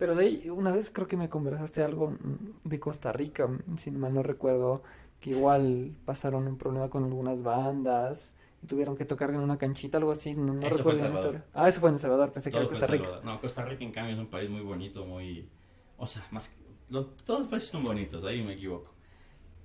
Pero 0.00 0.14
de 0.14 0.24
ahí, 0.24 0.48
una 0.48 0.72
vez 0.72 0.90
creo 0.90 1.06
que 1.06 1.18
me 1.18 1.28
conversaste 1.28 1.82
algo 1.82 2.12
mm, 2.12 2.68
de 2.68 2.80
Costa 2.80 3.12
Rica, 3.12 3.46
mm, 3.46 3.76
si 3.76 3.90
mal 3.90 4.14
no 4.14 4.22
recuerdo, 4.22 4.82
que 5.20 5.30
igual 5.30 5.94
pasaron 6.06 6.48
un 6.48 6.56
problema 6.56 6.88
con 6.88 7.04
algunas 7.04 7.42
bandas 7.42 8.32
y 8.62 8.66
tuvieron 8.66 8.96
que 8.96 9.04
tocar 9.04 9.28
en 9.28 9.40
una 9.40 9.58
canchita, 9.58 9.98
algo 9.98 10.10
así, 10.10 10.32
no, 10.32 10.54
recuerdo 10.54 11.02
la 11.06 11.12
historia. 11.12 11.44
Ah, 11.52 11.68
eso 11.68 11.80
fue 11.80 11.90
en 11.90 11.96
El 11.96 12.00
Salvador, 12.00 12.32
pensé 12.32 12.50
que 12.50 12.56
era 12.56 12.66
Costa 12.66 12.86
Rica. 12.86 13.04
Salvador. 13.04 13.24
No, 13.26 13.40
Costa 13.42 13.62
Rica 13.66 13.84
en 13.84 13.92
cambio 13.92 14.14
es 14.14 14.20
un 14.20 14.28
país 14.28 14.48
muy 14.48 14.62
bonito, 14.62 15.04
muy... 15.04 15.46
O 15.98 16.06
sea, 16.06 16.26
más... 16.30 16.56
Los, 16.88 17.14
todos 17.16 17.40
los 17.40 17.48
países 17.50 17.68
son 17.68 17.84
bonitos, 17.84 18.24
ahí 18.24 18.42
me 18.42 18.54
equivoco. 18.54 18.94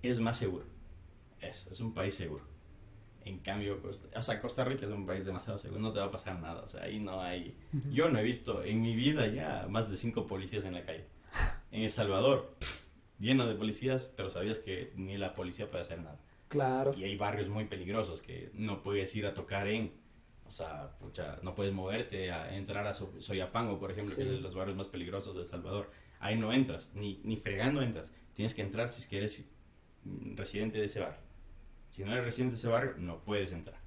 Es 0.01 0.19
más 0.19 0.37
seguro. 0.37 0.65
Eso, 1.39 1.69
es 1.71 1.79
un 1.79 1.93
país 1.93 2.13
seguro. 2.13 2.43
En 3.25 3.39
cambio, 3.39 3.81
Costa, 3.81 4.07
o 4.17 4.21
sea, 4.21 4.39
Costa 4.39 4.63
Rica 4.63 4.85
es 4.85 4.91
un 4.91 5.05
país 5.05 5.25
demasiado 5.25 5.57
seguro, 5.57 5.81
no 5.81 5.91
te 5.91 5.99
va 5.99 6.05
a 6.05 6.11
pasar 6.11 6.39
nada. 6.39 6.61
O 6.61 6.67
sea, 6.67 6.83
ahí 6.83 6.99
no 6.99 7.21
hay... 7.21 7.57
Yo 7.91 8.09
no 8.09 8.19
he 8.19 8.23
visto 8.23 8.63
en 8.63 8.81
mi 8.81 8.95
vida 8.95 9.27
ya 9.27 9.65
más 9.69 9.89
de 9.89 9.97
cinco 9.97 10.27
policías 10.27 10.63
en 10.63 10.73
la 10.75 10.85
calle. 10.85 11.05
En 11.71 11.81
El 11.81 11.91
Salvador, 11.91 12.55
pff, 12.59 12.85
lleno 13.19 13.45
de 13.47 13.55
policías, 13.55 14.09
pero 14.15 14.29
sabías 14.29 14.59
que 14.59 14.93
ni 14.95 15.17
la 15.17 15.33
policía 15.35 15.69
puede 15.69 15.81
hacer 15.81 15.99
nada. 15.99 16.19
Claro. 16.47 16.93
Y 16.95 17.03
hay 17.03 17.17
barrios 17.17 17.49
muy 17.49 17.65
peligrosos 17.65 18.21
que 18.21 18.51
no 18.53 18.81
puedes 18.83 19.13
ir 19.15 19.25
a 19.25 19.33
tocar 19.33 19.67
en. 19.67 19.91
O 20.47 20.51
sea, 20.51 20.91
pucha, 20.99 21.39
no 21.41 21.55
puedes 21.55 21.73
moverte 21.73 22.31
a 22.31 22.55
entrar 22.55 22.85
a 22.87 22.93
So- 22.93 23.11
Soyapango, 23.19 23.79
por 23.79 23.91
ejemplo, 23.91 24.15
que 24.15 24.21
es 24.21 24.29
de 24.29 24.39
los 24.39 24.53
barrios 24.55 24.77
más 24.77 24.87
peligrosos 24.87 25.33
de 25.35 25.41
El 25.41 25.47
Salvador. 25.47 25.89
Ahí 26.19 26.37
no 26.37 26.53
entras, 26.53 26.91
ni, 26.93 27.19
ni 27.23 27.35
fregando 27.35 27.81
entras. 27.81 28.13
Tienes 28.35 28.53
que 28.53 28.61
entrar 28.61 28.89
si 28.89 29.01
es 29.01 29.07
que 29.07 29.17
eres 29.17 29.43
residente 30.35 30.77
de 30.77 30.85
ese 30.85 30.99
barrio. 30.99 31.19
Si 31.95 32.03
no 32.03 32.11
eres 32.11 32.25
residente 32.25 32.55
de 32.55 32.57
ese 32.57 32.67
barrio, 32.67 32.93
no 32.97 33.19
puedes 33.19 33.53
entrar. 33.53 33.79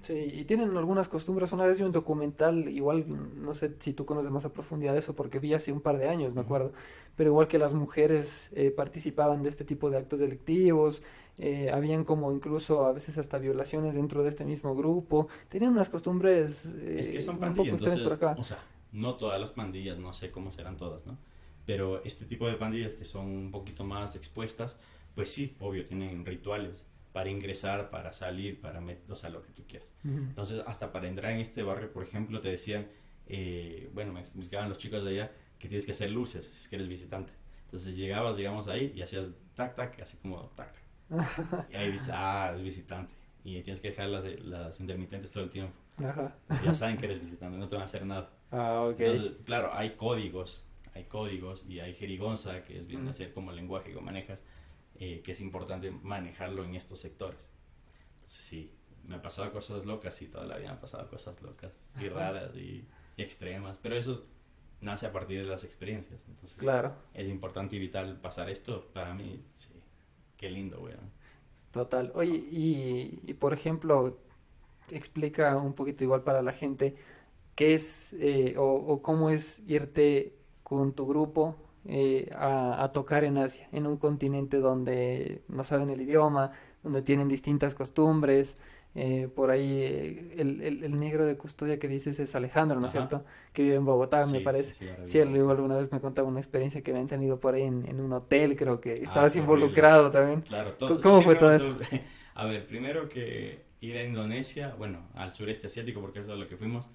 Sí, 0.00 0.14
y 0.14 0.44
tienen 0.46 0.76
algunas 0.76 1.08
costumbres. 1.08 1.52
Una 1.52 1.64
vez 1.64 1.78
vi 1.78 1.84
un 1.84 1.92
documental, 1.92 2.68
igual 2.68 3.04
no 3.40 3.54
sé 3.54 3.76
si 3.78 3.92
tú 3.92 4.04
conoces 4.04 4.32
más 4.32 4.44
a 4.44 4.52
profundidad 4.52 4.96
eso, 4.96 5.14
porque 5.14 5.38
vi 5.38 5.54
hace 5.54 5.70
un 5.70 5.80
par 5.80 5.96
de 5.96 6.08
años, 6.08 6.34
me 6.34 6.40
acuerdo, 6.40 6.72
pero 7.14 7.30
igual 7.30 7.46
que 7.46 7.58
las 7.58 7.72
mujeres 7.72 8.50
eh, 8.56 8.72
participaban 8.72 9.44
de 9.44 9.48
este 9.48 9.64
tipo 9.64 9.90
de 9.90 9.98
actos 9.98 10.18
delictivos, 10.18 11.04
eh, 11.38 11.70
habían 11.70 12.02
como 12.02 12.32
incluso 12.32 12.84
a 12.84 12.92
veces 12.92 13.16
hasta 13.16 13.38
violaciones 13.38 13.94
dentro 13.94 14.24
de 14.24 14.30
este 14.30 14.44
mismo 14.44 14.74
grupo, 14.74 15.28
tenían 15.48 15.70
unas 15.70 15.88
costumbres 15.88 16.66
eh, 16.66 16.96
es 16.98 17.06
que 17.06 17.20
son 17.20 17.38
pandillas, 17.38 17.74
entonces, 17.74 18.00
por 18.00 18.14
acá. 18.14 18.34
o 18.36 18.42
sea, 18.42 18.58
no 18.90 19.14
todas 19.14 19.40
las 19.40 19.52
pandillas, 19.52 20.00
no 20.00 20.12
sé 20.12 20.32
cómo 20.32 20.50
serán 20.50 20.76
todas, 20.76 21.06
¿no? 21.06 21.16
Pero 21.64 22.02
este 22.02 22.24
tipo 22.24 22.48
de 22.48 22.54
pandillas 22.54 22.94
que 22.94 23.04
son 23.04 23.26
un 23.26 23.50
poquito 23.52 23.84
más 23.84 24.16
expuestas, 24.16 24.80
pues 25.14 25.30
sí, 25.30 25.54
obvio, 25.60 25.84
tienen 25.86 26.26
rituales 26.26 26.86
para 27.12 27.28
ingresar, 27.28 27.90
para 27.90 28.12
salir, 28.12 28.60
para 28.60 28.80
meter, 28.80 29.10
o 29.10 29.14
sea, 29.14 29.30
lo 29.30 29.42
que 29.42 29.52
tú 29.52 29.64
quieras. 29.66 29.88
Entonces, 30.04 30.62
hasta 30.66 30.92
para 30.92 31.08
entrar 31.08 31.32
en 31.32 31.40
este 31.40 31.62
barrio, 31.62 31.92
por 31.92 32.02
ejemplo, 32.02 32.40
te 32.40 32.48
decían, 32.48 32.86
eh, 33.26 33.90
bueno, 33.92 34.12
me 34.12 34.20
explicaban 34.20 34.68
los 34.68 34.78
chicos 34.78 35.04
de 35.04 35.10
allá 35.10 35.32
que 35.58 35.68
tienes 35.68 35.84
que 35.84 35.92
hacer 35.92 36.10
luces 36.10 36.46
si 36.46 36.60
es 36.60 36.68
que 36.68 36.76
eres 36.76 36.88
visitante. 36.88 37.32
Entonces 37.66 37.96
llegabas, 37.96 38.36
digamos, 38.36 38.66
ahí 38.68 38.92
y 38.94 39.02
hacías 39.02 39.28
tac, 39.54 39.76
tac, 39.76 40.00
así 40.00 40.16
como 40.18 40.50
tac, 40.56 40.72
tac. 41.08 41.68
Y 41.72 41.76
ahí 41.76 41.92
dices, 41.92 42.10
ah, 42.12 42.52
es 42.54 42.62
visitante. 42.62 43.14
Y 43.44 43.60
tienes 43.62 43.80
que 43.80 43.88
dejar 43.88 44.08
las, 44.08 44.24
las 44.40 44.80
intermitentes 44.80 45.32
todo 45.32 45.44
el 45.44 45.50
tiempo. 45.50 45.74
Ajá. 45.98 46.34
Ya 46.64 46.74
saben 46.74 46.96
que 46.96 47.06
eres 47.06 47.20
visitante, 47.20 47.58
no 47.58 47.68
te 47.68 47.76
van 47.76 47.82
a 47.82 47.86
hacer 47.86 48.04
nada. 48.06 48.30
Ah, 48.54 48.82
ok. 48.82 49.00
Entonces, 49.00 49.32
claro, 49.46 49.70
hay 49.72 49.92
códigos, 49.96 50.62
hay 50.92 51.04
códigos 51.04 51.64
y 51.66 51.80
hay 51.80 51.94
jerigonza, 51.94 52.62
que 52.64 52.76
es 52.76 52.86
bien 52.86 53.08
hacer 53.08 53.32
como 53.32 53.48
el 53.48 53.56
lenguaje 53.56 53.94
que 53.94 54.00
manejas, 54.02 54.44
eh, 55.04 55.22
que 55.24 55.32
es 55.32 55.40
importante 55.40 55.90
manejarlo 55.90 56.64
en 56.64 56.74
estos 56.76 57.00
sectores. 57.00 57.50
Entonces 58.16 58.44
sí, 58.44 58.72
me 59.04 59.16
han 59.16 59.22
pasado 59.22 59.52
cosas 59.52 59.84
locas 59.86 60.20
y 60.22 60.28
toda 60.28 60.46
la 60.46 60.56
vida 60.58 60.68
me 60.68 60.74
han 60.74 60.80
pasado 60.80 61.08
cosas 61.08 61.40
locas 61.42 61.72
y 61.98 62.08
raras 62.08 62.54
y, 62.56 62.88
y 63.16 63.22
extremas, 63.22 63.78
pero 63.78 63.96
eso 63.96 64.26
nace 64.80 65.06
a 65.06 65.12
partir 65.12 65.42
de 65.42 65.48
las 65.48 65.64
experiencias. 65.64 66.20
Entonces 66.28 66.56
Claro, 66.56 66.94
es 67.14 67.28
importante 67.28 67.76
y 67.76 67.78
vital 67.80 68.20
pasar 68.20 68.50
esto. 68.50 68.90
Para 68.92 69.14
mí, 69.14 69.44
sí, 69.56 69.70
qué 70.36 70.50
lindo, 70.50 70.80
weón. 70.80 71.12
total. 71.70 72.12
Oye, 72.14 72.36
y, 72.36 73.20
y 73.26 73.34
por 73.34 73.52
ejemplo, 73.52 74.18
explica 74.90 75.56
un 75.58 75.74
poquito 75.74 76.04
igual 76.04 76.22
para 76.24 76.42
la 76.42 76.52
gente 76.52 76.94
qué 77.56 77.74
es 77.74 78.14
eh, 78.14 78.56
o, 78.58 78.64
o, 78.64 79.02
cómo 79.02 79.30
es 79.30 79.60
irte 79.68 80.38
con 80.64 80.94
tu 80.94 81.06
grupo 81.06 81.56
eh, 81.86 82.30
a, 82.34 82.82
a, 82.82 82.92
tocar 82.92 83.24
en 83.24 83.38
Asia, 83.38 83.68
en 83.72 83.86
un 83.86 83.96
continente 83.96 84.58
donde 84.58 85.42
no 85.48 85.64
saben 85.64 85.90
el 85.90 86.00
idioma, 86.00 86.52
donde 86.82 87.02
tienen 87.02 87.28
distintas 87.28 87.74
costumbres. 87.74 88.58
Eh, 88.94 89.30
por 89.34 89.50
ahí 89.50 89.78
eh, 89.80 90.34
el, 90.36 90.60
el, 90.60 90.84
el, 90.84 91.00
negro 91.00 91.24
de 91.24 91.38
custodia 91.38 91.78
que 91.78 91.88
dices 91.88 92.20
es 92.20 92.34
Alejandro, 92.34 92.78
¿no 92.78 92.88
es 92.88 92.92
cierto? 92.92 93.24
Que 93.54 93.62
vive 93.62 93.76
en 93.76 93.86
Bogotá, 93.86 94.26
sí, 94.26 94.32
me 94.32 94.40
parece. 94.40 94.74
Sí, 94.74 94.86
sí, 95.04 95.12
sí 95.12 95.20
alguna 95.20 95.76
vez 95.76 95.90
me 95.90 96.00
contaba 96.00 96.28
una 96.28 96.40
experiencia 96.40 96.82
que 96.82 96.90
habían 96.90 97.06
tenido 97.06 97.40
por 97.40 97.54
ahí 97.54 97.62
en, 97.62 97.88
en 97.88 98.00
un 98.00 98.12
hotel, 98.12 98.54
creo 98.54 98.82
que 98.82 98.92
ah, 98.92 99.02
estabas 99.02 99.34
ah, 99.34 99.38
involucrado 99.38 100.10
también. 100.10 100.42
Claro, 100.42 100.74
todo, 100.74 101.00
¿Cómo 101.00 101.22
fue 101.22 101.36
todo 101.36 101.54
eso? 101.54 101.74
A 102.34 102.46
ver, 102.46 102.66
primero 102.66 103.08
que 103.08 103.64
ir 103.80 103.96
a 103.96 104.04
Indonesia, 104.04 104.74
bueno, 104.78 105.08
al 105.14 105.32
sureste 105.32 105.66
asiático, 105.66 106.00
porque 106.00 106.20
eso 106.20 106.28
es 106.28 106.34
a 106.34 106.38
lo 106.38 106.48
que 106.48 106.56
fuimos, 106.56 106.88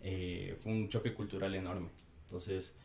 eh, 0.00 0.56
fue 0.60 0.72
un 0.72 0.88
choque 0.88 1.14
cultural 1.14 1.54
enorme. 1.54 1.88
Entonces, 2.24 2.76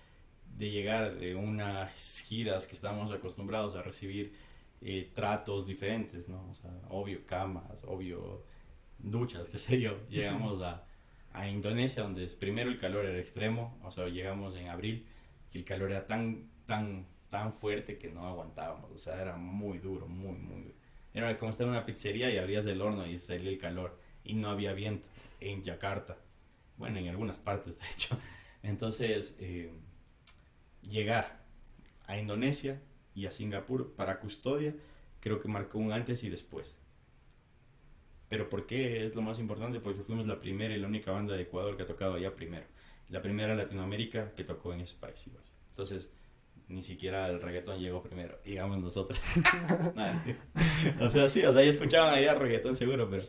de 0.57 0.71
llegar 0.71 1.15
de 1.15 1.35
unas 1.35 2.21
giras 2.21 2.67
que 2.67 2.73
estábamos 2.73 3.11
acostumbrados 3.11 3.75
a 3.75 3.81
recibir 3.81 4.33
eh, 4.81 5.11
tratos 5.13 5.65
diferentes, 5.65 6.27
¿no? 6.27 6.49
O 6.49 6.55
sea, 6.55 6.71
obvio 6.89 7.25
camas, 7.25 7.83
obvio 7.85 8.43
duchas, 8.99 9.47
qué 9.51 9.57
sé 9.57 9.79
yo. 9.79 9.97
Llegamos 10.09 10.61
a, 10.61 10.83
a 11.33 11.47
Indonesia, 11.49 12.03
donde 12.03 12.25
es, 12.25 12.35
primero 12.35 12.69
el 12.69 12.77
calor 12.79 13.05
era 13.05 13.17
extremo, 13.19 13.77
o 13.83 13.91
sea, 13.91 14.07
llegamos 14.07 14.55
en 14.55 14.67
abril 14.67 15.05
y 15.51 15.59
el 15.59 15.65
calor 15.65 15.91
era 15.91 16.05
tan, 16.05 16.49
tan, 16.65 17.05
tan 17.29 17.53
fuerte 17.53 17.97
que 17.97 18.09
no 18.09 18.27
aguantábamos, 18.27 18.91
o 18.91 18.97
sea, 18.97 19.21
era 19.21 19.35
muy 19.35 19.79
duro, 19.79 20.07
muy, 20.07 20.37
muy 20.37 20.73
Era 21.13 21.35
como 21.37 21.51
estar 21.51 21.65
en 21.65 21.71
una 21.71 21.85
pizzería 21.85 22.29
y 22.31 22.37
abrías 22.37 22.65
el 22.65 22.81
horno 22.81 23.05
y 23.07 23.17
salía 23.17 23.49
el 23.51 23.57
calor 23.57 23.97
y 24.23 24.33
no 24.35 24.49
había 24.49 24.73
viento 24.73 25.07
en 25.39 25.63
Yakarta. 25.63 26.17
Bueno, 26.77 26.99
en 26.99 27.07
algunas 27.07 27.37
partes, 27.37 27.79
de 27.79 27.85
hecho. 27.93 28.17
Entonces, 28.63 29.35
eh, 29.39 29.71
llegar 30.89 31.43
a 32.05 32.17
Indonesia 32.17 32.81
y 33.15 33.25
a 33.25 33.31
Singapur 33.31 33.93
para 33.95 34.19
custodia, 34.19 34.75
creo 35.19 35.39
que 35.39 35.47
marcó 35.47 35.79
un 35.79 35.91
antes 35.91 36.23
y 36.23 36.29
después. 36.29 36.77
Pero 38.29 38.49
¿por 38.49 38.65
qué 38.65 39.05
es 39.05 39.15
lo 39.15 39.21
más 39.21 39.39
importante? 39.39 39.79
Porque 39.79 40.03
fuimos 40.03 40.27
la 40.27 40.39
primera 40.39 40.75
y 40.75 40.79
la 40.79 40.87
única 40.87 41.11
banda 41.11 41.35
de 41.35 41.43
Ecuador 41.43 41.77
que 41.77 41.83
ha 41.83 41.87
tocado 41.87 42.15
allá 42.15 42.35
primero. 42.35 42.65
La 43.09 43.21
primera 43.21 43.53
Latinoamérica 43.55 44.33
que 44.35 44.43
tocó 44.43 44.73
en 44.73 44.81
ese 44.81 44.95
país 44.95 45.27
igual. 45.27 45.43
Entonces, 45.69 46.11
ni 46.67 46.81
siquiera 46.83 47.29
el 47.29 47.41
reggaetón 47.41 47.79
llegó 47.79 48.01
primero, 48.01 48.39
digamos 48.43 48.79
nosotros. 48.79 49.21
o 50.99 51.09
sea, 51.11 51.29
sí, 51.29 51.43
o 51.45 51.53
sea, 51.53 51.63
ya 51.63 51.69
escuchaban 51.69 52.13
allá 52.13 52.33
reggaetón 52.33 52.75
seguro, 52.75 53.09
pero 53.09 53.23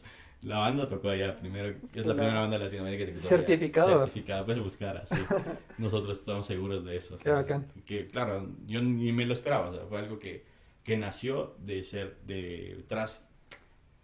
la 0.45 0.59
banda 0.59 0.89
tocó 0.89 1.09
allá 1.09 1.39
primero, 1.39 1.75
es 1.95 2.03
la, 2.03 2.09
la 2.09 2.15
primera 2.15 2.41
banda 2.41 2.59
de 2.59 2.65
Latinoamérica 2.65 3.07
que 3.07 3.12
tocó 3.12 3.27
Certificado. 3.27 3.89
Allá. 3.89 4.07
Certificado, 4.07 4.45
puedes 4.45 4.62
buscar 4.62 4.97
así. 4.99 5.16
Nosotros 5.79 6.19
estamos 6.19 6.47
seguros 6.47 6.85
de 6.85 6.97
eso. 6.97 7.19
Qué 7.19 7.31
bacán. 7.31 7.66
Que 7.87 8.07
claro, 8.07 8.49
yo 8.66 8.83
ni 8.83 9.12
me 9.12 9.25
lo 9.25 9.33
esperaba, 9.33 9.71
o 9.71 9.75
sea, 9.75 9.87
fue 9.87 9.99
algo 9.99 10.19
que, 10.19 10.45
que 10.85 10.97
nació 10.97 11.57
de 11.59 11.83
ser, 11.83 12.19
de 12.27 12.85
tras 12.89 13.27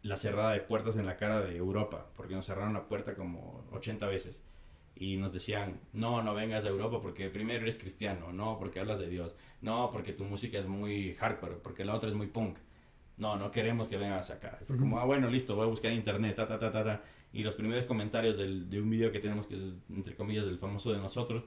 la 0.03 0.17
cerrada 0.17 0.53
de 0.53 0.61
puertas 0.61 0.97
en 0.97 1.05
la 1.05 1.17
cara 1.17 1.43
de 1.43 1.57
Europa, 1.57 2.07
porque 2.17 2.35
nos 2.35 2.47
cerraron 2.47 2.73
la 2.73 2.89
puerta 2.89 3.15
como 3.15 3.67
80 3.73 4.07
veces. 4.07 4.43
Y 4.97 5.17
nos 5.17 5.33
decían, 5.33 5.81
no, 5.93 6.23
no 6.23 6.35
vengas 6.35 6.65
a 6.65 6.69
Europa 6.69 7.01
porque 7.01 7.29
primero 7.31 7.63
eres 7.63 7.79
cristiano, 7.79 8.33
no, 8.33 8.59
porque 8.59 8.81
hablas 8.81 8.99
de 8.99 9.09
Dios, 9.09 9.35
no, 9.61 9.91
porque 9.93 10.13
tu 10.13 10.25
música 10.25 10.59
es 10.59 10.67
muy 10.67 11.15
hardcore, 11.15 11.57
porque 11.57 11.85
la 11.85 11.95
otra 11.95 12.09
es 12.09 12.15
muy 12.15 12.27
punk 12.27 12.59
no, 13.21 13.37
no 13.37 13.51
queremos 13.51 13.87
que 13.87 13.99
vengas 13.99 14.31
acá. 14.31 14.59
Fue 14.67 14.79
como, 14.79 14.99
ah, 14.99 15.05
bueno, 15.05 15.29
listo, 15.29 15.55
voy 15.55 15.67
a 15.67 15.69
buscar 15.69 15.93
internet, 15.93 16.37
ta, 16.37 16.49
ta, 16.49 16.59
ta, 16.59 16.73
ta, 16.73 16.83
ta. 16.83 17.03
Y 17.33 17.43
los 17.43 17.55
primeros 17.55 17.85
comentarios 17.85 18.37
del, 18.37 18.69
de 18.71 18.81
un 18.81 18.89
video 18.89 19.13
que 19.13 19.21
tenemos, 19.21 19.47
que 19.47 19.57
es, 19.57 19.75
entre 19.91 20.17
comillas, 20.17 20.47
del 20.47 20.59
famoso 20.59 20.91
de 20.91 20.99
nosotros, 20.99 21.45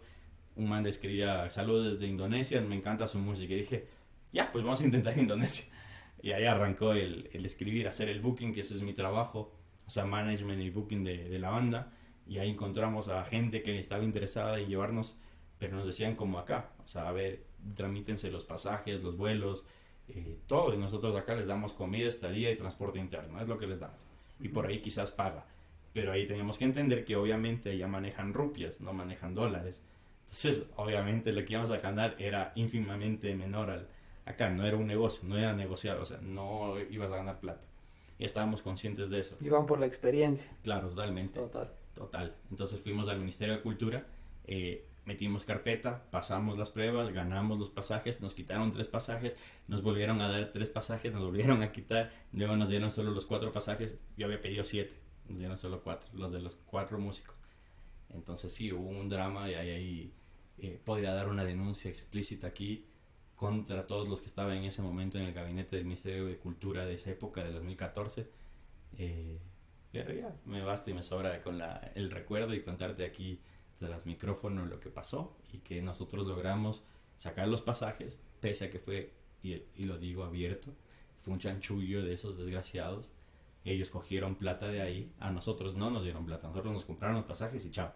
un 0.55 0.69
man 0.69 0.85
escribía, 0.85 1.49
saludos 1.49 1.93
desde 1.93 2.07
Indonesia, 2.07 2.61
me 2.61 2.75
encanta 2.75 3.07
su 3.07 3.17
música. 3.17 3.53
Y 3.53 3.57
dije, 3.57 3.87
ya, 4.31 4.51
pues 4.51 4.63
vamos 4.63 4.81
a 4.81 4.85
intentar 4.85 5.17
Indonesia. 5.17 5.65
Y 6.21 6.31
ahí 6.31 6.45
arrancó 6.45 6.93
el, 6.93 7.29
el 7.33 7.43
escribir, 7.43 7.87
hacer 7.87 8.07
el 8.07 8.21
booking, 8.21 8.53
que 8.53 8.61
ese 8.61 8.75
es 8.75 8.83
mi 8.83 8.93
trabajo, 8.93 9.51
o 9.87 9.89
sea, 9.89 10.05
management 10.05 10.61
y 10.61 10.69
booking 10.69 11.03
de, 11.03 11.27
de 11.27 11.39
la 11.39 11.49
banda. 11.49 11.91
Y 12.27 12.37
ahí 12.37 12.51
encontramos 12.51 13.07
a 13.07 13.25
gente 13.25 13.63
que 13.63 13.79
estaba 13.79 14.03
interesada 14.03 14.59
en 14.59 14.69
llevarnos, 14.69 15.15
pero 15.57 15.75
nos 15.75 15.87
decían 15.87 16.15
como 16.15 16.37
acá, 16.37 16.69
o 16.85 16.87
sea, 16.87 17.09
a 17.09 17.11
ver, 17.11 17.43
tramítense 17.75 18.29
los 18.29 18.45
pasajes, 18.45 19.01
los 19.01 19.17
vuelos, 19.17 19.65
eh, 20.09 20.37
todo. 20.47 20.73
Y 20.73 20.77
nosotros 20.77 21.15
acá 21.15 21.35
les 21.35 21.47
damos 21.47 21.73
comida, 21.73 22.09
estadía 22.09 22.51
y 22.51 22.55
transporte 22.55 22.99
interno, 22.99 23.39
es 23.41 23.47
lo 23.47 23.57
que 23.57 23.67
les 23.67 23.79
damos. 23.79 23.99
Y 24.39 24.49
por 24.49 24.67
ahí 24.67 24.81
quizás 24.81 25.11
paga. 25.11 25.45
Pero 25.93 26.11
ahí 26.11 26.27
tenemos 26.27 26.57
que 26.57 26.65
entender 26.65 27.05
que 27.05 27.15
obviamente 27.15 27.77
ya 27.77 27.87
manejan 27.87 28.33
rupias, 28.33 28.81
no 28.81 28.93
manejan 28.93 29.35
dólares. 29.35 29.81
Entonces, 30.23 30.65
obviamente 30.75 31.31
lo 31.31 31.45
que 31.45 31.53
íbamos 31.53 31.71
a 31.71 31.77
ganar 31.77 32.15
era 32.17 32.51
ínfimamente 32.55 33.35
menor 33.35 33.69
al 33.69 33.87
acá, 34.25 34.49
no 34.49 34.65
era 34.65 34.77
un 34.77 34.87
negocio, 34.87 35.27
no 35.27 35.37
era 35.37 35.53
negociar, 35.53 35.97
o 35.97 36.05
sea, 36.05 36.19
no 36.21 36.79
ibas 36.89 37.11
a 37.11 37.17
ganar 37.17 37.39
plata. 37.39 37.61
Y 38.19 38.25
estábamos 38.25 38.61
conscientes 38.61 39.09
de 39.09 39.19
eso. 39.19 39.37
Iban 39.41 39.65
por 39.65 39.79
la 39.79 39.85
experiencia. 39.85 40.49
Claro, 40.63 40.89
totalmente. 40.89 41.39
Total. 41.39 41.71
Total. 41.93 42.35
Entonces 42.49 42.79
fuimos 42.79 43.07
al 43.07 43.19
Ministerio 43.19 43.55
de 43.55 43.61
Cultura, 43.61 44.05
eh, 44.45 44.85
metimos 45.05 45.43
carpeta, 45.43 46.03
pasamos 46.11 46.57
las 46.57 46.71
pruebas, 46.71 47.11
ganamos 47.11 47.59
los 47.59 47.69
pasajes, 47.69 48.21
nos 48.21 48.33
quitaron 48.33 48.71
tres 48.71 48.87
pasajes, 48.87 49.35
nos 49.67 49.81
volvieron 49.81 50.21
a 50.21 50.29
dar 50.29 50.51
tres 50.53 50.69
pasajes, 50.69 51.11
nos 51.11 51.23
volvieron 51.23 51.61
a 51.61 51.71
quitar, 51.71 52.11
luego 52.31 52.55
nos 52.55 52.69
dieron 52.69 52.91
solo 52.91 53.11
los 53.11 53.25
cuatro 53.25 53.51
pasajes, 53.51 53.97
yo 54.17 54.25
había 54.27 54.41
pedido 54.41 54.63
siete, 54.63 54.93
nos 55.27 55.39
dieron 55.39 55.57
solo 55.57 55.81
cuatro, 55.83 56.09
los 56.13 56.31
de 56.31 56.39
los 56.39 56.55
cuatro 56.65 56.99
músicos. 56.99 57.35
Entonces 58.09 58.53
sí, 58.53 58.71
hubo 58.71 58.89
un 58.89 59.09
drama 59.09 59.49
y 59.49 59.55
ahí, 59.55 59.69
ahí 59.69 60.13
eh, 60.59 60.79
podría 60.83 61.13
dar 61.13 61.29
una 61.29 61.43
denuncia 61.43 61.89
explícita 61.89 62.47
aquí 62.47 62.85
contra 63.35 63.87
todos 63.87 64.07
los 64.07 64.21
que 64.21 64.27
estaban 64.27 64.55
en 64.55 64.63
ese 64.65 64.81
momento 64.81 65.17
en 65.17 65.25
el 65.25 65.33
gabinete 65.33 65.75
del 65.75 65.85
Ministerio 65.85 66.25
de 66.27 66.37
Cultura 66.37 66.85
de 66.85 66.93
esa 66.93 67.09
época, 67.11 67.43
de 67.43 67.51
2014. 67.51 68.27
Eh, 68.97 69.39
pero 69.91 70.13
ya, 70.13 70.35
me 70.45 70.61
basta 70.61 70.91
y 70.91 70.93
me 70.93 71.03
sobra 71.03 71.41
con 71.41 71.61
el 71.95 72.11
recuerdo 72.11 72.53
y 72.53 72.63
contarte 72.63 73.05
aquí 73.05 73.39
tras 73.87 74.05
micrófono 74.05 74.65
lo 74.65 74.79
que 74.79 74.89
pasó 74.89 75.35
y 75.51 75.59
que 75.59 75.81
nosotros 75.81 76.25
logramos 76.25 76.83
sacar 77.17 77.47
los 77.47 77.61
pasajes, 77.61 78.17
pese 78.39 78.65
a 78.65 78.69
que 78.69 78.79
fue, 78.79 79.11
y, 79.41 79.61
lo 79.83 79.97
digo 79.97 80.23
abierto, 80.23 80.73
fue 81.17 81.33
un 81.33 81.39
chanchullo 81.39 82.03
de 82.03 82.13
esos 82.13 82.37
desgraciados. 82.37 83.11
Ellos 83.65 83.89
cogieron 83.89 84.35
plata 84.35 84.67
de 84.67 84.81
ahí, 84.81 85.11
a 85.19 85.31
nosotros 85.31 85.75
no 85.75 85.89
nos 85.89 86.03
dieron 86.03 86.25
plata, 86.25 86.47
nosotros 86.47 86.73
nos 86.73 86.85
compraron 86.85 87.17
los 87.17 87.25
pasajes 87.25 87.65
y 87.65 87.71
chao. 87.71 87.93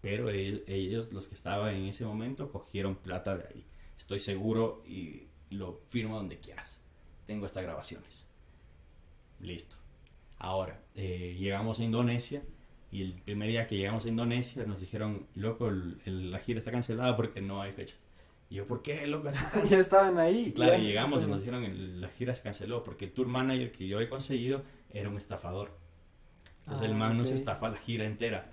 Pero 0.00 0.28
ellos, 0.28 1.12
los 1.12 1.28
que 1.28 1.34
estaban 1.34 1.74
en 1.74 1.86
ese 1.86 2.04
momento, 2.04 2.50
cogieron 2.50 2.96
plata 2.96 3.38
de 3.38 3.46
ahí. 3.48 3.64
Estoy 3.96 4.20
seguro 4.20 4.82
y 4.86 5.28
lo 5.50 5.80
firmo 5.88 6.16
donde 6.16 6.38
quieras. 6.38 6.80
Tengo 7.26 7.46
estas 7.46 7.62
grabaciones. 7.62 8.26
Listo. 9.40 9.76
Ahora, 10.38 10.82
eh, 10.94 11.34
llegamos 11.38 11.80
a 11.80 11.84
Indonesia 11.84 12.42
y 12.94 13.02
el 13.02 13.14
primer 13.14 13.48
día 13.48 13.66
que 13.66 13.76
llegamos 13.76 14.04
a 14.04 14.08
Indonesia 14.08 14.64
nos 14.66 14.78
dijeron, 14.78 15.26
loco, 15.34 15.68
el, 15.68 16.00
el, 16.04 16.30
la 16.30 16.38
gira 16.38 16.60
está 16.60 16.70
cancelada 16.70 17.16
porque 17.16 17.40
no 17.40 17.60
hay 17.60 17.72
fechas. 17.72 17.98
Y 18.48 18.54
yo, 18.54 18.68
¿por 18.68 18.82
qué, 18.82 19.04
loco? 19.08 19.30
ya 19.68 19.78
estaban 19.80 20.16
ahí. 20.16 20.52
Claro, 20.52 20.80
y 20.80 20.86
llegamos 20.86 21.24
y 21.24 21.26
nos 21.26 21.40
dijeron, 21.40 22.00
la 22.00 22.08
gira 22.10 22.36
se 22.36 22.42
canceló 22.42 22.84
porque 22.84 23.06
el 23.06 23.10
tour 23.10 23.26
manager 23.26 23.72
que 23.72 23.88
yo 23.88 24.00
he 24.00 24.08
conseguido 24.08 24.62
era 24.90 25.08
un 25.08 25.16
estafador. 25.16 25.76
Entonces 26.60 26.86
ah, 26.86 26.90
el 26.90 26.96
man 26.96 27.08
okay. 27.08 27.18
nos 27.18 27.30
estafa 27.32 27.68
la 27.68 27.78
gira 27.78 28.04
entera. 28.04 28.52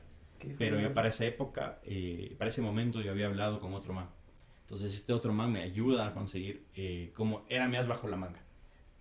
Pero 0.57 0.79
yo 0.79 0.91
para 0.91 1.09
esa 1.09 1.23
época, 1.25 1.77
eh, 1.83 2.33
para 2.39 2.49
ese 2.49 2.63
momento 2.63 2.99
yo 2.99 3.11
había 3.11 3.27
hablado 3.27 3.59
con 3.59 3.75
otro 3.75 3.93
man. 3.93 4.09
Entonces 4.63 4.91
este 4.95 5.13
otro 5.13 5.33
man 5.33 5.51
me 5.51 5.61
ayuda 5.61 6.07
a 6.07 6.13
conseguir, 6.15 6.65
eh, 6.75 7.11
como 7.13 7.45
era 7.47 7.67
más 7.67 7.87
bajo 7.87 8.07
la 8.07 8.17
manga. 8.17 8.39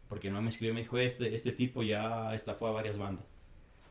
Porque 0.07 0.29
el 0.29 0.35
man 0.35 0.45
me 0.45 0.51
escribió 0.51 0.73
y 0.73 0.75
me 0.75 0.81
dijo, 0.83 0.99
este, 0.99 1.35
este 1.35 1.53
tipo 1.53 1.83
ya 1.83 2.35
estafó 2.35 2.67
a 2.67 2.73
varias 2.73 2.99
bandas. 2.99 3.25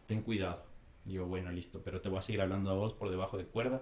Ten 0.06 0.22
cuidado. 0.22 0.69
Yo, 1.10 1.26
bueno, 1.26 1.52
listo, 1.52 1.81
pero 1.84 2.02
te 2.02 2.10
voy 2.10 2.19
a 2.19 2.22
seguir 2.22 2.41
hablando 2.41 2.69
a 2.69 2.76
vos 2.76 2.94
por 2.94 3.10
debajo 3.10 3.38
de 3.38 3.45
cuerda 3.45 3.81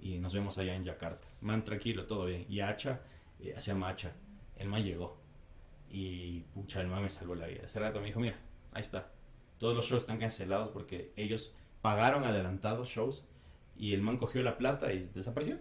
y 0.00 0.18
nos 0.18 0.32
vemos 0.32 0.56
allá 0.58 0.74
en 0.74 0.84
Yakarta. 0.84 1.28
Man, 1.40 1.64
tranquilo, 1.64 2.06
todo 2.06 2.24
bien. 2.24 2.46
Y 2.48 2.60
Hacha, 2.60 3.02
eh, 3.38 3.54
se 3.58 3.72
llama 3.72 3.90
Hacha, 3.90 4.12
el 4.56 4.68
man 4.68 4.82
llegó. 4.82 5.18
Y 5.90 6.40
pucha, 6.54 6.80
el 6.80 6.88
man 6.88 7.02
me 7.02 7.10
salvó 7.10 7.34
la 7.34 7.46
vida. 7.46 7.62
Hace 7.66 7.78
rato 7.78 8.00
me 8.00 8.06
dijo, 8.06 8.18
mira, 8.18 8.36
ahí 8.72 8.80
está. 8.80 9.12
Todos 9.58 9.76
los 9.76 9.86
shows 9.86 10.02
están 10.02 10.18
cancelados 10.18 10.70
porque 10.70 11.12
ellos 11.16 11.54
pagaron 11.82 12.24
adelantados 12.24 12.88
shows 12.88 13.24
y 13.76 13.92
el 13.92 14.00
man 14.00 14.16
cogió 14.16 14.42
la 14.42 14.56
plata 14.56 14.92
y 14.92 15.10
desapareció. 15.14 15.58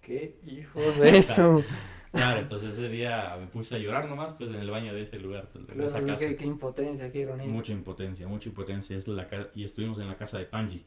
¿Qué 0.00 0.38
hijo 0.46 0.80
de 1.00 1.18
eso? 1.18 1.64
Claro, 2.12 2.40
entonces 2.40 2.72
ese 2.72 2.88
día 2.88 3.36
me 3.40 3.46
puse 3.46 3.76
a 3.76 3.78
llorar 3.78 4.08
nomás 4.08 4.34
pues 4.34 4.50
en 4.50 4.56
el 4.60 4.70
baño 4.70 4.92
de 4.92 5.02
ese 5.02 5.18
lugar, 5.20 5.48
pues, 5.52 5.66
de 5.66 5.72
claro, 5.74 5.88
esa 5.88 6.04
casa. 6.04 6.26
Qué, 6.26 6.36
qué, 6.36 6.44
impotencia, 6.44 7.12
qué 7.12 7.20
ironía. 7.20 7.46
Mucha 7.46 7.72
impotencia, 7.72 8.26
mucha 8.26 8.48
impotencia. 8.48 8.96
Es 8.96 9.06
la 9.06 9.28
y 9.54 9.62
estuvimos 9.64 9.98
en 10.00 10.08
la 10.08 10.16
casa 10.16 10.38
de 10.38 10.44
Panji, 10.46 10.84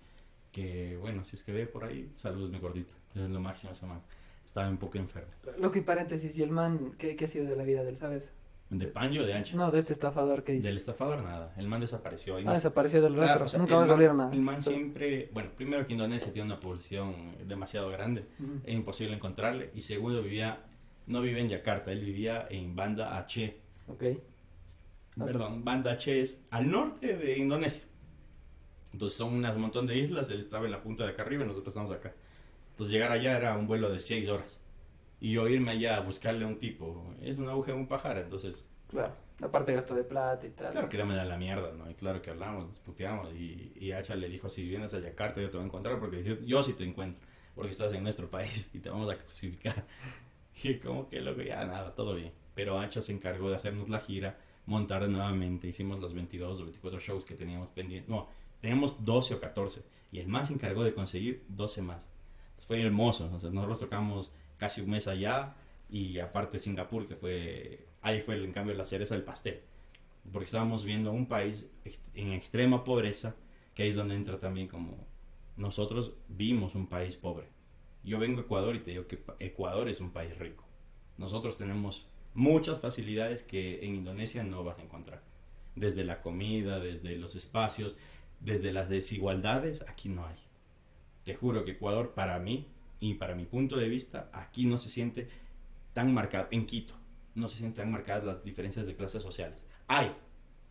que 0.51 0.97
bueno, 0.99 1.23
si 1.23 1.35
es 1.37 1.43
que 1.43 1.53
ve 1.53 1.65
por 1.65 1.85
ahí, 1.85 2.11
saludos 2.15 2.49
mi 2.51 2.59
gordito, 2.59 2.93
es 3.15 3.29
lo 3.29 3.39
máximo 3.39 3.71
esa 3.71 3.85
man. 3.85 4.01
Estaba 4.45 4.67
un 4.67 4.77
poco 4.77 4.97
enfermo. 4.97 5.29
Lo 5.57 5.71
que 5.71 5.81
paréntesis, 5.81 6.37
¿y 6.37 6.43
el 6.43 6.51
man 6.51 6.93
qué, 6.97 7.15
qué 7.15 7.25
ha 7.25 7.27
sido 7.29 7.45
de 7.45 7.55
la 7.55 7.63
vida 7.63 7.83
de 7.83 7.89
él, 7.91 7.97
sabes? 7.97 8.33
¿De 8.69 8.87
Panji 8.87 9.19
o 9.19 9.25
de 9.25 9.33
Ancha? 9.35 9.55
No, 9.55 9.71
de 9.71 9.79
este 9.79 9.93
estafador 9.93 10.43
que 10.43 10.51
dices. 10.53 10.65
Del 10.65 10.77
estafador 10.77 11.21
nada, 11.21 11.53
el 11.57 11.67
man 11.67 11.79
desapareció. 11.79 12.37
Ah, 12.45 12.53
desapareció 12.53 13.01
del 13.01 13.13
Claro, 13.13 13.27
rastro. 13.27 13.45
o 13.45 13.47
sea, 13.47 13.59
Nunca 13.59 13.75
más 13.75 13.87
man- 13.87 13.95
volvieron 13.95 14.21
a. 14.21 14.31
El 14.33 14.41
man 14.41 14.61
siempre, 14.61 15.29
bueno, 15.31 15.51
primero 15.55 15.85
que 15.85 15.93
Indonesia 15.93 16.33
tiene 16.33 16.47
una 16.47 16.59
población 16.59 17.13
demasiado 17.47 17.89
grande, 17.89 18.25
Ujú. 18.39 18.59
es 18.65 18.73
imposible 18.73 19.13
encontrarle. 19.15 19.69
Y 19.75 19.81
segundo, 19.81 20.21
vivía, 20.23 20.59
no 21.07 21.21
vivía 21.21 21.41
en 21.41 21.49
Yakarta, 21.49 21.91
él 21.91 22.01
vivía 22.01 22.47
en 22.49 22.75
Banda 22.75 23.17
Aceh. 23.17 23.57
Ok. 23.87 24.03
Perdón, 25.17 25.63
Banda 25.63 25.93
Aceh 25.93 26.21
es 26.21 26.43
al 26.51 26.69
norte 26.69 27.17
de 27.17 27.37
Indonesia. 27.37 27.83
Entonces 28.91 29.17
son 29.17 29.33
unas 29.33 29.57
montón 29.57 29.87
de 29.87 29.97
islas, 29.97 30.29
él 30.29 30.39
estaba 30.39 30.65
en 30.65 30.71
la 30.71 30.81
punta 30.81 31.03
de 31.03 31.11
acá 31.11 31.23
arriba 31.23 31.43
y 31.43 31.47
nosotros 31.47 31.73
estamos 31.73 31.91
acá. 31.91 32.13
Entonces 32.71 32.93
llegar 32.93 33.11
allá 33.11 33.37
era 33.37 33.57
un 33.57 33.67
vuelo 33.67 33.91
de 33.91 33.99
6 33.99 34.27
horas. 34.29 34.59
Y 35.19 35.31
yo 35.31 35.47
irme 35.47 35.71
allá 35.71 35.97
a 35.97 35.99
buscarle 36.01 36.45
a 36.45 36.47
un 36.47 36.57
tipo, 36.57 37.03
es 37.21 37.37
una 37.37 37.51
aguja 37.51 37.71
en 37.71 37.77
un 37.77 37.87
pajar, 37.87 38.17
entonces 38.17 38.65
Claro. 38.93 39.13
Aparte 39.41 39.73
gasto 39.73 39.95
de 39.95 40.03
plata 40.03 40.45
y 40.45 40.51
tal. 40.51 40.71
Claro 40.71 40.87
que 40.87 40.97
ya 40.97 41.05
me 41.05 41.15
da 41.15 41.25
la 41.25 41.37
mierda, 41.37 41.73
¿no? 41.73 41.89
Y 41.89 41.95
claro 41.95 42.21
que 42.21 42.29
hablamos, 42.29 42.67
nos 42.67 42.79
puteamos. 42.79 43.33
Y, 43.33 43.73
y 43.75 43.91
Hacha 43.91 44.15
le 44.15 44.29
dijo, 44.29 44.47
si 44.47 44.63
vienes 44.63 44.93
a 44.93 44.99
Yakarta 44.99 45.41
yo 45.41 45.49
te 45.49 45.57
voy 45.57 45.63
a 45.63 45.67
encontrar 45.67 45.99
porque 45.99 46.23
yo, 46.23 46.35
yo 46.41 46.63
sí 46.63 46.73
te 46.73 46.83
encuentro. 46.83 47.27
Porque 47.55 47.71
estás 47.71 47.91
en 47.93 48.03
nuestro 48.03 48.29
país 48.29 48.69
y 48.73 48.79
te 48.79 48.89
vamos 48.89 49.11
a 49.11 49.17
crucificar. 49.17 49.83
Y 50.63 50.77
como 50.77 51.09
que 51.09 51.19
loco, 51.21 51.41
ya 51.41 51.65
nada, 51.65 51.95
todo 51.95 52.15
bien. 52.15 52.31
Pero 52.53 52.79
Hacha 52.79 53.01
se 53.01 53.11
encargó 53.11 53.49
de 53.49 53.55
hacernos 53.55 53.89
la 53.89 53.99
gira, 53.99 54.37
montar 54.65 55.07
nuevamente. 55.09 55.67
Hicimos 55.67 55.99
los 55.99 56.13
22 56.13 56.59
o 56.59 56.63
24 56.63 56.99
shows 56.99 57.25
que 57.25 57.35
teníamos 57.35 57.69
pendientes. 57.69 58.09
No, 58.09 58.27
teníamos 58.61 59.03
12 59.03 59.35
o 59.35 59.39
14. 59.39 59.83
Y 60.11 60.19
el 60.19 60.27
más 60.27 60.47
se 60.47 60.53
encargó 60.53 60.83
de 60.83 60.93
conseguir 60.93 61.43
12 61.49 61.81
más. 61.81 62.07
Fue 62.67 62.81
hermoso. 62.81 63.29
O 63.33 63.39
sea, 63.39 63.49
nosotros 63.49 63.79
tocamos 63.79 64.31
casi 64.57 64.81
un 64.81 64.91
mes 64.91 65.07
allá. 65.07 65.55
Y 65.89 66.19
aparte 66.19 66.59
Singapur, 66.59 67.07
que 67.07 67.15
fue... 67.15 67.87
Ahí 68.01 68.21
fue, 68.21 68.43
en 68.43 68.51
cambio, 68.51 68.75
la 68.75 68.85
cereza 68.85 69.15
del 69.15 69.23
pastel 69.23 69.61
porque 70.31 70.45
estábamos 70.45 70.85
viendo 70.85 71.11
un 71.11 71.25
país 71.25 71.67
en 72.13 72.31
extrema 72.31 72.83
pobreza, 72.83 73.35
que 73.73 73.83
ahí 73.83 73.89
es 73.89 73.95
donde 73.95 74.15
entra 74.15 74.39
también 74.39 74.67
como 74.67 74.97
nosotros 75.57 76.13
vimos 76.29 76.75
un 76.75 76.87
país 76.87 77.17
pobre. 77.17 77.47
Yo 78.03 78.19
vengo 78.19 78.39
a 78.39 78.43
Ecuador 78.43 78.75
y 78.75 78.79
te 78.79 78.91
digo 78.91 79.07
que 79.07 79.23
Ecuador 79.39 79.87
es 79.87 80.01
un 80.01 80.11
país 80.11 80.37
rico. 80.37 80.63
Nosotros 81.17 81.57
tenemos 81.57 82.05
muchas 82.33 82.79
facilidades 82.79 83.43
que 83.43 83.85
en 83.85 83.95
Indonesia 83.95 84.43
no 84.43 84.63
vas 84.63 84.79
a 84.79 84.83
encontrar. 84.83 85.21
Desde 85.75 86.03
la 86.03 86.21
comida, 86.21 86.79
desde 86.79 87.15
los 87.15 87.35
espacios, 87.35 87.95
desde 88.39 88.73
las 88.73 88.89
desigualdades, 88.89 89.83
aquí 89.87 90.09
no 90.09 90.25
hay. 90.25 90.35
Te 91.23 91.35
juro 91.35 91.63
que 91.63 91.71
Ecuador 91.71 92.13
para 92.13 92.39
mí 92.39 92.67
y 92.99 93.15
para 93.15 93.35
mi 93.35 93.45
punto 93.45 93.77
de 93.77 93.87
vista, 93.87 94.29
aquí 94.33 94.65
no 94.65 94.77
se 94.77 94.89
siente 94.89 95.29
tan 95.93 96.13
marcado, 96.13 96.47
en 96.51 96.65
Quito, 96.65 96.95
no 97.35 97.47
se 97.47 97.57
sienten 97.57 97.85
tan 97.85 97.91
marcadas 97.91 98.25
las 98.25 98.43
diferencias 98.43 98.85
de 98.85 98.95
clases 98.95 99.23
sociales. 99.23 99.65
Hay, 99.87 100.11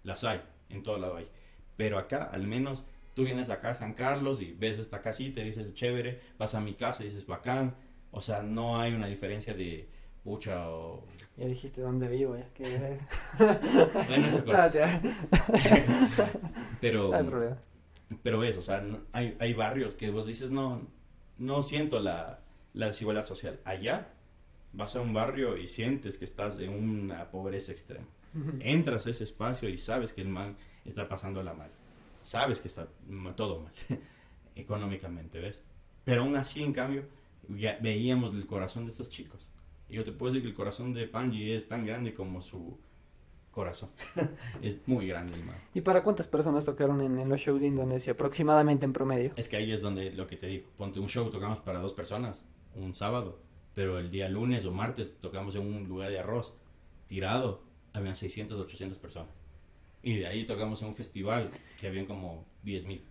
las 0.02 0.24
hay, 0.24 0.42
en 0.68 0.82
todo 0.82 0.98
lado 0.98 1.16
hay. 1.16 1.28
Pero 1.76 1.98
acá, 1.98 2.24
al 2.24 2.46
menos, 2.46 2.84
tú 3.14 3.24
vienes 3.24 3.51
acá 3.51 3.70
a 3.70 3.74
San 3.74 3.94
Carlos 3.94 4.40
y 4.40 4.52
ves 4.52 4.78
esta 4.78 5.01
casita 5.01 5.40
y 5.40 5.44
dices, 5.44 5.72
chévere, 5.74 6.20
vas 6.39 6.55
a 6.55 6.60
mi 6.60 6.74
casa 6.74 7.02
y 7.02 7.06
dices, 7.09 7.26
bacán. 7.26 7.74
O 8.10 8.20
sea, 8.20 8.43
no 8.43 8.78
hay 8.78 8.93
una 8.93 9.06
diferencia 9.06 9.55
de, 9.55 9.89
pucha, 10.22 10.68
o... 10.68 11.05
Ya 11.36 11.47
dijiste 11.47 11.80
dónde 11.80 12.09
vivo, 12.09 12.36
ya 12.36 12.47
que. 12.52 12.98
Bueno, 13.39 14.26
eso. 14.26 14.44
Pero, 16.80 17.09
No 17.10 17.16
hay 17.16 17.24
problema. 17.24 17.56
pero 18.22 18.39
ves, 18.39 18.56
o 18.56 18.62
sea, 18.62 18.80
no- 18.80 19.01
hay, 19.12 19.36
hay 19.40 19.55
barrios 19.55 19.94
que 19.94 20.10
vos 20.10 20.26
dices, 20.26 20.51
no, 20.51 20.82
no 21.39 21.62
siento 21.62 22.01
la, 22.01 22.40
la 22.74 22.86
desigualdad 22.89 23.24
social. 23.26 23.60
Allá 23.64 24.09
vas 24.72 24.97
a 24.97 25.01
un 25.01 25.12
barrio 25.14 25.56
y 25.56 25.68
sientes 25.68 26.18
que 26.18 26.24
estás 26.24 26.59
en 26.59 26.70
una 26.70 27.30
pobreza 27.30 27.72
extrema. 27.72 28.06
Entras 28.60 29.06
a 29.06 29.10
ese 29.10 29.24
espacio 29.24 29.68
y 29.68 29.76
sabes 29.76 30.12
que 30.14 30.22
el 30.22 30.28
man 30.28 30.56
está 30.86 31.06
pasándola 31.09 31.52
mal. 31.52 31.70
Sabes 32.22 32.60
que 32.60 32.68
está 32.68 32.88
todo 33.36 33.60
mal 33.60 33.72
económicamente, 34.56 35.40
¿ves? 35.40 35.64
Pero 36.04 36.22
aún 36.22 36.36
así, 36.36 36.62
en 36.62 36.72
cambio, 36.72 37.04
ya 37.48 37.78
veíamos 37.80 38.34
el 38.34 38.46
corazón 38.46 38.84
de 38.84 38.92
estos 38.92 39.08
chicos. 39.08 39.50
Y 39.88 39.94
yo 39.94 40.04
te 40.04 40.12
puedo 40.12 40.32
decir 40.32 40.42
que 40.42 40.48
el 40.48 40.54
corazón 40.54 40.92
de 40.92 41.06
Panji 41.06 41.52
es 41.52 41.68
tan 41.68 41.84
grande 41.84 42.14
como 42.14 42.42
su 42.42 42.78
corazón. 43.50 43.90
es 44.62 44.80
muy 44.86 45.06
grande, 45.06 45.36
man. 45.44 45.56
¿Y 45.74 45.82
para 45.82 46.02
cuántas 46.02 46.26
personas 46.26 46.64
tocaron 46.64 47.00
en, 47.02 47.18
en 47.18 47.28
los 47.28 47.40
shows 47.40 47.60
de 47.60 47.68
Indonesia? 47.68 48.14
Aproximadamente 48.14 48.86
en 48.86 48.92
promedio. 48.92 49.32
Es 49.36 49.48
que 49.48 49.56
ahí 49.56 49.70
es 49.70 49.80
donde 49.80 50.12
lo 50.12 50.26
que 50.26 50.36
te 50.36 50.46
digo. 50.46 50.68
Ponte 50.76 50.98
un 50.98 51.08
show, 51.08 51.30
tocamos 51.30 51.60
para 51.60 51.78
dos 51.78 51.92
personas, 51.92 52.44
un 52.74 52.94
sábado. 52.94 53.38
Pero 53.74 53.98
el 53.98 54.10
día 54.10 54.28
lunes 54.28 54.64
o 54.64 54.72
martes 54.72 55.16
tocamos 55.20 55.54
en 55.54 55.62
un 55.62 55.88
lugar 55.88 56.10
de 56.10 56.18
arroz 56.18 56.54
tirado. 57.06 57.62
Habían 57.92 58.16
600, 58.16 58.58
800 58.58 58.98
personas. 58.98 59.41
Y 60.02 60.18
de 60.18 60.26
ahí 60.26 60.44
tocamos 60.46 60.82
en 60.82 60.88
un 60.88 60.94
festival 60.96 61.50
que 61.80 61.86
habían 61.88 62.06
como 62.06 62.44
10 62.62 62.86
mil. 62.86 63.04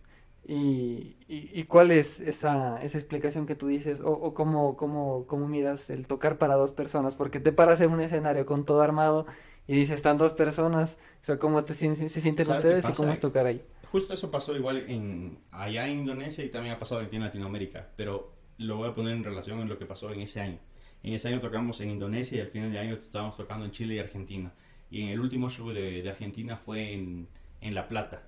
¿Y, 0.43 1.17
y, 1.27 1.51
y 1.53 1.65
cuál 1.65 1.91
es 1.91 2.19
esa, 2.19 2.81
esa 2.81 2.97
explicación 2.97 3.45
que 3.45 3.55
tú 3.55 3.67
dices? 3.67 4.01
¿O, 4.01 4.11
o 4.11 4.33
cómo, 4.33 4.75
cómo, 4.75 5.25
cómo 5.27 5.47
miras 5.47 5.89
el 5.91 6.07
tocar 6.07 6.37
para 6.39 6.55
dos 6.55 6.71
personas? 6.71 7.15
Porque 7.15 7.39
te 7.39 7.51
paras 7.53 7.79
en 7.81 7.91
un 7.91 8.01
escenario 8.01 8.45
con 8.45 8.65
todo 8.65 8.81
armado 8.81 9.27
y 9.67 9.75
dices, 9.75 9.95
están 9.95 10.17
dos 10.17 10.33
personas. 10.33 10.97
O 11.21 11.25
sea, 11.25 11.37
¿cómo 11.39 11.63
te, 11.65 11.73
sien- 11.73 11.95
se 11.95 12.21
sienten 12.21 12.47
¿Sabes 12.47 12.65
qué 12.65 12.75
ustedes 12.75 12.89
y 12.89 12.93
cómo 12.93 13.11
es 13.11 13.19
tocar 13.19 13.45
ahí? 13.45 13.63
Justo 13.83 14.13
eso 14.13 14.31
pasó 14.31 14.55
igual 14.55 14.85
en 14.87 15.39
allá 15.51 15.87
en 15.87 15.99
Indonesia 15.99 16.43
y 16.43 16.49
también 16.49 16.75
ha 16.75 16.79
pasado 16.79 17.01
aquí 17.01 17.15
en 17.17 17.23
Latinoamérica, 17.23 17.89
pero 17.95 18.31
lo 18.57 18.77
voy 18.77 18.89
a 18.89 18.93
poner 18.95 19.15
en 19.15 19.23
relación 19.23 19.59
en 19.59 19.69
lo 19.69 19.77
que 19.77 19.85
pasó 19.85 20.11
en 20.11 20.21
ese 20.21 20.39
año. 20.41 20.59
En 21.03 21.13
ese 21.13 21.27
año 21.27 21.41
tocamos 21.41 21.81
en 21.81 21.89
Indonesia 21.89 22.37
y 22.37 22.41
al 22.41 22.47
final 22.47 22.71
de 22.71 22.79
año 22.79 22.93
estábamos 22.95 23.35
tocando 23.37 23.65
en 23.65 23.71
Chile 23.71 23.95
y 23.95 23.99
Argentina. 23.99 24.53
Y 24.91 25.01
en 25.03 25.07
el 25.09 25.19
último 25.19 25.49
show 25.49 25.69
de, 25.71 26.03
de 26.03 26.09
Argentina 26.09 26.57
fue 26.57 26.93
en, 26.93 27.27
en 27.61 27.73
La 27.73 27.87
Plata, 27.87 28.23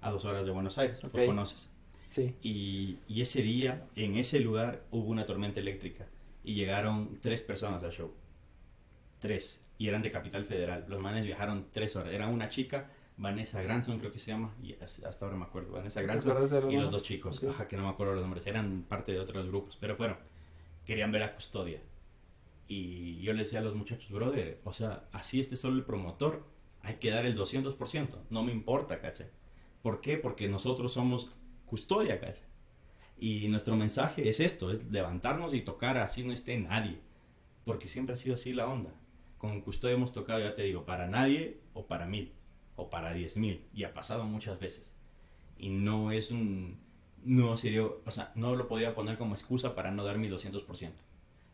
a 0.00 0.10
dos 0.10 0.24
horas 0.26 0.44
de 0.44 0.50
Buenos 0.50 0.76
Aires, 0.76 1.02
Ok. 1.04 1.14
lo 1.14 1.26
conoces. 1.26 1.70
Sí. 2.10 2.34
Y, 2.42 2.98
y 3.06 3.20
ese 3.22 3.40
día, 3.42 3.86
en 3.96 4.16
ese 4.16 4.40
lugar, 4.40 4.82
hubo 4.90 5.08
una 5.08 5.24
tormenta 5.26 5.60
eléctrica 5.60 6.06
y 6.44 6.54
llegaron 6.54 7.18
tres 7.22 7.40
personas 7.42 7.82
al 7.84 7.92
show. 7.92 8.12
Tres. 9.20 9.60
Y 9.78 9.88
eran 9.88 10.02
de 10.02 10.10
Capital 10.10 10.44
Federal. 10.44 10.84
Los 10.88 11.00
manes 11.00 11.24
viajaron 11.24 11.66
tres 11.72 11.94
horas. 11.96 12.12
Era 12.12 12.26
una 12.28 12.48
chica, 12.48 12.90
Vanessa 13.16 13.62
Granson 13.62 13.98
creo 13.98 14.10
que 14.12 14.18
se 14.18 14.30
llama, 14.30 14.54
y 14.62 14.72
as- 14.82 15.02
hasta 15.04 15.24
ahora 15.24 15.36
me 15.36 15.44
acuerdo. 15.44 15.72
Vanessa 15.72 16.00
¿Te 16.00 16.06
Granson 16.06 16.70
y 16.70 16.76
los 16.76 16.90
dos 16.90 17.04
chicos, 17.04 17.38
Ok. 17.42 17.50
ajá, 17.50 17.68
que 17.68 17.76
no 17.76 17.84
me 17.84 17.90
acuerdo 17.90 18.14
los 18.14 18.22
nombres. 18.22 18.46
Eran 18.46 18.84
parte 18.88 19.12
de 19.12 19.20
otros 19.20 19.46
grupos, 19.46 19.76
pero 19.80 19.94
fueron. 19.96 20.16
Querían 20.84 21.12
ver 21.12 21.22
a 21.22 21.34
Custodia. 21.34 21.80
Y 22.68 23.20
yo 23.22 23.32
le 23.32 23.40
decía 23.40 23.60
a 23.60 23.62
los 23.62 23.74
muchachos, 23.74 24.10
brother, 24.10 24.60
o 24.62 24.74
sea, 24.74 25.08
así 25.12 25.40
este 25.40 25.56
solo 25.56 25.76
el 25.76 25.84
promotor, 25.84 26.44
hay 26.82 26.96
que 26.96 27.10
dar 27.10 27.24
el 27.24 27.36
200%. 27.36 28.08
No 28.28 28.42
me 28.42 28.52
importa, 28.52 29.00
¿cachai? 29.00 29.30
¿Por 29.82 30.02
qué? 30.02 30.18
Porque 30.18 30.48
nosotros 30.48 30.92
somos 30.92 31.32
custodia, 31.64 32.20
¿cachai? 32.20 32.46
Y 33.18 33.48
nuestro 33.48 33.74
mensaje 33.74 34.28
es 34.28 34.38
esto, 34.38 34.70
es 34.70 34.84
levantarnos 34.90 35.54
y 35.54 35.62
tocar 35.62 35.96
así 35.96 36.22
no 36.22 36.32
esté 36.32 36.58
nadie. 36.58 37.00
Porque 37.64 37.88
siempre 37.88 38.14
ha 38.14 38.18
sido 38.18 38.34
así 38.34 38.52
la 38.52 38.68
onda. 38.68 38.92
Con 39.38 39.62
custodia 39.62 39.94
hemos 39.94 40.12
tocado, 40.12 40.40
ya 40.40 40.54
te 40.54 40.62
digo, 40.62 40.84
para 40.84 41.06
nadie 41.06 41.60
o 41.72 41.86
para 41.86 42.06
mil 42.06 42.32
o 42.76 42.90
para 42.90 43.14
diez 43.14 43.38
mil. 43.38 43.64
Y 43.72 43.84
ha 43.84 43.94
pasado 43.94 44.24
muchas 44.24 44.60
veces. 44.60 44.92
Y 45.56 45.70
no 45.70 46.12
es 46.12 46.30
un... 46.30 46.78
No 47.24 47.56
sería... 47.56 47.84
O 47.84 48.10
sea, 48.10 48.30
no 48.34 48.54
lo 48.54 48.68
podría 48.68 48.94
poner 48.94 49.16
como 49.16 49.34
excusa 49.34 49.74
para 49.74 49.90
no 49.90 50.04
dar 50.04 50.18
mi 50.18 50.28
200%. 50.28 50.92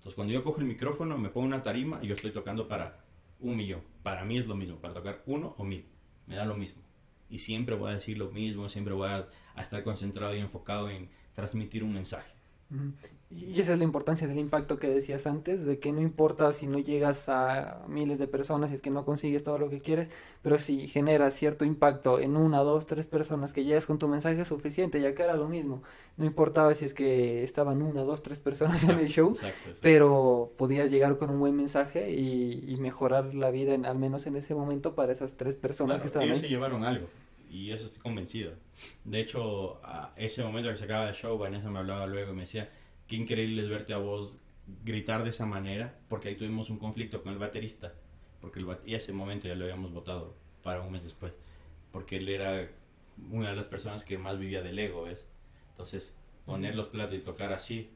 Entonces 0.04 0.16
cuando 0.16 0.34
yo 0.34 0.44
cojo 0.44 0.60
el 0.60 0.66
micrófono, 0.66 1.16
me 1.16 1.30
pongo 1.30 1.46
una 1.46 1.62
tarima 1.62 1.98
y 2.02 2.08
yo 2.08 2.14
estoy 2.14 2.30
tocando 2.30 2.68
para 2.68 3.02
un 3.40 3.56
millón. 3.56 3.80
Para 4.02 4.22
mí 4.26 4.36
es 4.36 4.46
lo 4.46 4.54
mismo, 4.54 4.76
para 4.76 4.92
tocar 4.92 5.22
uno 5.24 5.54
o 5.56 5.64
mil. 5.64 5.86
Me 6.26 6.36
da 6.36 6.44
lo 6.44 6.56
mismo. 6.56 6.82
Y 7.30 7.38
siempre 7.38 7.74
voy 7.74 7.90
a 7.90 7.94
decir 7.94 8.18
lo 8.18 8.30
mismo, 8.30 8.68
siempre 8.68 8.92
voy 8.92 9.08
a, 9.08 9.26
a 9.54 9.62
estar 9.62 9.82
concentrado 9.82 10.36
y 10.36 10.40
enfocado 10.40 10.90
en 10.90 11.08
transmitir 11.32 11.82
un 11.82 11.94
mensaje. 11.94 12.33
Y 13.30 13.58
esa 13.58 13.72
es 13.72 13.78
la 13.78 13.84
importancia 13.84 14.28
del 14.28 14.38
impacto 14.38 14.78
que 14.78 14.88
decías 14.88 15.26
antes, 15.26 15.64
de 15.64 15.80
que 15.80 15.90
no 15.92 16.00
importa 16.00 16.52
si 16.52 16.68
no 16.68 16.78
llegas 16.78 17.28
a 17.28 17.84
miles 17.88 18.18
de 18.20 18.28
personas, 18.28 18.70
si 18.70 18.76
es 18.76 18.82
que 18.82 18.90
no 18.90 19.04
consigues 19.04 19.42
todo 19.42 19.58
lo 19.58 19.68
que 19.70 19.80
quieres, 19.80 20.08
pero 20.40 20.56
si 20.56 20.86
generas 20.86 21.34
cierto 21.34 21.64
impacto 21.64 22.20
en 22.20 22.36
una, 22.36 22.60
dos, 22.60 22.86
tres 22.86 23.08
personas 23.08 23.52
que 23.52 23.64
llegas 23.64 23.86
con 23.86 23.98
tu 23.98 24.06
mensaje 24.06 24.40
es 24.40 24.46
suficiente, 24.48 25.00
ya 25.00 25.14
que 25.16 25.22
era 25.24 25.34
lo 25.34 25.48
mismo. 25.48 25.82
No 26.16 26.26
importaba 26.26 26.74
si 26.74 26.84
es 26.84 26.94
que 26.94 27.42
estaban 27.42 27.82
una, 27.82 28.02
dos, 28.02 28.22
tres 28.22 28.38
personas 28.38 28.84
en 28.88 28.98
el 29.00 29.08
show, 29.08 29.30
Exacto, 29.30 29.70
exacto. 29.70 29.80
pero 29.80 30.52
podías 30.56 30.90
llegar 30.92 31.16
con 31.16 31.30
un 31.30 31.40
buen 31.40 31.56
mensaje 31.56 32.12
y, 32.12 32.62
y 32.68 32.76
mejorar 32.76 33.34
la 33.34 33.50
vida, 33.50 33.74
en, 33.74 33.84
al 33.84 33.98
menos 33.98 34.26
en 34.26 34.36
ese 34.36 34.54
momento, 34.54 34.94
para 34.94 35.10
esas 35.12 35.34
tres 35.36 35.56
personas 35.56 36.00
Claro, 36.00 36.02
que 36.02 36.06
estaban 36.06 36.28
ellos 36.28 36.38
ahí. 36.38 36.42
se 36.42 36.48
llevaron 36.48 36.84
algo 36.84 37.08
y 37.54 37.72
eso 37.72 37.86
estoy 37.86 38.00
convencido. 38.02 38.52
De 39.04 39.20
hecho, 39.20 39.80
a 39.84 40.12
ese 40.16 40.42
momento 40.42 40.70
que 40.70 40.76
se 40.76 40.84
acaba 40.84 41.08
el 41.08 41.14
show, 41.14 41.38
Vanessa 41.38 41.70
me 41.70 41.78
hablaba 41.78 42.06
luego 42.06 42.32
y 42.32 42.34
me 42.34 42.42
decía, 42.42 42.70
qué 43.06 43.16
increíble 43.16 43.62
es 43.62 43.68
verte 43.68 43.92
a 43.94 43.98
vos 43.98 44.38
gritar 44.84 45.24
de 45.24 45.30
esa 45.30 45.46
manera, 45.46 45.94
porque 46.08 46.28
ahí 46.28 46.36
tuvimos 46.36 46.70
un 46.70 46.78
conflicto 46.78 47.22
con 47.22 47.32
el 47.32 47.38
baterista, 47.38 47.92
porque 48.40 48.58
el 48.60 48.66
bat- 48.66 48.80
y 48.86 48.94
ese 48.94 49.12
momento 49.12 49.46
ya 49.48 49.54
lo 49.54 49.64
habíamos 49.64 49.92
votado 49.92 50.34
para 50.62 50.80
un 50.80 50.92
mes 50.92 51.02
después, 51.04 51.32
porque 51.92 52.16
él 52.16 52.28
era 52.28 52.68
una 53.30 53.50
de 53.50 53.56
las 53.56 53.66
personas 53.66 54.04
que 54.04 54.18
más 54.18 54.38
vivía 54.38 54.62
del 54.62 54.78
ego, 54.78 55.04
¿ves? 55.04 55.26
Entonces, 55.70 56.14
poner 56.46 56.74
los 56.74 56.88
platos 56.88 57.14
y 57.16 57.20
tocar 57.20 57.52
así, 57.52 57.90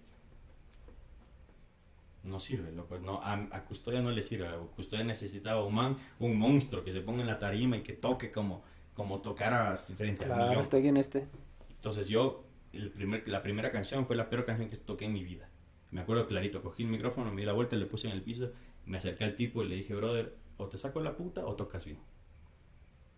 no 2.24 2.40
sirve, 2.40 2.72
loco. 2.72 2.98
No, 2.98 3.20
a, 3.22 3.34
a 3.34 3.64
Custodia 3.64 4.00
no 4.00 4.10
le 4.10 4.22
sirve. 4.22 4.48
A 4.48 4.56
Custodia 4.76 5.04
necesitaba 5.04 5.64
un 5.64 5.74
man, 5.74 5.96
un 6.18 6.36
monstruo 6.38 6.84
que 6.84 6.92
se 6.92 7.00
ponga 7.00 7.20
en 7.22 7.26
la 7.26 7.38
tarima 7.38 7.76
y 7.76 7.82
que 7.82 7.92
toque 7.92 8.30
como, 8.30 8.62
como 8.98 9.20
tocara 9.20 9.76
frente 9.76 10.24
a 10.24 10.28
mí. 10.28 10.34
Claro, 10.34 10.60
está 10.60 10.76
aquí 10.76 10.88
en 10.88 10.96
este. 10.96 11.28
Entonces 11.76 12.08
yo, 12.08 12.44
el 12.72 12.90
primer, 12.90 13.28
la 13.28 13.44
primera 13.44 13.70
canción 13.70 14.08
fue 14.08 14.16
la 14.16 14.28
peor 14.28 14.44
canción 14.44 14.68
que 14.68 14.76
toqué 14.76 15.04
en 15.04 15.12
mi 15.12 15.22
vida. 15.22 15.48
Me 15.92 16.00
acuerdo 16.00 16.26
clarito, 16.26 16.62
cogí 16.62 16.82
el 16.82 16.88
micrófono, 16.88 17.30
me 17.30 17.42
di 17.42 17.46
la 17.46 17.52
vuelta, 17.52 17.76
le 17.76 17.86
puse 17.86 18.08
en 18.08 18.12
el 18.12 18.22
piso, 18.22 18.50
me 18.86 18.98
acerqué 18.98 19.22
al 19.22 19.36
tipo 19.36 19.62
y 19.62 19.68
le 19.68 19.76
dije, 19.76 19.94
brother, 19.94 20.34
o 20.56 20.66
te 20.66 20.78
saco 20.78 21.00
la 21.00 21.16
puta 21.16 21.46
o 21.46 21.54
tocas 21.54 21.84
bien. 21.84 22.00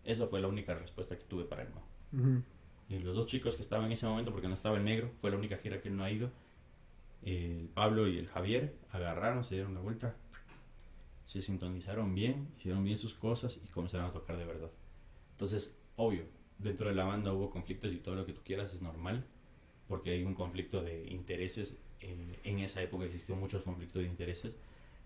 Esa 0.03 0.27
fue 0.27 0.39
la 0.39 0.47
única 0.47 0.75
respuesta 0.75 1.17
que 1.17 1.23
tuve 1.23 1.45
para 1.45 1.63
él, 1.63 1.69
¿no? 1.73 2.19
Ujú. 2.19 2.43
Y 2.89 2.99
los 2.99 3.15
dos 3.15 3.25
chicos 3.25 3.55
que 3.55 3.63
estaban 3.63 3.87
en 3.87 3.93
ese 3.93 4.05
momento, 4.05 4.31
porque 4.31 4.47
no 4.47 4.53
estaba 4.53 4.77
el 4.77 4.85
negro, 4.85 5.09
fue 5.19 5.31
la 5.31 5.37
única 5.37 5.57
gira 5.57 5.81
que 5.81 5.89
él 5.89 5.97
no 5.97 6.03
ha 6.03 6.11
ido, 6.11 6.29
el 7.23 7.71
Pablo 7.73 8.07
y 8.07 8.19
el 8.19 8.27
Javier 8.27 8.75
agarraron, 8.91 9.43
se 9.43 9.55
dieron 9.55 9.73
la 9.73 9.81
vuelta, 9.81 10.15
se 11.23 11.41
sintonizaron 11.41 12.13
bien, 12.13 12.49
hicieron 12.55 12.83
bien 12.83 12.97
sus 12.97 13.15
cosas 13.15 13.59
y 13.63 13.67
comenzaron 13.69 14.05
a 14.05 14.11
tocar 14.11 14.37
de 14.37 14.45
verdad. 14.45 14.69
Entonces, 15.41 15.75
obvio, 15.95 16.21
dentro 16.59 16.87
de 16.87 16.93
la 16.93 17.03
banda 17.03 17.33
hubo 17.33 17.49
conflictos 17.49 17.91
y 17.91 17.97
todo 17.97 18.13
lo 18.13 18.27
que 18.27 18.33
tú 18.33 18.41
quieras 18.45 18.71
es 18.75 18.81
normal, 18.83 19.25
porque 19.87 20.11
hay 20.11 20.23
un 20.23 20.35
conflicto 20.35 20.83
de 20.83 21.07
intereses. 21.07 21.79
En, 21.99 22.37
en 22.43 22.59
esa 22.59 22.79
época 22.83 23.05
existió 23.05 23.35
muchos 23.35 23.63
conflictos 23.63 24.03
de 24.03 24.07
intereses 24.07 24.59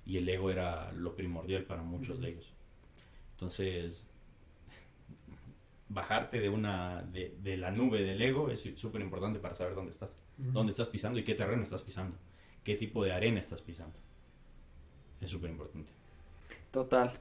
y 0.05 0.17
el 0.17 0.27
ego 0.27 0.51
era 0.51 0.91
lo 0.91 1.15
primordial 1.15 1.63
para 1.63 1.83
muchos 1.83 2.19
de 2.19 2.31
ellos. 2.31 2.51
Entonces, 3.31 4.09
bajarte 5.87 6.41
de 6.41 6.49
una 6.49 7.01
de, 7.03 7.37
de 7.41 7.55
la 7.55 7.71
nube 7.71 8.03
del 8.03 8.21
ego 8.21 8.49
es 8.49 8.69
súper 8.75 8.99
importante 8.99 9.39
para 9.39 9.55
saber 9.55 9.73
dónde 9.73 9.93
estás, 9.93 10.17
Ujú. 10.37 10.51
dónde 10.51 10.71
estás 10.71 10.89
pisando 10.89 11.17
y 11.17 11.23
qué 11.23 11.35
terreno 11.35 11.63
estás 11.63 11.81
pisando, 11.81 12.17
qué 12.65 12.75
tipo 12.75 13.05
de 13.05 13.13
arena 13.13 13.39
estás 13.39 13.61
pisando. 13.61 13.95
Es 15.21 15.29
súper 15.29 15.49
importante. 15.49 15.93
Total. 16.71 17.17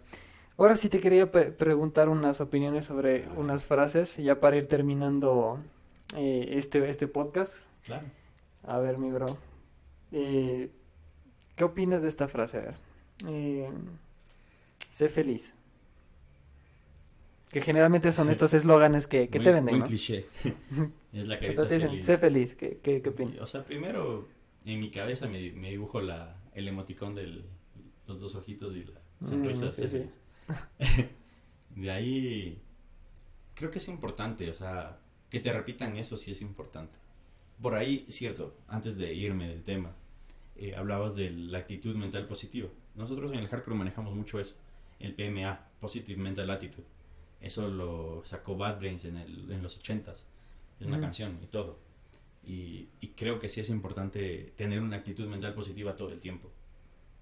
Ahora 0.57 0.77
sí 0.77 0.89
te 0.89 1.01
quería 1.01 1.31
preguntar 1.33 2.09
unas 2.09 2.41
opiniones 2.41 2.87
sobre 2.87 3.27
unas 3.37 3.65
frases, 3.65 4.17
ya 4.19 4.39
para 4.41 4.57
ir 4.57 4.67
terminando 4.67 5.59
eh, 6.17 6.51
este, 6.53 6.89
este 6.89 7.09
podcast. 7.09 7.67
Claro. 7.85 8.07
A 8.63 8.79
ver, 8.79 8.99
mi 8.99 9.11
bro. 9.11 9.27
eh, 10.13 10.71
¿qué 11.57 11.65
opinas 11.65 12.03
de 12.03 12.09
esta 12.09 12.29
frase? 12.29 12.59
A 12.59 12.61
ver. 12.61 12.75
Eh, 13.27 13.69
sé 14.91 15.09
feliz. 15.09 15.55
Que 17.51 17.61
generalmente 17.61 18.11
son 18.13 18.31
estos 18.31 18.55
eslóganes 18.55 19.07
que, 19.09 19.29
que 19.29 19.39
Muy- 19.39 19.45
te 19.45 19.53
venden, 19.53 19.75
muy 19.75 19.81
¿no? 19.81 19.87
cliché. 19.87 20.27
es 21.13 21.27
la 21.29 21.39
carita 21.39 21.63
Entonces 21.63 21.83
dicen, 21.83 22.05
sé 22.05 22.17
feliz. 22.19 22.55
¿Qué, 22.55 22.79
qué, 22.83 23.03
qué 23.03 23.09
opinas? 23.09 23.41
O 23.41 23.47
sea, 23.49 23.65
primero 23.65 24.29
en 24.65 24.81
mi 24.81 24.91
cabeza 24.93 25.27
me, 25.27 25.51
me 25.53 25.71
dibujo 25.71 26.01
la, 26.01 26.37
el 26.55 26.69
emoticón 26.69 27.15
de 27.17 27.43
los 28.07 28.21
dos 28.21 28.37
ojitos 28.37 28.77
y 28.77 28.85
la 28.85 29.01
Mm, 29.21 29.27
sonrisa. 29.29 29.71
sí, 29.71 29.81
sé 29.83 29.89
sí. 29.89 29.99
feliz. 29.99 30.19
de 31.77 31.91
ahí 31.91 32.63
creo 33.55 33.71
que 33.71 33.79
es 33.79 33.89
importante, 33.89 34.51
o 34.51 34.55
sea, 34.55 34.99
que 35.31 35.41
te 35.41 35.53
repitan 35.53 35.97
eso 35.97 36.17
sí 36.17 36.31
es 36.31 36.43
importante. 36.43 36.99
Por 37.61 37.75
ahí, 37.75 38.05
cierto, 38.09 38.57
antes 38.69 38.97
de 38.97 39.15
irme 39.15 39.49
del 39.49 39.63
tema, 39.63 39.95
eh, 40.57 40.75
hablabas 40.75 41.15
de 41.15 41.31
la 41.31 41.59
actitud 41.59 41.95
mental 41.97 42.27
positiva. 42.27 42.69
Nosotros 42.95 43.33
en 43.33 43.39
el 43.39 43.49
hardcore 43.49 43.77
manejamos 43.77 44.15
mucho 44.15 44.39
eso, 44.39 44.55
el 45.01 45.15
PMA, 45.15 45.69
Positive 45.81 46.21
Mental 46.21 46.51
Attitude. 46.51 46.87
Eso 47.41 47.69
lo 47.69 48.25
sacó 48.25 48.57
Bad 48.57 48.79
Brains 48.79 49.05
en, 49.05 49.17
el, 49.17 49.51
en 49.51 49.63
los 49.63 49.79
80s. 49.79 50.25
Es 50.81 50.87
una 50.87 51.01
canción 51.01 51.39
y 51.43 51.47
todo. 51.47 51.79
Y, 52.47 52.89
y 53.01 53.09
creo 53.09 53.39
que 53.39 53.49
sí 53.49 53.61
es 53.61 53.71
importante 53.71 54.53
tener 54.57 54.81
una 54.81 54.97
actitud 54.97 55.27
mental 55.27 55.55
positiva 55.55 55.97
todo 55.97 56.11
el 56.11 56.21
tiempo. 56.21 56.51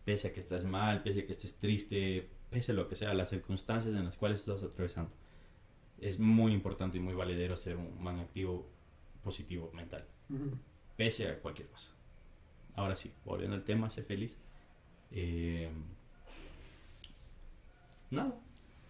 Pese 0.04 0.28
a 0.28 0.32
que 0.32 0.40
estés 0.40 0.64
mal, 0.64 1.02
pese 1.02 1.20
a 1.20 1.26
que 1.26 1.32
estés 1.32 1.56
triste, 1.56 2.28
pese 2.52 2.72
a 2.72 2.74
lo 2.74 2.86
que 2.88 2.94
sea, 2.94 3.14
las 3.14 3.30
circunstancias 3.30 3.96
en 3.96 4.04
las 4.04 4.16
cuales 4.16 4.40
estás 4.40 4.62
atravesando. 4.62 5.10
Es 5.98 6.18
muy 6.18 6.52
importante 6.52 6.98
y 6.98 7.00
muy 7.00 7.14
valedero 7.14 7.56
ser 7.56 7.76
un 7.76 8.00
man 8.02 8.20
activo 8.20 8.68
positivo 9.24 9.70
mental, 9.72 10.04
pese 10.96 11.28
a 11.28 11.38
cualquier 11.40 11.68
cosa. 11.68 11.90
Ahora 12.74 12.94
sí, 12.94 13.12
volviendo 13.24 13.56
al 13.56 13.64
tema, 13.64 13.88
sé 13.88 14.02
feliz. 14.02 14.38
Eh, 15.10 15.70
nada, 18.10 18.38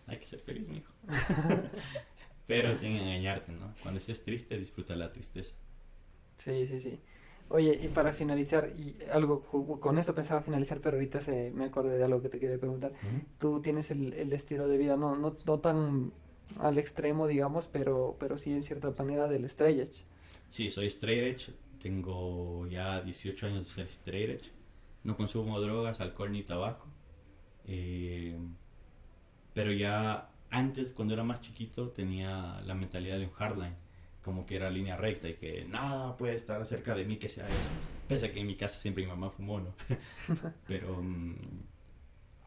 hay 0.07 0.19
que 0.19 0.27
ser 0.27 0.41
feliz, 0.41 0.69
mijo. 0.69 0.93
Pero 2.47 2.75
sin 2.75 2.97
engañarte, 2.97 3.53
¿no? 3.53 3.75
Cuando 3.83 3.99
estés 3.99 4.23
triste, 4.25 4.59
disfruta 4.59 4.97
la 4.97 5.13
tristeza. 5.13 5.55
Sí, 6.39 6.67
sí, 6.67 6.81
sí. 6.81 6.99
Oye, 7.49 7.79
y 7.83 7.89
para 7.89 8.13
finalizar, 8.13 8.73
y 8.79 8.97
algo 9.13 9.41
con 9.79 9.99
esto 9.99 10.15
pensaba 10.15 10.41
finalizar, 10.41 10.81
pero 10.81 10.97
ahorita 10.97 11.21
se, 11.21 11.51
me 11.51 11.67
acordé 11.67 11.99
de 11.99 12.05
algo 12.05 12.23
que 12.23 12.31
te 12.31 12.41
quería 12.41 12.59
preguntar. 12.59 12.93
Tú 13.39 13.61
tienes 13.61 13.91
el, 13.91 14.15
el 14.15 14.33
estilo 14.33 14.69
de 14.69 14.79
vida, 14.79 14.97
no, 14.97 15.17
no, 15.17 15.37
no 15.47 15.59
tan 15.61 16.13
al 16.59 16.79
extremo, 16.79 17.27
digamos, 17.27 17.67
pero, 17.67 18.17
pero 18.19 18.39
sí 18.39 18.53
en 18.53 18.63
cierta 18.63 18.91
manera 19.03 19.29
del 19.29 19.45
straight 19.47 19.81
edge. 19.81 20.05
Sí, 20.49 20.71
soy 20.71 20.87
straight 20.87 21.37
edge. 21.37 21.55
Tengo 21.81 22.67
ya 22.69 23.01
18 23.01 23.47
años 23.47 23.67
de 23.67 23.73
ser 23.73 23.87
straight 23.87 24.31
edge. 24.31 24.53
No 25.05 25.17
consumo 25.17 25.61
drogas, 25.61 26.01
alcohol 26.01 26.33
ni 26.33 26.43
tabaco. 26.43 26.87
Eh, 27.67 28.37
pero 29.55 29.73
ya 29.73 30.31
antes, 30.51 30.93
cuando 30.93 31.15
era 31.15 31.25
más 31.25 31.41
chiquito, 31.41 31.89
tenía 31.89 32.61
la 32.65 32.75
mentalidad 32.75 33.19
de 33.19 33.25
un 33.25 33.33
hardline. 33.33 33.75
Como 34.23 34.47
que 34.47 34.57
era 34.57 34.71
línea 34.71 34.97
recta 34.97 35.29
y 35.29 35.35
que 35.35 35.65
nada 35.65 36.17
puede 36.17 36.35
estar 36.35 36.65
cerca 36.65 36.95
de 36.95 37.05
mí 37.05 37.17
que 37.17 37.29
sea 37.29 37.49
eso. 37.49 37.71
Pese 38.09 38.27
a 38.27 38.33
que 38.33 38.41
en 38.41 38.47
mi 38.47 38.57
casa 38.57 38.79
siempre 38.79 39.03
mi 39.03 39.11
mamá 39.11 39.31
fumó, 39.31 39.61
¿no? 39.61 39.75
pero 40.69 41.03
mm, 41.03 41.35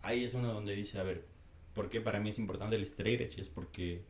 ahí 0.03 0.23
es 0.23 0.34
uno 0.34 0.53
donde 0.53 0.76
dice, 0.76 0.99
a 0.99 1.03
ver, 1.03 1.26
¿por 1.73 1.89
qué 1.89 1.99
para 1.99 2.19
mí 2.19 2.30
es 2.30 2.39
importante 2.39 2.76
el 2.76 2.84
straight 2.84 3.22
edge? 3.22 3.39
Es 3.41 3.49
porque 3.49 4.03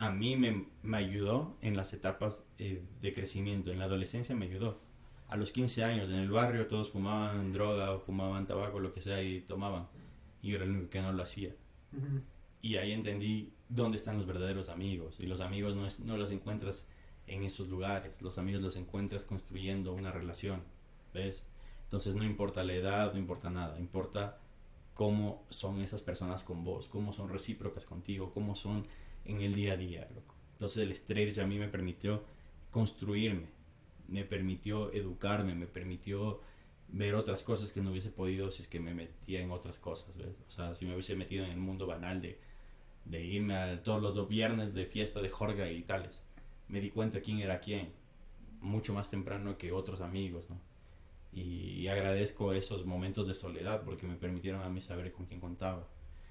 a 0.00 0.10
mí 0.10 0.34
me, 0.34 0.64
me 0.82 0.96
ayudó 0.96 1.56
en 1.60 1.76
las 1.76 1.92
etapas 1.92 2.44
eh, 2.58 2.82
de 3.00 3.12
crecimiento. 3.12 3.70
En 3.70 3.78
la 3.78 3.84
adolescencia 3.84 4.34
me 4.34 4.46
ayudó. 4.46 4.80
A 5.28 5.36
los 5.36 5.52
15 5.52 5.84
años 5.84 6.08
en 6.08 6.16
el 6.16 6.30
barrio 6.30 6.66
todos 6.66 6.90
fumaban 6.90 7.52
droga, 7.52 7.98
fumaban 8.00 8.46
tabaco, 8.46 8.80
lo 8.80 8.92
que 8.92 9.02
sea 9.02 9.22
y 9.22 9.42
tomaban. 9.42 9.86
Y 10.42 10.48
yo 10.48 10.56
era 10.56 10.64
el 10.64 10.70
único 10.70 10.90
que 10.90 11.02
no 11.02 11.12
lo 11.12 11.22
hacía. 11.22 11.54
Y 12.62 12.76
ahí 12.76 12.92
entendí 12.92 13.52
dónde 13.70 13.96
están 13.96 14.18
los 14.18 14.26
verdaderos 14.26 14.68
amigos. 14.68 15.18
Y 15.20 15.26
los 15.26 15.40
amigos 15.40 15.74
no, 15.76 15.86
es- 15.86 16.00
no 16.00 16.18
los 16.18 16.30
encuentras 16.30 16.86
en 17.26 17.44
esos 17.44 17.68
lugares. 17.68 18.20
Los 18.22 18.36
amigos 18.38 18.62
los 18.62 18.76
encuentras 18.76 19.24
construyendo 19.24 19.94
una 19.94 20.12
relación. 20.12 20.62
¿Ves? 21.14 21.42
Entonces 21.84 22.14
no 22.14 22.24
importa 22.24 22.62
la 22.64 22.74
edad, 22.74 23.12
no 23.14 23.18
importa 23.18 23.50
nada. 23.50 23.78
Importa 23.80 24.38
cómo 24.94 25.44
son 25.48 25.80
esas 25.80 26.02
personas 26.02 26.42
con 26.42 26.64
vos, 26.64 26.88
cómo 26.88 27.12
son 27.14 27.30
recíprocas 27.30 27.86
contigo, 27.86 28.32
cómo 28.34 28.54
son 28.54 28.86
en 29.24 29.40
el 29.40 29.54
día 29.54 29.72
a 29.74 29.76
día. 29.76 30.08
Entonces 30.52 30.82
el 30.82 30.94
stretch 30.94 31.38
a 31.38 31.46
mí 31.46 31.58
me 31.58 31.68
permitió 31.68 32.22
construirme, 32.70 33.46
me 34.08 34.24
permitió 34.24 34.92
educarme, 34.92 35.54
me 35.54 35.66
permitió 35.66 36.40
ver 36.88 37.14
otras 37.14 37.42
cosas 37.42 37.72
que 37.72 37.80
no 37.80 37.90
hubiese 37.90 38.10
podido 38.10 38.50
si 38.50 38.62
es 38.62 38.68
que 38.68 38.80
me 38.80 38.94
metía 38.94 39.40
en 39.40 39.50
otras 39.52 39.78
cosas. 39.78 40.16
¿ves? 40.18 40.36
O 40.48 40.50
sea, 40.50 40.74
si 40.74 40.84
me 40.86 40.92
hubiese 40.92 41.16
metido 41.16 41.44
en 41.44 41.52
el 41.52 41.58
mundo 41.58 41.86
banal 41.86 42.20
de, 42.20 42.38
de 43.04 43.24
irme 43.24 43.54
a 43.56 43.82
todos 43.82 44.02
los 44.02 44.14
dos 44.14 44.28
viernes 44.28 44.74
de 44.74 44.86
fiesta 44.86 45.20
de 45.20 45.28
jorga 45.28 45.70
y 45.70 45.82
tales. 45.82 46.22
Me 46.68 46.80
di 46.80 46.90
cuenta 46.90 47.20
quién 47.20 47.40
era 47.40 47.60
quién, 47.60 47.92
mucho 48.60 48.92
más 48.94 49.10
temprano 49.10 49.58
que 49.58 49.72
otros 49.72 50.00
amigos. 50.00 50.46
Y, 51.32 51.86
agradezco 51.88 52.52
esos 52.52 52.84
momentos 52.84 53.26
de 53.26 53.34
soledad 53.34 53.82
porque 53.84 54.06
me 54.06 54.16
permitieron 54.16 54.62
a 54.62 54.68
mí 54.68 54.80
saber 54.80 55.12
con 55.12 55.26
quién 55.26 55.40
contaba. 55.40 55.88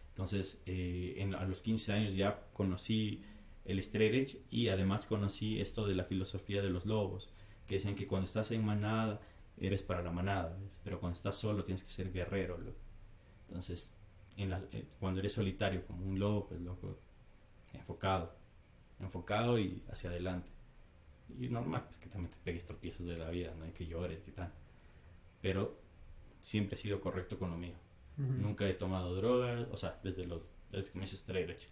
Entonces, 0.09 0.61
eh, 0.65 1.29
a 1.37 1.45
los 1.45 1.59
15 1.59 1.93
años 1.93 2.13
ya 2.15 2.43
conocí 2.53 3.21
el 3.65 3.79
straight 3.79 4.37
y 4.49 4.69
además 4.69 5.05
conocí 5.05 5.61
esto 5.61 5.87
de 5.87 5.95
la 5.95 6.03
filosofía 6.03 6.61
de 6.61 6.69
los 6.69 6.85
lobos, 6.85 7.29
que 7.67 7.75
dicen 7.75 7.95
que 7.95 8.07
cuando 8.07 8.25
estás 8.25 8.51
en 8.51 8.65
manada 8.65 9.21
eres 9.57 9.83
para 9.83 10.01
la 10.01 10.11
manada, 10.11 10.57
pero 10.83 10.99
cuando 10.99 11.17
estás 11.17 11.35
solo 11.35 11.63
tienes 11.63 11.83
que 11.83 11.89
ser 11.89 12.11
guerrero. 12.11 12.57
Entonces, 13.47 13.93
en 14.43 14.49
la- 14.51 14.61
eh, 14.71 14.85
cuando 14.99 15.19
eres 15.19 15.33
solitario 15.33 15.85
como 15.85 16.05
un 16.05 16.19
lobo, 16.19 16.47
pues 16.47 16.61
loco, 16.61 16.95
enfocado, 17.73 18.33
enfocado 18.99 19.59
y 19.59 19.83
hacia 19.91 20.09
adelante. 20.09 20.49
Y 21.39 21.47
normal, 21.49 21.83
pues 21.85 21.97
que 21.97 22.07
también 22.07 22.31
te 22.31 22.37
pegues 22.43 22.65
tropiezos 22.65 23.05
de 23.05 23.17
la 23.17 23.29
vida, 23.29 23.53
no 23.57 23.65
hay 23.65 23.71
que 23.71 23.85
llores, 23.85 24.19
que 24.21 24.31
tal. 24.31 24.51
Pero 25.41 25.77
siempre 26.39 26.75
he 26.75 26.77
sido 26.77 26.99
correcto 27.01 27.37
con 27.37 27.51
lo 27.51 27.57
mío. 27.57 27.75
Ujú. 28.17 28.33
Nunca 28.33 28.67
he 28.67 28.73
tomado 28.73 29.15
drogas, 29.15 29.67
o 29.71 29.77
sea, 29.77 29.99
desde 30.03 30.25
los 30.25 30.53
desde 30.71 30.91
que 30.91 30.97
me 30.99 31.05
hice 31.05 31.17
edge. 31.39 31.67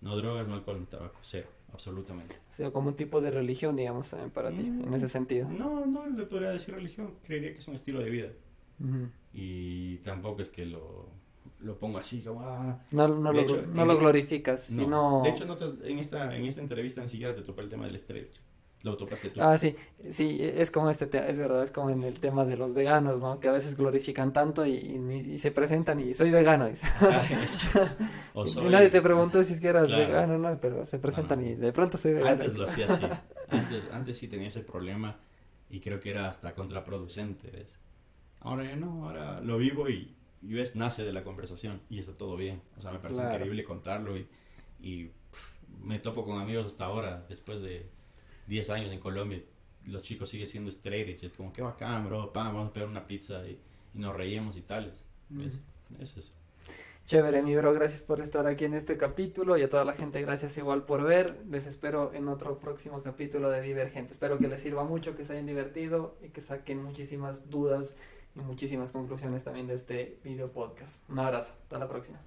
No 0.00 0.16
drogas, 0.16 0.48
no 0.48 0.54
alcohol, 0.54 0.80
no 0.80 0.86
tabaco, 0.86 1.18
cero, 1.20 1.48
absolutamente. 1.72 2.34
O 2.50 2.54
sea, 2.54 2.70
como 2.70 2.88
un 2.88 2.96
tipo 2.96 3.20
de 3.20 3.30
religión, 3.30 3.76
digamos, 3.76 4.08
también 4.10 4.30
para 4.30 4.50
ti, 4.50 4.62
en 4.62 4.94
ese 4.94 5.08
sentido. 5.08 5.48
No, 5.50 5.84
no 5.84 6.06
le 6.08 6.24
podría 6.24 6.50
decir 6.50 6.74
religión, 6.74 7.14
creería 7.22 7.52
que 7.52 7.58
es 7.58 7.68
un 7.68 7.74
estilo 7.74 8.00
de 8.00 8.08
vida. 8.10 8.28
Ujú. 8.82 9.08
Y 9.34 9.98
tampoco 9.98 10.40
es 10.40 10.48
que 10.48 10.64
lo, 10.64 11.10
lo 11.62 11.78
pongo 11.78 11.98
así 11.98 12.22
como, 12.22 12.40
ah, 12.42 12.78
No, 12.90 13.06
no, 13.08 13.32
lo, 13.32 13.40
hecho, 13.40 13.62
no 13.72 13.82
en 13.82 13.86
lo 13.88 13.92
este- 13.92 14.04
glorificas, 14.04 14.70
no. 14.70 14.82
sino... 14.82 15.22
De 15.24 15.30
hecho, 15.30 15.44
no 15.44 15.56
te- 15.56 15.90
en, 15.90 15.98
esta, 15.98 16.34
en 16.36 16.44
esta 16.46 16.60
entrevista 16.60 17.02
ni 17.02 17.08
siquiera 17.08 17.34
te 17.34 17.42
topé 17.42 17.62
el 17.62 17.68
tema 17.68 17.86
del 17.86 17.96
edge. 17.96 18.30
Lo 18.82 18.96
topaste 18.96 19.28
tú. 19.28 19.42
Ah, 19.42 19.58
sí, 19.58 19.76
sí, 20.08 20.38
es 20.40 20.70
como 20.70 20.88
este 20.88 21.06
tema, 21.06 21.26
es 21.26 21.36
verdad, 21.38 21.62
es 21.62 21.70
como 21.70 21.90
en 21.90 22.02
el 22.02 22.18
tema 22.18 22.46
de 22.46 22.56
los 22.56 22.72
veganos, 22.72 23.20
¿no? 23.20 23.38
Que 23.38 23.48
a 23.48 23.52
veces 23.52 23.76
glorifican 23.76 24.32
tanto 24.32 24.64
y, 24.64 24.70
y- 24.72 25.32
y 25.34 25.36
se 25.38 25.50
presentan 25.50 26.00
y 26.00 26.14
soy 26.14 26.30
vegano. 26.30 26.66
dice. 26.66 26.86
Ah. 27.02 27.22
O 28.32 28.46
Y 28.46 28.68
nadie 28.70 28.88
te 28.88 29.02
preguntó 29.02 29.44
si 29.44 29.52
es 29.52 29.60
que 29.60 29.68
eras 29.68 29.88
Claro. 29.88 30.06
vegano, 30.06 30.38
¿no? 30.38 30.58
Pero 30.60 30.86
se 30.86 30.98
presentan 30.98 31.44
y 31.44 31.56
de 31.56 31.72
pronto 31.74 31.98
soy 31.98 32.14
vegano. 32.14 32.42
Antes 32.42 32.56
lo 32.56 32.64
hacía 32.64 32.86
así. 32.86 33.04
Antes, 33.50 33.82
antes 33.92 34.16
sí 34.16 34.28
tenía 34.28 34.48
ese 34.48 34.60
problema 34.60 35.18
y 35.68 35.80
creo 35.80 36.00
que 36.00 36.10
era 36.10 36.28
hasta 36.30 36.52
contraproducente, 36.54 37.50
¿ves? 37.50 37.76
Ahora 38.40 38.64
ya 38.64 38.76
no, 38.76 39.06
ahora 39.08 39.40
lo 39.42 39.58
vivo 39.58 39.90
y, 39.90 40.14
y 40.42 40.54
ves, 40.54 40.74
nace 40.76 41.04
de 41.04 41.12
la 41.12 41.22
conversación 41.24 41.80
y 41.90 41.98
está 41.98 42.12
todo 42.16 42.36
bien. 42.36 42.62
O 42.76 42.80
sea, 42.80 42.92
me 42.92 42.98
parece 42.98 43.20
Claro. 43.20 43.34
increíble 43.34 43.62
contarlo 43.64 44.16
y, 44.16 44.26
y 44.80 45.04
pff, 45.06 45.52
me 45.82 45.98
topo 45.98 46.24
con 46.24 46.40
amigos 46.40 46.66
hasta 46.66 46.84
ahora, 46.86 47.24
después 47.28 47.60
de 47.62 47.86
10 48.46 48.70
años 48.70 48.92
en 48.92 49.00
Colombia. 49.00 49.42
Los 49.86 50.02
chicos 50.02 50.28
siguen 50.28 50.46
siendo 50.46 50.70
straight 50.70 51.08
edge, 51.08 51.24
es 51.26 51.32
como, 51.32 51.52
qué 51.52 51.62
bacán, 51.62 52.06
bro, 52.06 52.32
pa, 52.32 52.44
vamos 52.44 52.68
a 52.70 52.72
pegar 52.72 52.88
una 52.88 53.06
pizza 53.06 53.46
y, 53.48 53.58
y 53.94 53.98
nos 53.98 54.14
reímos 54.16 54.56
y 54.56 54.62
tales. 54.62 55.04
Es 55.98 56.16
eso. 56.16 56.32
Chévere, 57.06 57.42
mi 57.42 57.56
bro, 57.56 57.72
gracias 57.72 58.02
por 58.02 58.20
estar 58.20 58.46
aquí 58.46 58.64
en 58.66 58.74
este 58.74 58.96
capítulo 58.96 59.56
y 59.58 59.62
a 59.62 59.68
toda 59.68 59.84
la 59.84 59.94
gente 59.94 60.20
gracias 60.22 60.56
igual 60.58 60.84
por 60.84 61.02
ver. 61.02 61.40
Les 61.48 61.66
espero 61.66 62.12
en 62.14 62.28
otro 62.28 62.58
próximo 62.58 63.02
capítulo 63.02 63.50
de 63.50 63.62
Divergente. 63.62 64.12
Espero 64.12 64.38
que 64.38 64.46
les 64.46 64.60
sirva 64.62 64.84
mucho, 64.84 65.16
que 65.16 65.24
se 65.24 65.32
hayan 65.32 65.46
divertido 65.46 66.16
y 66.22 66.28
que 66.28 66.40
saquen 66.40 66.82
muchísimas 66.84 67.50
dudas 67.50 67.96
y 68.34 68.40
muchísimas 68.40 68.92
conclusiones 68.92 69.44
también 69.44 69.66
de 69.66 69.74
este 69.74 70.18
video 70.24 70.52
podcast. 70.52 71.02
Un 71.08 71.18
abrazo, 71.18 71.54
hasta 71.62 71.78
la 71.78 71.88
próxima. 71.88 72.20